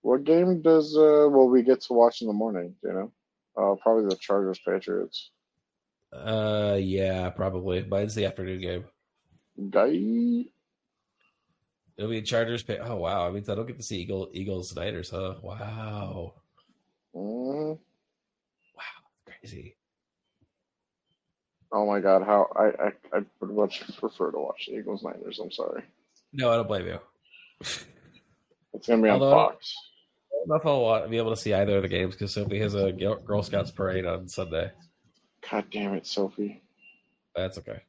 What 0.00 0.24
game 0.24 0.62
does 0.62 0.96
uh 0.96 1.28
will 1.30 1.50
we 1.50 1.62
get 1.62 1.82
to 1.82 1.92
watch 1.92 2.22
in 2.22 2.28
the 2.28 2.32
morning? 2.32 2.74
You 2.82 2.92
know? 2.94 3.12
Uh, 3.54 3.74
probably 3.76 4.08
the 4.08 4.16
Chargers 4.16 4.58
Patriots. 4.66 5.30
Uh, 6.10 6.78
yeah, 6.80 7.28
probably. 7.28 7.84
Mine's 7.84 8.14
the 8.14 8.24
afternoon 8.24 8.60
game. 8.62 8.84
Guy. 9.68 10.46
It'll 11.98 12.10
be 12.10 12.22
Chargers. 12.22 12.62
Pay- 12.62 12.78
oh 12.78 12.96
wow! 12.96 13.28
I 13.28 13.30
mean, 13.32 13.44
I 13.48 13.54
don't 13.54 13.66
get 13.66 13.76
to 13.76 13.82
see 13.82 14.00
Eagle, 14.00 14.30
Eagles 14.32 14.74
Niners, 14.74 15.10
huh? 15.10 15.34
Wow, 15.42 16.34
Mhm. 17.14 17.78
wow, 18.74 18.82
crazy. 19.26 19.76
Oh 21.72 21.86
my 21.86 22.00
god, 22.00 22.22
how 22.22 22.48
I 22.54 22.86
I, 22.86 22.92
I 23.18 23.22
would 23.40 23.50
much 23.50 23.82
prefer 23.98 24.30
to 24.30 24.38
watch 24.38 24.66
the 24.66 24.76
Eagles 24.78 25.02
Niners. 25.02 25.38
I'm 25.38 25.50
sorry. 25.50 25.82
No, 26.32 26.50
I 26.50 26.56
don't 26.56 26.68
blame 26.68 26.86
you. 26.86 26.98
It's 28.74 28.88
gonna 28.88 29.02
be 29.02 29.08
on 29.10 29.20
Although- 29.20 29.48
Fox. 29.50 29.74
I 30.32 30.34
don't 30.38 30.48
know 30.48 30.54
if 30.56 30.66
I'll 30.66 31.08
be 31.08 31.18
able 31.18 31.30
to 31.30 31.36
see 31.36 31.52
either 31.52 31.76
of 31.76 31.82
the 31.82 31.88
games 31.88 32.14
because 32.14 32.32
Sophie 32.32 32.58
has 32.58 32.74
a 32.74 32.90
Girl 32.90 33.42
Scouts 33.42 33.70
parade 33.70 34.06
on 34.06 34.26
Sunday. 34.28 34.72
God 35.50 35.66
damn 35.70 35.92
it, 35.94 36.06
Sophie. 36.06 36.62
That's 37.36 37.58
okay. 37.58 37.82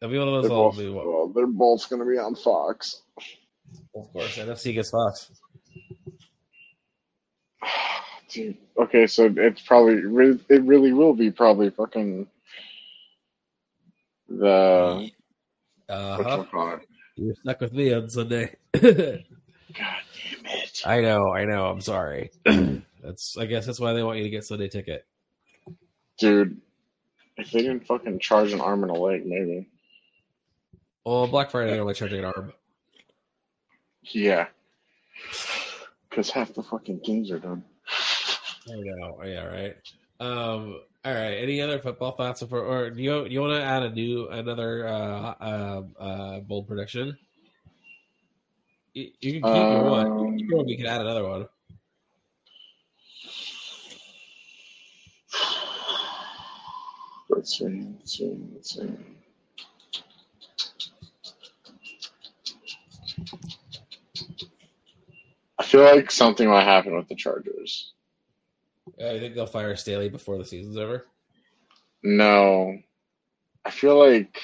It'll 0.00 0.12
be 0.12 0.18
one 0.18 0.28
of 0.28 0.34
those. 0.34 0.42
They're 0.44 0.50
both, 0.50 0.78
be, 0.78 0.88
well, 0.90 1.28
they're 1.34 1.46
both 1.48 1.90
gonna 1.90 2.04
be 2.06 2.18
on 2.18 2.34
Fox. 2.36 3.02
of 3.96 4.12
course, 4.12 4.36
NFC 4.38 4.74
gets 4.74 4.90
Fox. 4.90 5.30
Dude. 8.30 8.56
Okay, 8.78 9.06
so 9.06 9.32
it's 9.36 9.60
probably 9.60 9.94
it 10.48 10.62
really 10.62 10.92
will 10.92 11.14
be 11.14 11.30
probably 11.30 11.70
fucking 11.70 12.26
the 14.38 15.10
uh-huh. 15.88 16.78
You're 17.16 17.34
stuck 17.34 17.60
with 17.60 17.72
me 17.72 17.92
on 17.92 18.08
Sunday. 18.08 18.56
God 18.72 18.82
damn 19.74 20.46
it. 20.46 20.82
I 20.84 21.00
know, 21.00 21.32
I 21.32 21.44
know. 21.44 21.66
I'm 21.66 21.80
sorry. 21.80 22.30
that's. 22.44 23.36
I 23.36 23.46
guess 23.46 23.66
that's 23.66 23.80
why 23.80 23.92
they 23.92 24.02
want 24.02 24.18
you 24.18 24.24
to 24.24 24.30
get 24.30 24.44
Sunday 24.44 24.68
ticket. 24.68 25.06
Dude, 26.18 26.60
if 27.36 27.50
they 27.50 27.60
didn't 27.62 27.86
fucking 27.86 28.20
charge 28.20 28.52
an 28.52 28.60
arm 28.60 28.82
and 28.82 28.90
a 28.90 28.94
leg, 28.94 29.26
maybe. 29.26 29.68
Well, 31.04 31.26
Black 31.26 31.50
Friday 31.50 31.72
they're 31.72 31.80
only 31.80 31.94
charging 31.94 32.20
an 32.20 32.26
arm. 32.26 32.52
Yeah. 34.02 34.46
Because 36.08 36.30
half 36.30 36.54
the 36.54 36.62
fucking 36.62 37.00
games 37.04 37.30
are 37.30 37.38
done. 37.38 37.64
I 38.68 38.76
know. 38.76 39.20
Yeah. 39.24 39.44
Right. 39.44 39.76
Um. 40.20 40.80
All 41.04 41.12
right. 41.12 41.34
Any 41.34 41.60
other 41.60 41.80
football 41.80 42.12
thoughts, 42.12 42.40
before, 42.40 42.60
or 42.60 42.90
do 42.90 43.02
you 43.02 43.26
you 43.26 43.40
want 43.40 43.54
to 43.54 43.62
add 43.62 43.82
a 43.82 43.90
new 43.90 44.28
another 44.28 44.86
uh, 44.86 45.34
uh, 45.40 45.82
uh, 45.98 46.40
bold 46.40 46.68
prediction? 46.68 47.18
You, 48.94 49.10
you 49.20 49.40
can 49.40 49.42
keep. 49.42 49.54
You 49.56 50.36
keep 50.38 50.48
your 50.50 50.58
one. 50.60 50.66
We 50.66 50.76
can 50.76 50.86
add 50.86 51.00
another 51.00 51.24
one. 51.26 51.48
Let's 57.30 57.58
see, 57.58 57.64
let's 57.98 58.18
see, 58.18 58.38
let's 58.54 58.74
see. 58.74 58.90
I 65.58 65.64
feel 65.64 65.82
like 65.82 66.10
something 66.10 66.48
might 66.48 66.64
happen 66.64 66.94
with 66.94 67.08
the 67.08 67.14
Chargers. 67.14 67.94
I 68.98 69.18
think 69.18 69.34
they'll 69.34 69.46
fire 69.46 69.76
Staley 69.76 70.08
before 70.08 70.38
the 70.38 70.44
season's 70.44 70.76
over. 70.76 71.06
No. 72.02 72.78
I 73.64 73.70
feel 73.70 73.98
like 73.98 74.40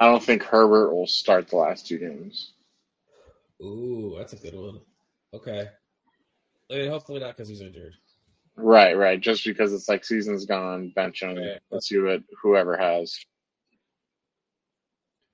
I 0.00 0.06
don't 0.06 0.22
think 0.22 0.42
Herbert 0.42 0.94
will 0.94 1.06
start 1.06 1.48
the 1.48 1.56
last 1.56 1.86
two 1.86 1.98
games. 1.98 2.52
Ooh, 3.62 4.14
that's 4.16 4.32
a 4.32 4.36
good 4.36 4.54
one. 4.54 4.80
Okay. 5.34 5.68
I 6.70 6.74
mean, 6.74 6.90
hopefully 6.90 7.20
not 7.20 7.36
because 7.36 7.48
he's 7.48 7.60
injured. 7.60 7.94
Right, 8.56 8.96
right. 8.96 9.20
Just 9.20 9.44
because 9.44 9.72
it's 9.72 9.88
like 9.88 10.04
season's 10.04 10.44
gone, 10.44 10.92
bench 10.94 11.22
him. 11.22 11.36
Right. 11.36 11.60
Let's 11.70 11.88
see 11.88 11.98
what 11.98 12.22
whoever 12.42 12.76
has. 12.76 13.16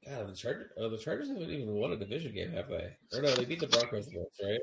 God, 0.07 0.29
the 0.29 0.37
Chargers. 0.37 0.71
Oh, 0.79 0.91
the 0.91 0.99
Chargers 0.99 1.29
haven't 1.29 1.51
even 1.51 1.75
won 1.75 1.93
a 1.93 1.97
division 1.97 2.35
game, 2.35 2.53
have 2.53 2.69
they? 2.69 2.95
Or 3.13 3.23
no, 3.23 3.35
they 3.35 3.47
beat 3.47 3.61
the 3.61 3.67
Broncos 3.67 4.09
once, 4.13 4.29
right? 4.43 4.61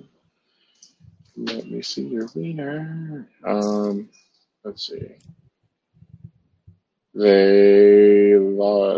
Let 1.37 1.71
me 1.71 1.83
see 1.83 2.03
your 2.03 2.27
wiener. 2.35 3.29
Um, 3.47 4.09
let's 4.65 4.89
see. 4.89 5.17
They 7.15 8.33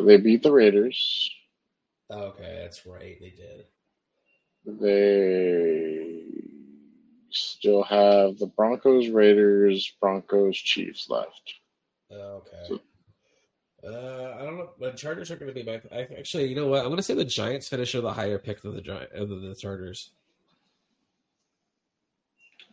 they 0.06 0.16
beat 0.16 0.42
the 0.42 0.52
Raiders. 0.52 1.30
Okay, 2.10 2.58
that's 2.62 2.86
right. 2.86 3.18
They 3.20 3.30
did. 3.30 3.66
They 4.64 6.22
still 7.30 7.82
have 7.82 8.38
the 8.38 8.46
Broncos, 8.46 9.08
Raiders, 9.08 9.92
Broncos, 10.00 10.56
Chiefs 10.56 11.10
left. 11.10 11.54
Okay. 12.10 12.80
Uh, 13.86 14.36
I 14.40 14.44
don't 14.44 14.56
know. 14.56 14.70
The 14.80 14.92
Chargers 14.92 15.30
are 15.30 15.36
going 15.36 15.52
to 15.52 15.54
be 15.54 15.62
my. 15.62 15.80
I, 15.92 16.08
actually, 16.18 16.46
you 16.46 16.56
know 16.56 16.68
what? 16.68 16.80
I'm 16.80 16.86
going 16.86 16.96
to 16.96 17.02
say 17.02 17.14
the 17.14 17.24
Giants 17.24 17.68
finish 17.68 17.94
with 17.94 18.04
a 18.04 18.12
higher 18.12 18.38
pick 18.38 18.62
than 18.62 18.74
the 18.74 18.80
Giant 18.80 19.10
uh, 19.12 19.20
than 19.26 19.46
the 19.48 19.54
Chargers. 19.54 20.10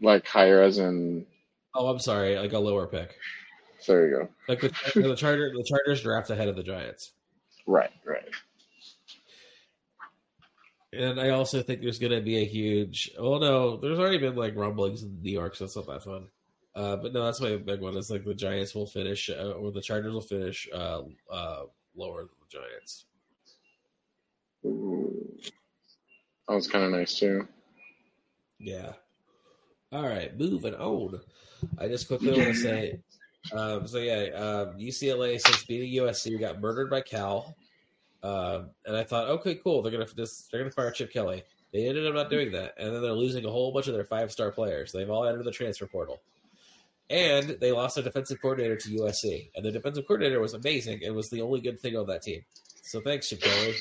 Like 0.02 0.26
higher 0.26 0.62
as 0.62 0.80
in 0.80 1.26
Oh, 1.74 1.88
I'm 1.88 2.00
sorry, 2.00 2.38
like 2.38 2.54
a 2.54 2.60
lower 2.60 2.88
pick. 2.88 3.16
there 3.88 4.08
you 4.08 4.16
go. 4.18 4.30
Like 4.48 4.62
the 4.62 4.70
the 4.96 5.16
Charger 5.16 5.52
the 5.56 5.64
Chargers 5.64 6.02
draft 6.02 6.30
ahead 6.30 6.48
of 6.48 6.56
the 6.56 6.64
Giants. 6.64 7.12
Right, 7.66 7.92
right. 8.06 8.28
And 10.94 11.22
I 11.22 11.30
also 11.30 11.62
think 11.64 11.82
there's 11.82 12.00
going 12.00 12.12
to 12.12 12.22
be 12.22 12.38
a 12.38 12.46
huge. 12.46 13.12
Oh 13.18 13.38
no, 13.38 13.78
there's 13.78 14.00
already 14.00 14.18
been 14.18 14.36
like 14.36 14.56
rumblings 14.56 15.04
in 15.04 15.22
New 15.22 15.32
York, 15.32 15.56
so 15.56 15.64
that's 15.66 15.76
not 15.78 15.88
that 15.88 16.04
fun. 16.04 16.28
Uh, 16.74 16.96
but 16.96 17.14
no, 17.14 17.26
that's 17.26 17.42
my 17.42 17.58
big 17.58 17.82
one. 17.82 17.98
It's 17.98 18.10
like 18.10 18.24
the 18.24 18.34
Giants 18.34 18.74
will 18.74 18.86
finish, 18.86 19.30
uh, 19.30 19.52
or 19.52 19.72
the 19.72 19.82
Chargers 19.82 20.14
will 20.14 20.22
finish 20.22 20.70
uh, 20.74 21.02
uh, 21.30 21.64
lower 21.96 22.22
than 22.22 22.30
the 22.40 22.60
Giants. 22.60 23.06
Ooh. 24.66 25.38
That 26.48 26.56
was 26.56 26.68
kind 26.68 26.86
of 26.86 26.92
nice 26.92 27.18
too. 27.18 27.48
Yeah. 28.60 28.94
All 29.92 30.08
right, 30.08 30.38
moving 30.38 30.76
on. 30.76 31.20
I 31.78 31.88
just 31.88 32.08
quickly 32.08 32.32
want 32.32 32.44
to 32.44 32.56
say, 32.56 33.00
um, 33.52 33.88
so 33.88 33.98
yeah, 33.98 34.30
um, 34.36 34.78
UCLA 34.78 35.40
since 35.40 35.66
beating 35.66 36.02
USC 36.02 36.40
got 36.40 36.62
murdered 36.62 36.90
by 36.90 37.02
Cal, 37.02 37.56
um, 38.24 38.70
and 38.86 38.96
I 38.96 39.04
thought, 39.04 39.28
okay, 39.28 39.56
cool, 39.56 39.82
they're 39.82 39.92
gonna 39.92 40.06
just 40.16 40.50
they're 40.52 40.62
gonna 40.62 40.72
fire 40.72 40.92
Chip 40.92 41.12
Kelly. 41.12 41.44
They 41.74 41.88
ended 41.88 42.06
up 42.06 42.14
not 42.14 42.30
doing 42.30 42.52
that, 42.52 42.76
and 42.78 42.94
then 42.94 43.02
they're 43.02 43.12
losing 43.12 43.46
a 43.46 43.52
whole 43.52 43.74
bunch 43.74 43.88
of 43.88 43.94
their 43.94 44.06
five 44.06 44.32
star 44.32 44.52
players. 44.52 44.92
They've 44.92 45.10
all 45.10 45.26
entered 45.26 45.44
the 45.44 45.52
transfer 45.52 45.88
portal, 45.88 46.22
and 47.10 47.58
they 47.60 47.72
lost 47.72 47.96
their 47.96 48.04
defensive 48.04 48.42
coordinator 48.42 48.76
to 48.76 48.90
USC, 48.90 49.52
and 49.56 49.66
the 49.66 49.72
defensive 49.72 50.08
coordinator 50.08 50.40
was 50.40 50.54
amazing. 50.54 51.00
It 51.02 51.14
was 51.14 51.30
the 51.30 51.42
only 51.42 51.62
good 51.62 51.80
thing 51.80 51.96
on 51.96 52.08
that 52.08 52.22
team. 52.22 52.44
So 52.84 53.02
thanks, 53.02 53.30
Chip 53.30 53.42
Kelly. 53.42 53.76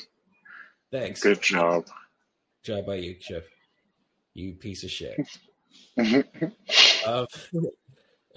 Thanks. 0.91 1.21
Good 1.21 1.41
job. 1.41 1.87
job 2.63 2.85
by 2.85 2.95
you, 2.95 3.15
Chip. 3.15 3.47
You 4.33 4.53
piece 4.53 4.83
of 4.83 4.91
shit. 4.91 5.17
Um, 7.05 7.25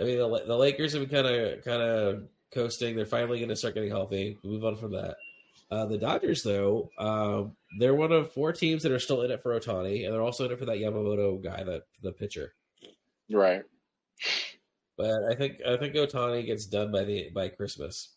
I 0.00 0.04
mean, 0.04 0.18
the, 0.18 0.44
the 0.46 0.56
Lakers 0.56 0.94
have 0.94 1.08
been 1.08 1.24
kind 1.24 1.36
of 1.36 1.64
kind 1.64 1.82
of 1.82 2.22
coasting. 2.52 2.96
They're 2.96 3.04
finally 3.04 3.38
going 3.38 3.50
to 3.50 3.56
start 3.56 3.74
getting 3.74 3.90
healthy. 3.90 4.38
Move 4.42 4.64
on 4.64 4.76
from 4.76 4.92
that. 4.92 5.16
Uh, 5.70 5.86
the 5.86 5.98
Dodgers, 5.98 6.42
though, 6.42 6.90
um, 6.98 7.56
they're 7.78 7.94
one 7.94 8.12
of 8.12 8.32
four 8.32 8.52
teams 8.52 8.82
that 8.82 8.92
are 8.92 8.98
still 8.98 9.22
in 9.22 9.30
it 9.30 9.42
for 9.42 9.58
Ohtani, 9.58 10.04
and 10.04 10.14
they're 10.14 10.22
also 10.22 10.44
in 10.44 10.52
it 10.52 10.58
for 10.58 10.66
that 10.66 10.78
Yamamoto 10.78 11.42
guy, 11.42 11.64
that 11.64 11.82
the 12.02 12.12
pitcher. 12.12 12.54
right. 13.30 13.62
But 14.96 15.24
I 15.30 15.34
think 15.34 15.58
I 15.66 15.76
think 15.76 15.94
Ohtani 15.94 16.46
gets 16.46 16.66
done 16.66 16.92
by 16.92 17.04
the 17.04 17.30
by 17.30 17.48
Christmas. 17.48 18.10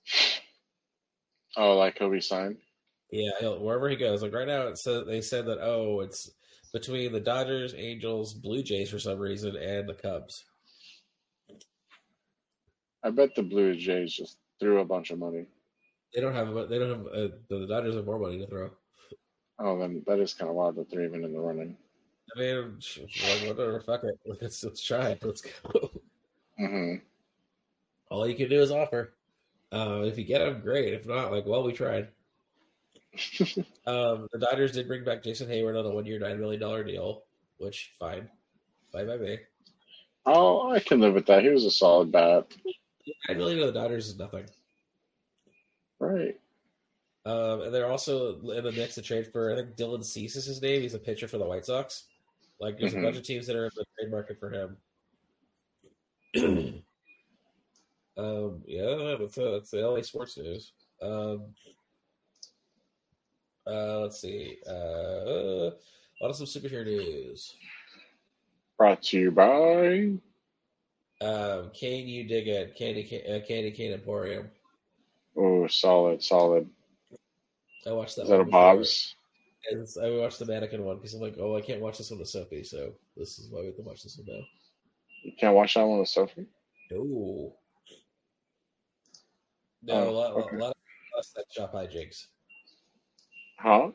Oh, 1.56 1.78
like 1.78 1.98
Kobe 1.98 2.20
signed. 2.20 2.58
Yeah, 3.12 3.32
wherever 3.60 3.90
he 3.90 3.96
goes. 3.96 4.22
Like 4.22 4.34
right 4.34 4.48
now, 4.48 4.68
it 4.68 4.78
said 4.78 5.06
they 5.08 5.22
said 5.22 5.46
that 5.48 5.60
oh, 5.60 6.02
it's 6.02 6.30
between 6.74 7.12
the 7.12 7.20
Dodgers, 7.20 7.74
Angels, 7.76 8.34
Blue 8.34 8.62
Jays 8.62 8.92
for 8.92 9.00
some 9.00 9.18
reason, 9.18 9.56
and 9.56 9.90
the 9.90 9.94
Cubs. 9.94 10.46
I 13.04 13.10
bet 13.10 13.34
the 13.36 13.44
Blue 13.44 13.76
Jays 13.76 14.14
just 14.14 14.38
threw 14.60 14.80
a 14.80 14.86
bunch 14.86 15.12
of 15.12 15.20
money. 15.20 15.46
They 16.14 16.22
don't 16.22 16.34
have. 16.34 16.70
They 16.70 16.78
don't 16.78 16.90
have. 16.90 17.08
Uh, 17.08 17.36
the 17.50 17.66
Dodgers 17.68 17.96
have 17.96 18.06
more 18.06 18.20
money 18.20 18.40
to 18.40 18.48
throw. 18.48 18.70
Oh, 19.60 19.80
then 19.80 20.04
that 20.06 20.20
is 20.20 20.34
kind 20.34 20.50
of 20.50 20.56
wild 20.56 20.76
that 20.76 20.92
they're 20.92 21.06
even 21.06 21.24
in 21.24 21.34
the 21.34 21.40
running. 21.40 21.76
I 22.36 22.40
mean, 22.40 22.78
whatever. 23.48 23.82
Fuck 23.82 24.04
it. 24.04 24.20
Let's 24.42 24.64
let's 24.64 24.84
try 24.84 25.10
it. 25.12 25.24
Let's 25.24 25.42
go. 25.42 25.97
Hmm 26.58 26.96
All 28.10 28.28
you 28.28 28.36
can 28.36 28.50
do 28.50 28.62
is 28.62 28.72
offer. 28.72 29.14
Uh, 29.72 30.02
if 30.06 30.18
you 30.18 30.24
get 30.24 30.40
them, 30.40 30.62
great. 30.62 30.94
If 30.94 31.06
not, 31.06 31.32
like, 31.32 31.46
well, 31.46 31.64
we 31.64 31.74
tried. 31.74 32.10
Um, 33.88 34.28
the 34.34 34.40
Dodgers 34.40 34.74
did 34.74 34.86
bring 34.88 35.06
back 35.06 35.24
Jason 35.24 35.48
Heyward 35.48 35.80
on 35.80 35.86
a 35.86 35.90
one-year, 35.90 36.20
nine 36.20 36.40
million 36.42 36.60
dollar 36.60 36.84
deal, 36.84 37.24
which 37.58 37.94
fine, 37.98 38.30
fine 38.92 39.08
by 39.08 39.16
me. 39.16 39.40
Oh, 40.26 40.70
I 40.74 40.80
can 40.82 41.00
live 41.00 41.14
with 41.14 41.26
that. 41.28 41.42
He 41.44 41.48
was 41.50 41.64
a 41.64 41.72
solid 41.72 42.12
bat. 42.12 42.48
Nine 43.30 43.38
million 43.38 43.60
to 43.60 43.68
the 43.68 43.72
Dodgers 43.72 44.10
is 44.10 44.18
nothing. 44.20 44.46
Right. 46.00 46.38
Um, 47.26 47.62
and 47.62 47.74
they're 47.74 47.90
also 47.90 48.40
in 48.52 48.64
the 48.66 48.74
mix 48.74 48.96
to 48.96 49.02
trade 49.02 49.28
for 49.32 49.54
I 49.54 49.56
think 49.56 49.76
Dylan 49.78 50.04
Cease 50.04 50.36
is 50.36 50.46
his 50.46 50.62
name. 50.62 50.82
He's 50.82 50.94
a 50.94 51.00
pitcher 51.00 51.30
for 51.30 51.38
the 51.38 51.46
White 51.46 51.66
Sox. 51.66 52.04
Like 52.60 52.78
there's 52.78 52.94
Mhm. 52.94 53.00
a 53.00 53.04
bunch 53.04 53.18
of 53.18 53.24
teams 53.24 53.48
that 53.48 53.56
are 53.56 53.66
in 53.66 53.72
the 53.76 53.86
trade 53.98 54.12
market 54.12 54.38
for 54.38 54.50
him. 54.50 54.78
Um, 58.18 58.62
yeah, 58.66 59.16
that's 59.20 59.38
uh, 59.38 59.52
that's 59.52 59.72
the 59.72 59.78
LA 59.88 60.02
sports 60.02 60.38
news. 60.38 60.72
Um, 61.02 61.54
Uh, 63.68 64.00
let's 64.00 64.22
see. 64.22 64.58
Uh, 64.66 65.72
what 66.20 66.32
is 66.32 66.38
some 66.38 66.48
superhero 66.48 66.86
news? 66.86 67.56
Brought 68.78 69.02
to 69.04 69.20
you 69.20 69.32
by. 69.32 70.14
Um, 71.20 71.72
can 71.74 72.08
you 72.08 72.24
dig 72.24 72.48
it? 72.48 72.76
Candy, 72.78 73.04
Ca- 73.04 73.36
uh, 73.36 73.40
Candy 73.46 73.72
Cane 73.72 73.92
Emporium. 73.92 74.50
Oh, 75.36 75.68
solid, 75.68 76.24
solid. 76.24 76.70
I 77.86 77.92
watched 77.92 78.16
that. 78.16 78.24
Is 78.24 78.30
that 78.30 78.40
a. 78.40 78.46
Bob's? 78.46 79.16
I 80.02 80.10
watched 80.12 80.40
the 80.40 80.46
mannequin 80.46 80.86
one 80.86 80.96
because 80.96 81.14
I'm 81.14 81.20
like, 81.20 81.36
oh, 81.40 81.58
I 81.58 81.62
can't 81.62 81.82
watch 81.82 81.98
this 81.98 82.10
one 82.10 82.20
with 82.20 82.30
Sophie, 82.30 82.64
so 82.64 82.94
this 83.18 83.38
is 83.38 83.50
why 83.50 83.60
we 83.62 83.66
have 83.66 83.76
to 83.76 83.82
watch 83.82 84.02
this 84.02 84.18
one 84.18 84.28
now. 84.34 84.46
You 85.24 85.32
can't 85.40 85.56
watch 85.56 85.74
that 85.76 85.86
one 85.86 86.00
with 86.00 86.10
Sophie? 86.10 86.46
No. 86.92 87.54
No, 89.84 89.94
Oh, 89.94 90.10
a 90.10 90.12
lot, 90.12 90.32
okay. 90.34 90.56
a 90.58 90.60
lot 90.60 90.76
of 91.18 91.26
sex 91.26 91.54
shop 91.54 91.74
hijinks. 91.74 92.26
Huh? 93.60 93.92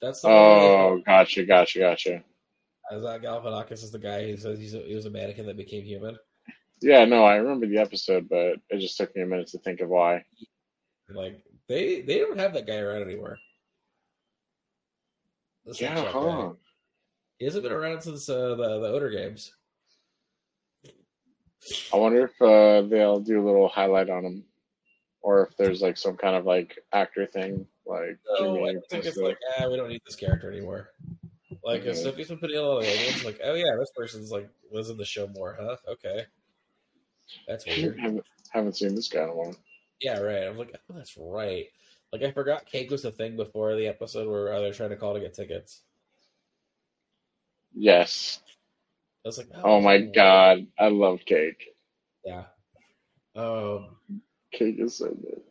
That's 0.00 0.22
the 0.22 0.28
one 0.28 0.36
where 0.36 0.44
Oh, 0.78 1.02
gotcha, 1.04 1.44
gotcha, 1.44 1.78
gotcha. 1.80 2.22
Isaac 2.92 3.22
Galifianakis 3.22 3.84
is 3.84 3.90
the 3.90 3.98
guy 3.98 4.30
who 4.30 4.36
says 4.36 4.58
he's 4.58 4.74
a, 4.74 4.78
he 4.80 4.94
was 4.94 5.06
a 5.06 5.10
mannequin 5.10 5.46
that 5.46 5.56
became 5.56 5.84
human. 5.84 6.16
Yeah, 6.80 7.04
no, 7.04 7.24
I 7.24 7.36
remember 7.36 7.66
the 7.66 7.78
episode, 7.78 8.28
but 8.28 8.56
it 8.70 8.78
just 8.78 8.96
took 8.96 9.14
me 9.16 9.22
a 9.22 9.26
minute 9.26 9.48
to 9.48 9.58
think 9.58 9.80
of 9.80 9.88
why. 9.88 10.24
Like 11.10 11.42
they 11.68 12.02
they 12.02 12.18
don't 12.18 12.38
have 12.38 12.52
that 12.54 12.66
guy 12.66 12.78
around 12.78 13.02
anymore. 13.02 13.38
The 15.66 15.74
sex 15.74 15.80
Yeah, 15.82 16.04
huh? 16.10 16.20
guy. 16.20 16.50
He 17.38 17.44
hasn't 17.46 17.64
been 17.64 17.72
around 17.72 18.00
since 18.02 18.28
uh, 18.28 18.54
the 18.54 18.78
the 18.80 18.88
Odor 18.88 19.10
games. 19.10 19.52
I 21.92 21.96
wonder 21.96 22.24
if 22.24 22.42
uh, 22.42 22.82
they'll 22.88 23.20
do 23.20 23.40
a 23.42 23.44
little 23.44 23.68
highlight 23.68 24.08
on 24.10 24.24
him, 24.24 24.44
or 25.22 25.46
if 25.46 25.56
there's 25.56 25.82
like 25.82 25.96
some 25.96 26.16
kind 26.16 26.36
of 26.36 26.44
like 26.46 26.78
actor 26.92 27.26
thing, 27.26 27.66
like 27.86 28.18
No, 28.38 28.54
Jimmy. 28.56 28.68
I 28.68 28.72
think 28.88 29.04
it's 29.04 29.16
posted. 29.16 29.24
like 29.24 29.38
ah, 29.58 29.68
we 29.68 29.76
don't 29.76 29.88
need 29.88 30.02
this 30.06 30.16
character 30.16 30.50
anymore. 30.50 30.90
Like 31.64 31.82
if 31.82 31.88
Okay. 31.88 32.02
Sophie's 32.02 32.28
been 32.28 32.38
putting 32.38 32.56
in 32.56 32.62
a 32.62 32.66
lot 32.66 32.82
of 32.82 32.88
old 32.88 33.06
ones, 33.06 33.24
like 33.24 33.40
oh 33.44 33.54
yeah, 33.54 33.74
this 33.78 33.90
person's 33.96 34.30
like 34.30 34.48
was 34.70 34.90
in 34.90 34.96
the 34.96 35.04
show 35.04 35.26
more, 35.28 35.56
huh? 35.60 35.76
Okay, 35.88 36.24
that's 37.46 37.66
weird. 37.66 37.98
haven't, 37.98 38.24
haven't 38.50 38.76
seen 38.76 38.94
this 38.94 39.08
guy 39.08 39.24
in 39.24 39.30
a 39.30 39.34
while. 39.34 39.56
Yeah, 40.00 40.20
right. 40.20 40.44
I'm 40.46 40.56
like, 40.56 40.74
oh, 40.90 40.94
that's 40.94 41.16
right. 41.18 41.66
Like 42.12 42.22
I 42.22 42.30
forgot 42.30 42.64
cake 42.66 42.90
was 42.90 43.02
the 43.02 43.10
thing 43.10 43.36
before 43.36 43.74
the 43.74 43.88
episode 43.88 44.28
where 44.30 44.52
uh, 44.52 44.60
they're 44.60 44.72
trying 44.72 44.90
to 44.90 44.96
call 44.96 45.14
to 45.14 45.20
get 45.20 45.34
tickets. 45.34 45.82
Yes. 47.74 48.40
I 49.28 49.30
was 49.30 49.38
like, 49.38 49.48
Oh 49.62 49.80
my 49.82 49.98
god, 50.00 50.66
I 50.78 50.88
love 50.88 51.20
cake. 51.26 51.74
Yeah. 52.24 52.44
Um. 53.36 53.96
Cake 54.52 54.76
is 54.78 54.96
so 54.96 55.08
good. 55.08 55.42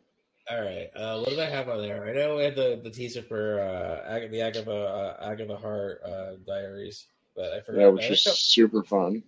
All 0.50 0.60
right. 0.60 0.90
Uh, 0.96 1.20
what 1.20 1.28
did 1.28 1.38
I 1.38 1.48
have 1.48 1.68
on 1.68 1.80
there? 1.80 2.04
I 2.08 2.12
know 2.12 2.36
we 2.36 2.42
had 2.42 2.56
the, 2.56 2.80
the 2.82 2.90
teaser 2.90 3.22
for 3.22 3.60
uh, 3.60 4.10
Ag- 4.16 4.32
the 4.32 4.40
Agatha 4.40 4.72
uh, 4.72 5.16
Agatha 5.30 5.56
Heart 5.56 6.02
uh, 6.04 6.30
Diaries, 6.44 7.06
but 7.36 7.52
I 7.52 7.60
forgot. 7.60 7.80
Yeah, 7.80 7.88
which 7.88 8.10
is 8.10 8.24
super 8.24 8.82
fun. 8.82 9.22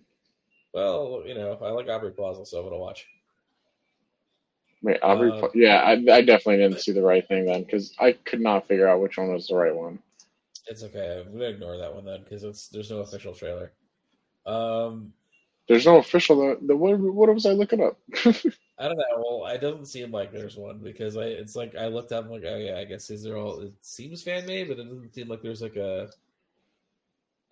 well, 0.73 1.23
you 1.25 1.33
know, 1.33 1.57
I 1.61 1.69
like 1.69 1.87
Aubrey 1.87 2.11
Plaza, 2.11 2.45
so 2.45 2.57
I'm 2.59 2.65
gonna 2.65 2.77
watch. 2.77 3.05
Wait, 4.83 4.99
Aubrey. 5.01 5.31
Uh, 5.31 5.39
Pla- 5.39 5.49
yeah, 5.53 5.77
I, 5.77 5.91
I 5.91 6.21
definitely 6.21 6.57
didn't 6.57 6.81
see 6.81 6.91
the 6.91 7.03
right 7.03 7.25
thing 7.25 7.45
then 7.45 7.63
because 7.63 7.93
I 7.99 8.11
could 8.13 8.41
not 8.41 8.67
figure 8.67 8.87
out 8.89 8.99
which 8.99 9.17
one 9.17 9.31
was 9.31 9.47
the 9.47 9.55
right 9.55 9.75
one. 9.75 9.99
It's 10.67 10.83
okay. 10.83 11.23
I'm 11.25 11.31
gonna 11.31 11.45
ignore 11.45 11.77
that 11.77 11.93
one 11.93 12.03
then 12.03 12.23
because 12.23 12.43
it's 12.43 12.67
there's 12.67 12.89
no 12.91 12.99
official 12.99 13.33
trailer. 13.33 13.71
Um, 14.45 15.13
There's 15.67 15.85
no 15.85 15.97
official. 15.97 16.37
The, 16.37 16.67
the 16.67 16.75
what, 16.77 16.99
what 16.99 17.33
was 17.33 17.45
I 17.45 17.51
looking 17.53 17.81
up? 17.81 17.99
I 18.79 18.87
don't 18.87 18.97
know. 18.97 19.23
Well, 19.41 19.47
it 19.47 19.61
doesn't 19.61 19.85
seem 19.85 20.11
like 20.11 20.31
there's 20.31 20.57
one 20.57 20.79
because 20.79 21.15
I 21.17 21.25
it's 21.25 21.55
like 21.55 21.75
I 21.75 21.87
looked 21.87 22.11
up 22.11 22.25
I'm 22.25 22.31
like, 22.31 22.43
oh 22.45 22.57
yeah, 22.57 22.77
I 22.79 22.85
guess 22.85 23.07
these 23.07 23.25
are 23.27 23.37
all. 23.37 23.61
It 23.61 23.73
seems 23.81 24.23
fan 24.23 24.45
made, 24.47 24.67
but 24.67 24.79
it 24.79 24.85
doesn't 24.85 25.13
seem 25.13 25.27
like 25.27 25.41
there's 25.41 25.61
like 25.61 25.75
a. 25.75 26.09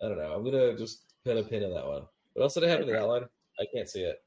I 0.02 0.08
don't 0.08 0.18
know. 0.18 0.32
I'm 0.32 0.44
gonna 0.44 0.76
just 0.76 1.02
put 1.24 1.36
a 1.36 1.42
pin 1.42 1.62
in 1.62 1.72
that 1.74 1.86
one. 1.86 2.02
What 2.34 2.42
else 2.44 2.54
did 2.54 2.64
I 2.64 2.68
have 2.68 2.80
in 2.80 2.88
the 2.88 2.98
outline? 2.98 3.24
I 3.60 3.66
can't 3.74 3.88
see 3.88 4.02
it. 4.02 4.22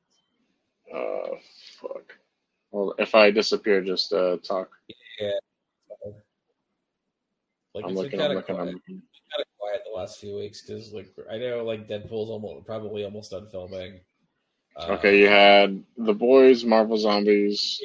uh, 0.94 1.36
fuck. 1.82 2.18
Well, 2.72 2.96
if 3.00 3.16
I 3.16 3.32
disappear, 3.32 3.82
just 3.82 4.14
uh, 4.14 4.38
talk. 4.38 4.70
Like 7.74 7.86
I'm 7.88 7.96
looking. 7.96 8.22
I'm 8.22 8.34
looking. 8.34 8.60
I'm 8.60 8.72
looking. 8.72 9.02
Quiet 9.74 9.86
the 9.92 9.98
last 9.98 10.20
few 10.20 10.36
weeks 10.36 10.62
because 10.62 10.94
like 10.94 11.08
I 11.32 11.38
know 11.40 11.64
like 11.64 11.88
Deadpool's 11.88 12.30
almost 12.30 12.66
probably 12.66 13.04
almost 13.04 13.32
done 13.32 13.48
filming. 13.50 14.00
Uh, 14.76 14.94
Okay, 14.94 15.20
you 15.20 15.28
had 15.28 15.84
the 15.98 16.14
boys, 16.14 16.64
Marvel 16.64 16.98
Zombies. 16.98 17.80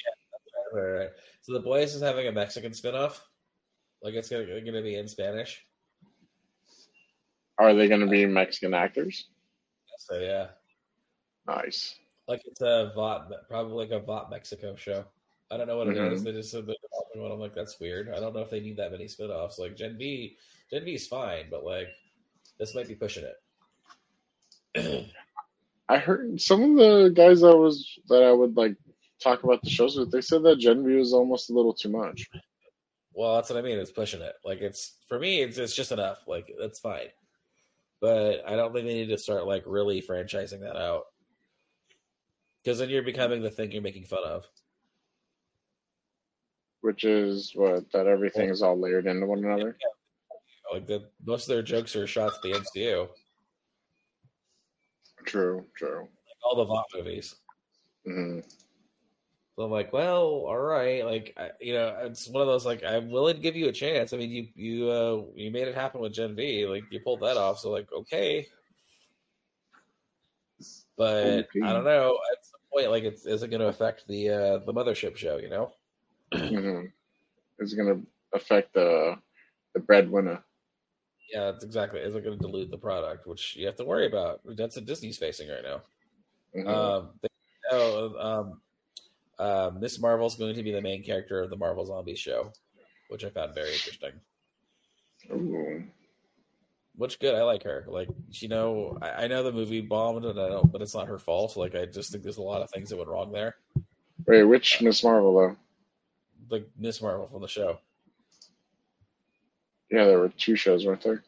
right, 0.74 0.82
right, 0.82 0.98
right. 0.98 1.08
So 1.40 1.54
the 1.54 1.60
boys 1.60 1.94
is 1.94 2.02
having 2.02 2.26
a 2.28 2.32
Mexican 2.32 2.72
spinoff. 2.72 3.20
Like 4.02 4.14
it's 4.14 4.28
gonna, 4.28 4.44
gonna 4.60 4.82
be 4.82 4.96
in 4.96 5.08
Spanish. 5.08 5.64
Are 7.58 7.74
they 7.74 7.88
to 7.88 8.06
be 8.06 8.26
Mexican 8.26 8.74
actors? 8.74 9.28
So 9.98 10.18
yeah, 10.18 10.48
Nice. 11.46 11.96
like 12.28 12.42
it's 12.44 12.60
a 12.60 12.92
Vought, 12.94 13.32
probably 13.48 13.86
like 13.86 13.90
a 13.90 14.04
Vought 14.04 14.30
Mexico 14.30 14.76
show. 14.76 15.04
I 15.50 15.56
don't 15.56 15.66
know 15.66 15.78
what 15.78 15.88
it 15.88 15.96
is. 15.96 16.20
Mhm. 16.20 16.24
They 16.24 16.32
just 16.32 16.50
said 16.50 16.66
they're 16.66 17.22
one. 17.22 17.32
I'm 17.32 17.40
like, 17.40 17.54
that's 17.54 17.80
weird. 17.80 18.10
I 18.10 18.20
don't 18.20 18.34
know 18.34 18.42
if 18.42 18.50
they 18.50 18.60
need 18.60 18.76
that 18.76 18.92
many 18.92 19.06
spinoffs. 19.06 19.58
Like 19.58 19.74
Gen 19.74 19.96
V, 19.98 20.36
Gen 20.70 20.84
V 20.84 20.94
is 20.94 21.06
fine, 21.06 21.46
but 21.50 21.64
like 21.64 21.88
this 22.58 22.74
might 22.74 22.88
be 22.88 22.94
pushing 22.94 23.24
it. 24.74 25.10
I 25.88 25.96
heard 25.96 26.40
some 26.40 26.62
of 26.62 26.76
the 26.76 27.10
guys 27.14 27.40
that 27.40 27.56
was 27.56 27.98
that 28.08 28.22
I 28.22 28.32
would 28.32 28.56
like 28.56 28.76
talk 29.22 29.44
about 29.44 29.62
the 29.62 29.70
shows 29.70 29.96
with. 29.96 30.12
They 30.12 30.20
said 30.20 30.42
that 30.42 30.58
Gen 30.58 30.84
V 30.84 30.94
was 30.96 31.12
almost 31.12 31.50
a 31.50 31.54
little 31.54 31.72
too 31.72 31.88
much. 31.88 32.28
Well, 33.14 33.34
that's 33.34 33.50
what 33.50 33.58
I 33.58 33.62
mean. 33.62 33.78
It's 33.78 33.90
pushing 33.90 34.20
it. 34.20 34.34
Like 34.44 34.60
it's 34.60 34.96
for 35.08 35.18
me, 35.18 35.40
it's 35.40 35.58
it's 35.58 35.74
just 35.74 35.92
enough. 35.92 36.18
Like 36.26 36.52
that's 36.60 36.80
fine. 36.80 37.08
But 38.00 38.42
I 38.46 38.54
don't 38.54 38.72
think 38.72 38.86
they 38.86 38.94
need 38.94 39.08
to 39.08 39.18
start 39.18 39.46
like 39.46 39.64
really 39.66 40.02
franchising 40.02 40.60
that 40.60 40.76
out. 40.76 41.04
Because 42.62 42.78
then 42.78 42.90
you're 42.90 43.02
becoming 43.02 43.42
the 43.42 43.50
thing 43.50 43.72
you're 43.72 43.82
making 43.82 44.04
fun 44.04 44.24
of. 44.24 44.46
Which 46.80 47.04
is 47.04 47.52
what 47.54 47.90
that 47.92 48.06
everything 48.06 48.50
is 48.50 48.62
all 48.62 48.78
layered 48.78 49.06
into 49.06 49.26
one 49.26 49.44
another. 49.44 49.76
Like 50.72 50.86
the 50.86 51.08
most 51.24 51.44
of 51.44 51.48
their 51.48 51.62
jokes 51.62 51.96
are 51.96 52.06
shots 52.06 52.36
at 52.36 52.42
the 52.42 52.52
MCU. 52.52 53.08
Like 55.18 55.26
True, 55.26 55.64
true. 55.76 56.08
all 56.44 56.56
the 56.56 56.64
Vought 56.64 56.86
movies. 56.94 57.34
hmm 58.06 58.40
So 59.56 59.64
I'm 59.64 59.70
like, 59.70 59.92
well, 59.92 60.22
all 60.46 60.58
right, 60.58 61.04
like 61.04 61.34
I, 61.36 61.50
you 61.60 61.74
know, 61.74 61.96
it's 62.02 62.28
one 62.28 62.42
of 62.42 62.48
those 62.48 62.66
like 62.66 62.84
I'm 62.84 63.10
willing 63.10 63.36
to 63.36 63.42
give 63.42 63.56
you 63.56 63.68
a 63.68 63.72
chance. 63.72 64.12
I 64.12 64.16
mean, 64.16 64.30
you 64.30 64.48
you 64.54 64.90
uh 64.90 65.22
you 65.34 65.50
made 65.50 65.68
it 65.68 65.74
happen 65.74 66.00
with 66.00 66.12
Gen 66.12 66.36
V, 66.36 66.66
like 66.66 66.84
you 66.90 67.00
pulled 67.00 67.20
that 67.20 67.36
off, 67.36 67.58
so 67.58 67.70
like 67.70 67.90
okay. 67.92 68.46
But 70.96 71.14
Okay. 71.16 71.62
I 71.62 71.72
don't 71.72 71.84
know. 71.84 72.18
At 72.32 72.44
some 72.44 72.60
point, 72.72 72.90
like, 72.90 73.04
it's 73.04 73.24
is 73.24 73.44
it 73.44 73.50
going 73.50 73.60
to 73.60 73.68
affect 73.68 74.08
the 74.08 74.30
uh 74.30 74.58
the 74.66 74.74
mothership 74.74 75.16
show? 75.16 75.36
You 75.38 75.48
know? 75.48 75.72
hmm 76.34 76.86
it 77.60 77.76
going 77.76 78.00
to 78.00 78.06
affect 78.36 78.74
the 78.74 79.16
the 79.74 79.80
breadwinner. 79.80 80.42
Yeah, 81.32 81.50
that's 81.50 81.64
exactly. 81.64 82.00
Is 82.00 82.14
it 82.14 82.24
going 82.24 82.38
to 82.38 82.42
dilute 82.42 82.70
the 82.70 82.78
product, 82.78 83.26
which 83.26 83.54
you 83.56 83.66
have 83.66 83.76
to 83.76 83.84
worry 83.84 84.06
about? 84.06 84.40
That's 84.44 84.76
what 84.76 84.86
Disney's 84.86 85.18
facing 85.18 85.48
right 85.48 85.62
now. 85.62 85.82
Mhm. 86.54 86.66
Um, 86.68 87.10
they, 87.20 87.28
oh, 87.70 88.18
um, 88.18 88.60
uh, 89.38 89.70
Miss 89.78 89.98
Marvel's 89.98 90.36
going 90.36 90.56
to 90.56 90.62
be 90.62 90.72
the 90.72 90.80
main 90.80 91.02
character 91.02 91.42
of 91.42 91.50
the 91.50 91.56
Marvel 91.56 91.84
Zombies 91.84 92.18
show, 92.18 92.52
which 93.08 93.24
I 93.24 93.30
found 93.30 93.54
very 93.54 93.72
interesting. 93.72 94.12
Ooh. 95.30 95.84
Which 96.96 97.20
good, 97.20 97.34
I 97.34 97.42
like 97.42 97.62
her. 97.62 97.84
Like, 97.86 98.08
you 98.30 98.48
know, 98.48 98.98
I, 99.00 99.24
I 99.24 99.26
know 99.28 99.42
the 99.42 99.52
movie 99.52 99.82
bombed, 99.82 100.24
and 100.24 100.40
I 100.40 100.48
don't, 100.48 100.72
but 100.72 100.82
it's 100.82 100.94
not 100.94 101.06
her 101.06 101.18
fault. 101.18 101.56
Like, 101.56 101.74
I 101.74 101.86
just 101.86 102.10
think 102.10 102.24
there's 102.24 102.38
a 102.38 102.42
lot 102.42 102.62
of 102.62 102.70
things 102.70 102.88
that 102.88 102.96
went 102.96 103.08
wrong 103.08 103.30
there. 103.30 103.56
Wait, 104.26 104.42
which 104.44 104.80
Miss 104.82 105.04
Marvel 105.04 105.34
though? 105.34 105.56
Like 106.50 106.68
Miss 106.76 107.00
Marvel 107.00 107.28
from 107.28 107.42
the 107.42 107.48
show. 107.48 107.78
Yeah, 109.90 110.04
there 110.04 110.18
were 110.18 110.28
two 110.28 110.56
shows, 110.56 110.84
weren't 110.86 111.02
there? 111.02 111.22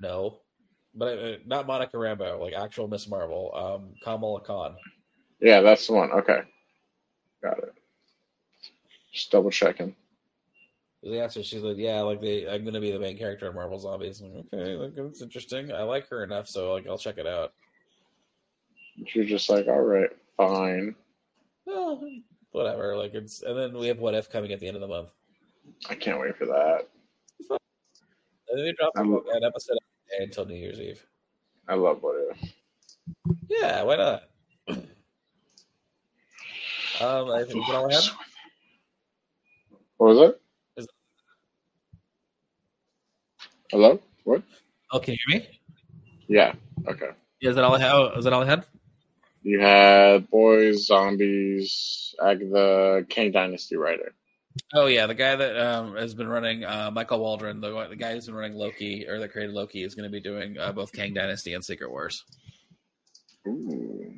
No, 0.00 0.38
but 0.94 1.18
uh, 1.18 1.36
not 1.46 1.66
Monica 1.66 1.96
Rambeau. 1.96 2.40
Like 2.40 2.54
actual 2.54 2.88
Miss 2.88 3.08
Marvel, 3.08 3.52
um, 3.54 3.94
Kamala 4.02 4.40
Khan. 4.40 4.76
Yeah, 5.40 5.60
that's 5.60 5.86
the 5.86 5.92
one. 5.92 6.10
Okay, 6.12 6.40
got 7.42 7.58
it. 7.58 7.74
Just 9.12 9.30
double 9.30 9.50
checking. 9.50 9.94
The 11.02 11.22
answer, 11.22 11.42
she's 11.42 11.62
like, 11.62 11.78
"Yeah, 11.78 12.02
like 12.02 12.20
they, 12.20 12.46
I'm 12.46 12.62
going 12.62 12.74
to 12.74 12.80
be 12.80 12.92
the 12.92 12.98
main 12.98 13.16
character 13.16 13.48
in 13.48 13.54
Marvel 13.54 13.78
Zombies." 13.78 14.20
I'm 14.20 14.34
like, 14.34 14.44
okay, 14.52 14.74
like, 14.76 14.94
that's 14.94 15.22
interesting. 15.22 15.72
I 15.72 15.82
like 15.82 16.08
her 16.08 16.24
enough, 16.24 16.46
so 16.46 16.74
like 16.74 16.86
I'll 16.86 16.98
check 16.98 17.16
it 17.18 17.26
out. 17.26 17.52
You're 18.96 19.24
just 19.24 19.48
like, 19.48 19.66
all 19.66 19.80
right, 19.80 20.10
fine. 20.36 20.94
Well, 21.64 22.02
whatever. 22.52 22.96
Like 22.96 23.14
it's, 23.14 23.42
and 23.42 23.56
then 23.56 23.78
we 23.78 23.88
have 23.88 23.98
What 23.98 24.14
If 24.14 24.30
coming 24.30 24.52
at 24.52 24.60
the 24.60 24.66
end 24.66 24.76
of 24.76 24.82
the 24.82 24.88
month. 24.88 25.08
I 25.88 25.94
can't 25.94 26.20
wait 26.20 26.36
for 26.36 26.46
that. 26.46 26.88
And 28.50 28.58
then 28.58 28.66
they 28.66 28.72
dropped 28.72 28.96
I'm- 28.96 29.12
an 29.32 29.44
episode 29.44 29.78
until 30.18 30.44
New 30.44 30.56
Year's 30.56 30.80
Eve. 30.80 31.04
I 31.68 31.74
love 31.74 32.02
what 32.02 32.16
if. 32.30 32.54
Yeah, 33.48 33.82
why 33.84 33.96
not? 33.96 34.22
um, 37.00 37.30
I 37.30 37.44
think 37.44 37.64
that's 37.66 37.70
all 37.70 37.90
I 37.90 37.94
have. 37.94 38.04
What 39.98 40.14
was 40.14 40.34
that? 40.76 40.86
Hello? 43.70 44.00
What? 44.24 44.42
Oh, 44.92 44.98
can 44.98 45.14
you 45.14 45.18
hear 45.28 45.40
me? 45.40 45.60
Yeah. 46.26 46.54
Okay. 46.88 47.10
Yeah, 47.40 47.50
is 47.50 47.56
that 47.56 47.64
all 47.64 47.76
I 47.76 47.78
had? 47.78 47.92
Oh, 47.92 48.12
is 48.18 48.24
that 48.24 48.32
all 48.32 48.42
I 48.42 48.46
had? 48.46 48.64
You 49.42 49.60
had 49.60 50.28
Boys, 50.28 50.86
Zombies, 50.86 52.14
Agatha, 52.20 53.04
Kang 53.08 53.30
Dynasty 53.30 53.76
writer. 53.76 54.12
Oh 54.74 54.86
yeah, 54.86 55.06
the 55.06 55.14
guy 55.14 55.36
that 55.36 55.56
um, 55.56 55.96
has 55.96 56.14
been 56.14 56.28
running 56.28 56.64
uh, 56.64 56.90
Michael 56.92 57.20
Waldron, 57.20 57.60
the, 57.60 57.88
the 57.88 57.96
guy 57.96 58.12
who's 58.12 58.26
been 58.26 58.34
running 58.34 58.56
Loki 58.56 59.06
or 59.08 59.18
that 59.20 59.32
created 59.32 59.54
Loki, 59.54 59.82
is 59.82 59.94
going 59.94 60.08
to 60.08 60.12
be 60.12 60.20
doing 60.20 60.58
uh, 60.58 60.72
both 60.72 60.92
Kang 60.92 61.14
Dynasty 61.14 61.54
and 61.54 61.64
Secret 61.64 61.90
Wars. 61.90 62.24
Ooh. 63.46 64.14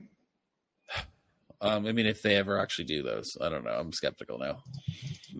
Um, 1.61 1.87
I 1.87 1.93
mean, 1.93 2.07
if 2.07 2.23
they 2.23 2.37
ever 2.37 2.59
actually 2.59 2.87
do 2.87 3.03
those, 3.03 3.37
I 3.41 3.49
don't 3.49 3.65
know. 3.65 3.71
I'm 3.71 3.93
skeptical 3.93 4.37
now. 4.37 4.59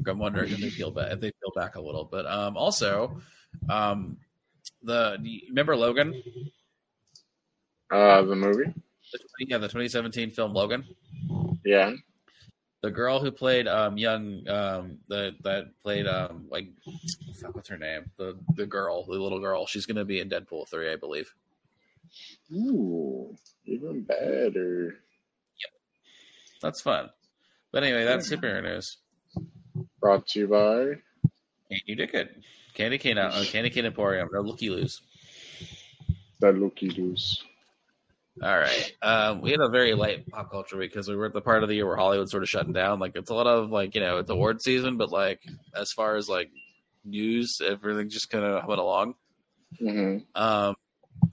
I'm 0.07 0.19
wondering 0.19 0.53
if 0.53 0.61
they 0.61 0.71
peel 0.71 0.93
back, 0.93 1.11
if 1.11 1.21
they 1.21 1.33
peel 1.33 1.53
back 1.57 1.75
a 1.75 1.81
little. 1.81 2.05
But 2.05 2.27
um, 2.27 2.57
also, 2.57 3.21
um, 3.69 4.19
the 4.83 5.19
remember 5.49 5.75
Logan? 5.75 6.23
Uh, 7.91 8.23
the 8.23 8.37
movie? 8.37 8.73
The, 9.13 9.19
yeah, 9.41 9.59
the 9.59 9.67
2017 9.67 10.31
film 10.31 10.53
Logan. 10.53 10.85
Yeah. 11.65 11.93
The 12.83 12.91
girl 12.91 13.21
who 13.21 13.31
played 13.31 13.69
um, 13.69 13.97
young, 13.97 14.47
um, 14.49 14.99
the 15.09 15.37
that 15.43 15.81
played 15.83 16.07
um, 16.07 16.47
like, 16.51 16.69
fuck, 17.41 17.55
what's 17.55 17.69
her 17.69 17.79
name? 17.79 18.11
The 18.17 18.37
the 18.57 18.67
girl, 18.67 19.05
the 19.05 19.13
little 19.13 19.41
girl. 19.41 19.67
She's 19.67 19.87
going 19.87 19.97
to 19.97 20.05
be 20.05 20.21
in 20.21 20.29
Deadpool 20.29 20.69
three, 20.69 20.91
I 20.93 20.97
believe. 20.97 21.33
Ooh, 22.53 23.37
even 23.65 24.03
better. 24.03 24.97
Yep, 25.61 25.73
That's 26.61 26.81
fun. 26.81 27.11
But 27.71 27.85
anyway, 27.85 28.05
that's 28.05 28.29
superhero 28.29 28.63
news. 28.63 28.99
Brought 30.01 30.27
to 30.29 30.41
you 30.41 30.49
by. 30.49 30.99
You 31.87 31.95
did 31.95 32.13
good. 32.13 32.43
Candy 32.75 32.99
cane 32.99 33.17
out. 33.17 33.33
Uh, 33.33 33.45
Candy 33.45 33.71
cane 33.71 33.87
Emporium. 33.87 34.29
No 34.33 34.41
looky 34.41 34.69
loose. 34.69 35.01
The 36.41 36.53
Looky 36.53 36.91
Loose. 36.91 37.45
All 38.43 38.59
right. 38.59 38.93
Um, 39.03 39.41
we 39.41 39.53
had 39.53 39.61
a 39.61 39.69
very 39.69 39.95
light 39.95 40.29
pop 40.29 40.51
culture 40.51 40.77
week 40.77 40.91
because 40.93 41.09
we 41.09 41.15
were 41.15 41.27
at 41.27 41.33
the 41.33 41.41
part 41.41 41.63
of 41.63 41.69
the 41.69 41.77
year 41.77 41.87
where 41.87 41.97
Hollywood's 41.97 42.33
sort 42.33 42.43
of 42.43 42.49
shutting 42.49 42.73
down. 42.73 42.99
Like 42.99 43.13
it's 43.15 43.31
a 43.31 43.35
lot 43.35 43.47
of 43.47 43.71
like 43.71 43.95
you 43.95 44.01
know 44.01 44.19
it's 44.19 44.31
award 44.31 44.61
season, 44.61 44.97
but 44.97 45.11
like 45.11 45.41
as 45.75 45.93
far 45.93 46.17
as 46.17 46.29
like 46.29 46.51
news, 47.05 47.61
everything 47.65 48.11
just 48.11 48.31
kind 48.31 48.45
of 48.45 48.67
went 48.67 48.81
along. 48.81 49.15
hmm 49.79 50.19
Um, 50.35 50.75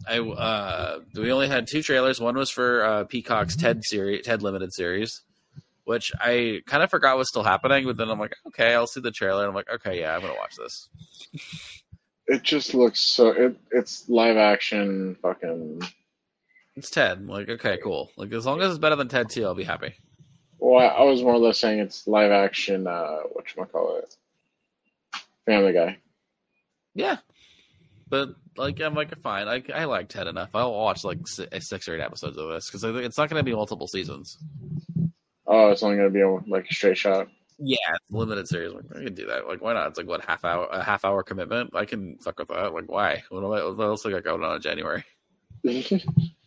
I 0.07 0.19
uh, 0.19 0.99
we 1.15 1.31
only 1.31 1.47
had 1.47 1.67
two 1.67 1.81
trailers. 1.81 2.19
One 2.19 2.35
was 2.37 2.51
for 2.51 2.83
uh, 2.83 3.03
Peacock's 3.05 3.55
Ted 3.55 3.83
series, 3.83 4.25
Ted 4.25 4.43
limited 4.43 4.71
series, 4.73 5.23
which 5.85 6.11
I 6.19 6.61
kind 6.67 6.83
of 6.83 6.91
forgot 6.91 7.17
was 7.17 7.27
still 7.27 7.43
happening. 7.43 7.85
But 7.85 7.97
then 7.97 8.09
I'm 8.09 8.19
like, 8.19 8.35
okay, 8.47 8.75
I'll 8.75 8.87
see 8.87 9.01
the 9.01 9.11
trailer. 9.11 9.41
And 9.41 9.49
I'm 9.49 9.55
like, 9.55 9.69
okay, 9.69 9.99
yeah, 9.99 10.15
I'm 10.15 10.21
gonna 10.21 10.35
watch 10.35 10.55
this. 10.57 10.89
It 12.27 12.43
just 12.43 12.75
looks 12.75 12.99
so. 12.99 13.29
It 13.29 13.57
it's 13.71 14.07
live 14.09 14.37
action. 14.37 15.17
Fucking. 15.23 15.81
It's 16.79 16.89
Ted. 16.89 17.27
Like, 17.27 17.49
okay, 17.49 17.77
cool. 17.83 18.09
Like 18.15 18.31
as 18.31 18.45
long 18.45 18.61
as 18.61 18.69
it's 18.69 18.79
better 18.79 18.95
than 18.95 19.09
Ted 19.09 19.29
Two, 19.29 19.43
I'll 19.45 19.53
be 19.53 19.65
happy. 19.65 19.95
Well, 20.59 20.79
I, 20.79 20.85
I 20.85 21.03
was 21.03 21.21
more 21.21 21.33
or 21.33 21.37
less 21.37 21.59
saying 21.59 21.79
it's 21.79 22.07
live 22.07 22.31
action. 22.31 22.87
Uh, 22.87 23.17
what 23.33 23.45
call 23.69 23.97
it? 23.97 24.15
Family 25.45 25.73
Guy. 25.73 25.97
Yeah, 26.95 27.17
but 28.07 28.29
like 28.55 28.79
I'm 28.79 28.93
like 28.93 29.13
fine. 29.19 29.49
I 29.49 29.61
I 29.75 29.83
like 29.85 30.07
Ted 30.07 30.27
enough. 30.27 30.51
I'll 30.53 30.73
watch 30.73 31.03
like 31.03 31.27
six, 31.27 31.67
six 31.67 31.89
or 31.89 31.95
eight 31.95 32.01
episodes 32.01 32.37
of 32.37 32.47
this 32.47 32.71
because 32.71 32.85
it's 32.85 33.17
not 33.17 33.29
going 33.29 33.41
to 33.41 33.43
be 33.43 33.53
multiple 33.53 33.89
seasons. 33.89 34.37
Oh, 35.45 35.71
it's 35.71 35.83
only 35.83 35.97
gonna 35.97 36.09
be 36.09 36.21
a, 36.21 36.29
like 36.29 36.65
a 36.69 36.73
straight 36.73 36.97
shot. 36.97 37.27
Yeah, 37.57 37.75
it's 37.93 38.13
a 38.13 38.17
limited 38.17 38.47
series. 38.47 38.71
Like 38.71 38.85
I 38.95 39.03
can 39.03 39.15
do 39.15 39.25
that. 39.25 39.49
Like 39.49 39.61
why 39.61 39.73
not? 39.73 39.89
It's 39.89 39.97
like 39.97 40.07
what 40.07 40.23
half 40.23 40.45
hour 40.45 40.69
a 40.71 40.81
half 40.81 41.03
hour 41.03 41.23
commitment. 41.23 41.75
I 41.75 41.83
can 41.83 42.19
fuck 42.19 42.39
with 42.39 42.47
that. 42.47 42.73
Like 42.73 42.89
why? 42.89 43.23
What, 43.27 43.43
am 43.43 43.51
I, 43.51 43.69
what 43.69 43.83
else 43.83 44.05
I 44.05 44.11
got 44.11 44.23
going 44.23 44.45
on 44.45 44.55
in 44.55 44.61
January? 44.61 45.03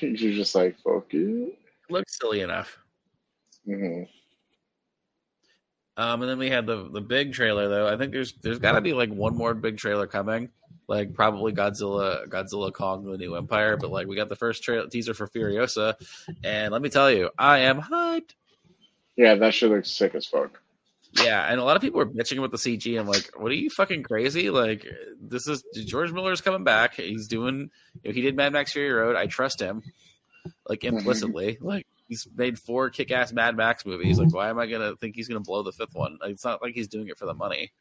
You're 0.00 0.34
just 0.34 0.54
like 0.54 0.76
fuck 0.78 1.12
you. 1.12 1.54
looks 1.88 2.18
silly 2.18 2.40
enough. 2.40 2.78
Mm-hmm. 3.68 4.04
Um, 5.96 6.22
and 6.22 6.30
then 6.30 6.38
we 6.38 6.48
had 6.48 6.66
the 6.66 6.88
the 6.90 7.00
big 7.00 7.32
trailer 7.32 7.68
though. 7.68 7.86
I 7.86 7.96
think 7.96 8.12
there's 8.12 8.32
there's 8.42 8.58
got 8.58 8.72
to 8.72 8.80
be 8.80 8.92
like 8.92 9.10
one 9.10 9.36
more 9.36 9.54
big 9.54 9.76
trailer 9.76 10.06
coming. 10.06 10.48
Like 10.88 11.14
probably 11.14 11.52
Godzilla, 11.52 12.26
Godzilla 12.28 12.72
Kong: 12.72 13.04
The 13.04 13.18
New 13.18 13.36
Empire. 13.36 13.76
But 13.76 13.90
like 13.90 14.06
we 14.06 14.16
got 14.16 14.28
the 14.28 14.36
first 14.36 14.62
trailer 14.62 14.88
teaser 14.88 15.14
for 15.14 15.28
Furiosa, 15.28 15.94
and 16.42 16.72
let 16.72 16.80
me 16.80 16.88
tell 16.88 17.10
you, 17.10 17.30
I 17.38 17.60
am 17.60 17.80
hyped. 17.80 18.34
Yeah, 19.16 19.34
that 19.34 19.52
shit 19.52 19.70
looks 19.70 19.90
sick 19.90 20.14
as 20.14 20.26
fuck. 20.26 20.60
Yeah, 21.12 21.44
and 21.44 21.60
a 21.60 21.64
lot 21.64 21.76
of 21.76 21.82
people 21.82 22.00
are 22.00 22.06
bitching 22.06 22.38
about 22.38 22.52
the 22.52 22.56
CG. 22.56 22.98
I'm 22.98 23.06
like, 23.06 23.30
what 23.36 23.50
are 23.50 23.56
you 23.56 23.68
fucking 23.70 24.04
crazy? 24.04 24.48
Like, 24.50 24.86
this 25.20 25.48
is 25.48 25.64
George 25.86 26.12
Miller's 26.12 26.40
coming 26.40 26.62
back. 26.62 26.94
He's 26.94 27.26
doing, 27.26 27.70
you 28.02 28.10
know, 28.10 28.14
he 28.14 28.20
did 28.20 28.36
Mad 28.36 28.52
Max 28.52 28.72
Fury 28.72 28.92
Road. 28.92 29.16
I 29.16 29.26
trust 29.26 29.60
him, 29.60 29.82
like 30.68 30.80
mm-hmm. 30.80 30.98
implicitly. 30.98 31.58
Like, 31.60 31.86
he's 32.08 32.28
made 32.32 32.58
four 32.58 32.90
kick-ass 32.90 33.32
Mad 33.32 33.56
Max 33.56 33.84
movies. 33.84 34.20
Like, 34.20 34.32
why 34.32 34.50
am 34.50 34.58
I 34.60 34.66
gonna 34.66 34.94
think 34.96 35.16
he's 35.16 35.26
gonna 35.26 35.40
blow 35.40 35.62
the 35.62 35.72
fifth 35.72 35.94
one? 35.94 36.18
Like, 36.20 36.32
it's 36.32 36.44
not 36.44 36.62
like 36.62 36.74
he's 36.74 36.88
doing 36.88 37.08
it 37.08 37.18
for 37.18 37.26
the 37.26 37.34
money. 37.34 37.72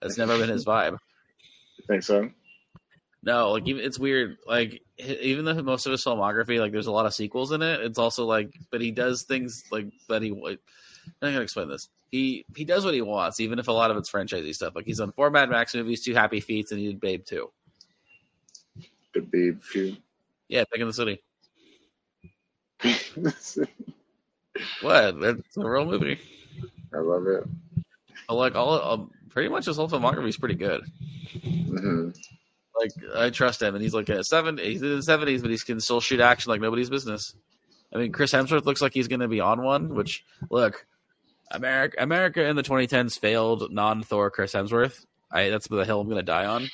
That's 0.00 0.16
never 0.16 0.38
been 0.38 0.50
his 0.50 0.64
vibe. 0.66 0.98
You 1.78 1.84
think 1.88 2.04
so? 2.04 2.30
No, 3.24 3.52
like 3.52 3.66
even 3.66 3.82
it's 3.82 3.98
weird. 3.98 4.36
Like 4.46 4.82
even 4.98 5.44
though 5.46 5.60
most 5.62 5.86
of 5.86 5.92
his 5.92 6.04
filmography, 6.04 6.60
like 6.60 6.72
there's 6.72 6.86
a 6.86 6.92
lot 6.92 7.06
of 7.06 7.14
sequels 7.14 7.52
in 7.52 7.62
it. 7.62 7.80
It's 7.80 7.98
also 7.98 8.26
like, 8.26 8.54
but 8.70 8.82
he 8.82 8.90
does 8.90 9.22
things 9.22 9.64
like 9.72 9.86
that. 10.08 10.20
He, 10.22 10.30
I'm 11.22 11.32
gonna 11.32 11.40
explain 11.40 11.68
this. 11.68 11.88
He 12.10 12.44
he 12.54 12.64
does 12.64 12.84
what 12.84 12.94
he 12.94 13.02
wants, 13.02 13.40
even 13.40 13.58
if 13.58 13.68
a 13.68 13.72
lot 13.72 13.90
of 13.90 13.96
it's 13.96 14.10
franchisey 14.10 14.54
stuff. 14.54 14.74
Like 14.76 14.86
he's 14.86 14.98
done 14.98 15.12
four 15.12 15.30
Mad 15.30 15.50
Max 15.50 15.74
movies, 15.74 16.02
two 16.02 16.14
Happy 16.14 16.40
Feets, 16.40 16.70
and 16.70 16.80
he 16.80 16.86
did 16.86 17.00
Babe 17.00 17.24
too. 17.24 17.50
The 19.14 19.20
babe 19.20 19.60
too. 19.72 19.96
Yeah, 20.48 20.64
Pig 20.70 20.80
in 20.80 20.88
the 20.88 20.92
City. 20.92 21.22
What? 24.82 25.20
That's 25.20 25.56
a 25.56 25.68
real 25.68 25.84
movie. 25.84 26.18
I 26.92 26.98
love 26.98 27.26
it. 27.26 27.44
Like 28.28 28.54
all, 28.54 28.80
um, 28.80 29.10
pretty 29.28 29.48
much 29.48 29.66
his 29.66 29.76
whole 29.76 29.88
filmography 29.88 30.28
is 30.28 30.36
pretty 30.36 30.54
good. 30.54 30.82
hmm 31.42 32.10
Like 32.78 32.90
I 33.16 33.30
trust 33.30 33.62
him, 33.62 33.74
and 33.74 33.82
he's 33.82 33.94
like 33.94 34.08
a 34.08 34.22
seven. 34.24 34.58
He's 34.58 34.82
in 34.82 34.90
his 34.90 35.06
seventies, 35.06 35.42
but 35.42 35.50
he 35.50 35.58
can 35.58 35.80
still 35.80 36.00
shoot 36.00 36.20
action 36.20 36.50
like 36.50 36.60
nobody's 36.60 36.90
business. 36.90 37.34
I 37.92 37.98
mean, 37.98 38.12
Chris 38.12 38.32
Hemsworth 38.32 38.64
looks 38.64 38.82
like 38.82 38.92
he's 38.94 39.08
going 39.08 39.20
to 39.20 39.28
be 39.28 39.40
on 39.40 39.62
one. 39.62 39.94
Which 39.94 40.24
look, 40.50 40.86
America, 41.50 41.96
America 42.00 42.44
in 42.44 42.56
the 42.56 42.62
2010s 42.62 43.18
failed 43.18 43.72
non-Thor 43.72 44.30
Chris 44.30 44.52
Hemsworth. 44.52 45.04
I 45.30 45.48
that's 45.50 45.68
the 45.68 45.84
hill 45.84 46.00
I'm 46.00 46.06
going 46.06 46.18
to 46.18 46.22
die 46.22 46.46
on. 46.46 46.68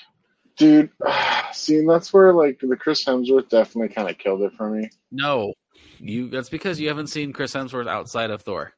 Dude, 0.56 0.90
see, 1.52 1.84
that's 1.86 2.12
where 2.12 2.32
like 2.32 2.60
the 2.60 2.76
Chris 2.76 3.05
Hemsworth 3.05 3.48
definitely 3.48 3.94
kind 3.94 4.09
of 4.10 4.18
killed 4.18 4.42
it 4.42 4.52
for 4.52 4.70
me. 4.70 4.90
No, 5.10 5.55
you. 5.98 6.28
That's 6.28 6.48
because 6.51 6.78
you 6.78 6.88
haven't 6.88 7.09
seen 7.09 7.32
Chris 7.32 7.55
Hemsworth 7.55 7.88
outside 7.88 8.30
of 8.30 8.42
Thor. 8.42 8.72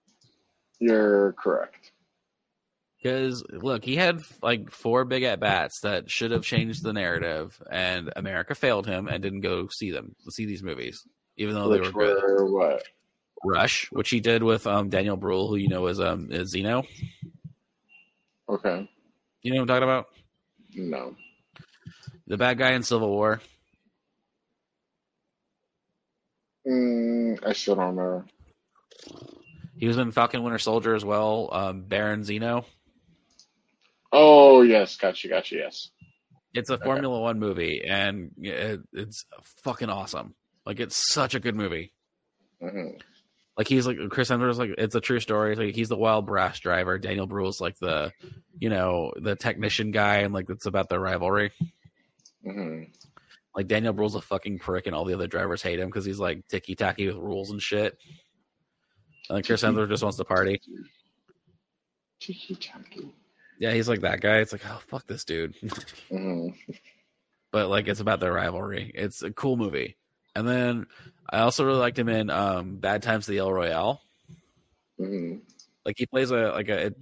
You're 0.78 1.32
correct. 1.34 1.92
Because 3.02 3.42
look, 3.50 3.84
he 3.84 3.96
had 3.96 4.20
like 4.42 4.70
four 4.70 5.04
big 5.04 5.24
at 5.24 5.40
bats 5.40 5.80
that 5.80 6.08
should 6.08 6.30
have 6.30 6.44
changed 6.44 6.84
the 6.84 6.92
narrative, 6.92 7.60
and 7.70 8.12
America 8.14 8.54
failed 8.54 8.86
him 8.86 9.08
and 9.08 9.22
didn't 9.22 9.40
go 9.40 9.66
see 9.68 9.90
them, 9.90 10.14
see 10.30 10.46
these 10.46 10.62
movies, 10.62 11.04
even 11.36 11.54
though 11.54 11.68
they 11.68 11.80
Which 11.80 11.92
were 11.92 12.04
good. 12.04 12.22
were 12.22 12.52
what? 12.52 12.84
Rush, 13.44 13.88
which 13.90 14.10
he 14.10 14.20
did 14.20 14.42
with 14.42 14.66
um, 14.66 14.88
Daniel 14.88 15.16
Bruhl, 15.16 15.48
who 15.48 15.56
you 15.56 15.68
know 15.68 15.86
is 15.86 16.00
um 16.00 16.30
is 16.30 16.54
Zemo. 16.54 16.86
Okay. 18.48 18.88
You 19.42 19.50
know 19.52 19.56
what 19.56 19.62
I'm 19.62 19.66
talking 19.68 19.82
about? 19.82 20.06
No. 20.74 21.16
The 22.26 22.36
bad 22.36 22.58
guy 22.58 22.72
in 22.72 22.82
Civil 22.82 23.08
War. 23.10 23.40
Mm, 26.66 27.44
I 27.44 27.52
still 27.52 27.74
don't 27.74 27.96
remember. 27.96 28.26
He 29.76 29.88
was 29.88 29.98
in 29.98 30.12
Falcon 30.12 30.42
Winter 30.44 30.58
Soldier 30.58 30.94
as 30.94 31.04
well. 31.04 31.48
Um, 31.52 31.82
Baron 31.82 32.20
Zemo. 32.22 32.64
Oh 34.12 34.62
yes, 34.62 34.96
gotcha, 34.96 35.28
gotcha. 35.28 35.56
Yes. 35.56 35.88
It's 36.54 36.70
a 36.70 36.74
Okay. 36.74 36.84
Formula 36.84 37.18
One 37.20 37.38
movie, 37.38 37.82
and 37.88 38.30
it, 38.38 38.80
it's 38.92 39.24
fucking 39.64 39.88
awesome. 39.88 40.34
Like 40.66 40.78
it's 40.80 41.12
such 41.12 41.34
a 41.34 41.40
good 41.40 41.56
movie. 41.56 41.92
hmm 42.60 42.90
Like 43.56 43.68
he's 43.68 43.86
like 43.86 43.98
Chris 44.10 44.30
Hemsworth's 44.30 44.58
like 44.58 44.74
it's 44.78 44.94
a 44.94 45.00
true 45.00 45.20
story. 45.20 45.54
Like 45.54 45.74
he's 45.74 45.90
the 45.90 45.96
wild 45.96 46.26
brass 46.26 46.58
driver. 46.58 46.98
Daniel 46.98 47.26
Bruhl's 47.26 47.60
like 47.60 47.78
the, 47.78 48.12
you 48.58 48.70
know, 48.70 49.12
the 49.16 49.36
technician 49.36 49.90
guy, 49.90 50.18
and 50.18 50.32
like 50.32 50.48
it's 50.48 50.66
about 50.66 50.88
their 50.88 51.00
rivalry. 51.00 51.52
hmm 52.42 52.84
Like 53.54 53.68
Daniel 53.68 53.92
Bruhl's 53.92 54.14
a 54.14 54.22
fucking 54.22 54.58
prick, 54.58 54.86
and 54.86 54.96
all 54.96 55.04
the 55.04 55.14
other 55.14 55.26
drivers 55.26 55.62
hate 55.62 55.78
him 55.78 55.88
because 55.88 56.04
he's 56.04 56.18
like 56.18 56.46
ticky 56.48 56.74
tacky 56.74 57.06
with 57.06 57.16
rules 57.16 57.50
and 57.50 57.60
shit. 57.60 57.98
And 59.28 59.36
like 59.36 59.46
Chris 59.46 59.62
Hemsworth 59.62 59.88
just 59.90 60.02
wants 60.02 60.16
to 60.16 60.24
party. 60.24 60.60
Tiki 62.20 62.54
taki. 62.54 63.12
Yeah, 63.58 63.72
he's 63.72 63.88
like 63.88 64.00
that 64.00 64.20
guy. 64.20 64.38
It's 64.38 64.52
like, 64.52 64.62
oh 64.66 64.80
fuck 64.88 65.06
this 65.06 65.24
dude. 65.24 65.54
hmm 66.10 66.48
but 67.52 67.68
like 67.68 67.86
it's 67.86 68.00
about 68.00 68.18
their 68.18 68.32
rivalry. 68.32 68.90
It's 68.94 69.22
a 69.22 69.30
cool 69.30 69.56
movie. 69.56 69.96
And 70.34 70.48
then 70.48 70.86
I 71.30 71.40
also 71.40 71.64
really 71.64 71.78
liked 71.78 71.98
him 71.98 72.08
in 72.08 72.30
um, 72.30 72.76
Bad 72.76 73.02
Times 73.02 73.28
at 73.28 73.32
the 73.32 73.38
El 73.38 73.52
Royale. 73.52 74.00
hmm 74.98 75.36
Like 75.84 75.96
he 75.98 76.06
plays 76.06 76.30
a 76.30 76.50
like 76.52 76.68
a. 76.68 76.94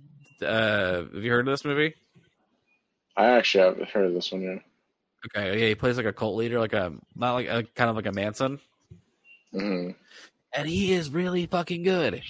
Uh, 0.42 1.02
have 1.02 1.14
you 1.24 1.30
heard 1.30 1.47
of 1.47 1.52
this 1.52 1.64
movie? 1.64 1.94
I 3.16 3.26
actually 3.26 3.64
haven't 3.64 3.90
heard 3.90 4.06
of 4.06 4.14
this 4.14 4.32
one 4.32 4.42
yet. 4.42 4.62
Okay, 5.26 5.60
yeah, 5.60 5.68
he 5.68 5.74
plays 5.74 5.97
like 5.98 6.06
a 6.06 6.12
cult 6.12 6.36
leader, 6.36 6.59
like 6.59 6.72
a 6.72 6.94
not 7.14 7.34
like 7.34 7.48
a 7.48 7.64
kind 7.74 7.90
of 7.90 7.97
like 7.97 8.06
a 8.06 8.12
Manson, 8.12 8.59
hmm 9.52 9.90
and 10.52 10.68
he 10.68 10.92
is 10.92 11.10
really 11.10 11.47
fucking 11.47 11.82
good. 11.82 12.22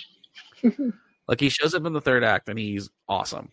like 1.29 1.41
he 1.41 1.49
shows 1.49 1.75
up 1.75 1.87
in 1.87 1.93
the 1.93 2.01
third 2.01 2.25
act, 2.25 2.49
and 2.49 2.59
he's 2.59 2.91
awesome. 3.09 3.51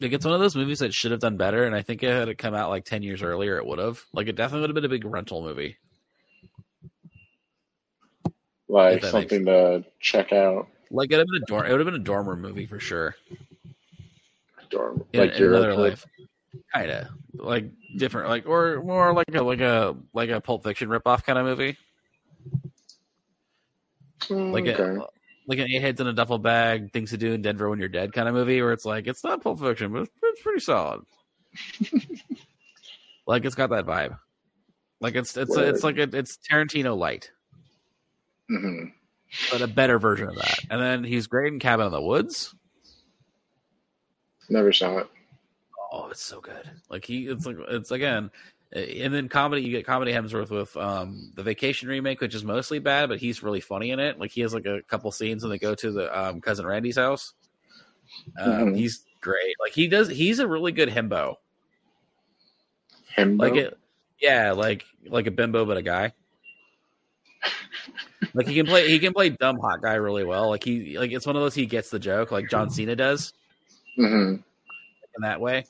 Like 0.00 0.12
it's 0.12 0.24
one 0.24 0.34
of 0.34 0.40
those 0.40 0.56
movies 0.56 0.80
that 0.80 0.92
should 0.94 1.10
have 1.10 1.20
done 1.20 1.36
better, 1.36 1.64
and 1.64 1.74
I 1.74 1.82
think 1.82 2.02
it 2.02 2.10
had 2.10 2.28
it 2.28 2.36
come 2.38 2.54
out 2.54 2.70
like 2.70 2.84
ten 2.84 3.02
years 3.02 3.22
earlier, 3.22 3.56
it 3.58 3.66
would 3.66 3.78
have. 3.78 4.02
Like 4.12 4.28
it 4.28 4.36
definitely 4.36 4.62
would 4.62 4.70
have 4.70 4.74
been 4.74 4.84
a 4.84 4.88
big 4.88 5.04
rental 5.04 5.42
movie. 5.42 5.76
Like 8.68 9.04
something 9.04 9.44
to 9.46 9.84
check 10.00 10.32
out. 10.32 10.68
Like 10.90 11.10
it 11.10 11.16
would 11.16 11.20
have 11.20 11.26
been 11.28 11.42
a 11.42 11.46
dorm. 11.46 11.66
It 11.66 11.70
would 11.70 11.80
have 11.80 11.86
been 11.86 12.00
a 12.00 12.04
dormer 12.04 12.36
movie 12.36 12.66
for 12.66 12.80
sure. 12.80 13.16
Dorm, 14.70 15.04
In, 15.12 15.20
like 15.20 15.32
in 15.34 15.38
your 15.38 15.54
another 15.54 15.76
life, 15.76 16.04
kind 16.74 16.90
of 16.90 17.06
like 17.34 17.70
different, 17.96 18.28
like 18.28 18.46
or 18.46 18.82
more 18.82 19.12
like 19.12 19.34
a 19.34 19.42
like 19.42 19.60
a 19.60 19.96
like 20.12 20.30
a 20.30 20.40
Pulp 20.40 20.64
Fiction 20.64 20.88
ripoff 20.88 21.24
kind 21.24 21.38
of 21.38 21.44
movie. 21.44 21.76
Mm, 24.22 24.52
like 24.52 24.66
okay. 24.66 24.82
a 24.82 25.06
like 25.46 25.58
an 25.58 25.68
eight 25.70 25.82
heads 25.82 26.00
in 26.00 26.06
a 26.06 26.12
duffel 26.12 26.38
bag, 26.38 26.92
things 26.92 27.10
to 27.10 27.16
do 27.16 27.32
in 27.32 27.42
Denver 27.42 27.68
when 27.70 27.78
you're 27.78 27.88
dead 27.88 28.12
kind 28.12 28.28
of 28.28 28.34
movie, 28.34 28.60
where 28.60 28.72
it's 28.72 28.84
like 28.84 29.06
it's 29.06 29.22
not 29.22 29.42
Pulp 29.42 29.60
Fiction, 29.60 29.92
but 29.92 30.02
it's, 30.02 30.10
it's 30.22 30.42
pretty 30.42 30.60
solid. 30.60 31.02
like 33.26 33.44
it's 33.44 33.54
got 33.54 33.70
that 33.70 33.86
vibe. 33.86 34.18
Like 35.00 35.14
it's 35.14 35.36
it's 35.36 35.56
it's 35.56 35.84
like 35.84 35.98
a, 35.98 36.08
it's 36.12 36.38
Tarantino 36.50 36.96
light, 36.96 37.30
Mhm. 38.50 38.92
but 39.50 39.60
a 39.60 39.66
better 39.66 39.98
version 39.98 40.28
of 40.28 40.36
that. 40.36 40.58
And 40.70 40.80
then 40.80 41.02
he's 41.04 41.26
great 41.26 41.52
in 41.52 41.58
Cabin 41.58 41.86
in 41.86 41.92
the 41.92 42.00
Woods. 42.00 42.54
Never 44.48 44.72
saw 44.72 44.98
it. 44.98 45.08
Oh, 45.92 46.08
it's 46.10 46.22
so 46.22 46.40
good. 46.40 46.70
Like 46.88 47.04
he, 47.04 47.26
it's 47.26 47.44
like 47.46 47.56
it's 47.68 47.90
again, 47.90 48.30
and 48.72 49.12
then 49.14 49.28
comedy. 49.28 49.62
You 49.62 49.70
get 49.72 49.86
comedy 49.86 50.12
Hemsworth 50.12 50.50
with 50.50 50.76
um 50.76 51.32
the 51.34 51.42
Vacation 51.42 51.88
remake, 51.88 52.20
which 52.20 52.34
is 52.34 52.44
mostly 52.44 52.78
bad, 52.78 53.08
but 53.08 53.18
he's 53.18 53.42
really 53.42 53.60
funny 53.60 53.90
in 53.90 53.98
it. 53.98 54.18
Like 54.18 54.30
he 54.30 54.42
has 54.42 54.54
like 54.54 54.66
a 54.66 54.82
couple 54.82 55.10
scenes 55.10 55.42
when 55.42 55.50
they 55.50 55.58
go 55.58 55.74
to 55.74 55.90
the 55.90 56.18
um, 56.18 56.40
cousin 56.40 56.66
Randy's 56.66 56.96
house. 56.96 57.34
Um, 58.38 58.50
Mhm. 58.72 58.76
He's 58.76 59.04
great. 59.20 59.54
Like 59.60 59.72
he 59.72 59.88
does. 59.88 60.08
He's 60.08 60.38
a 60.38 60.46
really 60.46 60.70
good 60.72 60.88
himbo. 60.88 61.36
Himbo? 63.16 63.40
Like 63.40 63.54
it, 63.56 63.78
yeah, 64.20 64.52
like 64.52 64.84
like 65.08 65.26
a 65.26 65.30
bimbo, 65.32 65.64
but 65.64 65.76
a 65.76 65.82
guy. 65.82 66.12
Like 68.34 68.46
he 68.46 68.54
can 68.54 68.66
play. 68.66 68.88
He 68.88 68.98
can 68.98 69.12
play 69.12 69.30
dumb 69.30 69.58
hot 69.58 69.82
guy 69.82 69.94
really 69.94 70.24
well. 70.24 70.48
Like 70.50 70.64
he 70.64 70.98
like 70.98 71.12
it's 71.12 71.26
one 71.26 71.36
of 71.36 71.42
those 71.42 71.54
he 71.54 71.66
gets 71.66 71.90
the 71.90 71.98
joke, 71.98 72.30
like 72.30 72.48
John 72.50 72.70
Cena 72.70 72.96
does. 72.96 73.32
Mm-hmm. 73.98 74.34
in 74.34 75.22
that 75.22 75.40
way. 75.40 75.64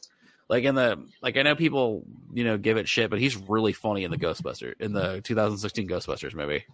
Like 0.48 0.64
in 0.64 0.74
the 0.74 1.04
like 1.22 1.36
I 1.36 1.42
know 1.42 1.56
people, 1.56 2.04
you 2.32 2.44
know, 2.44 2.56
give 2.58 2.76
it 2.76 2.88
shit, 2.88 3.10
but 3.10 3.18
he's 3.18 3.36
really 3.36 3.72
funny 3.72 4.04
in 4.04 4.10
the 4.10 4.18
Ghostbuster 4.18 4.74
in 4.80 4.92
the 4.92 5.20
2016 5.22 5.88
Ghostbusters 5.88 6.34
movie. 6.34 6.64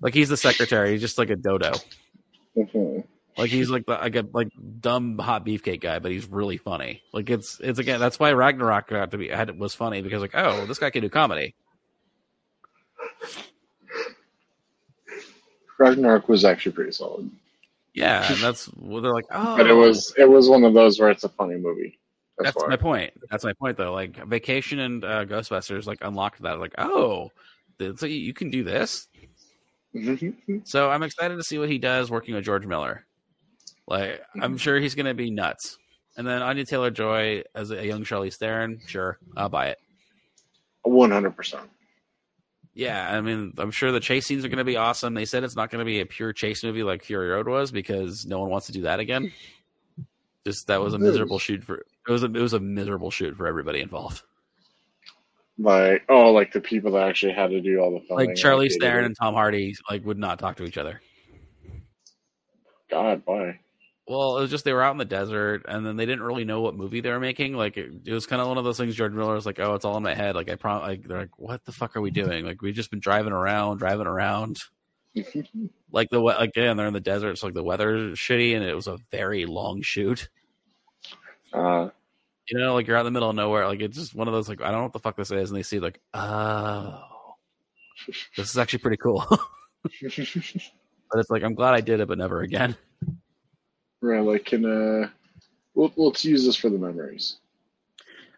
Like 0.00 0.14
he's 0.14 0.28
the 0.28 0.36
secretary, 0.36 0.92
he's 0.92 1.00
just 1.00 1.18
like 1.18 1.30
a 1.30 1.36
dodo. 1.36 1.72
hmm 2.54 3.00
Like 3.36 3.50
he's 3.50 3.70
like 3.70 3.86
the 3.86 3.94
like 3.94 4.16
a 4.16 4.24
like 4.32 4.48
dumb 4.80 5.18
hot 5.18 5.46
beefcake 5.46 5.80
guy, 5.80 5.98
but 5.98 6.12
he's 6.12 6.26
really 6.26 6.56
funny. 6.56 7.02
Like 7.12 7.30
it's 7.30 7.58
it's 7.60 7.78
again 7.78 8.00
that's 8.00 8.18
why 8.18 8.32
Ragnarok 8.32 8.88
got 8.88 9.10
to 9.12 9.18
be 9.18 9.28
had 9.28 9.58
was 9.58 9.74
funny 9.74 10.02
because 10.02 10.20
like 10.20 10.34
oh 10.34 10.66
this 10.66 10.78
guy 10.78 10.90
can 10.90 11.02
do 11.02 11.08
comedy. 11.08 11.54
Ragnarok 15.78 16.28
was 16.28 16.44
actually 16.44 16.72
pretty 16.72 16.92
solid, 16.92 17.30
Yeah, 17.94 18.30
and 18.32 18.36
that's 18.42 18.66
what 18.66 19.02
they're 19.02 19.14
like. 19.14 19.26
Oh, 19.30 19.56
but 19.56 19.66
it 19.66 19.74
was 19.74 20.12
it 20.16 20.28
was 20.28 20.48
one 20.48 20.64
of 20.64 20.74
those 20.74 20.98
where 21.00 21.10
it's 21.10 21.24
a 21.24 21.28
funny 21.28 21.56
movie. 21.56 21.98
That's, 22.38 22.54
That's 22.54 22.68
my 22.68 22.76
point. 22.76 23.12
That's 23.30 23.44
my 23.44 23.52
point, 23.54 23.76
though. 23.76 23.92
Like 23.92 24.16
Vacation 24.26 24.78
and 24.78 25.04
uh, 25.04 25.24
Ghostbusters, 25.24 25.86
like 25.86 25.98
unlocked 26.02 26.42
that. 26.42 26.60
Like, 26.60 26.74
oh, 26.78 27.30
so 27.96 28.06
you 28.06 28.16
you 28.16 28.32
can 28.34 28.50
do 28.50 28.62
this. 28.62 29.08
Mhm. 29.94 30.66
So 30.66 30.90
I'm 30.90 31.02
excited 31.02 31.36
to 31.36 31.42
see 31.42 31.58
what 31.58 31.68
he 31.68 31.78
does 31.78 32.10
working 32.10 32.34
with 32.34 32.44
George 32.44 32.66
Miller. 32.66 33.04
Like, 33.88 34.20
I'm 34.40 34.54
Mhm. 34.56 34.60
sure 34.60 34.78
he's 34.78 34.94
going 34.94 35.06
to 35.06 35.14
be 35.14 35.30
nuts. 35.30 35.78
And 36.16 36.26
then 36.26 36.42
Anya 36.42 36.64
Taylor 36.66 36.90
Joy 36.90 37.42
as 37.54 37.70
a 37.70 37.84
young 37.86 38.04
Charlize 38.04 38.36
Theron, 38.36 38.80
sure, 38.86 39.18
I'll 39.36 39.48
buy 39.48 39.68
it. 39.68 39.78
One 40.82 41.10
hundred 41.10 41.36
percent. 41.36 41.68
Yeah, 42.78 43.12
I 43.12 43.20
mean, 43.20 43.54
I'm 43.58 43.72
sure 43.72 43.90
the 43.90 43.98
chase 43.98 44.24
scenes 44.24 44.44
are 44.44 44.48
going 44.48 44.58
to 44.58 44.64
be 44.64 44.76
awesome. 44.76 45.12
They 45.12 45.24
said 45.24 45.42
it's 45.42 45.56
not 45.56 45.68
going 45.68 45.80
to 45.80 45.84
be 45.84 45.98
a 45.98 46.06
pure 46.06 46.32
chase 46.32 46.62
movie 46.62 46.84
like 46.84 47.02
Fury 47.02 47.28
Road 47.28 47.48
was 47.48 47.72
because 47.72 48.24
no 48.24 48.38
one 48.38 48.50
wants 48.50 48.66
to 48.66 48.72
do 48.72 48.82
that 48.82 49.00
again. 49.00 49.32
Just 50.46 50.68
that 50.68 50.80
was 50.80 50.94
a 50.94 50.98
miserable 50.98 51.40
shoot 51.40 51.64
for 51.64 51.78
it 51.78 52.12
was 52.12 52.22
a 52.22 52.26
it 52.26 52.40
was 52.40 52.52
a 52.52 52.60
miserable 52.60 53.10
shoot 53.10 53.36
for 53.36 53.48
everybody 53.48 53.80
involved. 53.80 54.22
Like 55.58 56.04
oh, 56.08 56.30
like 56.30 56.52
the 56.52 56.60
people 56.60 56.92
that 56.92 57.08
actually 57.08 57.32
had 57.32 57.50
to 57.50 57.60
do 57.60 57.80
all 57.80 57.90
the 57.90 58.00
filming. 58.06 58.28
Like 58.28 58.36
Charlize 58.36 58.78
Theron 58.80 59.04
and 59.06 59.16
Tom 59.20 59.34
Hardy 59.34 59.74
like 59.90 60.06
would 60.06 60.16
not 60.16 60.38
talk 60.38 60.56
to 60.58 60.64
each 60.64 60.78
other. 60.78 61.02
God, 62.92 63.22
why? 63.24 63.58
Well, 64.08 64.38
it 64.38 64.40
was 64.40 64.50
just 64.50 64.64
they 64.64 64.72
were 64.72 64.82
out 64.82 64.92
in 64.92 64.96
the 64.98 65.04
desert, 65.04 65.66
and 65.68 65.84
then 65.84 65.96
they 65.96 66.06
didn't 66.06 66.22
really 66.22 66.44
know 66.44 66.62
what 66.62 66.74
movie 66.74 67.00
they 67.02 67.10
were 67.10 67.20
making. 67.20 67.52
Like 67.54 67.76
it, 67.76 67.92
it 68.06 68.12
was 68.12 68.26
kind 68.26 68.40
of 68.40 68.48
one 68.48 68.56
of 68.56 68.64
those 68.64 68.78
things. 68.78 68.94
George 68.94 69.12
Miller 69.12 69.34
was 69.34 69.44
like, 69.44 69.60
"Oh, 69.60 69.74
it's 69.74 69.84
all 69.84 69.96
in 69.98 70.02
my 70.02 70.14
head." 70.14 70.34
Like 70.34 70.48
I 70.50 70.54
prom, 70.54 70.80
like 70.80 71.06
they're 71.06 71.18
like, 71.18 71.38
"What 71.38 71.62
the 71.66 71.72
fuck 71.72 71.94
are 71.94 72.00
we 72.00 72.10
doing?" 72.10 72.46
Like 72.46 72.62
we've 72.62 72.74
just 72.74 72.90
been 72.90 73.00
driving 73.00 73.32
around, 73.34 73.78
driving 73.78 74.06
around. 74.06 74.58
Like 75.90 76.10
the 76.10 76.20
we- 76.20 76.32
again, 76.36 76.76
they're 76.76 76.86
in 76.86 76.92
the 76.92 77.00
desert, 77.00 77.38
so 77.38 77.46
like 77.46 77.54
the 77.54 77.62
weather's 77.64 78.18
shitty, 78.18 78.54
and 78.54 78.62
it 78.62 78.74
was 78.74 78.86
a 78.88 78.98
very 79.10 79.46
long 79.46 79.80
shoot. 79.80 80.28
uh, 81.52 81.88
You 82.50 82.58
know, 82.58 82.74
like 82.74 82.86
you're 82.86 82.96
out 82.96 83.00
in 83.00 83.06
the 83.06 83.10
middle 83.10 83.30
of 83.30 83.36
nowhere. 83.36 83.66
Like 83.66 83.80
it's 83.80 83.96
just 83.96 84.14
one 84.14 84.28
of 84.28 84.34
those 84.34 84.48
like 84.50 84.60
I 84.60 84.64
don't 84.70 84.74
know 84.80 84.82
what 84.84 84.92
the 84.92 84.98
fuck 84.98 85.16
this 85.16 85.30
is, 85.30 85.50
and 85.50 85.58
they 85.58 85.62
see 85.62 85.80
like, 85.80 85.98
oh, 86.12 87.00
this 88.36 88.50
is 88.50 88.58
actually 88.58 88.80
pretty 88.80 88.98
cool. 88.98 89.24
but 89.82 91.18
it's 91.20 91.30
like 91.30 91.42
I'm 91.42 91.54
glad 91.54 91.74
I 91.74 91.80
did 91.80 92.00
it, 92.00 92.08
but 92.08 92.18
never 92.18 92.40
again. 92.42 92.76
Right, 94.00 94.20
like 94.20 94.44
can 94.44 94.64
uh, 94.64 95.08
we'll, 95.74 95.92
let's 95.96 96.24
use 96.24 96.44
this 96.44 96.56
for 96.56 96.70
the 96.70 96.78
memories. 96.78 97.36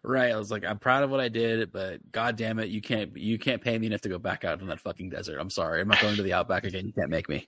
Right. 0.03 0.33
I 0.33 0.37
was 0.37 0.51
like, 0.51 0.65
I'm 0.65 0.79
proud 0.79 1.03
of 1.03 1.11
what 1.11 1.21
I 1.21 1.29
did, 1.29 1.73
but 1.73 2.01
god 2.11 2.37
damn 2.37 2.59
it, 2.59 2.71
you 2.71 2.81
can't 2.81 3.15
you 3.17 3.39
can't 3.39 3.61
pay 3.61 3.79
me 3.79 3.87
enough 3.87 4.01
to 4.03 4.09
go 4.09 4.19
back 4.19 4.45
out 4.45 4.61
in 4.61 4.67
that 4.69 4.81
fucking 4.81 5.11
desert. 5.11 5.39
I'm 5.39 5.51
sorry. 5.51 5.81
I'm 5.81 5.89
not 5.89 6.01
going 6.01 6.17
to 6.17 6.23
the 6.23 6.33
outback 6.33 6.65
again. 6.65 6.87
You 6.87 6.93
can't 6.93 7.11
make 7.11 7.29
me. 7.29 7.47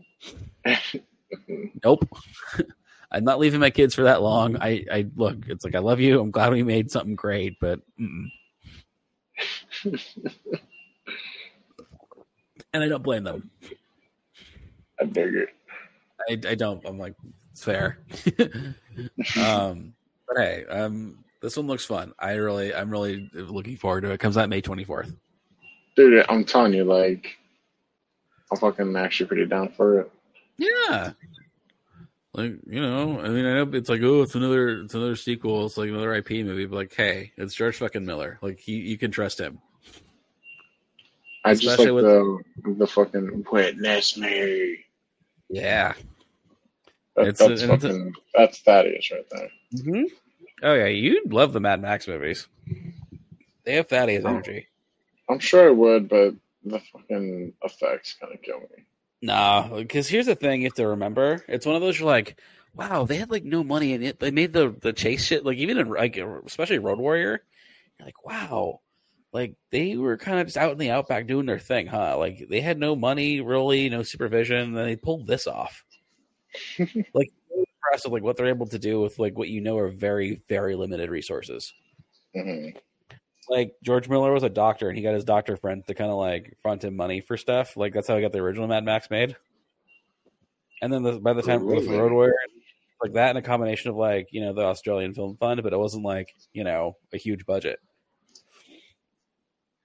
Nope. 1.85 2.07
I'm 3.11 3.25
not 3.25 3.39
leaving 3.39 3.61
my 3.61 3.71
kids 3.71 3.95
for 3.95 4.05
that 4.05 4.23
long. 4.23 4.57
I, 4.61 4.85
I 4.91 5.07
look, 5.17 5.47
it's 5.49 5.65
like 5.65 5.75
I 5.75 5.81
love 5.81 6.01
you. 6.01 6.21
I'm 6.21 6.31
glad 6.31 6.53
we 6.53 6.63
made 6.63 6.91
something 6.91 7.15
great, 7.15 7.59
but 7.61 7.81
and 7.99 8.31
I 12.75 12.89
don't 12.89 13.03
blame 13.03 13.25
them. 13.25 13.51
I 15.01 15.07
figured. 15.07 15.49
I, 16.29 16.39
I 16.49 16.55
don't. 16.55 16.83
I'm 16.87 16.99
like, 16.99 17.15
it's 17.53 17.65
fair. 17.65 17.99
um, 19.39 19.95
but 20.27 20.37
hey, 20.37 20.65
um, 20.69 21.24
this 21.41 21.57
one 21.57 21.66
looks 21.66 21.85
fun. 21.85 22.12
I 22.19 22.33
really, 22.33 22.74
I'm 22.74 22.91
really 22.91 23.31
looking 23.33 23.77
forward 23.77 24.03
to 24.03 24.11
it. 24.11 24.15
it 24.15 24.20
comes 24.20 24.37
out 24.37 24.49
May 24.49 24.62
24th. 24.62 25.15
Dude, 25.95 26.24
I'm 26.29 26.45
telling 26.45 26.73
you, 26.73 26.85
like, 26.85 27.37
I'm 28.51 28.59
fucking 28.59 28.97
actually 28.97 29.27
pretty 29.27 29.47
down 29.47 29.69
for 29.70 30.01
it. 30.01 30.12
Yeah. 30.57 31.12
Like, 32.35 32.55
you 32.66 32.81
know, 32.81 33.20
I 33.20 33.29
mean, 33.29 33.45
I 33.45 33.55
know 33.55 33.70
it's 33.74 33.91
like, 33.91 34.01
oh, 34.03 34.23
it's 34.23 34.35
another, 34.35 34.83
it's 34.83 34.95
another 34.95 35.16
sequel. 35.16 35.66
It's 35.66 35.77
like 35.77 35.91
another 35.91 36.15
IP 36.15 36.31
movie, 36.31 36.65
but 36.65 36.77
like, 36.77 36.95
hey, 36.95 37.33
it's 37.37 37.55
George 37.55 37.77
fucking 37.77 38.07
Miller. 38.07 38.39
Like, 38.41 38.59
he, 38.59 38.77
you 38.77 38.97
can 38.97 39.11
trust 39.11 39.39
him. 39.39 39.61
I 41.45 41.55
just 41.55 41.79
like 41.79 41.91
with- 41.91 42.05
the 42.05 42.43
the 42.77 42.87
fucking 42.87 43.45
witness 43.51 44.16
me. 44.16 44.79
Yeah. 45.51 45.95
That, 47.17 47.29
It's 47.29 47.41
a- 47.41 47.49
that's 47.49 47.63
it's 47.63 47.85
a- 47.85 48.11
that's 48.35 48.59
Thaddeus 48.61 49.11
right 49.11 49.27
there. 49.31 49.49
Mm-hmm. 49.75 50.03
Oh 50.63 50.75
yeah, 50.75 50.87
you'd 50.87 51.33
love 51.33 51.53
the 51.53 51.61
Mad 51.61 51.83
Max 51.83 52.07
movies. 52.09 52.47
They 53.65 53.75
have 53.75 53.89
Thaddeus 53.89 54.25
energy. 54.25 54.67
I'm 55.29 55.39
sure 55.39 55.69
I 55.69 55.71
would, 55.73 56.09
but 56.09 56.35
the 56.65 56.81
fucking 56.81 57.53
effects 57.63 58.17
kind 58.21 58.33
of 58.35 58.43
kill 58.43 58.61
me. 58.61 58.85
Nah, 59.23 59.69
because 59.77 60.09
here's 60.09 60.27
the 60.27 60.35
thing 60.35 60.63
you 60.63 60.67
have 60.67 60.75
to 60.75 60.89
remember. 60.89 61.45
It's 61.49 61.67
one 61.67 61.77
of 61.77 61.83
those 61.83 61.99
you're 61.99 62.09
like, 62.09 62.39
wow, 62.75 63.05
they 63.05 63.17
had 63.17 63.31
like 63.31 63.45
no 63.45 63.63
money 63.63 63.93
in 63.93 64.03
it. 64.03 64.19
They 64.19 64.31
made 64.31 64.53
the 64.53 64.75
the 64.81 64.93
chase 64.93 65.25
shit 65.25 65.45
like 65.45 65.59
even 65.59 65.79
in 65.79 65.89
like 65.89 66.17
especially 66.17 66.79
Road 66.79 66.99
Warrior. 66.99 67.43
You're 67.99 68.07
like, 68.07 68.25
wow, 68.25 68.81
like 69.33 69.55
they 69.71 69.97
were 69.97 70.17
kind 70.17 70.41
of 70.41 70.47
just 70.47 70.57
out 70.57 70.73
in 70.73 70.79
the 70.79 70.91
outback 70.91 71.27
doing 71.27 71.47
their 71.47 71.59
thing, 71.59 71.87
huh? 71.87 72.19
Like 72.19 72.47
they 72.49 72.61
had 72.61 72.79
no 72.79 72.97
money, 72.97 73.41
really, 73.41 73.89
no 73.89 74.03
supervision, 74.03 74.57
and 74.59 74.77
then 74.77 74.87
they 74.87 74.97
pulled 74.97 75.27
this 75.27 75.47
off. 75.47 75.85
like 77.15 77.33
impressive, 77.51 78.12
like 78.12 78.23
what 78.23 78.37
they're 78.37 78.47
able 78.47 78.66
to 78.66 78.79
do 78.79 79.01
with 79.01 79.19
like 79.19 79.37
what 79.37 79.49
you 79.49 79.61
know 79.61 79.79
are 79.79 79.89
very 79.89 80.43
very 80.49 80.74
limited 80.74 81.11
resources. 81.11 81.73
hmm 82.35 82.70
like 83.49 83.74
George 83.83 84.09
Miller 84.09 84.33
was 84.33 84.43
a 84.43 84.49
doctor 84.49 84.89
and 84.89 84.97
he 84.97 85.03
got 85.03 85.15
his 85.15 85.24
doctor 85.24 85.57
friend 85.57 85.85
to 85.87 85.95
kind 85.95 86.11
of 86.11 86.16
like 86.16 86.57
front 86.62 86.85
him 86.85 86.97
money 86.97 87.20
for 87.20 87.37
stuff. 87.37 87.77
Like 87.77 87.93
that's 87.93 88.09
how 88.09 88.16
he 88.16 88.23
got 88.23 88.33
the 88.33 88.39
original 88.39 88.69
Mad 88.69 88.85
Max 88.85 89.11
made. 89.11 89.37
And 90.81 90.93
then 90.93 91.03
the, 91.03 91.20
by 91.20 91.33
the 91.33 91.43
time 91.43 91.65
Really? 91.66 91.87
Road 91.87 92.12
Warrior, 92.12 92.35
like 93.03 93.12
that 93.15 93.31
and 93.31 93.39
a 93.39 93.43
combination 93.43 93.91
of 93.91 93.97
like 93.97 94.29
you 94.31 94.41
know 94.41 94.53
the 94.53 94.62
Australian 94.62 95.15
Film 95.15 95.37
Fund, 95.37 95.62
but 95.62 95.73
it 95.73 95.79
wasn't 95.79 96.05
like 96.05 96.35
you 96.53 96.65
know 96.65 96.97
a 97.12 97.19
huge 97.19 97.47
budget. 97.47 97.79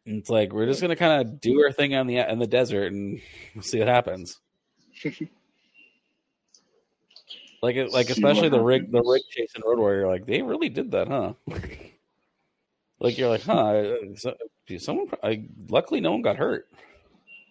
And 0.06 0.19
it's 0.19 0.30
like 0.30 0.53
we're 0.53 0.65
just 0.65 0.81
gonna 0.81 0.95
kind 0.95 1.22
of 1.22 1.41
do 1.41 1.61
our 1.61 1.72
thing 1.72 1.95
on 1.95 2.07
the 2.07 2.18
in 2.18 2.39
the 2.39 2.48
desert 2.48 2.91
and 2.91 3.19
see 3.61 3.80
what 3.80 3.88
happens. 3.88 4.39
like 7.61 7.75
it, 7.75 7.91
like 7.91 8.09
especially 8.09 8.49
the 8.49 8.61
rig 8.61 8.91
the 8.91 9.01
rig 9.01 9.21
chase 9.29 9.51
in 9.55 9.61
Road 9.65 9.79
Warrior, 9.79 10.07
like 10.07 10.25
they 10.25 10.41
really 10.41 10.69
did 10.69 10.91
that, 10.91 11.07
huh? 11.07 11.34
like 12.99 13.17
you're 13.17 13.29
like, 13.29 13.43
huh? 13.43 13.95
So, 14.15 14.35
someone, 14.77 15.07
I, 15.23 15.45
luckily, 15.69 16.01
no 16.01 16.11
one 16.11 16.21
got 16.21 16.38
hurt. 16.38 16.67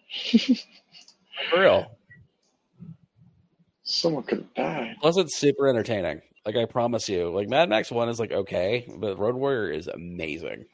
For 1.49 1.59
real. 1.59 1.91
Someone 3.83 4.23
could 4.23 4.39
have 4.39 4.53
died. 4.53 4.95
Plus, 5.01 5.17
it's 5.17 5.37
super 5.37 5.67
entertaining. 5.67 6.21
Like 6.45 6.55
I 6.55 6.65
promise 6.65 7.09
you, 7.09 7.29
like 7.29 7.49
Mad 7.49 7.69
Max 7.69 7.91
One 7.91 8.07
is 8.09 8.19
like 8.19 8.31
okay, 8.31 8.87
but 8.97 9.19
Road 9.19 9.35
Warrior 9.35 9.69
is 9.69 9.87
amazing. 9.87 10.65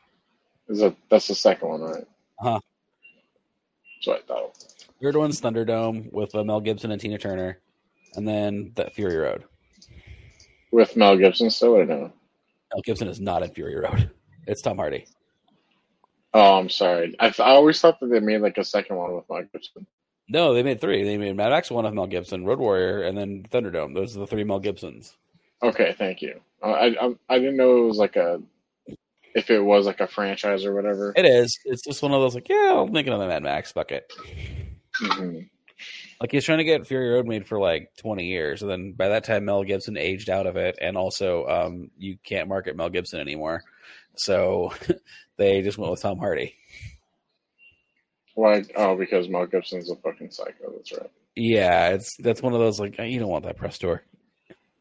Is 0.69 0.79
that 0.79 0.95
that's 1.09 1.27
the 1.27 1.35
second 1.35 1.67
one, 1.67 1.81
right? 1.81 2.07
Huh. 2.39 2.59
That's 3.95 4.07
what 4.07 4.19
I 4.19 4.27
thought. 4.27 4.63
Third 5.01 5.15
one's 5.15 5.41
Thunderdome 5.41 6.13
with 6.13 6.33
uh, 6.35 6.43
Mel 6.43 6.61
Gibson 6.61 6.91
and 6.91 7.01
Tina 7.01 7.17
Turner, 7.17 7.59
and 8.15 8.27
then 8.27 8.71
that 8.75 8.93
Fury 8.93 9.17
Road. 9.17 9.43
With 10.71 10.95
Mel 10.95 11.17
Gibson 11.17 11.49
still 11.49 11.77
or 11.77 11.85
know. 11.85 12.11
Mel 12.73 12.81
Gibson 12.83 13.07
is 13.07 13.19
not 13.19 13.43
in 13.43 13.51
Fury 13.51 13.75
Road. 13.75 14.11
It's 14.45 14.61
Tom 14.61 14.75
Hardy. 14.75 15.05
Oh, 16.33 16.57
I'm 16.57 16.67
sorry. 16.67 17.15
I, 17.17 17.29
th- 17.29 17.39
I 17.39 17.51
always 17.51 17.79
thought 17.79 17.97
that 18.01 18.07
they 18.07 18.19
made 18.19 18.41
like 18.41 18.57
a 18.57 18.63
second 18.65 18.97
one 18.97 19.15
with 19.15 19.23
Mel 19.29 19.45
Gibson. 19.53 19.87
No, 20.27 20.53
they 20.53 20.63
made 20.63 20.81
three. 20.81 21.03
They 21.05 21.17
made 21.17 21.37
Mad 21.37 21.49
Max 21.51 21.71
One 21.71 21.85
with 21.85 21.93
Mel 21.93 22.07
Gibson, 22.07 22.43
Road 22.43 22.59
Warrior, 22.59 23.03
and 23.03 23.17
then 23.17 23.45
Thunderdome. 23.49 23.93
Those 23.93 24.17
are 24.17 24.19
the 24.21 24.27
three 24.27 24.43
Mel 24.43 24.59
Gibsons. 24.59 25.15
Okay, 25.61 25.95
thank 25.97 26.21
you. 26.21 26.41
Uh, 26.61 26.71
I, 26.71 26.87
I 27.07 27.15
I 27.29 27.39
didn't 27.39 27.55
know 27.55 27.83
it 27.83 27.87
was 27.87 27.97
like 27.97 28.17
a 28.17 28.41
if 29.35 29.49
it 29.49 29.59
was 29.59 29.85
like 29.85 29.99
a 29.99 30.07
franchise 30.07 30.65
or 30.65 30.73
whatever. 30.73 31.13
It 31.15 31.25
is. 31.25 31.57
It's 31.65 31.83
just 31.83 32.01
one 32.01 32.13
of 32.13 32.21
those 32.21 32.35
like, 32.35 32.49
yeah, 32.49 32.73
I'll 32.75 32.87
make 32.87 33.07
another 33.07 33.27
Mad 33.27 33.43
Max. 33.43 33.71
Fuck 33.71 33.91
it. 33.91 34.11
Like 36.23 36.31
he's 36.31 36.45
trying 36.45 36.59
to 36.59 36.63
get 36.63 36.87
Fury 36.87 37.09
Road 37.09 37.27
made 37.27 37.45
for 37.45 37.59
like 37.59 37.89
twenty 37.97 38.27
years, 38.27 38.61
and 38.61 38.71
then 38.71 38.93
by 38.93 39.09
that 39.09 39.25
time 39.25 39.43
Mel 39.43 39.65
Gibson 39.65 39.97
aged 39.97 40.29
out 40.29 40.47
of 40.47 40.55
it, 40.55 40.77
and 40.79 40.95
also 40.95 41.45
um, 41.47 41.91
you 41.97 42.17
can't 42.23 42.47
market 42.47 42.77
Mel 42.77 42.87
Gibson 42.87 43.19
anymore, 43.19 43.61
so 44.15 44.73
they 45.37 45.61
just 45.61 45.77
went 45.77 45.91
with 45.91 46.01
Tom 46.01 46.17
Hardy. 46.17 46.55
Why? 48.35 48.63
Oh, 48.77 48.95
because 48.95 49.27
Mel 49.27 49.45
Gibson's 49.47 49.91
a 49.91 49.97
fucking 49.97 50.31
psycho. 50.31 50.71
That's 50.73 50.93
right. 50.93 51.11
Yeah, 51.35 51.89
it's 51.89 52.15
that's 52.19 52.41
one 52.41 52.53
of 52.53 52.59
those 52.61 52.79
like 52.79 52.97
you 52.99 53.19
don't 53.19 53.27
want 53.27 53.43
that 53.43 53.57
press 53.57 53.77
tour, 53.77 54.01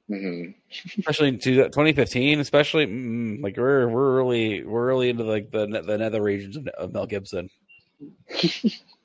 hmm 0.07 0.51
especially 0.97 1.27
in 1.27 1.41
2015. 1.41 2.39
Especially 2.39 2.87
mm, 2.87 3.43
like 3.43 3.57
we're 3.57 3.89
we're 3.89 4.15
really 4.15 4.63
we're 4.63 4.87
really 4.87 5.11
into 5.11 5.25
like 5.25 5.51
the 5.51 5.67
the 5.67 5.99
nether 5.99 6.23
regions 6.23 6.57
of, 6.57 6.69
of 6.69 6.93
Mel 6.93 7.07
Gibson. 7.07 7.51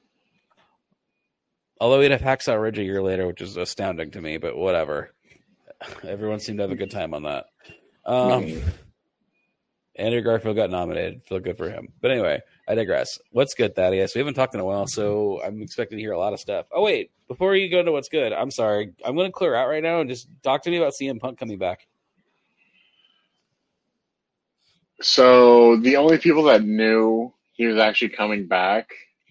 Although 1.79 1.99
we'd 1.99 2.11
have 2.11 2.21
Hacksaw 2.21 2.61
Ridge 2.61 2.79
a 2.79 2.83
year 2.83 3.01
later, 3.01 3.27
which 3.27 3.41
is 3.41 3.55
astounding 3.57 4.11
to 4.11 4.21
me, 4.21 4.37
but 4.37 4.55
whatever. 4.57 5.13
Everyone 6.03 6.39
seemed 6.39 6.57
to 6.57 6.63
have 6.63 6.71
a 6.71 6.75
good 6.75 6.89
time 6.91 7.13
on 7.13 7.23
that. 7.23 7.45
Um, 8.05 8.43
Mhm. 8.45 8.73
Andrew 9.95 10.21
Garfield 10.21 10.55
got 10.55 10.69
nominated. 10.69 11.23
Feel 11.25 11.39
good 11.39 11.57
for 11.57 11.69
him. 11.69 11.91
But 12.01 12.11
anyway, 12.11 12.41
I 12.67 12.75
digress. 12.75 13.19
What's 13.31 13.53
good, 13.55 13.75
Thaddeus? 13.75 14.13
We 14.13 14.19
haven't 14.19 14.35
talked 14.35 14.53
in 14.53 14.59
a 14.59 14.65
while, 14.65 14.87
so 14.87 15.41
I'm 15.43 15.61
expecting 15.61 15.97
to 15.97 16.03
hear 16.03 16.11
a 16.13 16.19
lot 16.19 16.33
of 16.33 16.39
stuff. 16.39 16.67
Oh 16.71 16.83
wait, 16.83 17.11
before 17.27 17.55
you 17.55 17.69
go 17.69 17.79
into 17.79 17.91
what's 17.91 18.09
good, 18.09 18.31
I'm 18.33 18.51
sorry. 18.51 18.93
I'm 19.03 19.15
going 19.15 19.27
to 19.27 19.31
clear 19.31 19.55
out 19.55 19.67
right 19.67 19.81
now 19.83 19.99
and 19.99 20.09
just 20.09 20.27
talk 20.43 20.63
to 20.63 20.71
me 20.71 20.77
about 20.77 20.93
CM 20.93 21.19
Punk 21.19 21.37
coming 21.39 21.57
back. 21.57 21.87
So 25.01 25.77
the 25.77 25.97
only 25.97 26.17
people 26.17 26.43
that 26.43 26.63
knew 26.63 27.33
he 27.53 27.65
was 27.67 27.77
actually 27.77 28.09
coming 28.09 28.47
back 28.47 28.89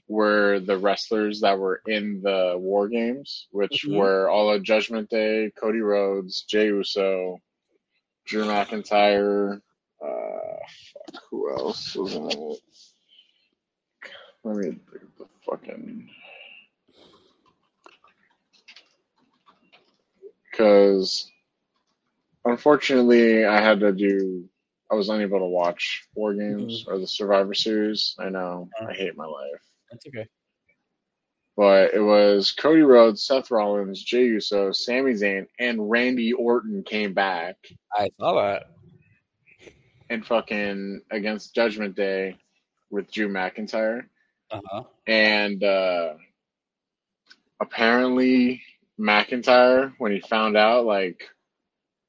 were 0.09 0.61
the 0.61 0.79
wrestlers 0.79 1.41
that 1.41 1.59
were 1.59 1.83
in 1.87 2.23
the 2.23 2.55
War 2.57 2.89
Games, 2.89 3.49
which 3.51 3.85
Mhm. 3.85 3.97
were 3.97 4.29
all 4.29 4.51
of 4.53 4.63
Judgment 4.63 5.11
Day, 5.11 5.51
Cody 5.57 5.81
Rhodes, 5.81 6.43
Jey 6.43 6.67
Uso, 6.67 7.41
Drew 8.25 8.45
McIntyre. 8.45 9.61
Uh, 10.01 10.59
fuck, 10.93 11.23
who 11.31 11.51
else 11.51 11.95
was 11.97 12.15
in 12.15 12.31
it? 12.31 12.63
Let 14.45 14.57
me 14.57 14.67
look 14.93 15.03
at 15.03 15.17
the 15.19 15.27
fucking. 15.45 16.09
Because 20.51 21.31
unfortunately, 22.45 23.45
I 23.45 23.61
had 23.61 23.81
to 23.81 23.93
do. 23.93 24.49
I 24.91 24.95
was 24.95 25.09
unable 25.09 25.41
to 25.41 25.47
watch 25.47 26.07
War 26.15 26.33
Games 26.33 26.85
or 26.87 26.99
the 26.99 27.09
Survivor 27.09 27.55
Series. 27.55 28.15
I 28.21 28.29
know. 28.29 28.71
I 28.81 28.93
hate 28.93 29.17
my 29.17 29.27
life. 29.27 29.66
That's 29.91 30.07
okay. 30.07 30.27
But 31.57 31.95
it 31.95 32.01
was 32.01 32.53
Cody 32.53 32.83
Rhodes, 32.83 33.25
Seth 33.27 33.51
Rollins, 33.51 34.03
Jey 34.03 34.25
Uso, 34.27 34.73
Sami 34.73 35.13
Zayn, 35.13 35.47
and 35.59 35.91
Randy 35.91 36.33
Orton 36.35 36.83
came 36.83 37.15
back 37.15 37.57
I 37.95 38.11
saw 38.21 38.35
that. 38.43 38.65
and 40.11 40.25
fucking 40.27 41.01
against 41.11 41.55
Judgment 41.55 41.97
Day 41.97 42.37
with 42.91 43.11
Drew 43.11 43.29
McIntyre. 43.29 44.03
Uh 44.51 44.61
huh. 44.71 44.83
And 45.07 45.65
uh, 45.65 46.15
apparently, 47.61 48.63
McIntyre, 49.01 49.93
when 49.99 50.13
he 50.13 50.21
found 50.21 50.57
out, 50.57 50.85
like 50.85 51.25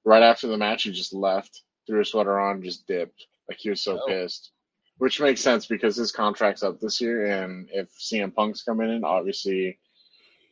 right 0.06 0.24
after 0.24 0.48
the 0.48 0.58
match, 0.58 0.84
he 0.84 0.92
just 0.92 1.14
left, 1.14 1.64
threw 1.88 2.02
a 2.02 2.06
sweater 2.06 2.38
on, 2.40 2.62
just 2.64 2.86
dipped. 2.88 3.26
Like 3.50 3.60
he 3.60 3.70
was 3.70 3.82
so 3.82 4.00
Oh. 4.02 4.06
pissed. 4.08 4.52
Which 5.00 5.22
makes 5.22 5.42
sense 5.42 5.68
because 5.68 5.96
his 5.96 6.12
contract's 6.12 6.64
up 6.64 6.80
this 6.80 7.00
year, 7.00 7.26
and 7.28 7.70
if 7.72 7.90
CM 8.00 8.34
Punk's 8.34 8.64
coming 8.64 8.90
in, 8.90 9.04
obviously, 9.04 9.78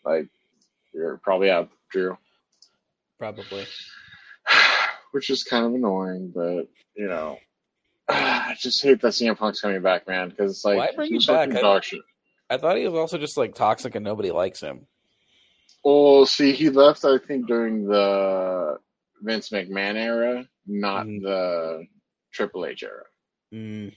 like 0.03 0.27
you're 0.93 1.17
probably 1.17 1.49
out, 1.49 1.69
Drew. 1.91 2.17
Probably. 3.17 3.65
Which 5.11 5.29
is 5.29 5.43
kind 5.43 5.65
of 5.65 5.73
annoying, 5.73 6.31
but 6.35 6.67
you 6.95 7.07
know, 7.07 7.39
I 8.07 8.55
just 8.59 8.83
hate 8.83 9.01
that 9.01 9.13
CM 9.13 9.37
Punk's 9.37 9.61
coming 9.61 9.81
back, 9.81 10.07
man. 10.07 10.29
Because 10.29 10.51
it's 10.51 10.65
like 10.65 10.77
Why 10.77 10.89
bring 10.95 11.13
him 11.13 11.21
back? 11.25 11.49
I-. 11.63 11.81
I 12.49 12.57
thought 12.57 12.77
he 12.77 12.85
was 12.87 12.93
also 12.93 13.17
just 13.17 13.37
like 13.37 13.55
toxic 13.55 13.95
and 13.95 14.05
nobody 14.05 14.29
likes 14.31 14.61
him. 14.61 14.85
Well, 15.83 16.25
see, 16.25 16.51
he 16.51 16.69
left, 16.69 17.05
I 17.05 17.17
think, 17.17 17.47
during 17.47 17.87
the 17.87 18.77
Vince 19.21 19.49
McMahon 19.49 19.95
era, 19.95 20.47
not 20.67 21.05
Mhm. 21.05 21.21
the 21.21 21.87
Triple 22.31 22.65
H 22.65 22.83
era. 22.83 23.05
Mm. 23.53 23.93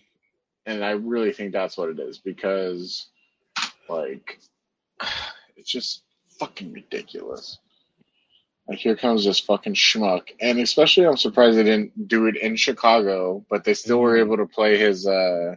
And 0.69 0.85
I 0.85 0.91
really 0.91 1.33
think 1.33 1.53
that's 1.53 1.79
what 1.79 1.89
it 1.89 1.99
is 1.99 2.19
because, 2.19 3.09
like, 3.89 4.39
it's 5.57 5.71
just 5.71 6.03
fucking 6.39 6.75
ridiculous. 6.75 7.59
Like, 8.69 8.79
here 8.79 8.95
comes 8.95 9.25
this 9.25 9.41
fucking 9.41 9.73
schmuck. 9.73 10.29
And 10.43 10.59
especially, 10.59 11.07
I'm 11.07 11.17
surprised 11.17 11.57
they 11.57 11.63
didn't 11.65 12.07
do 12.07 12.27
it 12.27 12.37
in 12.37 12.55
Chicago, 12.57 13.47
but 13.49 13.65
they 13.65 13.73
still 13.73 13.99
were 13.99 14.19
Mhm. 14.19 14.27
able 14.27 14.37
to 14.37 14.45
play 14.47 14.77
his, 14.77 15.07
uh, 15.07 15.57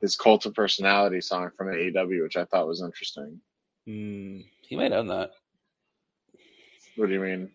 his 0.00 0.14
Cult 0.14 0.46
of 0.46 0.54
Personality 0.54 1.20
song 1.20 1.50
from 1.56 1.72
AEW, 1.72 2.22
which 2.22 2.36
I 2.36 2.44
thought 2.44 2.68
was 2.68 2.80
interesting. 2.80 3.40
Mm. 3.88 4.46
He 4.68 4.76
might 4.76 4.92
own 4.92 5.08
that. 5.08 5.32
What 6.94 7.08
do 7.08 7.12
you 7.12 7.20
mean? 7.20 7.50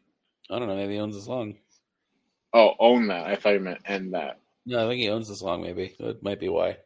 I 0.50 0.60
don't 0.60 0.68
know. 0.68 0.76
Maybe 0.76 0.96
he 0.96 1.00
owns 1.00 1.16
the 1.16 1.22
song. 1.22 1.56
Oh, 2.52 2.76
own 2.78 3.08
that. 3.08 3.26
I 3.26 3.38
thought 3.38 3.52
you 3.54 3.62
meant 3.62 3.80
end 3.86 4.16
that. 4.16 4.42
No, 4.66 4.86
I 4.86 4.90
think 4.90 5.02
he 5.02 5.10
owns 5.10 5.28
the 5.28 5.36
song. 5.36 5.62
Maybe 5.62 5.96
that 6.00 6.24
might 6.24 6.40
be 6.40 6.50
why. 6.50 6.78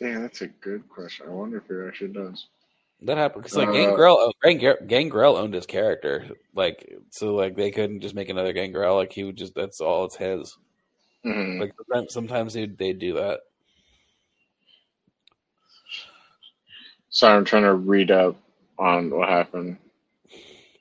Damn, 0.00 0.22
that's 0.22 0.40
a 0.40 0.48
good 0.48 0.88
question. 0.88 1.26
I 1.28 1.30
wonder 1.30 1.58
if 1.58 1.64
he 1.68 1.86
actually 1.86 2.12
does. 2.12 2.46
That 3.02 3.18
happened 3.18 3.42
because 3.42 3.56
like 3.56 3.68
Uh, 3.68 3.72
Gangrel, 3.72 4.32
Gangrel, 4.42 4.76
Gangrel 4.86 5.36
owned 5.36 5.54
his 5.54 5.66
character. 5.66 6.28
Like 6.54 6.92
so, 7.10 7.34
like 7.34 7.56
they 7.56 7.70
couldn't 7.70 8.00
just 8.00 8.14
make 8.14 8.28
another 8.28 8.52
Gangrel. 8.52 8.96
Like 8.96 9.12
he 9.12 9.24
would 9.24 9.36
just 9.36 9.54
that's 9.54 9.80
all 9.80 10.04
it's 10.04 10.16
his. 10.16 10.56
Mhm. 11.24 11.60
Like 11.60 11.72
sometimes, 11.76 12.12
sometimes 12.12 12.54
they 12.54 12.66
they 12.66 12.92
do 12.92 13.14
that. 13.14 13.40
Sorry, 17.10 17.36
I'm 17.36 17.44
trying 17.44 17.64
to 17.64 17.74
read 17.74 18.10
up 18.10 18.36
on 18.78 19.10
what 19.10 19.28
happened. 19.28 19.76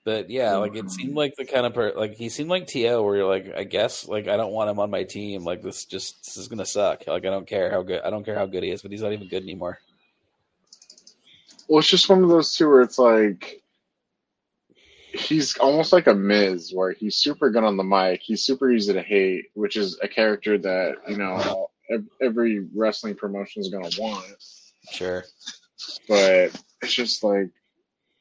But 0.03 0.31
yeah, 0.31 0.55
like 0.55 0.75
it 0.75 0.89
seemed 0.89 1.13
like 1.13 1.35
the 1.35 1.45
kind 1.45 1.65
of 1.65 1.75
per- 1.75 1.93
like 1.95 2.15
he 2.15 2.29
seemed 2.29 2.49
like 2.49 2.65
To 2.67 3.01
where 3.03 3.17
you're 3.17 3.29
like, 3.29 3.53
I 3.55 3.63
guess 3.63 4.07
like 4.07 4.27
I 4.27 4.35
don't 4.35 4.51
want 4.51 4.69
him 4.69 4.79
on 4.79 4.89
my 4.89 5.03
team. 5.03 5.43
Like 5.43 5.61
this 5.61 5.85
just 5.85 6.25
this 6.25 6.37
is 6.37 6.47
gonna 6.47 6.65
suck. 6.65 7.05
Like 7.07 7.23
I 7.25 7.29
don't 7.29 7.47
care 7.47 7.69
how 7.69 7.83
good 7.83 8.01
I 8.01 8.09
don't 8.09 8.23
care 8.23 8.35
how 8.35 8.47
good 8.47 8.63
he 8.63 8.71
is, 8.71 8.81
but 8.81 8.89
he's 8.89 9.03
not 9.03 9.13
even 9.13 9.27
good 9.27 9.43
anymore. 9.43 9.79
Well, 11.67 11.79
it's 11.79 11.87
just 11.87 12.09
one 12.09 12.23
of 12.23 12.29
those 12.29 12.55
two 12.55 12.67
where 12.67 12.81
it's 12.81 12.97
like 12.97 13.61
he's 15.13 15.55
almost 15.57 15.93
like 15.93 16.07
a 16.07 16.15
Miz, 16.15 16.71
where 16.73 16.93
he's 16.93 17.17
super 17.17 17.51
good 17.51 17.63
on 17.63 17.77
the 17.77 17.83
mic. 17.83 18.21
He's 18.23 18.43
super 18.43 18.71
easy 18.71 18.93
to 18.93 19.03
hate, 19.03 19.45
which 19.53 19.75
is 19.75 19.99
a 20.01 20.07
character 20.07 20.57
that 20.57 20.95
you 21.07 21.17
know 21.17 21.69
every 22.19 22.67
wrestling 22.75 23.15
promotion 23.15 23.61
is 23.61 23.69
gonna 23.69 23.89
want. 23.99 24.25
Sure. 24.91 25.23
But 26.07 26.59
it's 26.81 26.93
just 26.93 27.23
like 27.23 27.51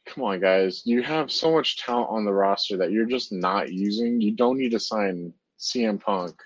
come 0.06 0.24
on, 0.24 0.40
guys. 0.40 0.82
You 0.84 1.02
have 1.02 1.30
so 1.30 1.52
much 1.52 1.78
talent 1.78 2.08
on 2.10 2.24
the 2.24 2.32
roster 2.32 2.76
that 2.78 2.90
you're 2.90 3.06
just 3.06 3.32
not 3.32 3.72
using. 3.72 4.20
You 4.20 4.32
don't 4.32 4.58
need 4.58 4.70
to 4.72 4.80
sign 4.80 5.32
CM 5.58 6.00
Punk. 6.00 6.40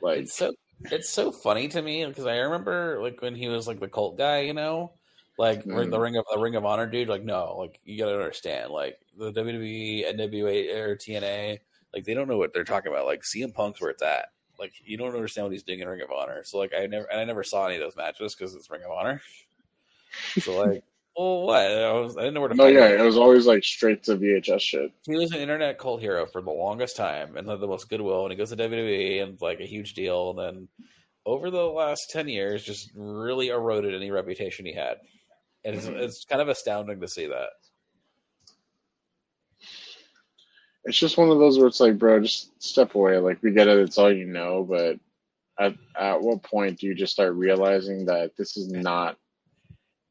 Like, 0.00 0.20
It's 0.20 0.34
so 0.36 0.52
it's 0.90 1.10
so 1.10 1.30
funny 1.30 1.68
to 1.68 1.80
me 1.80 2.04
because 2.06 2.26
I 2.26 2.38
remember 2.38 3.00
like 3.00 3.22
when 3.22 3.36
he 3.36 3.48
was 3.48 3.68
like 3.68 3.78
the 3.78 3.88
cult 3.88 4.18
guy, 4.18 4.40
you 4.40 4.52
know, 4.52 4.92
like 5.38 5.64
ring- 5.64 5.90
the 5.90 5.96
Mhm. 5.98 6.02
ring 6.02 6.16
of 6.16 6.24
the 6.32 6.40
Ring 6.40 6.56
of 6.56 6.64
Honor 6.66 6.86
dude. 6.88 7.08
Like, 7.08 7.22
no, 7.22 7.56
like 7.56 7.78
you 7.84 7.98
gotta 7.98 8.14
understand, 8.16 8.70
like 8.72 8.98
the 9.16 9.30
WWE, 9.30 10.04
NWA, 10.04 10.74
or 10.74 10.96
TNA, 10.96 11.60
like 11.94 12.04
they 12.04 12.14
don't 12.14 12.26
know 12.28 12.36
what 12.36 12.52
they're 12.52 12.64
talking 12.64 12.90
about. 12.90 13.06
Like 13.06 13.22
CM 13.22 13.52
Punk's 13.54 13.80
where 13.80 13.90
it's 13.90 14.02
at. 14.02 14.30
Like 14.58 14.72
you 14.84 14.96
don't 14.96 15.14
understand 15.14 15.46
what 15.46 15.52
he's 15.52 15.62
doing 15.62 15.78
in 15.80 15.88
Ring 15.88 16.00
of 16.02 16.10
Honor. 16.10 16.42
So 16.44 16.58
like 16.58 16.72
I 16.76 16.86
never 16.86 17.06
and 17.06 17.20
I 17.20 17.24
never 17.24 17.44
saw 17.44 17.66
any 17.66 17.76
of 17.76 17.80
those 17.82 17.96
matches 17.96 18.34
because 18.34 18.54
it's 18.56 18.68
Ring 18.70 18.82
of 18.84 18.90
Honor. 18.90 19.22
So 20.40 20.58
like, 20.58 20.82
well, 21.16 21.42
what? 21.42 21.60
I 21.60 21.92
was 21.92 22.16
I 22.16 22.20
didn't 22.20 22.34
know 22.34 22.40
where 22.40 22.48
to 22.48 22.54
no, 22.54 22.66
yeah, 22.66 22.86
it. 22.88 23.00
it 23.00 23.04
was 23.04 23.16
always 23.16 23.46
like 23.46 23.64
straight 23.64 24.02
to 24.04 24.16
VHS 24.16 24.60
shit. 24.60 24.92
He 25.04 25.14
was 25.16 25.32
an 25.32 25.40
internet 25.40 25.78
cult 25.78 26.00
hero 26.00 26.26
for 26.26 26.40
the 26.42 26.50
longest 26.50 26.96
time 26.96 27.36
and 27.36 27.48
had 27.48 27.60
the 27.60 27.66
most 27.66 27.88
goodwill. 27.90 28.22
And 28.24 28.32
he 28.32 28.36
goes 28.38 28.50
to 28.50 28.56
WWE 28.56 29.22
and 29.22 29.40
like 29.40 29.60
a 29.60 29.66
huge 29.66 29.94
deal. 29.94 30.30
And 30.30 30.38
then 30.38 30.68
over 31.26 31.50
the 31.50 31.64
last 31.64 32.10
10 32.10 32.28
years, 32.28 32.64
just 32.64 32.90
really 32.94 33.48
eroded 33.48 33.94
any 33.94 34.10
reputation 34.10 34.66
he 34.66 34.72
had. 34.72 34.96
And 35.64 35.76
it's, 35.76 35.86
Mhm. 35.86 36.00
it's 36.00 36.24
kind 36.24 36.42
of 36.42 36.48
astounding 36.48 37.00
to 37.00 37.08
see 37.08 37.26
that. 37.26 37.50
It's 40.84 40.98
just 40.98 41.16
one 41.16 41.30
of 41.30 41.38
those 41.38 41.58
where 41.58 41.68
it's 41.68 41.78
like, 41.78 41.98
bro, 41.98 42.20
just 42.20 42.60
step 42.60 42.94
away. 42.96 43.18
Like, 43.18 43.40
we 43.42 43.52
get 43.52 43.68
it, 43.68 43.78
it's 43.78 43.98
all 43.98 44.12
you 44.12 44.26
know, 44.26 44.64
but 44.64 44.98
at 45.58 45.74
at 45.96 46.20
what 46.20 46.42
point 46.42 46.80
do 46.80 46.86
you 46.86 46.94
just 46.94 47.12
start 47.12 47.34
realizing 47.34 48.06
that 48.06 48.36
this 48.36 48.56
is 48.56 48.68
not 48.72 49.16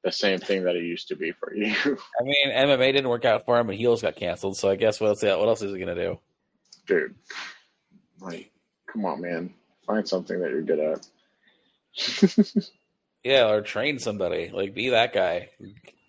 the 0.03 0.11
same 0.11 0.39
thing 0.39 0.63
that 0.63 0.75
it 0.75 0.83
used 0.83 1.07
to 1.09 1.15
be 1.15 1.31
for 1.31 1.53
you, 1.53 1.73
I 1.85 2.23
mean, 2.23 2.51
MMA 2.51 2.93
didn't 2.93 3.09
work 3.09 3.25
out 3.25 3.45
for 3.45 3.59
him 3.59 3.69
and 3.69 3.77
heels 3.77 4.01
got 4.01 4.15
canceled. 4.15 4.57
So 4.57 4.69
I 4.69 4.75
guess 4.75 4.99
what 4.99 5.07
else, 5.09 5.23
what 5.23 5.47
else 5.47 5.61
is 5.61 5.71
he 5.73 5.79
going 5.83 5.95
to 5.95 6.03
do? 6.03 6.19
dude? 6.87 7.15
Like, 8.19 8.51
come 8.87 9.05
on, 9.05 9.21
man, 9.21 9.53
find 9.85 10.07
something 10.07 10.39
that 10.39 10.49
you're 10.51 10.61
good 10.63 10.79
at. 10.79 11.07
Yeah, 13.23 13.49
or 13.51 13.61
train 13.61 13.99
somebody. 13.99 14.49
Like, 14.51 14.73
be 14.73 14.89
that 14.89 15.13
guy. 15.13 15.49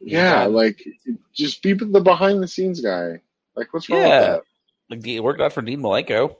yeah, 0.01 0.41
Yeah. 0.41 0.45
like 0.47 0.83
just 1.35 1.63
be 1.63 1.75
the 1.75 2.01
behind 2.01 2.43
the 2.43 2.49
scenes 2.49 2.81
guy. 2.81 3.21
Like, 3.55 3.75
what's 3.75 3.87
wrong 3.91 4.01
with 4.01 4.09
Yeah. 4.09 4.21
that? 4.21 4.43
Like, 4.89 5.07
it 5.07 5.21
worked 5.21 5.43
out 5.43 5.53
for 5.53 5.61
Dean 5.61 5.81
Malenko. 5.83 6.37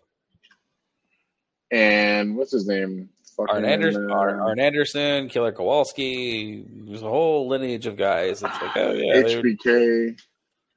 And 1.71 2.37
what's 2.37 2.53
his 2.53 2.67
name? 2.67 3.11
Fucking, 3.37 3.55
Arn 3.55 3.65
Anderson, 3.65 4.11
uh, 4.11 4.15
Arn, 4.15 4.61
Anderson, 4.61 5.29
Killer 5.29 5.53
Kowalski. 5.53 6.67
There's 6.69 7.03
a 7.03 7.09
whole 7.09 7.49
lineage 7.49 7.87
of 7.87 7.97
guys. 7.97 8.41
That's 8.41 8.61
like, 8.61 8.77
oh, 8.77 8.93
yeah. 8.93 9.23
HBK. 9.23 10.21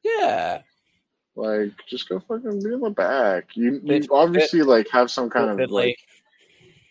yeah. 0.03 0.61
Like, 1.36 1.72
just 1.90 2.07
go 2.07 2.19
fucking 2.19 2.64
be 2.64 2.73
in 2.73 2.80
the 2.80 2.90
back. 2.90 3.56
You, 3.56 3.82
you 3.84 4.07
obviously 4.11 4.61
like 4.61 4.88
have 4.90 5.11
some 5.11 5.30
kind 5.30 5.60
of 5.60 5.69
like 5.69 5.98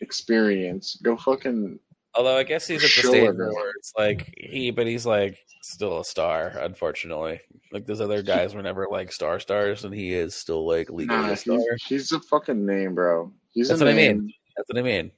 experience. 0.00 0.98
Go 1.02 1.16
fucking 1.16 1.78
Although 2.16 2.36
I 2.36 2.44
guess 2.44 2.66
he's 2.66 2.84
at 2.84 2.90
the 3.02 3.08
stage 3.08 3.36
where 3.36 3.70
it's 3.76 3.92
like 3.98 4.32
he, 4.38 4.70
but 4.70 4.86
he's 4.86 5.04
like 5.04 5.38
still 5.62 5.98
a 5.98 6.04
star. 6.04 6.52
Unfortunately, 6.60 7.40
like 7.72 7.86
those 7.86 8.00
other 8.00 8.22
guys 8.22 8.54
were 8.54 8.62
never 8.62 8.86
like 8.88 9.10
star 9.10 9.40
stars, 9.40 9.84
and 9.84 9.92
he 9.92 10.12
is 10.12 10.34
still 10.34 10.66
like 10.66 10.90
legally 10.90 11.18
Nah, 11.18 11.30
a 11.30 11.36
star. 11.36 11.58
he's, 11.58 11.86
he's 11.86 12.12
a 12.12 12.20
fucking 12.20 12.64
name, 12.64 12.94
bro. 12.94 13.32
He's 13.52 13.68
That's 13.68 13.80
what 13.80 13.88
I 13.88 13.94
mean. 13.94 14.32
That's 14.56 14.68
what 14.68 14.78
I 14.78 14.82
mean. 14.82 15.10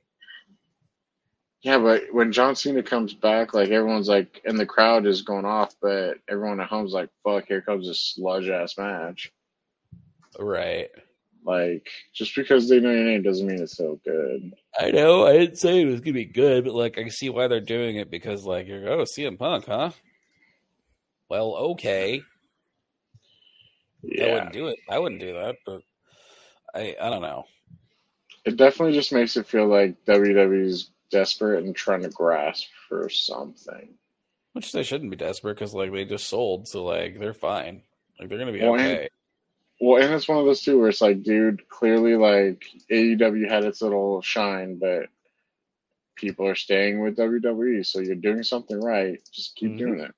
Yeah, 1.67 1.79
but 1.79 2.05
when 2.13 2.31
John 2.31 2.55
Cena 2.55 2.81
comes 2.81 3.13
back, 3.13 3.53
like 3.53 3.71
everyone's 3.71 4.07
like, 4.07 4.41
and 4.45 4.57
the 4.57 4.65
crowd 4.65 5.05
is 5.05 5.23
going 5.23 5.45
off, 5.45 5.75
but 5.83 6.19
everyone 6.29 6.61
at 6.61 6.69
home's 6.69 6.93
like, 6.93 7.11
"Fuck, 7.25 7.47
here 7.49 7.61
comes 7.61 7.89
this 7.89 8.13
sludge 8.15 8.49
ass 8.49 8.79
match." 8.79 9.33
Right. 10.39 10.91
Like, 11.45 11.89
just 12.15 12.37
because 12.37 12.69
they 12.69 12.79
know 12.79 12.93
your 12.93 13.03
name 13.03 13.23
doesn't 13.25 13.49
mean 13.49 13.61
it's 13.61 13.77
so 13.77 13.99
good. 14.05 14.55
I 14.79 14.93
know. 14.93 15.27
I 15.27 15.33
didn't 15.33 15.57
say 15.57 15.83
it 15.83 15.87
was 15.87 15.99
gonna 15.99 16.13
be 16.13 16.25
good, 16.25 16.63
but 16.67 16.75
like 16.75 16.99
I 16.99 17.09
see 17.09 17.31
why 17.31 17.49
they're 17.49 17.59
doing 17.61 17.97
it 17.97 18.13
because 18.13 18.45
like 18.45 18.69
you're 18.69 18.89
oh 18.89 19.05
CM 19.05 19.37
Punk, 19.37 19.67
huh? 19.67 19.91
Well, 21.29 21.53
okay. 21.73 22.23
Yeah. 24.05 24.25
I 24.25 24.33
wouldn't 24.35 24.53
do 24.53 24.69
it. 24.69 24.79
I 24.89 24.99
wouldn't 25.01 25.21
do 25.21 25.33
that, 25.33 25.57
but 25.67 25.83
I 26.73 26.95
I 27.03 27.11
don't 27.11 27.23
know. 27.23 27.47
it 28.45 28.57
definitely 28.57 28.95
just 28.95 29.13
makes 29.13 29.37
it 29.37 29.49
feel 29.49 29.67
like 29.67 29.97
WWE's 30.05 30.93
desperate 31.11 31.65
and 31.65 31.75
trying 31.75 32.03
to 32.03 32.09
grasp 32.09 32.67
for 32.89 33.09
something. 33.09 33.95
Which 34.53 34.73
they 34.73 34.83
shouldn't 34.83 35.11
be 35.11 35.17
desperate 35.17 35.55
because 35.55 35.75
like 35.75 35.93
they 35.93 36.05
just 36.05 36.29
sold, 36.29 36.67
so 36.69 36.85
like 36.85 37.19
they're 37.19 37.35
fine. 37.35 37.83
Like 38.19 38.29
they're 38.29 38.39
gonna 38.39 38.53
be 38.53 38.61
Well, 38.63 38.75
and- 38.77 38.83
okay. 38.99 39.09
Well, 39.79 40.03
and 40.03 40.15
it's 40.15 40.27
one 40.27 40.39
of 40.39 40.47
those 40.47 40.63
too 40.63 40.79
where 40.79 40.89
it's 40.89 41.03
like, 41.03 41.23
dude, 41.23 41.69
clearly 41.69 42.17
like 42.17 42.65
AEW 42.91 43.47
had 43.51 43.65
its 43.65 43.83
little 43.83 44.23
shine, 44.23 44.79
but 44.79 45.11
people 46.17 46.47
are 46.49 46.55
staying 46.55 47.01
with 47.03 47.17
WWE, 47.19 47.85
so 47.85 48.01
you're 48.01 48.15
doing 48.15 48.43
something 48.43 48.81
right. 48.81 49.19
Just 49.35 49.55
keep 49.57 49.73
Mhm. 49.73 49.79
doing 49.79 50.01
it. 50.01 50.15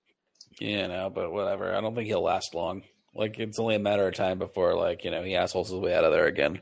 Yeah, 0.61 0.87
no, 0.87 1.11
but 1.11 1.33
whatever. 1.33 1.75
I 1.75 1.81
don't 1.81 1.97
think 1.97 2.07
he'll 2.07 2.23
last 2.23 2.55
long. 2.55 2.85
Like 3.15 3.41
it's 3.41 3.59
only 3.59 3.75
a 3.75 3.81
matter 3.81 4.07
of 4.07 4.15
time 4.15 4.39
before 4.39 4.75
like 4.77 5.05
you 5.05 5.11
know 5.11 5.25
he 5.25 5.35
assholes 5.35 5.71
his 5.71 5.81
way 5.81 5.93
out 5.93 6.05
of 6.05 6.13
there 6.13 6.27
again. 6.27 6.61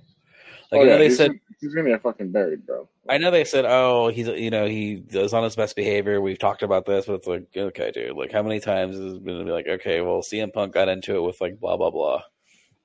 Like 0.73 0.81
oh, 0.81 0.83
I 0.83 0.85
know 0.85 0.93
yeah, 0.93 0.99
they 0.99 1.05
he's, 1.05 1.17
said 1.17 1.29
gonna, 1.29 1.41
he's 1.61 1.75
gonna 1.75 1.91
get 1.91 2.03
fucking 2.03 2.33
buried, 2.33 2.67
bro. 2.67 2.89
I 3.09 3.19
know 3.19 3.31
they 3.31 3.45
said, 3.45 3.65
oh, 3.67 4.09
he's 4.09 4.27
you 4.27 4.51
know 4.51 4.67
he 4.67 5.05
is 5.11 5.33
on 5.33 5.45
his 5.45 5.55
best 5.57 5.77
behavior. 5.77 6.21
We've 6.21 6.39
talked 6.39 6.63
about 6.63 6.87
this, 6.87 7.07
but 7.07 7.15
it's 7.15 7.27
like, 7.27 7.47
okay, 7.57 7.93
dude, 7.93 8.17
like 8.17 8.33
how 8.33 8.43
many 8.43 8.59
times 8.61 8.97
has 8.97 9.15
it 9.15 9.25
been 9.25 9.39
to 9.39 9.45
be 9.45 9.53
like, 9.53 9.69
okay, 9.69 10.01
well, 10.01 10.23
CM 10.23 10.53
Punk 10.53 10.75
got 10.75 10.89
into 10.89 11.17
it 11.17 11.23
with 11.23 11.41
like 11.41 11.61
blah 11.61 11.77
blah 11.77 11.91
blah, 11.91 12.23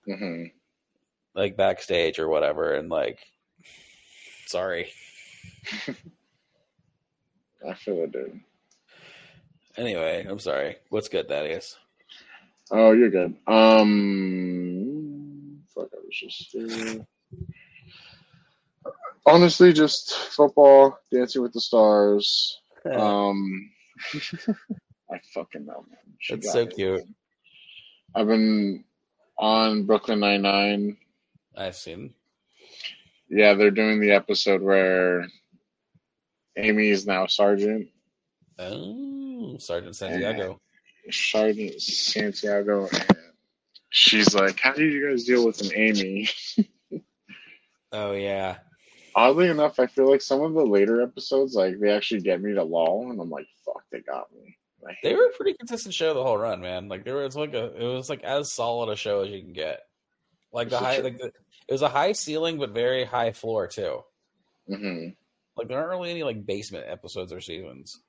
hmm 0.06 0.45
like 1.34 1.58
backstage 1.58 2.20
or 2.20 2.28
whatever, 2.28 2.74
and 2.74 2.90
like, 2.90 3.20
sorry. 4.45 4.91
I 7.68 7.74
feel 7.76 8.03
it, 8.03 8.12
dude. 8.12 8.41
Anyway, 9.78 10.26
I'm 10.28 10.40
sorry. 10.40 10.78
What's 10.90 11.08
good, 11.10 11.30
Thaddeus? 11.30 11.78
Oh, 12.72 12.91
you're 12.91 13.10
good. 13.10 13.36
Um, 13.48 14.82
fuck, 15.74 15.90
I 15.94 15.98
was 16.03 16.14
just. 16.14 16.56
Uh, 16.56 17.03
honestly, 19.26 19.73
just 19.73 20.14
football, 20.14 20.98
Dancing 21.11 21.41
with 21.41 21.53
the 21.53 21.61
Stars. 21.61 22.60
Um, 22.85 23.72
I 24.14 25.19
fucking 25.34 25.65
know, 25.65 25.85
man. 25.89 26.15
She 26.19 26.35
That's 26.35 26.52
so 26.52 26.65
me. 26.65 26.72
cute. 26.72 27.03
I've 28.15 28.27
been 28.27 28.84
on 29.38 29.84
Brooklyn 29.85 30.19
Nine 30.19 30.41
Nine. 30.41 30.98
I've 31.56 31.76
seen. 31.76 32.14
Yeah, 33.30 33.53
they're 33.53 33.72
doing 33.72 33.99
the 33.99 34.11
episode 34.11 34.61
where 34.61 35.27
Amy 36.57 36.89
is 36.89 37.06
now 37.07 37.27
Sergeant. 37.27 37.88
Oh, 38.60 39.57
Sergeant 39.57 39.95
Santiago. 39.95 40.60
Sergeant 41.10 41.81
Santiago, 41.81 42.88
and 42.91 43.18
she's 43.89 44.35
like, 44.35 44.60
"How 44.60 44.73
did 44.73 44.91
you 44.93 45.10
guys 45.10 45.23
deal 45.23 45.45
with 45.45 45.61
an 45.61 45.72
Amy?" 45.76 46.30
Oh 47.93 48.14
yeah, 48.14 48.60
Oddly 49.15 49.49
enough, 49.49 49.79
I 49.79 49.88
feel 49.88 50.09
like 50.09 50.21
some 50.21 50.41
of 50.41 50.53
the 50.53 50.63
later 50.65 51.01
episodes, 51.01 51.53
like 51.55 51.79
they 51.79 51.89
actually 51.91 52.21
get 52.21 52.41
me 52.41 52.53
to 52.53 52.63
lol, 52.63 53.11
and 53.11 53.19
I'm 53.19 53.29
like, 53.29 53.47
"Fuck, 53.65 53.83
they 53.91 53.99
got 54.01 54.31
me." 54.33 54.57
They 55.03 55.13
were 55.13 55.25
a 55.25 55.31
pretty 55.38 55.53
consistent 55.53 55.93
show 55.93 56.13
the 56.13 56.23
whole 56.23 56.38
run, 56.38 56.59
man. 56.61 56.88
Like 56.88 57.03
they 57.05 57.11
were, 57.11 57.23
it's 57.23 57.35
like 57.35 57.53
a, 57.53 57.65
it 57.75 57.83
was 57.93 58.09
like 58.09 58.23
as 58.23 58.51
solid 58.53 58.89
a 58.91 58.95
show 58.95 59.21
as 59.21 59.29
you 59.29 59.39
can 59.41 59.53
get. 59.53 59.81
Like 60.51 60.69
the 60.69 60.79
high, 60.79 60.97
like 60.99 61.17
the, 61.19 61.25
it 61.27 61.71
was 61.71 61.83
a 61.83 61.88
high 61.89 62.13
ceiling 62.13 62.57
but 62.57 62.71
very 62.71 63.03
high 63.05 63.31
floor 63.31 63.67
too. 63.67 64.01
Mhm. 64.69 65.15
Like 65.55 65.67
there 65.67 65.77
aren't 65.77 65.91
really 65.91 66.09
any 66.09 66.23
like 66.23 66.45
basement 66.45 66.85
episodes 66.88 67.31
or 67.31 67.41
seasons. 67.41 67.99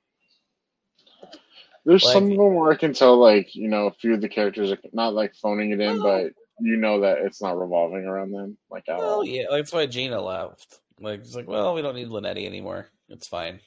There's 1.85 2.03
Like- 2.03 2.13
some 2.13 2.23
of 2.31 2.37
them 2.37 2.55
where 2.55 2.71
I 2.71 2.75
can 2.75 2.93
tell, 2.93 3.17
like 3.17 3.53
you 3.55 3.67
know, 3.67 3.87
a 3.87 3.91
few 3.91 4.13
of 4.13 4.21
the 4.21 4.29
characters 4.29 4.71
are 4.71 4.77
not 4.93 5.13
like 5.13 5.35
phoning 5.35 5.71
it 5.71 5.79
in, 5.81 6.01
Well- 6.01 6.23
but 6.23 6.33
you 6.59 6.77
know 6.77 6.99
that 7.01 7.19
it's 7.19 7.41
not 7.41 7.57
revolving 7.57 8.05
around 8.05 8.31
them 8.31 8.57
like 8.71 8.85
Well, 8.87 9.01
all. 9.01 9.25
yeah, 9.25 9.43
that's 9.49 9.73
why 9.73 9.85
Gina 9.85 10.19
left. 10.21 10.79
Like 11.03 11.19
it's 11.19 11.35
like, 11.35 11.47
well, 11.47 11.73
we 11.73 11.81
don't 11.81 11.95
need 11.95 12.07
Linetti 12.07 12.45
anymore. 12.45 12.87
It's 13.09 13.27
fine. 13.27 13.59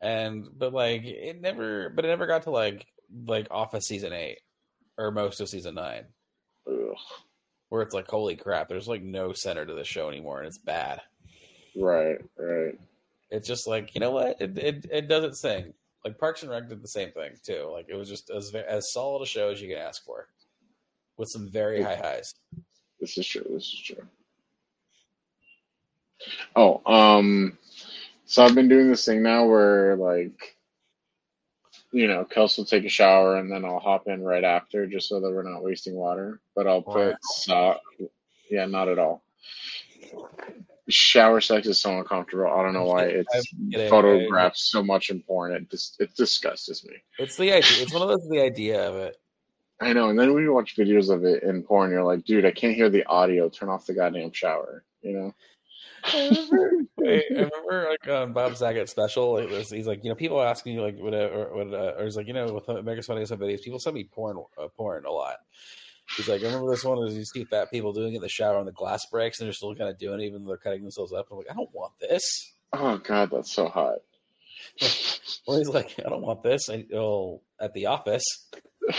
And 0.00 0.46
but 0.56 0.72
like 0.72 1.02
it 1.04 1.40
never, 1.40 1.90
but 1.90 2.04
it 2.04 2.08
never 2.08 2.26
got 2.26 2.44
to 2.44 2.50
like 2.50 2.86
like 3.26 3.48
off 3.50 3.74
of 3.74 3.82
season 3.82 4.12
eight 4.12 4.38
or 4.98 5.10
most 5.10 5.40
of 5.40 5.48
season 5.48 5.74
nine, 5.74 6.04
Ugh. 6.68 6.96
where 7.68 7.82
it's 7.82 7.94
like, 7.94 8.08
holy 8.08 8.36
crap, 8.36 8.68
there's 8.68 8.88
like 8.88 9.02
no 9.02 9.32
center 9.32 9.64
to 9.64 9.74
the 9.74 9.84
show 9.84 10.08
anymore, 10.08 10.38
and 10.38 10.48
it's 10.48 10.58
bad. 10.58 11.00
Right, 11.76 12.18
right. 12.36 12.78
It's 13.30 13.48
just 13.48 13.66
like 13.66 13.94
you 13.94 14.00
know 14.00 14.10
what, 14.10 14.40
it 14.40 14.58
it, 14.58 14.86
it 14.90 15.08
does 15.08 15.24
its 15.24 15.40
thing. 15.40 15.72
Like 16.04 16.18
Parks 16.18 16.42
and 16.42 16.50
Rec 16.50 16.68
did 16.68 16.82
the 16.82 16.88
same 16.88 17.12
thing 17.12 17.32
too. 17.44 17.68
Like 17.72 17.86
it 17.88 17.94
was 17.94 18.08
just 18.08 18.30
as 18.30 18.52
as 18.54 18.92
solid 18.92 19.22
a 19.22 19.26
show 19.26 19.50
as 19.50 19.60
you 19.60 19.68
can 19.68 19.78
ask 19.78 20.04
for, 20.04 20.28
with 21.16 21.28
some 21.28 21.48
very 21.50 21.82
high 21.82 21.96
highs. 21.96 22.34
This 23.00 23.16
is 23.18 23.26
true. 23.26 23.46
This 23.48 23.64
is 23.64 23.80
true. 23.80 24.04
Oh, 26.56 26.80
um, 26.86 27.58
so 28.26 28.44
I've 28.44 28.54
been 28.54 28.68
doing 28.68 28.88
this 28.88 29.04
thing 29.04 29.22
now 29.22 29.46
where 29.46 29.96
like 29.96 30.56
you 31.94 32.08
know, 32.08 32.24
Kels 32.24 32.56
will 32.56 32.64
take 32.64 32.86
a 32.86 32.88
shower 32.88 33.36
and 33.36 33.52
then 33.52 33.66
I'll 33.66 33.78
hop 33.78 34.08
in 34.08 34.22
right 34.24 34.44
after 34.44 34.86
just 34.86 35.10
so 35.10 35.20
that 35.20 35.30
we're 35.30 35.42
not 35.42 35.62
wasting 35.62 35.94
water. 35.94 36.40
But 36.56 36.66
I'll 36.66 36.80
Wow. 36.80 36.94
put 36.94 37.16
sock. 37.22 37.80
Yeah, 38.50 38.64
not 38.64 38.88
at 38.88 38.98
all. 38.98 39.22
Shower 40.88 41.40
sex 41.40 41.66
is 41.66 41.80
so 41.80 41.98
uncomfortable. 41.98 42.46
I 42.46 42.62
don't 42.62 42.72
know 42.72 42.84
why 42.84 43.04
it's 43.08 43.52
kidding. 43.70 43.88
photographed 43.88 44.58
so 44.58 44.82
much 44.82 45.10
in 45.10 45.20
porn. 45.22 45.52
It 45.52 45.70
just 45.70 46.00
it 46.00 46.14
disgusts 46.16 46.84
me. 46.84 46.94
It's 47.18 47.36
the 47.36 47.52
idea. 47.52 47.82
It's 47.82 47.92
one 47.92 48.02
of 48.02 48.08
those 48.08 48.26
the 48.28 48.40
idea 48.40 48.88
of 48.88 48.96
it. 48.96 49.16
I 49.80 49.92
know. 49.92 50.08
And 50.08 50.18
then 50.18 50.32
when 50.32 50.42
you 50.44 50.52
watch 50.52 50.76
videos 50.76 51.10
of 51.10 51.24
it 51.24 51.42
in 51.42 51.62
porn, 51.62 51.90
you're 51.90 52.04
like, 52.04 52.24
dude, 52.24 52.46
I 52.46 52.52
can't 52.52 52.74
hear 52.74 52.88
the 52.88 53.04
audio. 53.04 53.48
Turn 53.48 53.68
off 53.68 53.86
the 53.86 53.94
goddamn 53.94 54.32
shower. 54.32 54.84
You 55.02 55.12
know? 55.12 55.34
I 56.04 56.28
remember, 56.50 56.86
I 56.98 57.22
remember 57.30 57.88
like 57.90 58.08
on 58.08 58.32
Bob 58.32 58.56
Saget 58.56 58.88
special, 58.88 59.38
it 59.38 59.50
was, 59.50 59.70
he's 59.70 59.86
like, 59.86 60.02
you 60.04 60.10
know, 60.10 60.16
people 60.16 60.40
asking 60.40 60.74
you 60.74 60.82
like, 60.82 60.98
what, 60.98 61.14
uh, 61.14 61.28
or, 61.28 61.56
what, 61.56 61.74
uh, 61.74 61.94
or 61.98 62.04
he's 62.04 62.16
like, 62.16 62.26
you 62.26 62.32
know, 62.32 62.52
with 62.52 62.68
America's 62.68 63.06
Funniest 63.06 63.30
Home 63.30 63.40
Videos, 63.40 63.62
people 63.62 63.78
send 63.78 63.94
me 63.94 64.04
porn, 64.04 64.42
uh, 64.58 64.68
porn 64.68 65.04
a 65.04 65.10
lot. 65.10 65.36
He's 66.16 66.28
like, 66.28 66.42
I 66.42 66.46
remember 66.46 66.70
this 66.70 66.84
one 66.84 67.06
is 67.06 67.16
you 67.16 67.24
see 67.24 67.44
fat 67.44 67.70
people 67.70 67.92
doing 67.92 68.12
it 68.12 68.16
in 68.16 68.22
the 68.22 68.28
shower 68.28 68.58
and 68.58 68.68
the 68.68 68.72
glass 68.72 69.06
breaks 69.06 69.40
and 69.40 69.46
they're 69.46 69.54
still 69.54 69.74
kind 69.74 69.88
of 69.88 69.98
doing 69.98 70.20
it 70.20 70.26
even 70.26 70.42
though 70.42 70.48
they're 70.48 70.58
cutting 70.58 70.82
themselves 70.82 71.12
up. 71.12 71.28
I'm 71.30 71.38
like, 71.38 71.50
I 71.50 71.54
don't 71.54 71.72
want 71.72 71.92
this. 72.00 72.52
Oh 72.72 72.98
god, 72.98 73.30
that's 73.30 73.52
so 73.52 73.68
hot. 73.68 73.98
Well, 75.46 75.58
he's 75.58 75.68
like, 75.68 75.96
I 75.98 76.08
don't 76.08 76.22
want 76.22 76.44
this. 76.44 76.68
I, 76.70 76.86
well, 76.88 77.42
at 77.60 77.74
the 77.74 77.86
office. 77.86 78.22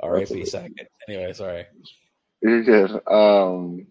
R.I.P. 0.00 0.44
Saget. 0.44 0.90
Anyway, 1.08 1.32
sorry. 1.32 1.64
You're 2.42 2.64
good. 2.64 3.00
Um, 3.06 3.86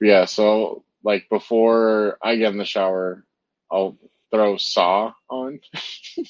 yeah. 0.00 0.24
So 0.24 0.84
like 1.04 1.28
before 1.28 2.18
I 2.22 2.36
get 2.36 2.52
in 2.52 2.58
the 2.58 2.64
shower, 2.64 3.24
I'll 3.70 3.98
throw 4.30 4.56
Saw 4.56 5.12
on, 5.28 5.60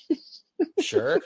Sure. 0.80 1.20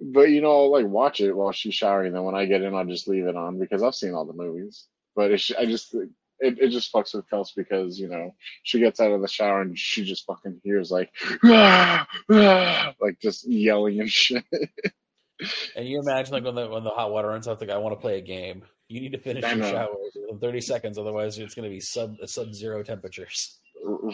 but 0.00 0.30
you 0.30 0.40
know, 0.42 0.50
I'll 0.52 0.70
like 0.72 0.86
watch 0.86 1.20
it 1.20 1.32
while 1.32 1.52
she's 1.52 1.74
showering. 1.74 2.12
Then 2.12 2.24
when 2.24 2.34
I 2.34 2.46
get 2.46 2.62
in, 2.62 2.74
I'll 2.74 2.84
just 2.84 3.08
leave 3.08 3.26
it 3.26 3.36
on 3.36 3.58
because 3.58 3.82
I've 3.82 3.94
seen 3.94 4.14
all 4.14 4.26
the 4.26 4.32
movies. 4.32 4.86
But 5.14 5.30
it's, 5.30 5.50
I 5.58 5.64
just 5.66 5.94
it, 5.94 6.10
it 6.58 6.68
just 6.68 6.92
fucks 6.92 7.14
with 7.14 7.28
Kels 7.30 7.54
because 7.56 7.98
you 7.98 8.08
know 8.08 8.34
she 8.62 8.78
gets 8.78 9.00
out 9.00 9.12
of 9.12 9.22
the 9.22 9.28
shower 9.28 9.62
and 9.62 9.78
she 9.78 10.04
just 10.04 10.26
fucking 10.26 10.60
hears 10.62 10.90
like 10.90 11.10
"Ah, 11.44 12.06
ah," 12.30 12.94
like 13.00 13.18
just 13.20 13.48
yelling 13.48 14.00
and 14.00 14.10
shit. 14.10 14.44
And 15.76 15.86
you 15.86 16.00
imagine 16.00 16.32
like 16.32 16.44
when 16.44 16.54
the 16.54 16.68
when 16.68 16.84
the 16.84 16.90
hot 16.90 17.10
water 17.10 17.28
runs 17.28 17.46
out, 17.46 17.60
like 17.60 17.70
I 17.70 17.78
want 17.78 17.94
to 17.94 18.00
play 18.00 18.18
a 18.18 18.22
game. 18.22 18.64
You 18.88 19.00
need 19.00 19.12
to 19.12 19.18
finish 19.18 19.44
I 19.44 19.50
your 19.50 19.58
know. 19.58 19.70
shower 19.70 19.94
in 20.30 20.38
thirty 20.38 20.60
seconds, 20.60 20.98
otherwise 20.98 21.38
it's 21.38 21.54
going 21.54 21.68
to 21.68 21.74
be 21.74 21.80
sub 21.80 22.14
sub 22.24 22.54
zero 22.54 22.82
temperatures. 22.82 23.58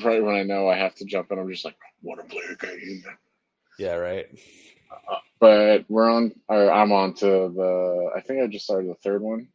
right 0.04 0.22
when 0.22 0.34
I 0.34 0.42
know 0.42 0.68
I 0.68 0.76
have 0.76 0.94
to 0.96 1.04
jump 1.04 1.30
in, 1.30 1.38
I'm 1.38 1.50
just 1.50 1.64
like, 1.64 1.76
want 2.02 2.20
to 2.20 2.26
play 2.26 2.42
a 2.50 2.56
game. 2.56 3.04
Yeah, 3.78 3.94
right. 3.94 4.26
But 5.40 5.84
we're 5.88 6.10
on, 6.10 6.32
or 6.48 6.70
I'm 6.70 6.92
on 6.92 7.14
to 7.14 7.26
the. 7.26 8.10
I 8.16 8.20
think 8.20 8.42
I 8.42 8.46
just 8.46 8.64
started 8.64 8.90
the 8.90 8.94
third 8.96 9.22
one. 9.22 9.48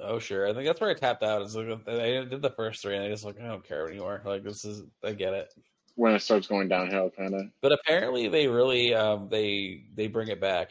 Oh, 0.00 0.18
sure. 0.18 0.48
I 0.48 0.54
think 0.54 0.66
that's 0.66 0.80
where 0.80 0.90
I 0.90 0.94
tapped 0.94 1.22
out. 1.22 1.42
It's 1.42 1.54
like 1.54 1.66
I 1.88 2.24
did 2.24 2.42
the 2.42 2.54
first 2.56 2.82
three, 2.82 2.96
and 2.96 3.04
I 3.04 3.08
just 3.08 3.24
like 3.24 3.40
I 3.40 3.46
don't 3.46 3.66
care 3.66 3.88
anymore. 3.88 4.22
Like 4.24 4.44
this 4.44 4.64
is 4.64 4.84
I 5.04 5.12
get 5.12 5.34
it. 5.34 5.52
When 5.94 6.14
it 6.14 6.22
starts 6.22 6.46
going 6.46 6.68
downhill, 6.68 7.10
kind 7.10 7.34
of. 7.34 7.42
But 7.60 7.72
apparently 7.72 8.28
they 8.28 8.46
really 8.46 8.94
um 8.94 9.28
they 9.30 9.84
they 9.94 10.06
bring 10.06 10.28
it 10.28 10.40
back. 10.40 10.70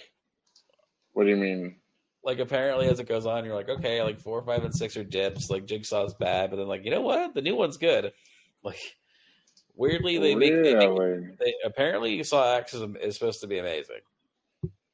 What 1.14 1.24
do 1.24 1.30
you 1.30 1.38
mean? 1.38 1.78
Like 2.24 2.40
apparently 2.40 2.88
as 2.88 3.00
it 3.00 3.08
goes 3.08 3.26
on, 3.26 3.46
you're 3.46 3.56
like 3.56 3.70
okay, 3.70 4.02
like 4.04 4.20
four, 4.20 4.44
five, 4.44 4.64
and 4.64 4.76
six 4.76 4.96
are 4.98 5.04
dips. 5.04 5.50
Like 5.50 5.66
Jigsaw's 5.66 6.14
bad, 6.14 6.50
but 6.52 6.58
then 6.58 6.68
like 6.68 6.86
you 6.86 6.92
know 6.92 7.02
what, 7.02 7.34
the 7.34 7.42
new 7.42 7.56
one's 7.56 7.78
good. 7.78 8.14
Like 8.64 8.78
weirdly 9.76 10.20
they 10.20 10.36
make, 10.36 10.54
they 10.54 10.76
make 10.76 11.40
they 11.40 11.54
apparently 11.66 12.22
Saw 12.24 12.56
X 12.58 12.76
is, 12.76 12.88
is 13.02 13.16
supposed 13.16 13.42
to 13.42 13.48
be 13.48 13.58
amazing. 13.58 14.02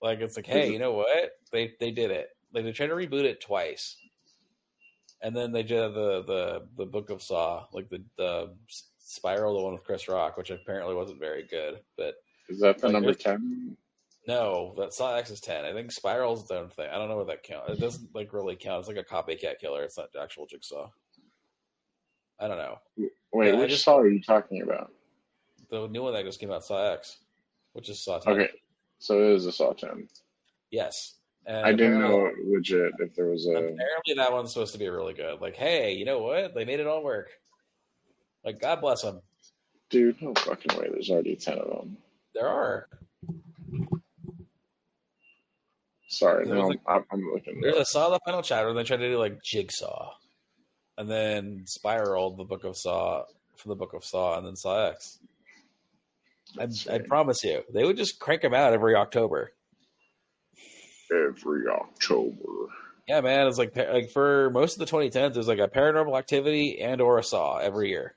Like 0.02 0.20
it's 0.22 0.38
like, 0.38 0.46
hey, 0.46 0.72
you 0.72 0.80
know 0.80 0.94
what? 0.94 1.32
They 1.52 1.74
they 1.80 1.92
did 1.92 2.12
it. 2.12 2.30
Like 2.54 2.64
they 2.64 2.72
tried 2.72 2.88
to 2.88 2.94
reboot 2.94 3.26
it 3.26 3.42
twice, 3.42 3.98
and 5.22 5.36
then 5.36 5.52
they 5.52 5.64
did 5.64 5.94
the 5.94 6.24
the 6.24 6.68
the 6.78 6.86
Book 6.86 7.10
of 7.10 7.22
Saw, 7.22 7.66
like 7.74 7.90
the 7.90 8.04
the 8.18 8.54
Spiral, 9.00 9.58
the 9.58 9.64
one 9.64 9.74
with 9.74 9.84
Chris 9.84 10.08
Rock, 10.08 10.38
which 10.38 10.50
apparently 10.50 10.94
wasn't 10.94 11.20
very 11.20 11.44
good. 11.44 11.80
But 11.98 12.16
Is 12.50 12.60
that 12.60 12.78
the 12.78 12.88
Like, 12.88 12.94
number 12.94 13.14
ten? 13.14 13.76
No, 14.28 14.74
that 14.78 14.94
Saw 14.94 15.16
X 15.16 15.30
is 15.32 15.40
ten. 15.40 15.66
I 15.66 15.74
think 15.74 15.92
Spiral's 15.92 16.42
its 16.44 16.52
own 16.52 16.70
thing. 16.70 16.90
I 16.92 16.98
don't 16.98 17.08
know 17.10 17.18
what 17.18 17.28
that 17.28 17.44
count. 17.44 17.70
It 17.70 17.80
doesn't 17.80 18.14
like 18.14 18.34
really 18.34 18.56
count. 18.56 18.80
It's 18.80 18.88
like 18.88 18.98
a 18.98 19.04
copycat 19.04 19.60
killer. 19.60 19.84
It's 19.84 19.98
not 19.98 20.12
the 20.12 20.22
actual 20.22 20.46
Jigsaw. 20.46 20.90
I 22.40 22.48
don't 22.48 22.58
know. 22.58 22.78
Wait, 23.34 23.54
Yeah, 23.54 23.60
which 23.60 23.72
just- 23.72 23.84
saw 23.84 23.98
are 23.98 24.08
you 24.08 24.22
talking 24.22 24.62
about? 24.62 24.92
The 25.70 25.88
new 25.88 26.04
one 26.04 26.14
that 26.14 26.24
just 26.24 26.40
came 26.40 26.52
out, 26.52 26.64
Saw 26.64 26.94
X, 26.94 27.18
which 27.74 27.90
is 27.90 28.00
Saw 28.00 28.20
10. 28.20 28.34
Okay, 28.34 28.50
so 29.00 29.20
it 29.22 29.36
is 29.36 29.46
a 29.46 29.52
Saw 29.52 29.74
ten. 29.74 30.08
Yes. 30.72 31.16
And 31.46 31.66
I 31.66 31.72
didn't 31.72 32.00
know 32.02 32.30
legit 32.44 32.92
if 33.00 33.16
there 33.16 33.28
was 33.28 33.48
a. 33.48 33.52
Apparently, 33.52 34.14
that 34.18 34.32
one's 34.34 34.52
supposed 34.52 34.74
to 34.74 34.80
be 34.80 34.90
really 34.90 35.14
good. 35.14 35.40
Like, 35.40 35.56
hey, 35.56 35.94
you 35.94 36.04
know 36.04 36.20
what? 36.20 36.54
They 36.54 36.66
made 36.66 36.82
it 36.82 36.88
all 36.88 37.04
work. 37.04 37.30
Like, 38.44 38.60
God 38.60 38.82
bless 38.82 39.02
them. 39.02 39.22
Dude, 39.90 40.22
no 40.22 40.34
fucking 40.36 40.78
way. 40.78 40.90
There's 40.92 41.10
already 41.10 41.38
ten 41.38 41.58
of 41.58 41.70
them. 41.70 41.98
There 42.34 42.48
are. 42.50 42.88
Sorry, 46.18 46.46
no, 46.48 46.72
a- 46.72 46.92
I'm, 46.92 47.06
I'm 47.12 47.22
looking. 47.34 47.60
There's 47.62 47.76
a 47.78 47.86
Saw 47.86 48.10
the 48.10 48.20
Final 48.26 48.42
Chapter, 48.42 48.70
and 48.70 48.78
they 48.78 48.84
tried 48.84 48.98
to 48.98 49.10
do 49.10 49.18
like 49.18 49.42
Jigsaw, 49.44 50.12
and 50.98 51.10
then 51.10 51.64
Spiral, 51.66 52.36
the 52.36 52.44
Book 52.44 52.64
of 52.64 52.76
Saw, 52.78 53.24
for 53.58 53.70
the 53.70 53.76
Book 53.76 53.94
of 53.94 54.04
Saw, 54.04 54.38
and 54.38 54.46
then 54.48 54.56
Saw 54.56 54.90
X. 54.90 55.20
I, 56.60 56.68
I 56.94 57.00
promise 57.00 57.44
you, 57.44 57.62
they 57.74 57.84
would 57.84 57.98
just 57.98 58.20
crank 58.20 58.42
them 58.42 58.54
out 58.54 58.74
every 58.74 58.96
October. 58.96 59.52
every 61.12 61.68
October. 61.68 62.68
Yeah, 63.08 63.22
man, 63.22 63.48
it's 63.48 63.58
like 63.58 63.76
like 63.76 64.10
for 64.12 64.50
most 64.50 64.80
of 64.80 64.86
the 64.88 64.92
2010s, 64.98 65.34
there's 65.34 65.48
like 65.48 65.60
a 65.60 65.68
Paranormal 65.68 66.18
Activity 66.18 66.80
and 66.82 67.00
or 67.02 67.20
a 67.20 67.24
Saw 67.24 67.58
every 67.58 67.90
year. 67.90 68.16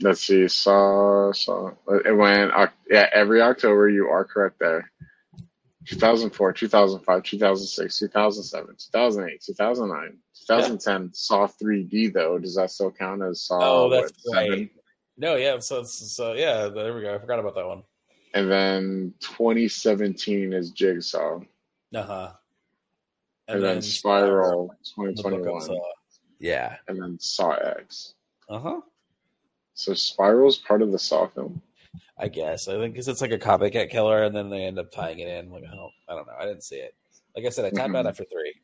Let's 0.00 0.22
see. 0.26 0.46
Saw, 0.48 1.32
saw. 1.32 1.70
Uh, 1.88 2.00
it 2.04 2.14
went, 2.16 2.52
Oc- 2.52 2.72
yeah, 2.90 3.08
every 3.14 3.40
October. 3.40 3.88
You 3.88 4.08
are 4.08 4.24
correct 4.24 4.58
there. 4.58 4.90
2004, 5.86 6.52
2005, 6.52 7.22
2006, 7.22 7.98
2007, 7.98 8.76
2008, 8.92 9.42
2009, 9.42 10.18
2010. 10.46 11.10
Saw 11.12 11.46
3D, 11.46 12.12
though. 12.12 12.38
Does 12.38 12.56
that 12.56 12.70
still 12.70 12.90
count 12.90 13.22
as 13.22 13.42
Saw 13.42 13.58
Oh, 13.60 13.90
that's 13.90 14.12
what, 14.24 14.36
right. 14.36 14.50
seven? 14.50 14.70
No, 15.18 15.36
yeah, 15.36 15.58
so 15.60 15.82
so 15.82 16.34
yeah, 16.34 16.68
there 16.68 16.94
we 16.94 17.00
go. 17.00 17.14
I 17.14 17.18
forgot 17.18 17.38
about 17.38 17.54
that 17.54 17.66
one. 17.66 17.82
And 18.34 18.50
then 18.50 19.14
2017 19.20 20.52
is 20.52 20.70
Jigsaw. 20.72 21.40
Uh 21.94 22.02
huh. 22.02 22.32
And, 23.48 23.62
then, 23.62 23.80
Spiral, 23.80 24.74
the 24.96 25.02
Book 25.04 25.10
of 25.10 25.16
2021. 25.16 25.78
Yeah. 26.40 26.76
And 26.88 27.00
then 27.00 27.18
Saw 27.18 27.52
X. 27.52 28.14
Uh 28.48 28.58
huh. 28.58 28.80
So 29.74 29.94
Spiral's 29.94 30.58
part 30.58 30.82
of 30.82 30.92
the 30.92 30.98
Saw 30.98 31.28
film. 31.28 31.62
I 32.18 32.28
guess 32.28 32.68
I 32.68 32.78
think 32.78 32.94
because 32.94 33.08
it's 33.08 33.20
like 33.20 33.32
a 33.32 33.38
copycat 33.38 33.90
killer, 33.90 34.22
and 34.24 34.34
then 34.34 34.50
they 34.50 34.64
end 34.64 34.78
up 34.78 34.90
tying 34.92 35.18
it 35.18 35.28
in. 35.28 35.50
Like 35.50 35.64
I 35.64 35.74
don't, 35.74 35.92
I 36.08 36.14
don't 36.14 36.26
know. 36.26 36.34
I 36.38 36.44
didn't 36.46 36.64
see 36.64 36.76
it. 36.76 36.94
Like 37.36 37.44
I 37.46 37.50
said, 37.50 37.64
I 37.66 37.70
tapped 37.70 37.94
out 37.94 38.04
Mhm. 38.06 38.08
after 38.08 38.24
three. 38.24 38.54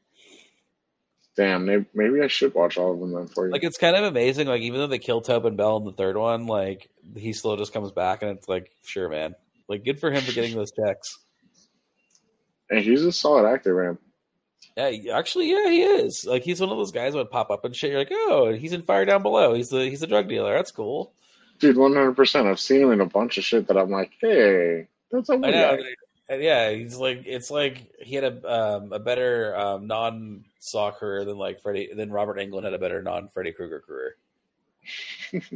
Damn, 1.34 1.64
may- 1.64 1.86
maybe 1.94 2.20
I 2.20 2.26
should 2.26 2.54
watch 2.54 2.76
all 2.76 2.92
of 2.92 3.00
them 3.00 3.12
then 3.12 3.26
for 3.26 3.46
you. 3.46 3.52
Like 3.52 3.64
it's 3.64 3.78
kind 3.78 3.96
of 3.96 4.04
amazing. 4.04 4.46
Like 4.48 4.60
even 4.62 4.80
though 4.80 4.86
they 4.86 4.98
kill 4.98 5.20
Tobin 5.22 5.56
Bell 5.56 5.78
in 5.78 5.84
the 5.84 5.92
third 5.92 6.16
one, 6.16 6.46
like 6.46 6.90
he 7.16 7.32
still 7.32 7.56
just 7.56 7.72
comes 7.72 7.90
back, 7.90 8.22
and 8.22 8.30
it's 8.36 8.48
like, 8.48 8.70
sure, 8.84 9.08
man. 9.08 9.34
Like 9.68 9.84
good 9.84 9.98
for 10.00 10.10
him 10.10 10.22
for 10.22 10.32
getting 10.32 10.54
those 10.54 10.72
checks. 10.72 11.18
and 12.70 12.80
he's 12.84 13.02
a 13.02 13.12
solid 13.12 13.46
actor, 13.50 13.74
man. 13.82 13.98
Yeah, 14.76 15.14
actually, 15.18 15.50
yeah, 15.50 15.68
he 15.68 15.82
is. 15.82 16.24
Like 16.26 16.42
he's 16.42 16.60
one 16.60 16.70
of 16.70 16.78
those 16.78 16.92
guys 16.92 17.12
that 17.12 17.18
would 17.18 17.30
pop 17.30 17.50
up 17.50 17.64
and 17.64 17.74
shit. 17.76 17.90
You're 17.90 17.98
like, 18.00 18.12
oh, 18.12 18.52
he's 18.52 18.72
in 18.72 18.82
Fire 18.82 19.04
Down 19.04 19.22
Below. 19.22 19.54
He's 19.54 19.68
the 19.68 19.84
he's 19.88 20.02
a 20.02 20.06
drug 20.06 20.28
dealer. 20.28 20.54
That's 20.54 20.70
cool. 20.70 21.12
Dude, 21.62 21.76
100%. 21.76 22.46
I've 22.50 22.58
seen 22.58 22.82
him 22.82 22.90
in 22.90 23.00
a 23.00 23.06
bunch 23.06 23.38
of 23.38 23.44
shit 23.44 23.68
that 23.68 23.76
I'm 23.76 23.88
like, 23.88 24.10
hey, 24.20 24.88
that's 25.12 25.28
a 25.28 25.38
know. 25.38 25.76
guy. 26.28 26.36
Yeah, 26.36 26.72
he's 26.72 26.96
like 26.96 27.22
it's 27.24 27.52
like 27.52 27.92
he 28.00 28.16
had 28.16 28.24
a 28.24 28.52
um, 28.52 28.92
a 28.92 28.98
better 28.98 29.56
um, 29.56 29.86
non 29.86 30.44
Saw 30.58 30.90
career 30.90 31.24
than 31.24 31.38
like 31.38 31.60
Freddie 31.60 31.90
than 31.94 32.10
Robert 32.10 32.38
Englund 32.38 32.64
had 32.64 32.74
a 32.74 32.80
better 32.80 33.00
non 33.00 33.28
Freddy 33.28 33.52
Krueger 33.52 33.80
career. 33.80 34.16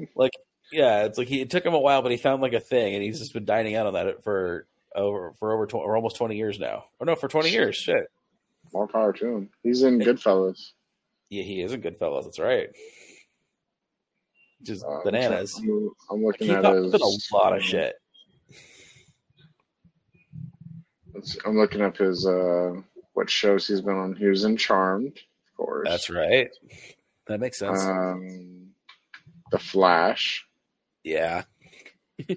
like 0.15 0.35
yeah, 0.71 1.07
it's 1.07 1.19
like 1.19 1.27
he 1.27 1.41
it 1.41 1.51
took 1.51 1.67
him 1.67 1.75
a 1.75 1.81
while, 1.81 2.03
but 2.03 2.13
he 2.13 2.19
found 2.19 2.41
like 2.41 2.53
a 2.53 2.61
thing, 2.61 2.95
and 2.95 3.03
he's 3.03 3.19
just 3.19 3.33
been 3.33 3.45
dining 3.45 3.75
out 3.75 3.87
on 3.87 3.95
that 3.95 4.23
for 4.23 4.67
over 4.95 5.33
for 5.41 5.55
over 5.55 5.67
tw- 5.67 5.75
or 5.75 5.97
almost 5.97 6.17
twenty 6.17 6.37
years 6.37 6.61
now. 6.61 6.85
Or 7.01 7.07
no, 7.07 7.17
for 7.17 7.27
twenty 7.27 7.51
years. 7.51 7.75
Shit. 7.75 8.13
More 8.73 8.87
power 8.87 9.13
to 9.15 9.27
him. 9.27 9.51
He's 9.65 9.83
in 9.83 9.99
Goodfellas. 9.99 10.71
Yeah, 11.31 11.43
he 11.43 11.63
is 11.63 11.73
a 11.73 11.79
good 11.79 11.99
fellow. 11.99 12.23
That's 12.23 12.39
right. 12.39 12.71
Just 14.67 14.85
Uh, 14.85 15.01
bananas. 15.05 15.57
I'm, 15.59 15.91
I'm 16.11 16.25
looking 16.25 16.51
at 16.51 16.65
his. 16.65 16.93
a 16.95 17.35
lot 17.37 17.57
of 17.57 17.63
shit. 17.63 17.95
I'm 21.47 21.57
looking 21.57 21.81
up 21.81 21.97
his 21.97 22.27
uh, 22.27 22.73
what 23.15 23.31
shows 23.31 23.67
he's 23.67 23.81
been 23.81 23.97
on. 23.97 24.15
He 24.15 24.27
was 24.27 24.45
in 24.45 24.57
Charmed, 24.57 25.17
of 25.17 25.57
course. 25.57 25.89
That's 25.89 26.11
right. 26.11 26.51
That 27.27 27.41
makes 27.41 27.59
sense. 27.59 27.83
Um, 27.83 28.69
the 29.51 29.59
Flash. 29.59 30.47
yeah. 31.05 31.45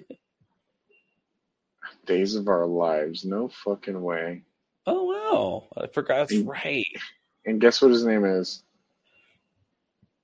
Days 2.06 2.34
of 2.34 2.48
Our 2.48 2.66
Lives. 2.66 3.24
No 3.24 3.48
fucking 3.64 4.00
way. 4.00 4.42
Oh 4.86 5.04
wow, 5.04 5.82
I 5.82 5.86
forgot. 5.88 6.28
That's 6.28 6.40
right, 6.42 6.84
And 7.44 7.60
guess 7.60 7.80
what 7.82 7.90
his 7.90 8.04
name 8.04 8.24
is? 8.24 8.62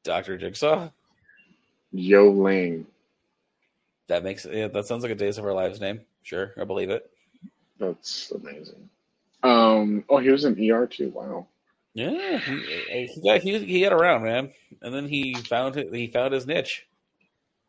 Doctor 0.03 0.37
Jigsaw. 0.39 0.91
Yo 1.93 2.31
Ling. 2.31 2.87
That 4.09 4.23
makes 4.23 4.47
yeah, 4.47 4.69
that 4.69 4.87
sounds 4.87 5.03
like 5.03 5.13
a 5.13 5.17
Days 5.17 5.39
of 5.39 5.45
Our 5.45 5.53
Lives 5.53 5.81
name. 5.81 6.01
Sure, 6.23 6.53
I 6.61 6.65
believe 6.65 6.91
it. 6.91 7.11
That's 7.79 8.31
amazing. 8.31 8.89
Um. 9.43 10.05
Oh, 10.09 10.19
he 10.19 10.31
was 10.31 10.45
in 10.45 10.71
ER 10.71 10.87
too. 10.87 11.11
Wow. 11.11 11.47
Yeah, 11.95 12.39
he, 12.39 13.07
he 13.07 13.21
got 13.23 13.41
he, 13.41 13.59
he 13.59 13.81
got 13.81 13.93
around, 13.93 14.23
man, 14.23 14.53
and 14.83 14.95
then 14.95 15.09
he 15.09 15.35
found 15.35 15.77
it. 15.77 15.95
He 15.95 16.09
found 16.09 16.35
his 16.35 16.47
niche. 16.47 16.87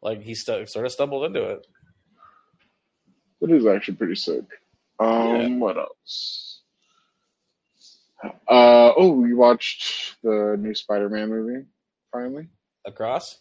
Like 0.01 0.21
he 0.21 0.35
st- 0.35 0.69
sort 0.69 0.85
of 0.85 0.91
stumbled 0.91 1.25
into 1.25 1.43
it. 1.43 1.67
That 3.41 3.51
is 3.51 3.65
actually 3.65 3.95
pretty 3.95 4.15
sick. 4.15 4.43
Um. 4.99 5.35
Yeah. 5.35 5.47
What 5.57 5.77
else? 5.77 6.59
Uh. 8.23 8.91
Oh, 8.97 9.23
you 9.25 9.37
watched 9.37 10.15
the 10.23 10.55
new 10.59 10.73
Spider-Man 10.73 11.29
movie. 11.29 11.65
Finally. 12.11 12.47
Across. 12.85 13.39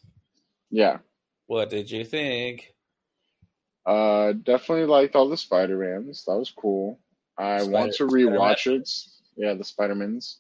Yeah. 0.71 0.99
What 1.47 1.71
did 1.71 1.91
you 1.91 2.05
think? 2.05 2.75
Uh. 3.85 4.33
Definitely 4.33 4.87
liked 4.87 5.15
all 5.15 5.29
the 5.29 5.37
Spider-Mans. 5.37 6.25
That 6.25 6.37
was 6.37 6.51
cool. 6.51 6.99
I 7.39 7.59
Spider- 7.59 7.73
want 7.73 7.93
to 7.95 8.07
rewatch 8.07 8.67
it. 8.67 8.91
Yeah, 9.37 9.55
the 9.55 9.65
Spider-Mans. 9.65 10.39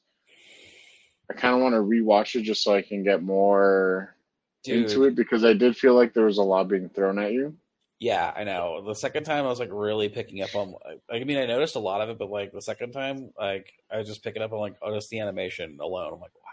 I 1.31 1.35
kind 1.35 1.55
of 1.55 1.61
want 1.61 1.75
to 1.75 1.81
rewatch 1.81 2.35
it 2.39 2.43
just 2.43 2.63
so 2.63 2.75
I 2.75 2.83
can 2.83 3.03
get 3.03 3.23
more 3.23 4.17
Dude, 4.63 4.85
into 4.85 5.05
it 5.05 5.15
because 5.17 5.45
I 5.45 5.53
did 5.55 5.77
feel 5.77 5.95
like 5.95 6.15
there 6.15 6.25
was 6.27 6.39
a 6.39 6.43
lot 6.43 6.69
being 6.69 6.89
thrown 6.89 7.19
at 7.19 7.33
you. 7.33 7.57
yeah, 7.99 8.33
I 8.35 8.45
know. 8.45 8.83
The 8.87 8.95
second 8.95 9.25
time, 9.25 9.45
I 9.45 9.49
was 9.49 9.59
like 9.61 9.71
really 9.73 10.09
picking 10.09 10.43
up 10.43 10.55
on. 10.55 10.75
I 11.11 11.25
mean, 11.25 11.39
I 11.39 11.47
noticed 11.47 11.75
a 11.77 11.81
lot 11.81 12.01
of 12.01 12.11
it, 12.11 12.19
but 12.19 12.31
like 12.31 12.53
the 12.53 12.63
second 12.63 12.93
time, 12.93 13.33
like 13.39 13.73
I 13.91 13.99
was 13.99 14.07
just 14.09 14.23
picking 14.23 14.43
up 14.43 14.53
on 14.53 14.61
like 14.61 14.77
oh, 14.83 14.95
just 14.95 15.11
the 15.11 15.19
animation 15.21 15.79
alone. 15.81 16.13
I'm 16.15 16.21
like, 16.21 16.35
wow, 16.35 16.51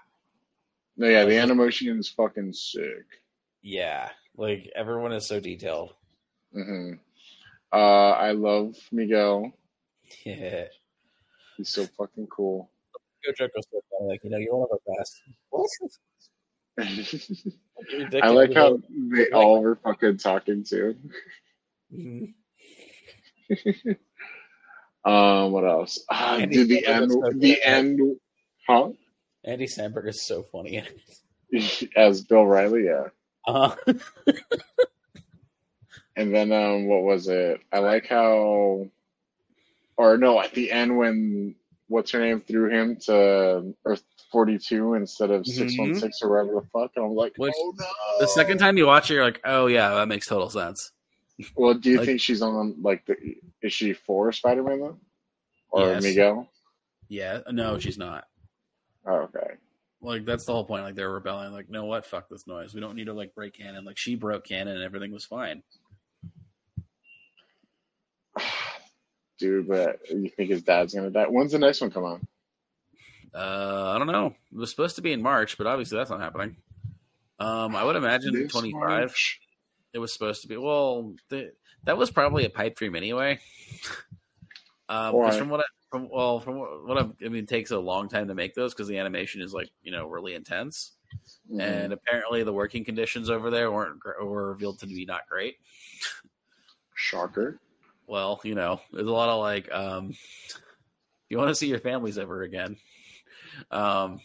No, 0.97 1.07
yeah, 1.07 1.25
the 1.25 1.37
animation 1.37 1.97
is 1.99 2.09
fucking 2.09 2.53
sick. 2.53 3.05
Yeah, 3.63 4.09
like 4.37 4.69
everyone 4.75 5.13
is 5.13 5.27
so 5.27 5.39
detailed. 5.39 5.93
hmm 6.53 6.93
Uh, 7.71 8.11
I 8.11 8.31
love 8.33 8.75
Miguel. 8.91 9.51
Yeah, 10.25 10.65
He's 11.57 11.69
so 11.69 11.87
fucking 11.97 12.27
cool. 12.27 12.69
Go 13.25 13.31
joke 13.35 13.51
was 13.55 13.65
so 13.71 13.79
funny. 13.89 14.11
Like 14.11 14.23
you 14.23 14.29
know, 14.29 14.37
you're 14.37 14.55
one 14.55 14.67
of 14.71 14.77
our 14.87 14.95
best. 14.97 15.21
What? 15.49 15.69
I 18.23 18.29
like 18.29 18.53
how 18.53 18.79
they 19.15 19.29
all 19.29 19.61
were 19.61 19.75
fucking 19.77 20.17
talking 20.17 20.63
too. 20.63 20.95
Mhm. 21.91 22.33
Um, 25.05 25.51
what 25.51 25.65
else? 25.65 25.99
Andy 26.09 26.55
dude, 26.55 26.69
the 26.69 26.85
end, 26.85 27.11
so 27.11 27.29
the 27.35 27.61
end, 27.61 27.99
huh? 28.65 28.91
Andy 29.43 29.67
Samberg 29.67 30.07
is 30.07 30.25
so 30.25 30.43
funny. 30.43 30.81
As 31.97 32.23
Bill 32.23 32.45
Riley, 32.45 32.85
yeah. 32.85 33.09
Uh, 33.47 33.75
And 36.15 36.33
then, 36.33 36.51
um, 36.51 36.85
what 36.87 37.01
was 37.03 37.27
it? 37.27 37.59
I 37.71 37.79
like 37.79 38.05
how, 38.05 38.87
or 39.97 40.17
no, 40.17 40.39
at 40.39 40.53
the 40.53 40.71
end 40.71 40.95
when 40.95 41.55
what's 41.87 42.11
her 42.11 42.19
name 42.19 42.39
threw 42.39 42.69
him 42.69 42.97
to 43.05 43.73
Earth 43.83 44.03
forty 44.31 44.59
two 44.59 44.93
instead 44.93 45.31
of 45.31 45.43
six 45.47 45.75
one 45.75 45.95
six 45.95 46.19
or 46.21 46.29
whatever 46.29 46.59
the 46.61 46.67
fuck, 46.67 46.91
and 46.95 47.05
I'm 47.05 47.15
like, 47.15 47.33
Which- 47.37 47.55
oh 47.57 47.73
no. 47.79 47.85
The 48.19 48.27
second 48.27 48.59
time 48.59 48.77
you 48.77 48.85
watch 48.85 49.09
it, 49.09 49.15
you're 49.15 49.23
like, 49.25 49.41
oh 49.43 49.65
yeah, 49.65 49.95
that 49.95 50.07
makes 50.07 50.27
total 50.27 50.51
sense. 50.51 50.91
Well, 51.55 51.73
do 51.73 51.89
you 51.89 51.97
Like- 51.97 52.05
think 52.05 52.21
she's 52.21 52.43
on 52.43 52.75
like 52.83 53.03
the? 53.07 53.15
Is 53.63 53.73
she 53.73 53.93
for 53.93 54.31
Spider 54.31 54.61
Man 54.61 54.81
though, 54.81 54.97
or 55.71 55.87
Yes. 55.93 56.03
Miguel? 56.03 56.47
Yeah, 57.09 57.39
no, 57.51 57.79
she's 57.79 57.97
not. 57.97 58.25
Oh, 59.07 59.27
okay. 59.35 59.55
Like 60.03 60.25
that's 60.25 60.43
the 60.45 60.51
whole 60.51 60.65
point. 60.65 60.83
Like 60.83 60.95
they're 60.95 61.09
rebelling. 61.09 61.53
Like, 61.53 61.69
no, 61.69 61.85
what? 61.85 62.05
Fuck 62.05 62.27
this 62.29 62.45
noise. 62.45 62.73
We 62.73 62.81
don't 62.81 62.95
need 62.95 63.05
to 63.05 63.13
like 63.13 63.33
break 63.33 63.53
canon. 63.57 63.85
Like 63.85 63.97
she 63.97 64.15
broke 64.15 64.45
canon 64.45 64.75
and 64.75 64.83
everything 64.83 65.13
was 65.13 65.23
fine. 65.25 65.63
Dude, 69.39 69.67
but 69.67 69.99
you 70.09 70.29
think 70.29 70.49
his 70.49 70.61
dad's 70.61 70.93
gonna 70.93 71.09
die? 71.09 71.25
When's 71.25 71.53
the 71.53 71.59
next 71.59 71.79
one 71.79 71.89
come 71.89 72.03
on? 72.03 72.27
Uh, 73.33 73.93
I 73.95 73.97
don't 73.97 74.07
know. 74.07 74.35
It 74.51 74.57
was 74.57 74.69
supposed 74.69 74.97
to 74.97 75.01
be 75.01 75.13
in 75.13 75.21
March, 75.21 75.57
but 75.57 75.65
obviously 75.67 75.97
that's 75.97 76.11
not 76.11 76.19
happening. 76.19 76.57
Um, 77.39 77.75
I 77.75 77.83
would 77.83 77.95
imagine 77.95 78.47
25. 78.47 78.73
March? 78.73 79.39
It 79.93 79.99
was 79.99 80.13
supposed 80.13 80.43
to 80.43 80.47
be. 80.47 80.57
Well, 80.57 81.15
the, 81.29 81.51
that 81.85 81.97
was 81.97 82.11
probably 82.11 82.45
a 82.45 82.49
pipe 82.49 82.75
dream 82.75 82.95
anyway. 82.95 83.39
um, 84.89 85.13
Why? 85.13 85.37
from 85.37 85.49
what 85.49 85.61
I, 85.61 85.63
from 85.93 86.09
well, 86.09 86.39
from 86.39 86.55
what 86.55 86.97
I've, 86.97 87.13
I 87.23 87.29
mean, 87.29 87.43
it 87.43 87.47
takes 87.47 87.69
a 87.69 87.77
long 87.77 88.09
time 88.09 88.27
to 88.29 88.33
make 88.33 88.55
those 88.55 88.73
because 88.73 88.87
the 88.87 88.97
animation 88.97 89.41
is 89.41 89.53
like 89.53 89.69
you 89.83 89.91
know 89.91 90.07
really 90.07 90.33
intense, 90.33 90.93
Mhm. 91.51 91.61
and 91.61 91.93
apparently 91.93 92.41
the 92.41 92.51
working 92.51 92.83
conditions 92.83 93.29
over 93.29 93.51
there 93.51 93.71
weren't 93.71 93.99
were 94.03 94.49
revealed 94.49 94.79
to 94.79 94.87
be 94.87 95.05
not 95.05 95.27
great. 95.29 95.57
Shocker. 96.95 97.59
Well, 98.07 98.41
you 98.43 98.55
know, 98.55 98.81
there's 98.91 99.05
a 99.05 99.11
lot 99.11 99.29
of 99.29 99.39
like, 99.39 99.71
um, 99.71 100.15
you 101.29 101.37
want 101.37 101.49
to 101.49 101.55
see 101.55 101.67
your 101.67 101.79
families 101.79 102.17
ever 102.17 102.41
again. 102.41 102.75
Um, 103.69 104.19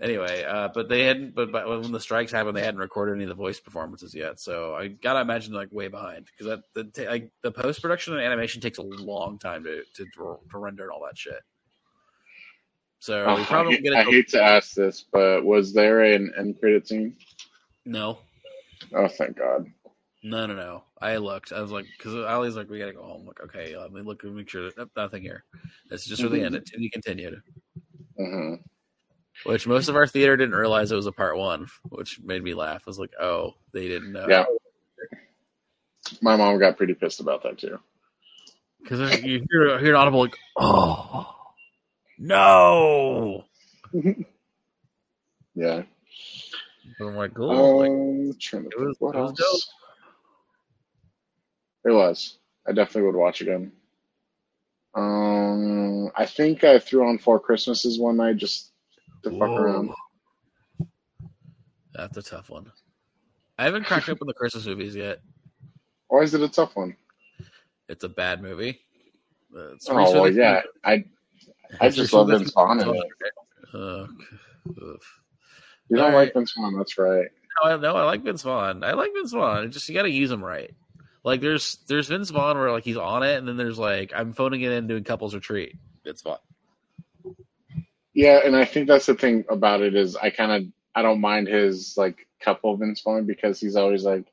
anyway, 0.00 0.44
uh, 0.44 0.68
but 0.74 0.88
they 0.88 1.04
hadn't, 1.04 1.34
but, 1.34 1.52
but 1.52 1.68
when 1.68 1.92
the 1.92 2.00
strikes 2.00 2.32
happened, 2.32 2.56
they 2.56 2.64
hadn't 2.64 2.80
recorded 2.80 3.14
any 3.14 3.24
of 3.24 3.28
the 3.28 3.34
voice 3.34 3.60
performances 3.60 4.14
yet. 4.14 4.40
So 4.40 4.74
I 4.74 4.88
gotta 4.88 5.20
imagine 5.20 5.54
like 5.54 5.72
way 5.72 5.88
behind 5.88 6.26
because 6.26 6.60
that 6.74 6.92
the 6.94 7.06
like 7.06 7.30
the 7.42 7.50
post 7.52 7.82
production 7.82 8.14
and 8.14 8.22
animation 8.22 8.60
takes 8.60 8.78
a 8.78 8.82
long 8.82 9.38
time 9.38 9.64
to 9.64 9.82
to 9.94 10.06
to 10.50 10.58
render 10.58 10.84
and 10.84 10.92
all 10.92 11.04
that 11.06 11.18
shit. 11.18 11.40
So 13.00 13.24
Oh, 13.26 13.44
probably 13.46 13.76
I, 13.76 13.80
get 13.80 13.92
I 13.96 14.02
hate 14.04 14.28
to 14.28 14.42
ask 14.42 14.74
this, 14.74 15.04
but 15.12 15.44
was 15.44 15.72
there 15.72 16.02
an 16.02 16.32
end 16.36 16.58
credit 16.60 16.88
scene? 16.88 17.16
No, 17.86 18.18
Oh, 18.94 19.08
thank 19.08 19.36
God. 19.38 19.66
no, 20.22 20.46
no, 20.46 20.54
no. 20.54 20.84
I 21.00 21.16
looked. 21.18 21.52
I 21.52 21.60
was 21.60 21.70
like, 21.70 21.86
because 21.96 22.14
Ali's 22.14 22.56
like, 22.56 22.68
we 22.68 22.78
gotta 22.78 22.92
go 22.92 23.02
home. 23.04 23.26
Like, 23.26 23.40
okay, 23.40 23.76
let 23.76 23.92
me 23.92 24.02
look 24.02 24.24
and 24.24 24.34
make 24.34 24.48
sure 24.48 24.64
that 24.64 24.76
nope, 24.76 24.90
nothing 24.96 25.22
here. 25.22 25.44
This 25.90 26.02
is 26.02 26.08
just 26.08 26.22
for 26.22 26.28
the 26.28 26.42
end. 26.42 26.54
It 26.56 26.66
to 26.66 26.78
be 26.78 26.90
continued. 26.90 27.40
hmm 28.16 28.54
Which 29.44 29.66
most 29.66 29.88
of 29.88 29.96
our 29.96 30.06
theater 30.06 30.36
didn't 30.36 30.54
realize 30.56 30.90
it 30.90 30.96
was 30.96 31.06
a 31.06 31.12
part 31.12 31.36
one, 31.38 31.66
which 31.88 32.20
made 32.20 32.42
me 32.42 32.54
laugh. 32.54 32.82
I 32.86 32.90
was 32.90 32.98
like, 32.98 33.12
oh, 33.20 33.54
they 33.72 33.88
didn't 33.88 34.12
know. 34.12 34.26
Yeah. 34.28 34.44
My 36.22 36.36
mom 36.36 36.58
got 36.58 36.76
pretty 36.76 36.94
pissed 36.94 37.20
about 37.20 37.42
that 37.44 37.58
too. 37.58 37.78
Because 38.82 39.22
you 39.22 39.44
hear, 39.50 39.78
hear 39.78 39.90
an 39.94 40.00
audible 40.00 40.20
like, 40.20 40.36
oh, 40.56 41.34
no. 42.18 43.44
Yeah. 45.54 45.82
But 47.00 47.06
I'm 47.06 47.16
like, 47.16 47.34
cool. 47.34 47.78
like, 47.80 47.90
Um, 47.90 48.32
trying 48.38 48.62
to 48.62 48.68
it 48.70 48.78
was- 48.80 48.96
what 49.00 49.16
it 49.16 49.18
was 49.20 49.40
else? 49.40 49.72
It 51.84 51.90
was. 51.90 52.38
I 52.66 52.72
definitely 52.72 53.02
would 53.10 53.16
watch 53.16 53.40
again. 53.40 53.72
Um, 54.94 56.10
I 56.16 56.26
think 56.26 56.62
I 56.64 56.78
threw 56.78 57.08
on 57.08 57.18
Four 57.18 57.40
Christmases 57.40 57.98
one 57.98 58.18
night 58.18 58.36
just 58.36 58.70
to 59.22 59.30
fuck 59.30 59.38
whoa. 59.40 59.56
around. 59.56 59.90
That's 61.94 62.16
a 62.16 62.22
tough 62.22 62.50
one. 62.50 62.70
I 63.58 63.64
haven't 63.64 63.84
cracked 63.84 64.08
open 64.08 64.26
the 64.26 64.34
Christmas 64.34 64.66
movies 64.66 64.94
yet. 64.94 65.20
Why 66.08 66.20
is 66.20 66.34
it 66.34 66.40
a 66.40 66.48
tough 66.48 66.76
one? 66.76 66.96
It's 67.88 68.04
a 68.04 68.08
bad 68.08 68.42
movie. 68.42 68.80
Uh, 69.54 69.74
Oh 69.90 70.12
well, 70.12 70.30
yeah. 70.32 70.62
I 70.84 71.04
I 71.80 71.88
just 71.88 72.12
love 72.12 72.28
Vince 72.28 72.52
Vaughn. 72.52 72.80
Uh, 72.80 72.86
oof. 74.82 75.20
You 75.88 75.96
don't 75.96 76.00
All 76.00 76.06
like 76.06 76.14
right. 76.14 76.34
Vince 76.34 76.52
Vaughn, 76.56 76.76
that's 76.76 76.98
right. 76.98 77.28
No, 77.64 77.70
I, 77.70 77.76
no, 77.76 77.96
I 77.96 78.04
like 78.04 78.22
Vince 78.22 78.42
Vaughn. 78.42 78.84
I 78.84 78.92
like 78.92 79.10
Vince 79.14 79.32
Vaughn. 79.32 79.64
It's 79.64 79.74
just 79.74 79.88
you 79.88 79.94
got 79.94 80.02
to 80.02 80.10
use 80.10 80.30
him 80.30 80.44
right. 80.44 80.70
Like 81.24 81.40
there's 81.40 81.78
there's 81.88 82.08
Vince 82.08 82.30
Vaughn 82.30 82.56
where 82.56 82.70
like 82.70 82.84
he's 82.84 82.96
on 82.96 83.22
it, 83.22 83.36
and 83.36 83.48
then 83.48 83.56
there's 83.56 83.78
like 83.78 84.12
I'm 84.14 84.32
phoning 84.32 84.62
it 84.62 84.72
in 84.72 84.86
doing 84.86 85.04
couples 85.04 85.34
retreat. 85.34 85.74
Vince 86.04 86.22
Vaughn. 86.22 86.38
Yeah, 88.18 88.40
and 88.44 88.56
I 88.56 88.64
think 88.64 88.88
that's 88.88 89.06
the 89.06 89.14
thing 89.14 89.44
about 89.48 89.80
it 89.80 89.94
is 89.94 90.16
I 90.16 90.30
kind 90.30 90.50
of 90.50 90.72
I 90.92 91.02
don't 91.02 91.20
mind 91.20 91.46
his 91.46 91.96
like 91.96 92.26
couple 92.40 92.76
Vince 92.76 93.00
Vaughn 93.00 93.26
because 93.26 93.60
he's 93.60 93.76
always 93.76 94.02
like 94.02 94.26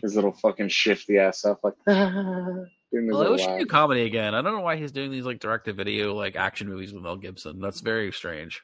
his 0.00 0.14
little 0.14 0.30
fucking 0.30 0.68
shifty 0.68 1.18
ass 1.18 1.38
stuff 1.40 1.58
like 1.64 1.74
doing 1.88 3.08
Well, 3.10 3.22
I 3.22 3.28
little 3.28 3.32
wish 3.32 3.40
he 3.40 3.48
laugh. 3.48 3.58
do 3.58 3.66
comedy 3.66 4.02
again. 4.02 4.32
I 4.36 4.42
don't 4.42 4.52
know 4.52 4.60
why 4.60 4.76
he's 4.76 4.92
doing 4.92 5.10
these 5.10 5.24
like 5.24 5.40
direct 5.40 5.64
to 5.64 5.72
video 5.72 6.14
like 6.14 6.36
action 6.36 6.68
movies 6.68 6.92
with 6.92 7.02
Mel 7.02 7.16
Gibson. 7.16 7.60
That's 7.60 7.80
very 7.80 8.12
strange. 8.12 8.62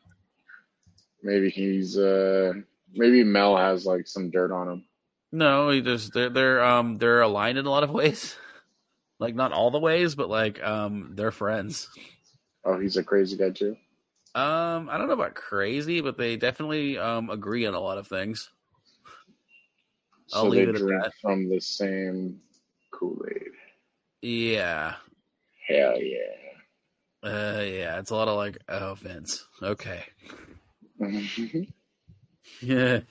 Maybe 1.25 1.51
he's 1.51 1.99
uh 1.99 2.53
maybe 2.95 3.25
Mel 3.25 3.57
has 3.57 3.85
like 3.85 4.07
some 4.07 4.31
dirt 4.31 4.53
on 4.53 4.69
him. 4.69 4.85
No, 5.33 5.71
he 5.71 5.81
just 5.81 6.13
they're 6.13 6.31
they're 6.31 6.63
um 6.65 6.99
they're 6.99 7.23
aligned 7.23 7.59
in 7.59 7.67
a 7.67 7.71
lot 7.71 7.83
of 7.83 7.91
ways. 8.01 8.37
Like 9.19 9.35
not 9.35 9.51
all 9.51 9.73
the 9.73 9.81
ways, 9.81 10.15
but 10.15 10.29
like 10.29 10.63
um 10.63 11.15
they're 11.17 11.33
friends. 11.33 11.89
Oh, 12.65 12.79
he's 12.79 12.97
a 12.97 13.03
crazy 13.03 13.37
guy 13.37 13.51
too. 13.51 13.77
Um, 14.37 14.91
I 14.91 14.99
don't 14.99 15.07
know 15.09 15.15
about 15.15 15.35
crazy, 15.35 16.01
but 16.03 16.19
they 16.19 16.37
definitely 16.37 16.99
um 16.99 17.31
agree 17.31 17.67
on 17.67 17.75
a 17.75 17.81
lot 17.81 17.99
of 17.99 18.07
things. 18.07 18.51
I'll 20.33 20.43
so 20.43 20.49
leave 20.49 20.67
they 20.67 20.71
it 20.73 20.75
at 20.77 20.81
drink 20.83 21.03
that. 21.05 21.13
from 21.23 21.49
the 21.49 21.61
same 21.61 22.41
Kool 22.93 23.25
Aid. 23.31 23.53
Yeah. 24.23 24.97
Hell 25.69 26.01
yeah. 26.01 26.19
Uh, 27.23 27.61
yeah, 27.63 27.99
it's 27.99 28.11
a 28.11 28.15
lot 28.15 28.29
of 28.29 28.37
like, 28.37 28.59
oh, 28.69 28.95
Vince. 28.95 29.47
Okay. 29.63 30.05
Yeah. 32.61 33.01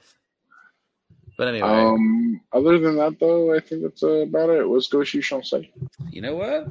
But 1.37 1.49
anyway, 1.49 1.67
um, 1.67 2.39
other 2.53 2.79
than 2.79 2.95
that, 2.95 3.19
though, 3.19 3.53
I 3.53 3.59
think 3.59 3.81
that's 3.81 4.01
uh, 4.03 4.07
about 4.21 4.51
it. 4.51 4.67
Let's 4.67 4.87
go 4.87 5.03
see 5.03 5.19
Chauncey. 5.19 5.69
you 6.09 6.21
know 6.21 6.35
what? 6.35 6.67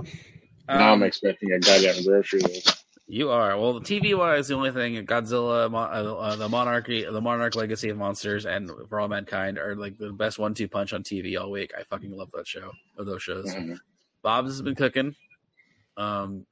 now 0.69 0.93
I'm 0.93 0.95
Um, 0.95 1.03
expecting 1.03 1.53
a 1.53 1.59
goddamn 1.59 2.03
grocery 2.03 2.41
list. 2.41 2.84
You 3.07 3.31
are 3.31 3.59
well. 3.59 3.81
TV 3.81 4.17
wise, 4.17 4.49
the 4.49 4.55
only 4.55 4.71
thing 4.73 4.95
Godzilla, 5.07 5.71
uh, 5.73 6.17
uh, 6.17 6.37
the 6.37 6.49
Monarchy, 6.49 7.05
the 7.05 7.21
Monarch 7.21 7.55
Legacy 7.55 7.91
of 7.91 7.99
Monsters, 7.99 8.47
and 8.47 8.71
For 8.89 8.99
All 8.99 9.09
Mankind 9.09 9.59
are 9.59 9.77
like 9.77 9.99
the 9.99 10.11
best 10.13 10.39
one-two 10.39 10.69
punch 10.69 10.95
on 10.95 11.03
TV 11.03 11.39
all 11.39 11.51
week. 11.51 11.73
I 11.79 11.83
fucking 11.85 12.17
love 12.17 12.31
that 12.33 12.47
show 12.49 12.73
or 12.99 13.05
those 13.05 13.23
shows. 13.23 13.55
Mhm. 13.55 13.79
Bob's 14.23 14.53
has 14.53 14.63
been 14.63 14.75
cooking. 14.75 15.15
Um, 15.99 16.47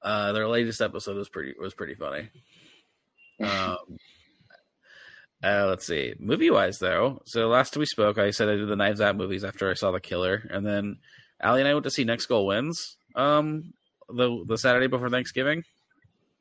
uh, 0.00 0.32
their 0.32 0.48
latest 0.48 0.80
episode 0.80 1.16
was 1.16 1.28
pretty 1.28 1.54
was 1.58 1.74
pretty 1.74 1.94
funny. 1.94 2.30
Um, 3.40 3.98
uh, 5.44 5.66
let's 5.68 5.86
see, 5.86 6.12
movie 6.18 6.50
wise 6.50 6.80
though. 6.80 7.22
So 7.24 7.46
last 7.46 7.76
we 7.76 7.86
spoke, 7.86 8.18
I 8.18 8.30
said 8.32 8.48
I 8.48 8.56
did 8.56 8.66
the 8.66 8.74
Knives 8.74 9.00
Out 9.00 9.14
movies 9.16 9.44
after 9.44 9.70
I 9.70 9.74
saw 9.74 9.92
The 9.92 10.00
Killer, 10.00 10.48
and 10.50 10.66
then 10.66 10.96
Ali 11.40 11.60
and 11.60 11.68
I 11.68 11.74
went 11.74 11.84
to 11.84 11.90
see 11.92 12.02
Next 12.02 12.26
Goal 12.26 12.46
Wins. 12.46 12.96
Um, 13.14 13.74
the 14.08 14.44
the 14.46 14.58
Saturday 14.58 14.86
before 14.86 15.10
Thanksgiving. 15.10 15.64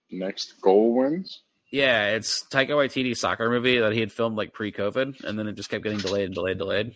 Next 0.10 0.62
goal 0.62 0.96
wins. 0.96 1.42
Yeah, 1.72 2.10
it's 2.10 2.46
Taika 2.46 2.70
Waititi's 2.70 3.20
soccer 3.20 3.50
movie 3.50 3.80
that 3.80 3.92
he 3.92 4.00
had 4.00 4.12
filmed 4.12 4.38
like 4.38 4.54
pre-COVID, 4.54 5.24
and 5.24 5.38
then 5.38 5.48
it 5.48 5.56
just 5.56 5.70
kept 5.70 5.84
getting 5.84 6.00
delayed 6.00 6.26
and 6.26 6.34
delayed, 6.34 6.58
delayed. 6.58 6.96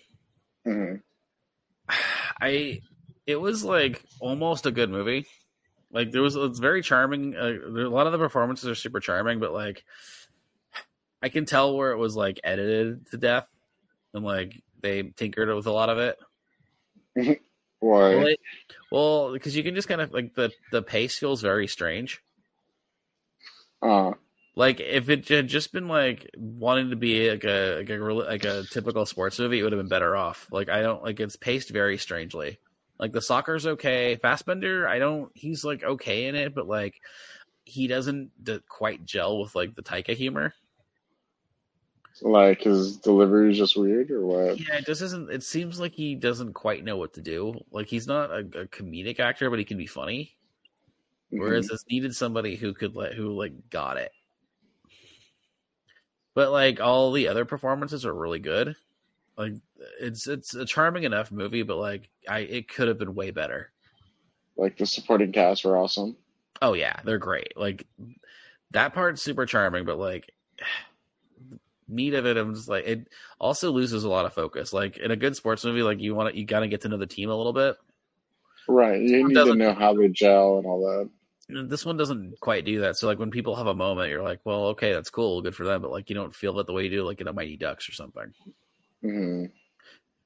hmm 0.66 0.96
I, 2.42 2.80
it 3.28 3.36
was 3.36 3.64
like 3.64 4.02
almost 4.20 4.66
a 4.66 4.72
good 4.72 4.90
movie. 4.90 5.26
Like 5.92 6.12
there 6.12 6.22
was, 6.22 6.38
it's 6.38 6.60
very 6.60 6.82
charming. 6.82 7.36
Uh, 7.36 7.58
there, 7.74 7.86
a 7.86 7.90
lot 7.90 8.08
of 8.08 8.14
the 8.14 8.18
performances 8.18 8.70
are 8.70 8.76
super 8.76 9.02
charming, 9.02 9.40
but 9.40 9.52
like, 9.52 9.84
I 11.22 11.28
can 11.28 11.46
tell 11.46 11.76
where 11.76 11.92
it 11.92 11.98
was 11.98 12.16
like 12.16 12.40
edited 12.44 13.08
to 13.08 13.18
death, 13.18 13.48
and 14.14 14.24
like 14.24 14.54
they 14.82 15.04
tinkered 15.04 15.54
with 15.54 15.68
a 15.68 15.72
lot 15.72 15.90
of 15.90 15.98
it. 17.18 17.40
Why? 17.82 18.16
Well, 18.16 18.28
it- 18.28 18.40
well, 18.92 19.34
because 19.34 19.56
you 19.56 19.64
can 19.64 19.76
just 19.76 19.88
kind 19.90 20.02
of 20.02 20.12
like 20.14 20.34
the 20.36 20.52
the 20.72 20.82
pace 20.82 21.18
feels 21.20 21.42
very 21.42 21.68
strange. 21.68 22.22
Uh, 23.82 24.14
Like 24.56 24.80
if 24.80 25.10
it 25.10 25.28
had 25.30 25.48
just 25.48 25.72
been 25.72 25.88
like 25.88 26.30
wanting 26.38 26.90
to 26.90 26.96
be 26.96 27.30
like 27.32 27.44
a 27.46 27.78
like 27.78 27.90
a 27.90 27.94
like 27.96 28.46
a 28.46 28.64
typical 28.72 29.06
sports 29.06 29.40
movie, 29.40 29.60
it 29.60 29.64
would 29.64 29.72
have 29.72 29.80
been 29.80 29.88
better 29.88 30.16
off. 30.16 30.48
Like 30.52 30.70
I 30.70 30.82
don't 30.82 31.04
like 31.04 31.20
it's 31.20 31.36
paced 31.38 31.70
very 31.70 31.98
strangely. 31.98 32.60
Like 33.00 33.14
the 33.14 33.22
soccer's 33.22 33.66
okay, 33.66 34.18
Fassbender, 34.18 34.88
I 34.88 35.00
don't. 35.00 35.32
He's 35.34 35.64
like 35.64 35.84
okay 35.84 36.26
in 36.28 36.36
it, 36.36 36.54
but 36.54 36.68
like 36.68 36.96
he 37.64 37.88
doesn't 37.88 38.32
d- 38.44 38.60
quite 38.68 39.06
gel 39.06 39.40
with 39.40 39.56
like 39.56 39.74
the 39.76 39.84
Taika 39.84 40.16
humor. 40.16 40.54
Like 42.22 42.62
his 42.62 42.98
delivery 42.98 43.52
is 43.52 43.58
just 43.58 43.78
weird, 43.78 44.12
or 44.12 44.26
what? 44.26 44.60
Yeah, 44.60 44.78
it 44.78 44.86
just 44.86 45.02
isn't. 45.02 45.32
It 45.32 45.44
seems 45.44 45.80
like 45.80 45.94
he 45.94 46.16
doesn't 46.16 46.54
quite 46.54 46.84
know 46.84 46.98
what 46.98 47.14
to 47.14 47.22
do. 47.22 47.64
Like 47.72 47.88
he's 47.88 48.08
not 48.08 48.32
a, 48.32 48.40
a 48.40 48.68
comedic 48.68 49.20
actor, 49.20 49.50
but 49.50 49.60
he 49.60 49.66
can 49.66 49.78
be 49.78 49.88
funny. 49.88 50.36
Whereas 51.30 51.66
Mm-hmm. 51.66 51.74
this 51.74 51.86
needed 51.90 52.16
somebody 52.16 52.56
who 52.56 52.74
could 52.74 52.96
let 52.96 53.14
who 53.14 53.30
like 53.32 53.54
got 53.70 53.98
it. 53.98 54.12
But 56.34 56.52
like 56.52 56.80
all 56.80 57.12
the 57.12 57.28
other 57.28 57.46
performances 57.46 58.06
are 58.06 58.14
really 58.14 58.40
good. 58.40 58.76
Like 59.38 59.54
it's 60.00 60.28
it's 60.28 60.54
a 60.56 60.66
charming 60.66 61.04
enough 61.04 61.32
movie, 61.32 61.64
but 61.64 61.78
like 61.78 62.10
I 62.28 62.40
it 62.40 62.68
could 62.68 62.88
have 62.88 63.00
been 63.00 63.16
way 63.16 63.32
better. 63.32 63.72
like 64.58 64.78
the 64.78 64.86
supporting 64.86 65.32
cast 65.32 65.64
were 65.66 65.78
awesome. 65.78 66.16
Oh 66.62 66.74
yeah, 66.74 66.98
they're 67.04 67.18
great. 67.18 67.54
Like 67.58 67.88
that 68.72 68.94
part's 68.94 69.22
super 69.22 69.46
charming, 69.46 69.86
but 69.86 69.98
like 69.98 70.32
meat 71.92 72.14
of 72.14 72.26
it, 72.26 72.38
I'm 72.38 72.56
just 72.56 72.70
like 72.70 72.86
it 72.86 73.08
also 73.40 73.72
loses 73.72 74.04
a 74.04 74.10
lot 74.10 74.26
of 74.26 74.34
focus. 74.34 74.74
Like 74.74 74.98
in 74.98 75.12
a 75.12 75.16
good 75.16 75.36
sports 75.36 75.64
movie, 75.64 75.84
like 75.84 76.00
you 76.00 76.16
want 76.16 76.34
to 76.34 76.40
you 76.40 76.46
got 76.46 76.62
to 76.62 76.68
get 76.68 76.82
to 76.82 76.90
know 76.90 76.98
the 76.98 77.08
team 77.08 77.30
a 77.30 77.36
little 77.36 77.54
bit. 77.54 77.78
Right. 78.68 79.02
You 79.02 79.28
need 79.28 79.34
to 79.36 79.56
know 79.56 79.74
how 79.74 79.94
they 79.94 80.08
gel 80.08 80.58
and 80.58 80.66
all 80.66 80.82
that. 80.82 81.10
This 81.70 81.86
one 81.86 81.98
doesn't 81.98 82.40
quite 82.40 82.64
do 82.64 82.82
that. 82.82 82.96
So 82.96 83.08
like 83.08 83.20
when 83.20 83.32
people 83.32 83.56
have 83.56 83.68
a 83.68 83.74
moment, 83.74 84.10
you're 84.10 84.24
like, 84.24 84.40
well, 84.46 84.68
okay, 84.68 84.94
that's 84.94 85.10
cool, 85.10 85.42
good 85.42 85.56
for 85.56 85.66
them, 85.66 85.82
but 85.82 85.92
like 85.92 86.10
you 86.10 86.16
don't 86.16 86.34
feel 86.34 86.58
it 86.60 86.68
the 86.68 86.74
way 86.74 86.84
you 86.84 86.90
do 86.90 87.04
like 87.04 87.20
in 87.20 87.28
a 87.28 87.34
Mighty 87.34 87.58
Ducks 87.58 87.90
or 87.90 87.94
something. 87.94 88.34
hmm 89.02 89.46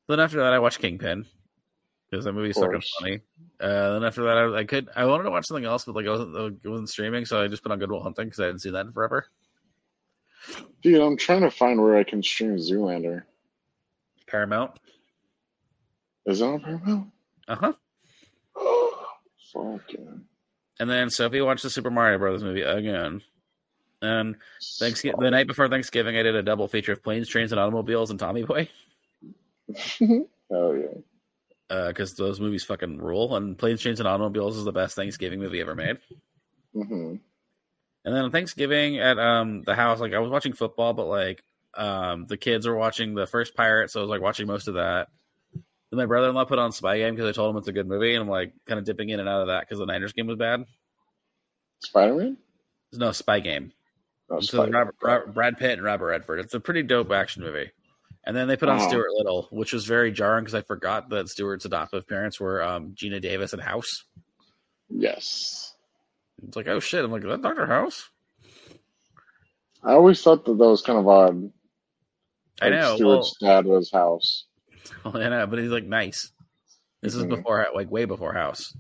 Then 0.07 0.19
after 0.19 0.37
that, 0.37 0.53
I 0.53 0.59
watched 0.59 0.79
Kingpin 0.79 1.25
because 2.09 2.25
that 2.25 2.33
movie's 2.33 2.57
fucking 2.57 2.83
funny. 2.99 3.21
Uh, 3.59 3.93
then 3.93 4.03
after 4.03 4.23
that, 4.25 4.37
I, 4.37 4.59
I 4.59 4.63
could 4.65 4.89
I 4.95 5.05
wanted 5.05 5.23
to 5.23 5.31
watch 5.31 5.45
something 5.47 5.65
else, 5.65 5.85
but 5.85 5.95
like 5.95 6.05
it 6.05 6.09
wasn't 6.09 6.59
it 6.63 6.69
wasn't 6.69 6.89
streaming, 6.89 7.25
so 7.25 7.41
I 7.41 7.47
just 7.47 7.63
put 7.63 7.71
on 7.71 7.79
Good 7.79 7.91
Will 7.91 8.03
Hunting 8.03 8.25
because 8.25 8.39
I 8.39 8.45
hadn't 8.45 8.59
seen 8.59 8.73
that 8.73 8.85
in 8.85 8.91
forever. 8.91 9.27
Dude, 10.81 11.01
I'm 11.01 11.17
trying 11.17 11.41
to 11.41 11.51
find 11.51 11.81
where 11.81 11.97
I 11.97 12.03
can 12.03 12.22
stream 12.23 12.55
Zoolander. 12.57 13.23
Paramount. 14.27 14.72
Is 16.26 16.41
it 16.41 16.45
on 16.45 16.59
Paramount? 16.59 17.09
Uh 17.47 17.55
huh. 17.55 17.73
Fucking. 19.53 20.22
And 20.80 20.89
then 20.89 21.09
Sophie 21.09 21.41
watched 21.41 21.63
the 21.63 21.69
Super 21.69 21.89
Mario 21.91 22.17
Brothers 22.17 22.43
movie 22.43 22.61
again. 22.61 23.22
And 24.01 24.35
Thanksgiving, 24.80 25.19
the 25.22 25.31
night 25.31 25.47
before 25.47 25.67
Thanksgiving, 25.69 26.17
I 26.17 26.23
did 26.23 26.35
a 26.35 26.43
double 26.43 26.67
feature 26.67 26.91
of 26.91 27.01
Planes, 27.03 27.30
Trains, 27.30 27.51
and 27.51 27.59
Automobiles 27.59 28.11
and 28.11 28.19
Tommy 28.19 28.43
Boy 28.43 28.69
Hell 29.99 30.76
yeah. 30.77 31.88
because 31.88 32.13
those 32.15 32.39
movies 32.39 32.63
fucking 32.65 32.97
rule. 32.99 33.35
And 33.35 33.57
Planes, 33.57 33.81
Trains, 33.81 33.99
and 33.99 34.07
Automobiles 34.07 34.57
is 34.57 34.65
the 34.65 34.72
best 34.73 34.95
Thanksgiving 34.95 35.39
movie 35.39 35.61
ever 35.61 35.76
made. 35.76 35.97
hmm 36.73 37.15
And 38.06 38.15
then 38.15 38.23
on 38.23 38.32
Thanksgiving 38.32 38.99
at 38.99 39.18
um 39.19 39.64
the 39.64 39.76
house, 39.76 39.99
like 39.99 40.14
I 40.14 40.19
was 40.19 40.30
watching 40.32 40.53
football, 40.53 40.94
but 40.94 41.07
like 41.07 41.44
um 41.73 42.26
the 42.27 42.38
kids 42.38 42.68
were 42.68 42.76
watching 42.76 43.15
the 43.15 43.27
first 43.27 43.56
Pirate, 43.56 43.90
so 43.91 43.99
I 43.99 44.03
was 44.03 44.10
like 44.10 44.22
watching 44.22 44.48
most 44.48 44.68
of 44.68 44.76
that. 44.76 45.10
Then 45.53 45.98
my 45.98 46.06
brother 46.06 46.30
in 46.30 46.36
law 46.36 46.45
put 46.45 46.60
on 46.60 46.72
Spy 46.72 46.98
Game 46.99 47.15
because 47.15 47.30
I 47.30 47.34
told 47.34 47.53
him 47.53 47.57
it's 47.60 47.68
a 47.68 47.73
good 47.73 47.88
movie, 47.88 48.14
and 48.14 48.22
I'm 48.22 48.30
like 48.30 48.53
kind 48.65 48.80
of 48.80 48.86
dipping 48.86 49.10
in 49.10 49.19
and 49.19 49.27
out 49.27 49.41
of 49.41 49.48
that 49.48 49.61
because 49.61 49.80
the 49.80 49.86
Niners 49.86 50.14
game 50.14 50.27
was 50.27 50.38
bad. 50.38 50.64
Spider 51.80 52.15
Man? 52.15 52.38
There's 52.91 52.99
no 52.99 53.11
Spy 53.11 53.40
Game. 53.40 53.72
Oh, 54.30 54.40
So 54.40 54.68
Robert, 54.68 54.95
Robert, 55.03 55.34
Brad 55.34 55.57
Pitt 55.57 55.72
and 55.73 55.84
Robert 55.84 56.07
Redford. 56.07 56.40
It's 56.40 56.53
a 56.53 56.60
pretty 56.60 56.84
dope 56.84 57.11
action 57.11 57.44
movie. 57.44 57.72
And 58.23 58.36
then 58.36 58.48
they 58.48 58.57
put 58.57 58.69
on 58.69 58.80
Wow. 58.80 58.88
Stuart 58.88 59.11
Little, 59.18 59.48
which 59.52 59.72
was 59.72 59.86
very 59.86 60.11
jarring 60.11 60.44
because 60.45 60.56
I 60.56 60.61
forgot 60.61 61.10
that 61.10 61.30
Stuart's 61.30 61.65
adoptive 61.65 62.07
parents 62.07 62.40
were 62.40 62.64
um, 62.64 62.95
Geena 62.95 63.22
Davis 63.22 63.53
and 63.53 63.61
House. 63.61 64.03
Yes. 64.90 65.64
It's 66.44 66.56
like, 66.56 66.68
oh 66.68 66.80
shit! 66.80 67.03
I'm 67.03 67.12
like, 67.12 67.24
is 67.24 67.30
that 67.30 67.41
Doctor 67.41 67.66
House? 67.66 68.10
I 69.84 69.94
always 69.94 70.22
thought 70.22 70.45
that 70.45 70.57
that 70.57 70.68
was 70.70 70.82
kind 70.82 70.99
of 70.99 71.07
odd. 71.07 71.52
I 72.62 72.70
Like, 72.70 72.80
know. 72.80 72.95
Stuart's 72.95 73.36
dad 73.40 73.66
was 73.66 73.91
House. 73.91 74.45
Well, 75.03 75.18
I 75.18 75.30
know, 75.30 75.48
but 75.48 75.60
he's 75.60 75.70
like 75.70 75.86
nice. 75.86 76.32
This 77.02 77.14
is 77.16 77.24
Mhm. 77.24 77.30
before, 77.30 77.66
like, 77.76 77.91
way 77.91 78.06
before 78.06 78.34
House. 78.34 78.74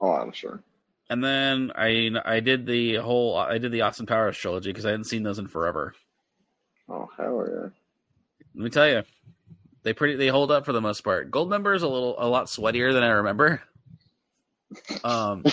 Oh, 0.00 0.12
I'm 0.12 0.32
sure. 0.32 0.62
And 1.10 1.22
then 1.22 1.72
I 1.74 2.10
I 2.24 2.40
did 2.40 2.66
the 2.66 2.96
whole 2.96 3.36
I 3.36 3.58
did 3.58 3.72
the 3.72 3.82
Austin 3.82 4.06
Powers 4.06 4.36
trilogy 4.36 4.70
because 4.70 4.86
I 4.86 4.90
hadn't 4.90 5.04
seen 5.04 5.22
those 5.22 5.38
in 5.38 5.46
forever. 5.46 5.94
Oh, 6.88 7.08
hell 7.16 7.46
yeah. 7.48 7.68
Let 8.54 8.64
me 8.64 8.70
tell 8.70 8.88
you, 8.88 9.02
they 9.82 9.92
pretty 9.92 10.16
they 10.16 10.28
hold 10.28 10.50
up 10.50 10.64
for 10.64 10.72
the 10.72 10.80
most 10.80 11.02
part. 11.02 11.30
Goldmember 11.30 11.74
is 11.74 11.82
a 11.82 11.88
little 11.88 12.14
a 12.18 12.28
lot 12.28 12.46
sweatier 12.46 12.92
than 12.92 13.02
I 13.02 13.10
remember. 13.10 13.62
Um, 15.04 15.44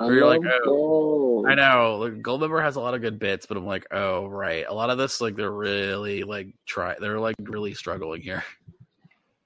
Where 0.00 0.14
you're 0.14 0.26
like, 0.26 0.42
love 0.42 0.64
gold. 0.64 1.46
I 1.46 1.54
know 1.54 1.98
like, 1.98 2.22
Goldmember 2.22 2.62
has 2.62 2.76
a 2.76 2.80
lot 2.80 2.94
of 2.94 3.02
good 3.02 3.18
bits, 3.18 3.44
but 3.44 3.58
I'm 3.58 3.66
like, 3.66 3.86
oh 3.90 4.26
right, 4.26 4.64
a 4.66 4.72
lot 4.72 4.88
of 4.88 4.96
this 4.96 5.20
like 5.20 5.36
they're 5.36 5.50
really 5.50 6.24
like 6.24 6.48
try 6.64 6.96
they're 6.98 7.20
like 7.20 7.36
really 7.40 7.74
struggling 7.74 8.22
here. 8.22 8.42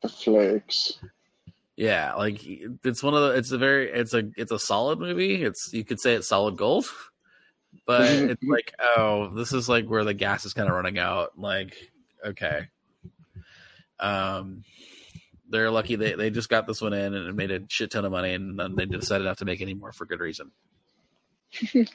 The 0.03 0.09
flakes. 0.09 0.99
Yeah, 1.77 2.15
like 2.15 2.41
it's 2.45 3.03
one 3.03 3.15
of 3.15 3.23
the 3.23 3.31
it's 3.31 3.51
a 3.51 3.59
very 3.59 3.91
it's 3.91 4.15
a 4.15 4.31
it's 4.37 4.53
a 4.53 4.59
solid 4.59 5.01
movie. 5.01 5.43
It's 5.43 5.71
you 5.73 5.85
could 5.85 5.99
say 5.99 6.15
it's 6.15 6.29
solid 6.29 6.57
gold, 6.57 6.87
but 7.85 8.03
it's 8.13 8.45
like 8.45 8.73
oh 8.97 9.31
this 9.35 9.53
is 9.53 9.69
like 9.69 9.87
where 9.87 10.05
the 10.05 10.15
gas 10.15 10.45
is 10.45 10.55
kind 10.55 10.69
of 10.69 10.77
running 10.77 10.99
out. 10.99 11.37
Like 11.37 11.77
okay, 12.25 12.69
um, 13.99 14.63
they're 15.49 15.71
lucky 15.71 15.97
they 15.97 16.15
they 16.15 16.31
just 16.31 16.49
got 16.49 16.67
this 16.67 16.81
one 16.81 16.93
in 16.93 17.15
and 17.15 17.29
it 17.29 17.35
made 17.35 17.51
a 17.51 17.61
shit 17.69 17.91
ton 17.91 18.05
of 18.05 18.13
money 18.13 18.35
and 18.35 18.59
then 18.59 18.75
they 18.77 18.87
decided 18.87 19.25
not 19.25 19.39
to 19.39 19.45
make 19.45 19.61
any 19.61 19.75
more 19.75 19.93
for 19.93 20.07
good 20.07 20.21
reason. 20.21 20.51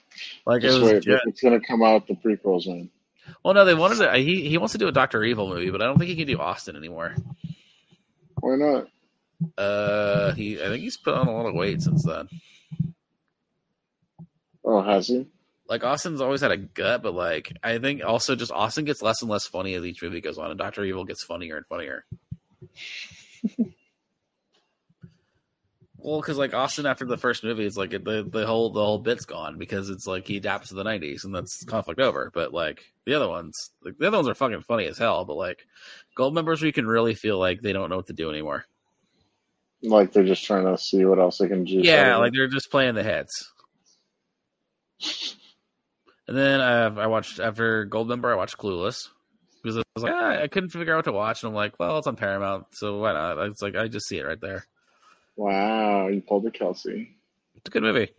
Like 0.45 0.63
it 0.63 0.67
was 0.67 0.81
wait. 0.81 0.93
legit. 0.95 1.21
It's 1.25 1.41
going 1.41 1.59
to 1.59 1.65
come 1.65 1.83
out 1.83 2.07
the 2.07 2.15
prequels, 2.15 2.65
man. 2.65 2.89
Well, 3.43 3.53
no, 3.53 3.65
they 3.65 3.75
wanted 3.75 3.97
to. 3.97 4.17
He 4.17 4.47
he 4.47 4.57
wants 4.57 4.71
to 4.71 4.77
do 4.77 4.87
a 4.87 4.91
Doctor 4.91 5.23
Evil 5.23 5.49
movie, 5.49 5.69
but 5.69 5.81
I 5.81 5.85
don't 5.85 5.97
think 5.97 6.09
he 6.09 6.15
can 6.15 6.27
do 6.27 6.39
Austin 6.39 6.75
anymore. 6.75 7.15
Why 8.39 8.55
not? 8.55 8.87
Uh, 9.57 10.31
he 10.33 10.61
I 10.61 10.67
think 10.67 10.81
he's 10.81 10.97
put 10.97 11.13
on 11.13 11.27
a 11.27 11.31
lot 11.31 11.45
of 11.45 11.53
weight 11.53 11.81
since 11.81 12.03
then. 12.05 12.29
Oh, 14.63 14.81
has 14.81 15.07
he? 15.07 15.27
like 15.69 15.83
Austin's 15.83 16.19
always 16.19 16.41
had 16.41 16.51
a 16.51 16.57
gut, 16.57 17.03
but 17.03 17.13
like 17.13 17.53
I 17.63 17.77
think 17.77 18.03
also 18.03 18.35
just 18.35 18.51
Austin 18.51 18.85
gets 18.85 19.01
less 19.01 19.21
and 19.21 19.29
less 19.29 19.45
funny 19.45 19.75
as 19.75 19.85
each 19.85 20.01
movie 20.01 20.19
goes 20.19 20.37
on, 20.37 20.49
and 20.49 20.57
Doctor 20.57 20.83
Evil 20.83 21.05
gets 21.05 21.23
funnier 21.23 21.57
and 21.57 21.65
funnier. 21.67 22.05
Well, 25.97 26.21
because 26.21 26.37
like 26.37 26.53
Austin 26.53 26.85
after 26.85 27.05
the 27.05 27.17
first 27.17 27.43
movie, 27.43 27.65
it's 27.65 27.77
like 27.77 27.91
the 27.91 28.27
the 28.29 28.45
whole 28.45 28.71
the 28.71 28.83
whole 28.83 28.99
bit's 28.99 29.25
gone 29.25 29.57
because 29.57 29.89
it's 29.89 30.07
like 30.07 30.27
he 30.27 30.37
adapts 30.37 30.69
to 30.69 30.75
the 30.75 30.83
'90s, 30.83 31.23
and 31.23 31.35
that's 31.35 31.63
conflict 31.65 31.99
over. 31.99 32.31
But 32.33 32.53
like 32.53 32.83
the 33.05 33.15
other 33.15 33.27
ones, 33.27 33.71
like, 33.83 33.97
the 33.97 34.07
other 34.07 34.17
ones 34.17 34.29
are 34.29 34.35
fucking 34.35 34.63
funny 34.67 34.85
as 34.85 34.97
hell. 34.97 35.25
But 35.25 35.37
like 35.37 35.65
Gold 36.15 36.33
members, 36.33 36.61
we 36.61 36.71
can 36.71 36.87
really 36.87 37.15
feel 37.15 37.37
like 37.37 37.61
they 37.61 37.73
don't 37.73 37.89
know 37.89 37.97
what 37.97 38.07
to 38.07 38.13
do 38.13 38.29
anymore. 38.29 38.65
Like 39.81 40.11
they're 40.11 40.25
just 40.25 40.45
trying 40.45 40.65
to 40.65 40.77
see 40.77 41.05
what 41.05 41.19
else 41.19 41.37
they 41.37 41.47
can 41.47 41.63
do. 41.63 41.79
Yeah, 41.81 42.17
like 42.17 42.33
they're 42.33 42.47
just 42.47 42.71
playing 42.71 42.95
the 42.95 43.03
hits. 43.03 43.51
And 46.27 46.37
then 46.37 46.61
uh, 46.61 46.93
I 46.97 47.07
watched 47.07 47.39
after 47.39 47.87
Goldmember, 47.87 48.31
I 48.31 48.35
watched 48.35 48.57
Clueless 48.57 49.07
because 49.61 49.77
I 49.77 49.83
was 49.95 50.03
like, 50.03 50.13
ah, 50.15 50.41
I 50.41 50.47
couldn't 50.47 50.69
figure 50.69 50.93
out 50.93 50.97
what 50.97 51.05
to 51.05 51.11
watch, 51.11 51.43
and 51.43 51.49
I'm 51.49 51.55
like, 51.55 51.79
well, 51.79 51.97
it's 51.97 52.07
on 52.07 52.15
Paramount, 52.15 52.67
so 52.71 52.99
why 52.99 53.13
not? 53.13 53.37
It's 53.47 53.61
like 53.61 53.75
I 53.75 53.87
just 53.87 54.07
see 54.07 54.17
it 54.17 54.25
right 54.25 54.39
there. 54.39 54.65
Wow, 55.35 56.07
you 56.07 56.21
pulled 56.21 56.45
a 56.45 56.51
Kelsey. 56.51 57.15
It's 57.55 57.67
a 57.67 57.71
good 57.71 57.83
movie. 57.83 58.09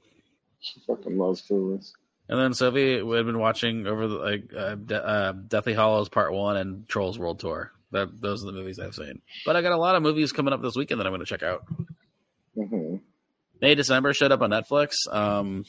She 0.60 0.80
fucking 0.86 1.16
loves 1.18 1.42
Clueless. 1.48 1.92
And 2.28 2.38
then 2.38 2.54
Sophie 2.54 3.02
we 3.02 3.16
had 3.16 3.26
been 3.26 3.38
watching 3.38 3.86
over 3.86 4.06
the 4.06 4.14
like 4.14 4.50
uh, 4.56 4.74
De- 4.76 5.04
uh, 5.06 5.32
Deathly 5.32 5.74
Hallows 5.74 6.08
Part 6.08 6.32
One 6.32 6.56
and 6.56 6.88
Trolls 6.88 7.18
World 7.18 7.40
Tour. 7.40 7.72
That 7.92 8.20
those 8.20 8.44
are 8.44 8.46
the 8.46 8.52
movies 8.52 8.78
I've 8.78 8.94
seen. 8.94 9.20
But 9.44 9.56
I 9.56 9.62
got 9.62 9.72
a 9.72 9.76
lot 9.76 9.96
of 9.96 10.02
movies 10.02 10.30
coming 10.30 10.52
up 10.54 10.62
this 10.62 10.76
weekend 10.76 11.00
that 11.00 11.06
I'm 11.06 11.12
going 11.12 11.20
to 11.20 11.26
check 11.26 11.42
out. 11.42 11.64
hmm 12.54 12.96
May 13.60 13.74
December 13.74 14.14
showed 14.14 14.32
up 14.32 14.42
on 14.42 14.50
Netflix. 14.50 14.92
Um, 15.10 15.64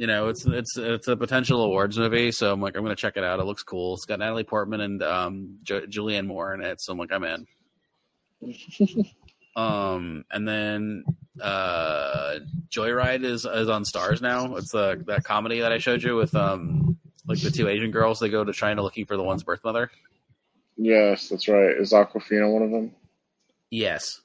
you 0.00 0.06
know, 0.06 0.28
it's 0.28 0.46
it's 0.46 0.78
it's 0.78 1.08
a 1.08 1.16
potential 1.16 1.62
awards 1.62 1.98
movie, 1.98 2.32
so 2.32 2.50
I'm 2.50 2.62
like, 2.62 2.74
I'm 2.74 2.82
gonna 2.82 2.96
check 2.96 3.18
it 3.18 3.22
out. 3.22 3.38
It 3.38 3.44
looks 3.44 3.62
cool. 3.62 3.92
It's 3.92 4.06
got 4.06 4.18
Natalie 4.18 4.44
Portman 4.44 4.80
and 4.80 5.02
um, 5.02 5.58
jo- 5.62 5.82
Julianne 5.82 6.26
Moore 6.26 6.54
in 6.54 6.62
it, 6.62 6.80
so 6.80 6.94
I'm 6.94 6.98
like, 6.98 7.12
I'm 7.12 7.22
in. 7.22 7.46
um, 9.56 10.24
and 10.30 10.48
then 10.48 11.04
uh, 11.38 12.36
Joyride 12.70 13.24
is 13.24 13.44
is 13.44 13.68
on 13.68 13.84
Starz 13.84 14.22
now. 14.22 14.56
It's 14.56 14.74
uh, 14.74 14.96
that 15.04 15.24
comedy 15.24 15.60
that 15.60 15.70
I 15.70 15.76
showed 15.76 16.02
you 16.02 16.16
with 16.16 16.34
um, 16.34 16.96
like 17.26 17.40
the 17.40 17.50
two 17.50 17.68
Asian 17.68 17.90
girls. 17.90 18.20
They 18.20 18.30
go 18.30 18.42
to 18.42 18.54
China 18.54 18.80
looking 18.80 19.04
for 19.04 19.18
the 19.18 19.22
one's 19.22 19.42
birth 19.42 19.60
mother. 19.62 19.90
Yes, 20.78 21.28
that's 21.28 21.46
right. 21.46 21.76
Is 21.76 21.92
Awkwafina 21.92 22.50
one 22.50 22.62
of 22.62 22.70
them? 22.70 22.92
Yes. 23.68 24.22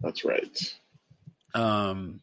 That's 0.00 0.24
right. 0.24 0.74
Um, 1.54 2.20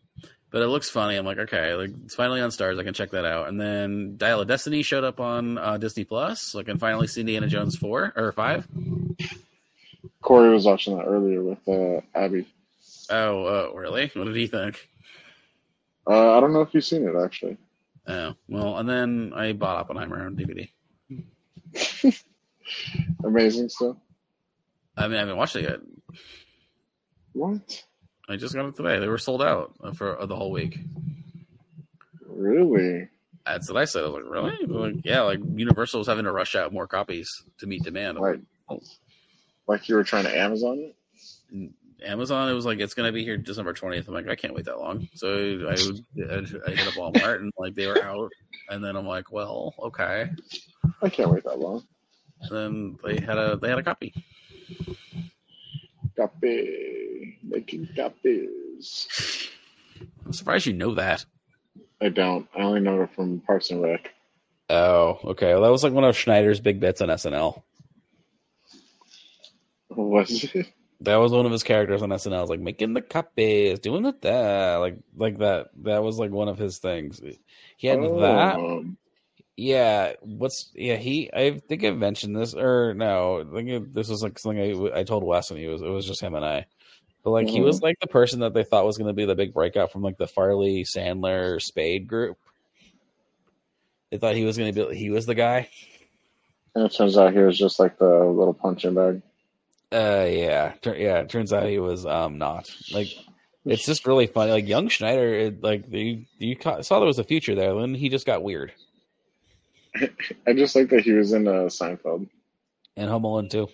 but 0.54 0.62
it 0.62 0.68
looks 0.68 0.88
funny. 0.88 1.16
I'm 1.16 1.26
like, 1.26 1.40
okay, 1.40 1.74
like 1.74 1.90
it's 2.06 2.14
finally 2.14 2.40
on 2.40 2.52
Starz. 2.52 2.80
I 2.80 2.84
can 2.84 2.94
check 2.94 3.10
that 3.10 3.26
out. 3.26 3.50
And 3.50 3.60
then 3.60 4.18
Dial 4.18 4.40
of 4.40 4.48
Destiny 4.48 4.84
showed 4.84 5.04
up 5.04 5.20
on 5.20 5.58
uh, 5.58 5.78
Disney 5.78 6.04
Plus. 6.04 6.42
So 6.42 6.60
I 6.60 6.64
can 6.64 6.78
finally 6.78 7.08
see 7.08 7.22
Indiana 7.22 7.48
Jones 7.48 7.76
four 7.76 8.14
or 8.16 8.32
five. 8.34 8.68
Corey 10.22 10.54
was 10.54 10.66
watching 10.66 10.96
that 10.96 11.06
earlier 11.06 11.42
with 11.44 11.68
uh, 11.68 12.02
Abby. 12.14 12.48
Oh, 13.10 13.46
uh, 13.46 13.76
really? 13.76 14.12
What 14.14 14.26
did 14.26 14.36
he 14.36 14.46
think? 14.46 14.88
Uh, 16.06 16.38
I 16.38 16.40
don't 16.40 16.54
know 16.54 16.62
if 16.62 16.72
you've 16.74 16.86
seen 16.86 17.08
it 17.08 17.16
actually. 17.16 17.58
Oh, 18.06 18.36
well, 18.48 18.78
and 18.78 18.88
then 18.88 19.34
I 19.36 19.54
bought 19.54 19.78
Oppenheimer 19.78 20.24
on 20.24 20.36
DVD. 20.36 20.70
Amazing 23.24 23.70
stuff. 23.70 23.96
I 24.96 25.08
mean, 25.08 25.18
I 25.18 25.22
haven't 25.22 25.38
watched 25.38 25.56
it 25.56 25.64
yet. 25.64 25.80
What? 27.32 27.84
I 28.30 28.38
just 28.38 28.56
got 28.56 28.66
it 28.66 28.76
today. 28.76 29.00
They 29.00 29.08
were 29.08 29.18
sold 29.18 29.42
out 29.42 29.74
for 29.96 30.20
uh, 30.20 30.26
the 30.26 30.36
whole 30.36 30.52
week. 30.52 30.80
Really? 32.26 33.10
That's 33.46 33.70
what 33.70 33.82
I 33.82 33.86
said. 33.86 34.04
I 34.04 34.08
was 34.08 34.14
like, 34.14 34.32
really? 34.32 34.66
Like, 34.66 35.06
yeah, 35.06 35.22
like 35.22 35.40
Universal 35.56 36.00
was 36.00 36.08
having 36.08 36.26
to 36.26 36.32
rush 36.32 36.56
out 36.56 36.72
more 36.72 36.88
copies 36.88 37.30
to 37.60 37.68
meet 37.68 37.84
demand. 37.84 38.18
Like, 38.18 38.40
like 39.68 39.90
you 39.90 39.96
were 39.96 40.04
trying 40.04 40.24
to 40.24 40.38
Amazon 40.38 40.80
it? 40.80 40.96
like, 41.52 41.72
Amazon, 42.06 42.50
it 42.50 42.54
was 42.54 42.66
like 42.66 42.80
it's 42.80 42.94
gonna 42.94 43.12
be 43.12 43.24
here 43.24 43.38
December 43.38 43.74
twentieth. 43.74 44.08
I'm 44.08 44.14
like, 44.14 44.28
I 44.28 44.36
can't 44.36 44.54
wait 44.54 44.66
that 44.66 44.80
long. 44.80 45.08
So 45.16 45.30
I, 45.30 45.72
I, 45.72 46.38
I 46.68 46.72
hit 46.72 46.88
up 46.88 46.94
Walmart 46.96 47.38
and 47.38 47.52
like 47.58 47.76
they 47.76 47.88
were 47.88 48.04
out, 48.04 48.32
and 48.70 48.84
then 48.84 48.96
I'm 48.96 49.08
like, 49.08 49.32
well, 49.32 49.74
okay. 49.80 50.30
I 51.02 51.10
can't 51.10 51.30
wait 51.30 51.44
that 51.46 51.60
long. 51.60 51.84
And 52.42 52.52
then 52.52 53.00
they 53.04 53.24
had 53.26 53.38
a 53.38 53.56
they 53.56 53.70
had 53.70 53.80
a 53.80 53.84
copy. 53.84 54.14
Copy. 56.18 57.13
Making 57.44 57.88
copies. 57.96 59.50
I'm 60.26 60.34
surprised 60.34 60.66
you 60.66 60.74
know 60.74 60.94
that. 60.96 61.26
I 62.02 62.10
don't. 62.10 62.48
I 62.56 62.62
only 62.62 62.82
know 62.82 63.02
it 63.04 63.14
from 63.16 63.40
Parks 63.42 63.72
and 63.72 63.82
Rec. 63.82 64.14
Oh, 64.70 65.20
okay. 65.24 65.54
Well, 65.54 65.64
that 65.64 65.72
was 65.72 65.84
like 65.84 65.94
one 65.94 66.04
of 66.04 66.18
Schneider's 66.18 66.60
big 66.60 66.80
bits 66.80 67.02
on 67.02 67.10
SNL. 67.10 67.62
Was 69.90 70.44
it? 70.56 70.68
That 71.02 71.18
was 71.18 71.32
one 71.34 71.46
of 71.46 71.52
his 71.52 71.64
characters 71.64 72.02
on 72.02 72.10
SNL. 72.10 72.42
Was 72.42 72.50
like 72.50 72.60
making 72.60 72.94
the 72.94 73.02
copies, 73.02 73.80
doing 73.80 74.04
the 74.04 74.14
that, 74.22 74.76
like 74.78 74.98
like 75.16 75.38
that. 75.40 75.68
That 75.84 76.02
was 76.04 76.18
like 76.18 76.32
one 76.32 76.48
of 76.48 76.58
his 76.58 76.80
things. 76.80 77.22
He 77.78 77.88
had 77.88 78.00
that. 78.02 78.56
Um, 78.56 78.98
Yeah. 79.58 80.14
What's 80.22 80.72
yeah? 80.74 80.96
He. 80.96 81.30
I 81.34 81.60
think 81.60 81.84
I 81.84 81.92
mentioned 81.92 82.36
this 82.36 82.54
or 82.54 82.94
no. 82.94 83.42
I 83.42 83.56
think 83.56 83.70
it- 83.70 83.94
this 83.94 84.10
was 84.10 84.24
like 84.24 84.40
something 84.40 84.92
I, 84.94 85.00
I 85.00 85.04
told 85.04 85.24
Wes 85.24 85.52
and 85.52 85.60
he 85.60 85.68
was. 85.68 85.82
It 85.82 85.90
was 85.90 86.06
just 86.08 86.22
him 86.22 86.36
and 86.36 86.46
I. 86.46 86.66
But 87.24 87.32
like 87.32 87.48
he 87.48 87.62
was 87.62 87.82
like 87.82 88.00
the 88.02 88.08
person 88.08 88.42
that 88.42 88.54
they 88.54 88.64
thought 88.64 88.86
was 88.86 88.98
going 88.98 89.08
to 89.08 89.14
be 89.14 89.26
the 89.26 89.36
big 89.36 89.54
breakout 89.54 89.92
from 89.92 90.02
like 90.02 90.18
the 90.18 90.28
Farley 90.28 90.84
Sandler 90.84 91.62
Spade 91.62 92.08
group. 92.08 92.38
They 94.12 94.18
thought 94.18 94.36
he 94.36 94.44
was 94.46 94.58
going 94.58 94.74
to 94.74 94.88
be. 94.90 94.96
He 94.96 95.10
was 95.10 95.26
the 95.26 95.36
guy. 95.36 95.70
and 96.76 96.86
it 96.86 96.94
turns 96.94 97.18
out 97.18 97.34
he 97.34 97.40
was 97.40 97.58
just 97.58 97.80
like 97.80 97.98
the 97.98 98.10
little 98.26 98.54
punching 98.54 98.94
bag. 98.94 99.22
Uh, 99.92 100.28
yeah, 100.30 100.74
Tur- 100.82 100.98
yeah. 100.98 101.20
It 101.20 101.30
turns 101.30 101.54
out 101.54 101.68
he 101.70 101.80
was 101.80 102.06
um 102.06 102.38
not 102.38 102.70
like. 102.92 103.08
It's 103.66 103.86
just 103.86 104.06
really 104.06 104.28
funny. 104.28 104.52
Like 104.52 104.68
young 104.68 104.90
Schneider, 104.90 105.34
it, 105.34 105.64
like 105.64 105.86
you 105.90 106.26
you 106.38 106.58
ca- 106.58 106.82
saw 106.82 107.00
there 107.00 107.08
was 107.08 107.20
a 107.20 107.24
future 107.24 107.56
there. 107.56 107.74
Then 107.74 107.96
he 107.96 108.10
just 108.10 108.26
got 108.26 108.44
weird. 108.44 108.74
I 110.46 110.52
just 110.54 110.76
like 110.76 110.90
that 110.90 111.02
he 111.04 111.14
was 111.14 111.32
in 111.32 111.48
uh, 111.48 111.70
Seinfeld. 111.70 112.28
And 112.98 113.10
Home 113.10 113.24
Alone 113.24 113.48
too. 113.48 113.70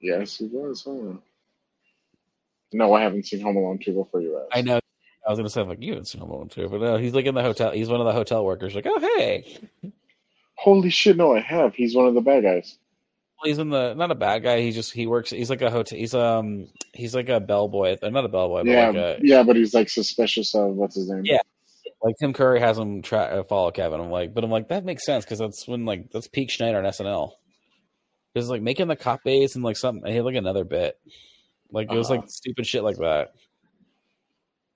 Yes, 0.00 0.38
he 0.38 0.46
was. 0.46 0.82
Huh? 0.86 1.18
No, 2.72 2.92
I 2.94 3.02
haven't 3.02 3.26
seen 3.26 3.40
Home 3.40 3.56
Alone 3.56 3.78
2 3.84 3.92
before 3.92 4.20
you 4.20 4.38
asked. 4.38 4.50
I 4.52 4.62
know. 4.62 4.80
I 5.26 5.30
was 5.30 5.38
gonna 5.38 5.50
say 5.50 5.62
like 5.62 5.82
you 5.82 5.92
haven't 5.92 6.06
seen 6.06 6.20
Home 6.22 6.30
Alone 6.30 6.48
two, 6.48 6.68
but 6.68 6.80
no, 6.80 6.96
he's 6.96 7.12
like 7.12 7.26
in 7.26 7.34
the 7.34 7.42
hotel. 7.42 7.72
He's 7.72 7.90
one 7.90 8.00
of 8.00 8.06
the 8.06 8.12
hotel 8.12 8.42
workers. 8.44 8.74
Like, 8.74 8.86
oh 8.88 8.98
hey, 8.98 9.58
Holy 10.60 10.90
shit, 10.90 11.16
no, 11.16 11.34
I 11.34 11.40
have. 11.40 11.74
He's 11.74 11.94
one 11.96 12.06
of 12.06 12.14
the 12.14 12.20
bad 12.20 12.42
guys. 12.42 12.76
he's 13.42 13.58
in 13.58 13.70
the 13.70 13.94
not 13.94 14.10
a 14.10 14.14
bad 14.14 14.42
guy. 14.42 14.60
He 14.60 14.72
just 14.72 14.92
he 14.92 15.06
works. 15.06 15.30
He's 15.30 15.48
like 15.48 15.62
a 15.62 15.70
hotel. 15.70 15.98
He's 15.98 16.14
um 16.14 16.68
he's 16.92 17.14
like 17.14 17.30
a 17.30 17.40
bellboy. 17.40 17.96
Or 18.02 18.10
not 18.10 18.26
a 18.26 18.28
bellboy, 18.28 18.64
yeah, 18.64 18.88
like 18.88 18.96
a 18.96 19.18
yeah, 19.22 19.42
but 19.42 19.56
he's 19.56 19.72
like 19.72 19.88
suspicious 19.88 20.54
of 20.54 20.74
what's 20.74 20.96
his 20.96 21.08
name. 21.08 21.22
Yeah. 21.24 21.40
like 22.02 22.16
Tim 22.18 22.34
Curry 22.34 22.60
has 22.60 22.78
him 22.78 23.00
try 23.00 23.24
uh, 23.24 23.42
follow 23.44 23.70
Kevin. 23.70 24.00
I'm 24.00 24.10
like, 24.10 24.34
but 24.34 24.44
I'm 24.44 24.50
like 24.50 24.68
that 24.68 24.84
makes 24.84 25.06
sense 25.06 25.24
because 25.24 25.38
that's 25.38 25.66
when 25.66 25.86
like 25.86 26.10
that's 26.10 26.28
peak 26.28 26.50
Schneider 26.50 26.78
on 26.78 26.84
SNL. 26.84 27.30
Because 28.34 28.50
like 28.50 28.62
making 28.62 28.88
the 28.88 28.96
cop 28.96 29.22
base 29.24 29.54
and 29.54 29.64
like 29.64 29.76
something. 29.76 30.10
He 30.10 30.16
had 30.16 30.26
like 30.26 30.34
another 30.34 30.64
bit. 30.64 30.98
Like 31.72 31.90
it 31.92 31.96
was 31.96 32.10
Uh-huh. 32.10 32.20
like 32.20 32.30
stupid 32.30 32.66
shit 32.66 32.82
like 32.84 32.96
that. 32.98 33.32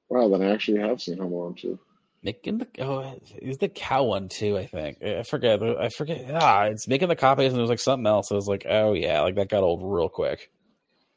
Wow, 0.08 0.28
then 0.28 0.42
I 0.42 0.52
actually 0.52 0.80
have 0.80 1.00
seen 1.00 1.18
Home 1.18 1.32
Alone 1.32 1.54
2. 1.54 1.78
Making 2.22 2.58
the 2.58 2.68
oh, 2.78 3.18
he's 3.42 3.58
the 3.58 3.68
cow 3.68 4.04
one 4.04 4.28
too. 4.30 4.56
I 4.56 4.64
think 4.66 5.02
I 5.02 5.22
forget. 5.24 5.62
I 5.62 5.90
forget. 5.90 6.24
Ah, 6.32 6.64
it's 6.64 6.88
making 6.88 7.08
the 7.08 7.16
copies 7.16 7.48
and 7.48 7.56
there 7.56 7.60
was 7.60 7.68
like 7.68 7.78
something 7.80 8.06
else. 8.06 8.32
I 8.32 8.34
was 8.34 8.48
like, 8.48 8.64
oh 8.68 8.94
yeah, 8.94 9.20
like 9.20 9.34
that 9.34 9.50
got 9.50 9.62
old 9.62 9.82
real 9.84 10.08
quick. 10.08 10.50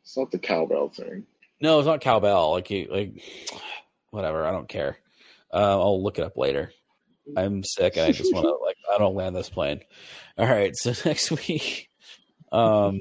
It's 0.03 0.17
not 0.17 0.31
the 0.31 0.39
cowbell 0.39 0.89
thing. 0.89 1.25
No, 1.61 1.79
it's 1.79 1.85
not 1.85 2.01
cowbell. 2.01 2.51
Like 2.51 2.69
you 2.69 2.87
like 2.91 3.21
whatever. 4.09 4.45
I 4.45 4.51
don't 4.51 4.67
care. 4.67 4.97
Uh, 5.53 5.79
I'll 5.79 6.03
look 6.03 6.19
it 6.19 6.25
up 6.25 6.35
later. 6.35 6.73
I'm 7.37 7.63
sick 7.63 7.95
and 7.95 8.05
I 8.05 8.11
just 8.11 8.33
want 8.33 8.45
to 8.45 8.55
like 8.65 8.75
I 8.93 8.97
don't 8.97 9.15
land 9.15 9.33
this 9.33 9.49
plane. 9.49 9.79
All 10.37 10.45
right, 10.45 10.75
so 10.75 10.93
next 11.05 11.31
week, 11.31 11.89
um, 12.51 12.99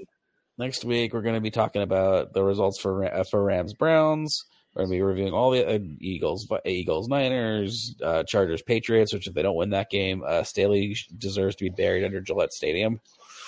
next 0.58 0.84
week 0.84 1.12
we're 1.12 1.22
going 1.22 1.34
to 1.34 1.40
be 1.40 1.50
talking 1.50 1.82
about 1.82 2.32
the 2.32 2.42
results 2.42 2.78
for 2.78 3.24
for 3.30 3.42
Rams 3.42 3.74
Browns. 3.74 4.44
We're 4.74 4.82
going 4.82 4.90
to 4.90 4.96
be 4.96 5.02
reviewing 5.02 5.32
all 5.32 5.50
the 5.52 5.66
uh, 5.66 5.78
Eagles, 6.00 6.46
Eagles, 6.66 7.08
Niners, 7.08 7.94
uh, 8.02 8.24
Chargers, 8.24 8.60
Patriots. 8.62 9.12
Which 9.14 9.26
if 9.26 9.32
they 9.34 9.42
don't 9.42 9.56
win 9.56 9.70
that 9.70 9.88
game, 9.90 10.22
uh, 10.26 10.42
Staley 10.42 10.96
deserves 11.16 11.56
to 11.56 11.64
be 11.64 11.70
buried 11.70 12.04
under 12.04 12.20
Gillette 12.20 12.52
Stadium. 12.52 13.00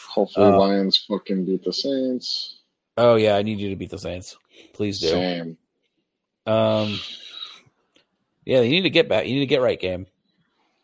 Hopefully, 0.08 0.46
Uh, 0.46 0.58
Lions 0.58 0.96
fucking 1.08 1.44
beat 1.44 1.64
the 1.64 1.72
Saints. 1.72 2.60
Oh 2.96 3.16
yeah, 3.16 3.36
I 3.36 3.42
need 3.42 3.60
you 3.60 3.68
to 3.70 3.76
beat 3.76 3.90
the 3.90 3.98
Saints. 3.98 4.36
Please 4.72 5.00
do. 5.00 5.08
Same. 5.08 5.58
Um, 6.46 6.98
yeah, 8.46 8.62
you 8.62 8.70
need 8.70 8.82
to 8.82 8.90
get 8.90 9.08
back. 9.08 9.26
You 9.26 9.34
need 9.34 9.40
to 9.40 9.46
get 9.46 9.60
right 9.60 9.78
game. 9.78 10.06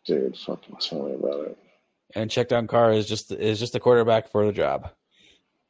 Dude, 0.05 0.37
fucking 0.37 0.75
tell 0.79 1.03
me 1.03 1.15
about 1.15 1.47
it. 1.47 1.57
And 2.13 2.29
check 2.29 2.47
down 2.47 2.67
Carr 2.67 2.93
is 2.93 3.07
just 3.07 3.31
is 3.31 3.59
just 3.59 3.73
the 3.73 3.79
quarterback 3.79 4.31
for 4.31 4.45
the 4.45 4.51
job. 4.53 4.91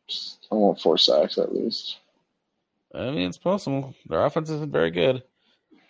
Just, 0.08 0.48
I 0.52 0.56
want 0.56 0.80
four 0.80 0.98
sacks 0.98 1.38
at 1.38 1.54
least. 1.54 1.98
I 2.94 3.12
mean, 3.12 3.28
it's 3.28 3.38
possible. 3.38 3.94
Their 4.08 4.24
offense 4.24 4.50
isn't 4.50 4.72
very 4.72 4.92
good. 4.92 5.24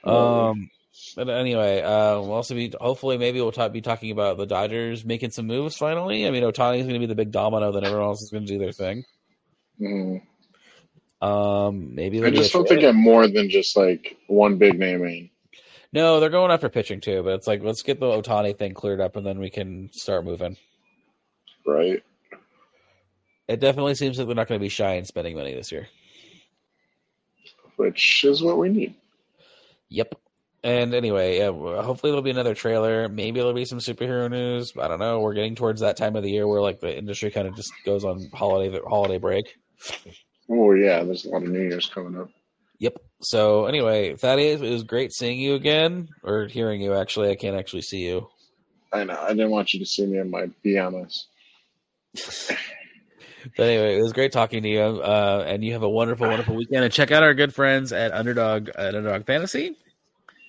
Um, 0.04 0.70
But 1.16 1.30
anyway, 1.30 1.82
uh, 1.82 2.22
we'll 2.22 2.34
also 2.34 2.56
be 2.56 2.74
hopefully 2.80 3.18
maybe 3.18 3.42
we'll 3.42 3.52
talk, 3.52 3.74
be 3.74 3.82
talking 3.82 4.12
about 4.12 4.38
the 4.38 4.46
Dodgers 4.46 5.04
making 5.04 5.32
some 5.32 5.46
moves 5.46 5.76
finally. 5.76 6.26
I 6.26 6.32
mean, 6.32 6.44
Ohtani 6.44 6.78
is 6.78 6.84
going 6.84 6.94
to 6.94 7.00
be 7.00 7.06
the 7.06 7.16
big 7.16 7.32
domino, 7.32 7.72
then 7.72 7.84
everyone 7.84 8.08
else 8.08 8.22
is 8.22 8.30
going 8.30 8.46
to 8.46 8.54
do 8.54 8.60
their 8.60 8.72
thing. 8.72 9.04
Mm. 9.80 10.22
Um, 11.22 11.96
maybe 11.96 12.24
I 12.24 12.30
just 12.30 12.54
hope 12.54 12.68
they 12.70 12.80
get 12.80 12.96
more 12.96 13.28
than 13.28 13.50
just 13.50 13.76
like 13.76 14.18
one 14.28 14.58
big 14.58 14.80
name 14.80 15.04
in. 15.06 15.30
No, 15.92 16.20
they're 16.20 16.30
going 16.30 16.52
after 16.52 16.70
pitching 16.70 17.02
too, 17.02 17.24
but 17.24 17.34
it's 17.34 17.48
like 17.48 17.62
let's 17.62 17.82
get 17.82 18.00
the 18.00 18.06
Ohtani 18.06 18.58
thing 18.58 18.74
cleared 18.74 19.02
up 19.02 19.16
and 19.16 19.26
then 19.26 19.40
we 19.40 19.50
can 19.50 19.90
start 19.92 20.24
moving. 20.24 20.56
Right? 21.66 22.04
It 23.48 23.60
definitely 23.60 23.96
seems 23.96 24.18
like 24.18 24.28
they're 24.28 24.36
not 24.36 24.48
going 24.48 24.60
to 24.60 24.64
be 24.66 24.70
shy 24.70 24.94
in 24.94 25.06
spending 25.06 25.36
money 25.36 25.54
this 25.54 25.72
year. 25.72 25.88
Which 27.76 28.24
is 28.24 28.42
what 28.42 28.58
we 28.58 28.70
need. 28.70 28.96
Yep. 29.90 30.16
And 30.64 30.96
anyway, 30.96 31.38
yeah, 31.38 31.52
hopefully 31.52 32.12
there'll 32.12 32.24
be 32.24 32.32
another 32.32 32.56
trailer. 32.56 33.08
Maybe 33.08 33.40
there'll 33.40 33.54
be 33.54 33.66
some 33.66 33.78
superhero 33.78 34.32
news. 34.32 34.74
I 34.82 34.88
don't 34.88 35.00
know. 35.00 35.20
We're 35.20 35.36
getting 35.36 35.54
towards 35.54 35.82
that 35.82 35.96
time 35.96 36.16
of 36.16 36.24
the 36.24 36.32
year 36.32 36.48
where 36.48 36.62
like 36.62 36.80
the 36.80 36.98
industry 36.98 37.30
kind 37.30 37.48
of 37.48 37.56
just 37.56 37.72
goes 37.86 38.04
on 38.04 38.30
holiday 38.34 38.80
holiday 38.84 39.20
break. 39.20 39.58
Oh 40.50 40.74
yeah, 40.74 41.04
there's 41.04 41.26
a 41.26 41.30
lot 41.30 41.44
of 41.44 41.50
New 41.50 41.62
Year's 41.62 41.86
coming 41.86 42.20
up. 42.20 42.32
Yep. 42.80 42.98
So 43.22 43.66
anyway, 43.66 44.16
Thaddeus, 44.16 44.62
it 44.62 44.72
was 44.72 44.84
great 44.84 45.14
seeing 45.14 45.40
you 45.40 45.54
again 45.54 46.10
or 46.24 46.48
hearing 46.48 46.82
you. 46.82 46.96
Actually, 46.96 47.30
I 47.30 47.36
can't 47.36 47.56
actually 47.56 47.84
see 47.84 48.04
you. 48.04 48.28
I 48.92 49.04
know. 49.04 49.20
I 49.22 49.30
didn't 49.30 49.52
want 49.52 49.74
you 49.74 49.80
to 49.82 49.86
see 49.86 50.06
me 50.08 50.18
in 50.18 50.32
my 50.32 50.50
pajamas. 50.64 51.28
But 53.58 53.64
anyway, 53.68 53.98
it 53.98 54.02
was 54.02 54.14
great 54.14 54.32
talking 54.32 54.64
to 54.64 54.70
you. 54.70 54.80
Uh, 54.82 55.44
and 55.48 55.64
you 55.64 55.74
have 55.74 55.84
a 55.84 55.90
wonderful, 55.90 56.28
wonderful 56.28 56.56
weekend. 56.56 56.84
And 56.84 56.92
check 56.94 57.12
out 57.12 57.24
our 57.24 57.34
good 57.34 57.54
friends 57.54 57.92
at 57.94 58.12
Underdog 58.12 58.70
at 58.70 58.96
Underdog 58.96 59.26
Fantasy. 59.26 59.78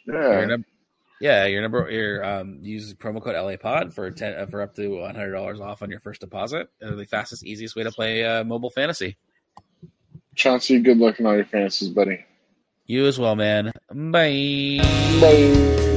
Your 0.06 0.40
Yeah. 0.40 0.44
num- 0.46 0.64
yeah, 1.20 1.46
your 1.46 1.62
number. 1.62 1.90
Your 1.90 2.24
um, 2.24 2.58
use 2.60 2.92
promo 2.94 3.22
code 3.22 3.34
LA 3.36 3.56
Pod 3.56 3.94
for 3.94 4.10
ten 4.10 4.34
uh, 4.34 4.46
for 4.46 4.60
up 4.60 4.74
to 4.76 4.88
one 5.00 5.14
hundred 5.14 5.32
dollars 5.32 5.60
off 5.60 5.80
on 5.82 5.90
your 5.90 6.00
first 6.00 6.20
deposit. 6.20 6.68
Uh, 6.82 6.94
the 6.94 7.06
fastest, 7.06 7.42
easiest 7.44 7.74
way 7.74 7.84
to 7.84 7.90
play 7.90 8.22
uh, 8.24 8.44
mobile 8.44 8.70
fantasy. 8.70 9.16
Chauncey, 10.34 10.78
good 10.80 10.98
luck 10.98 11.18
in 11.18 11.24
all 11.26 11.34
your 11.34 11.46
fantasies, 11.46 11.88
buddy. 11.88 12.24
You 12.84 13.06
as 13.06 13.18
well, 13.18 13.34
man. 13.34 13.72
Bye. 13.90 14.78
Bye. 15.20 15.95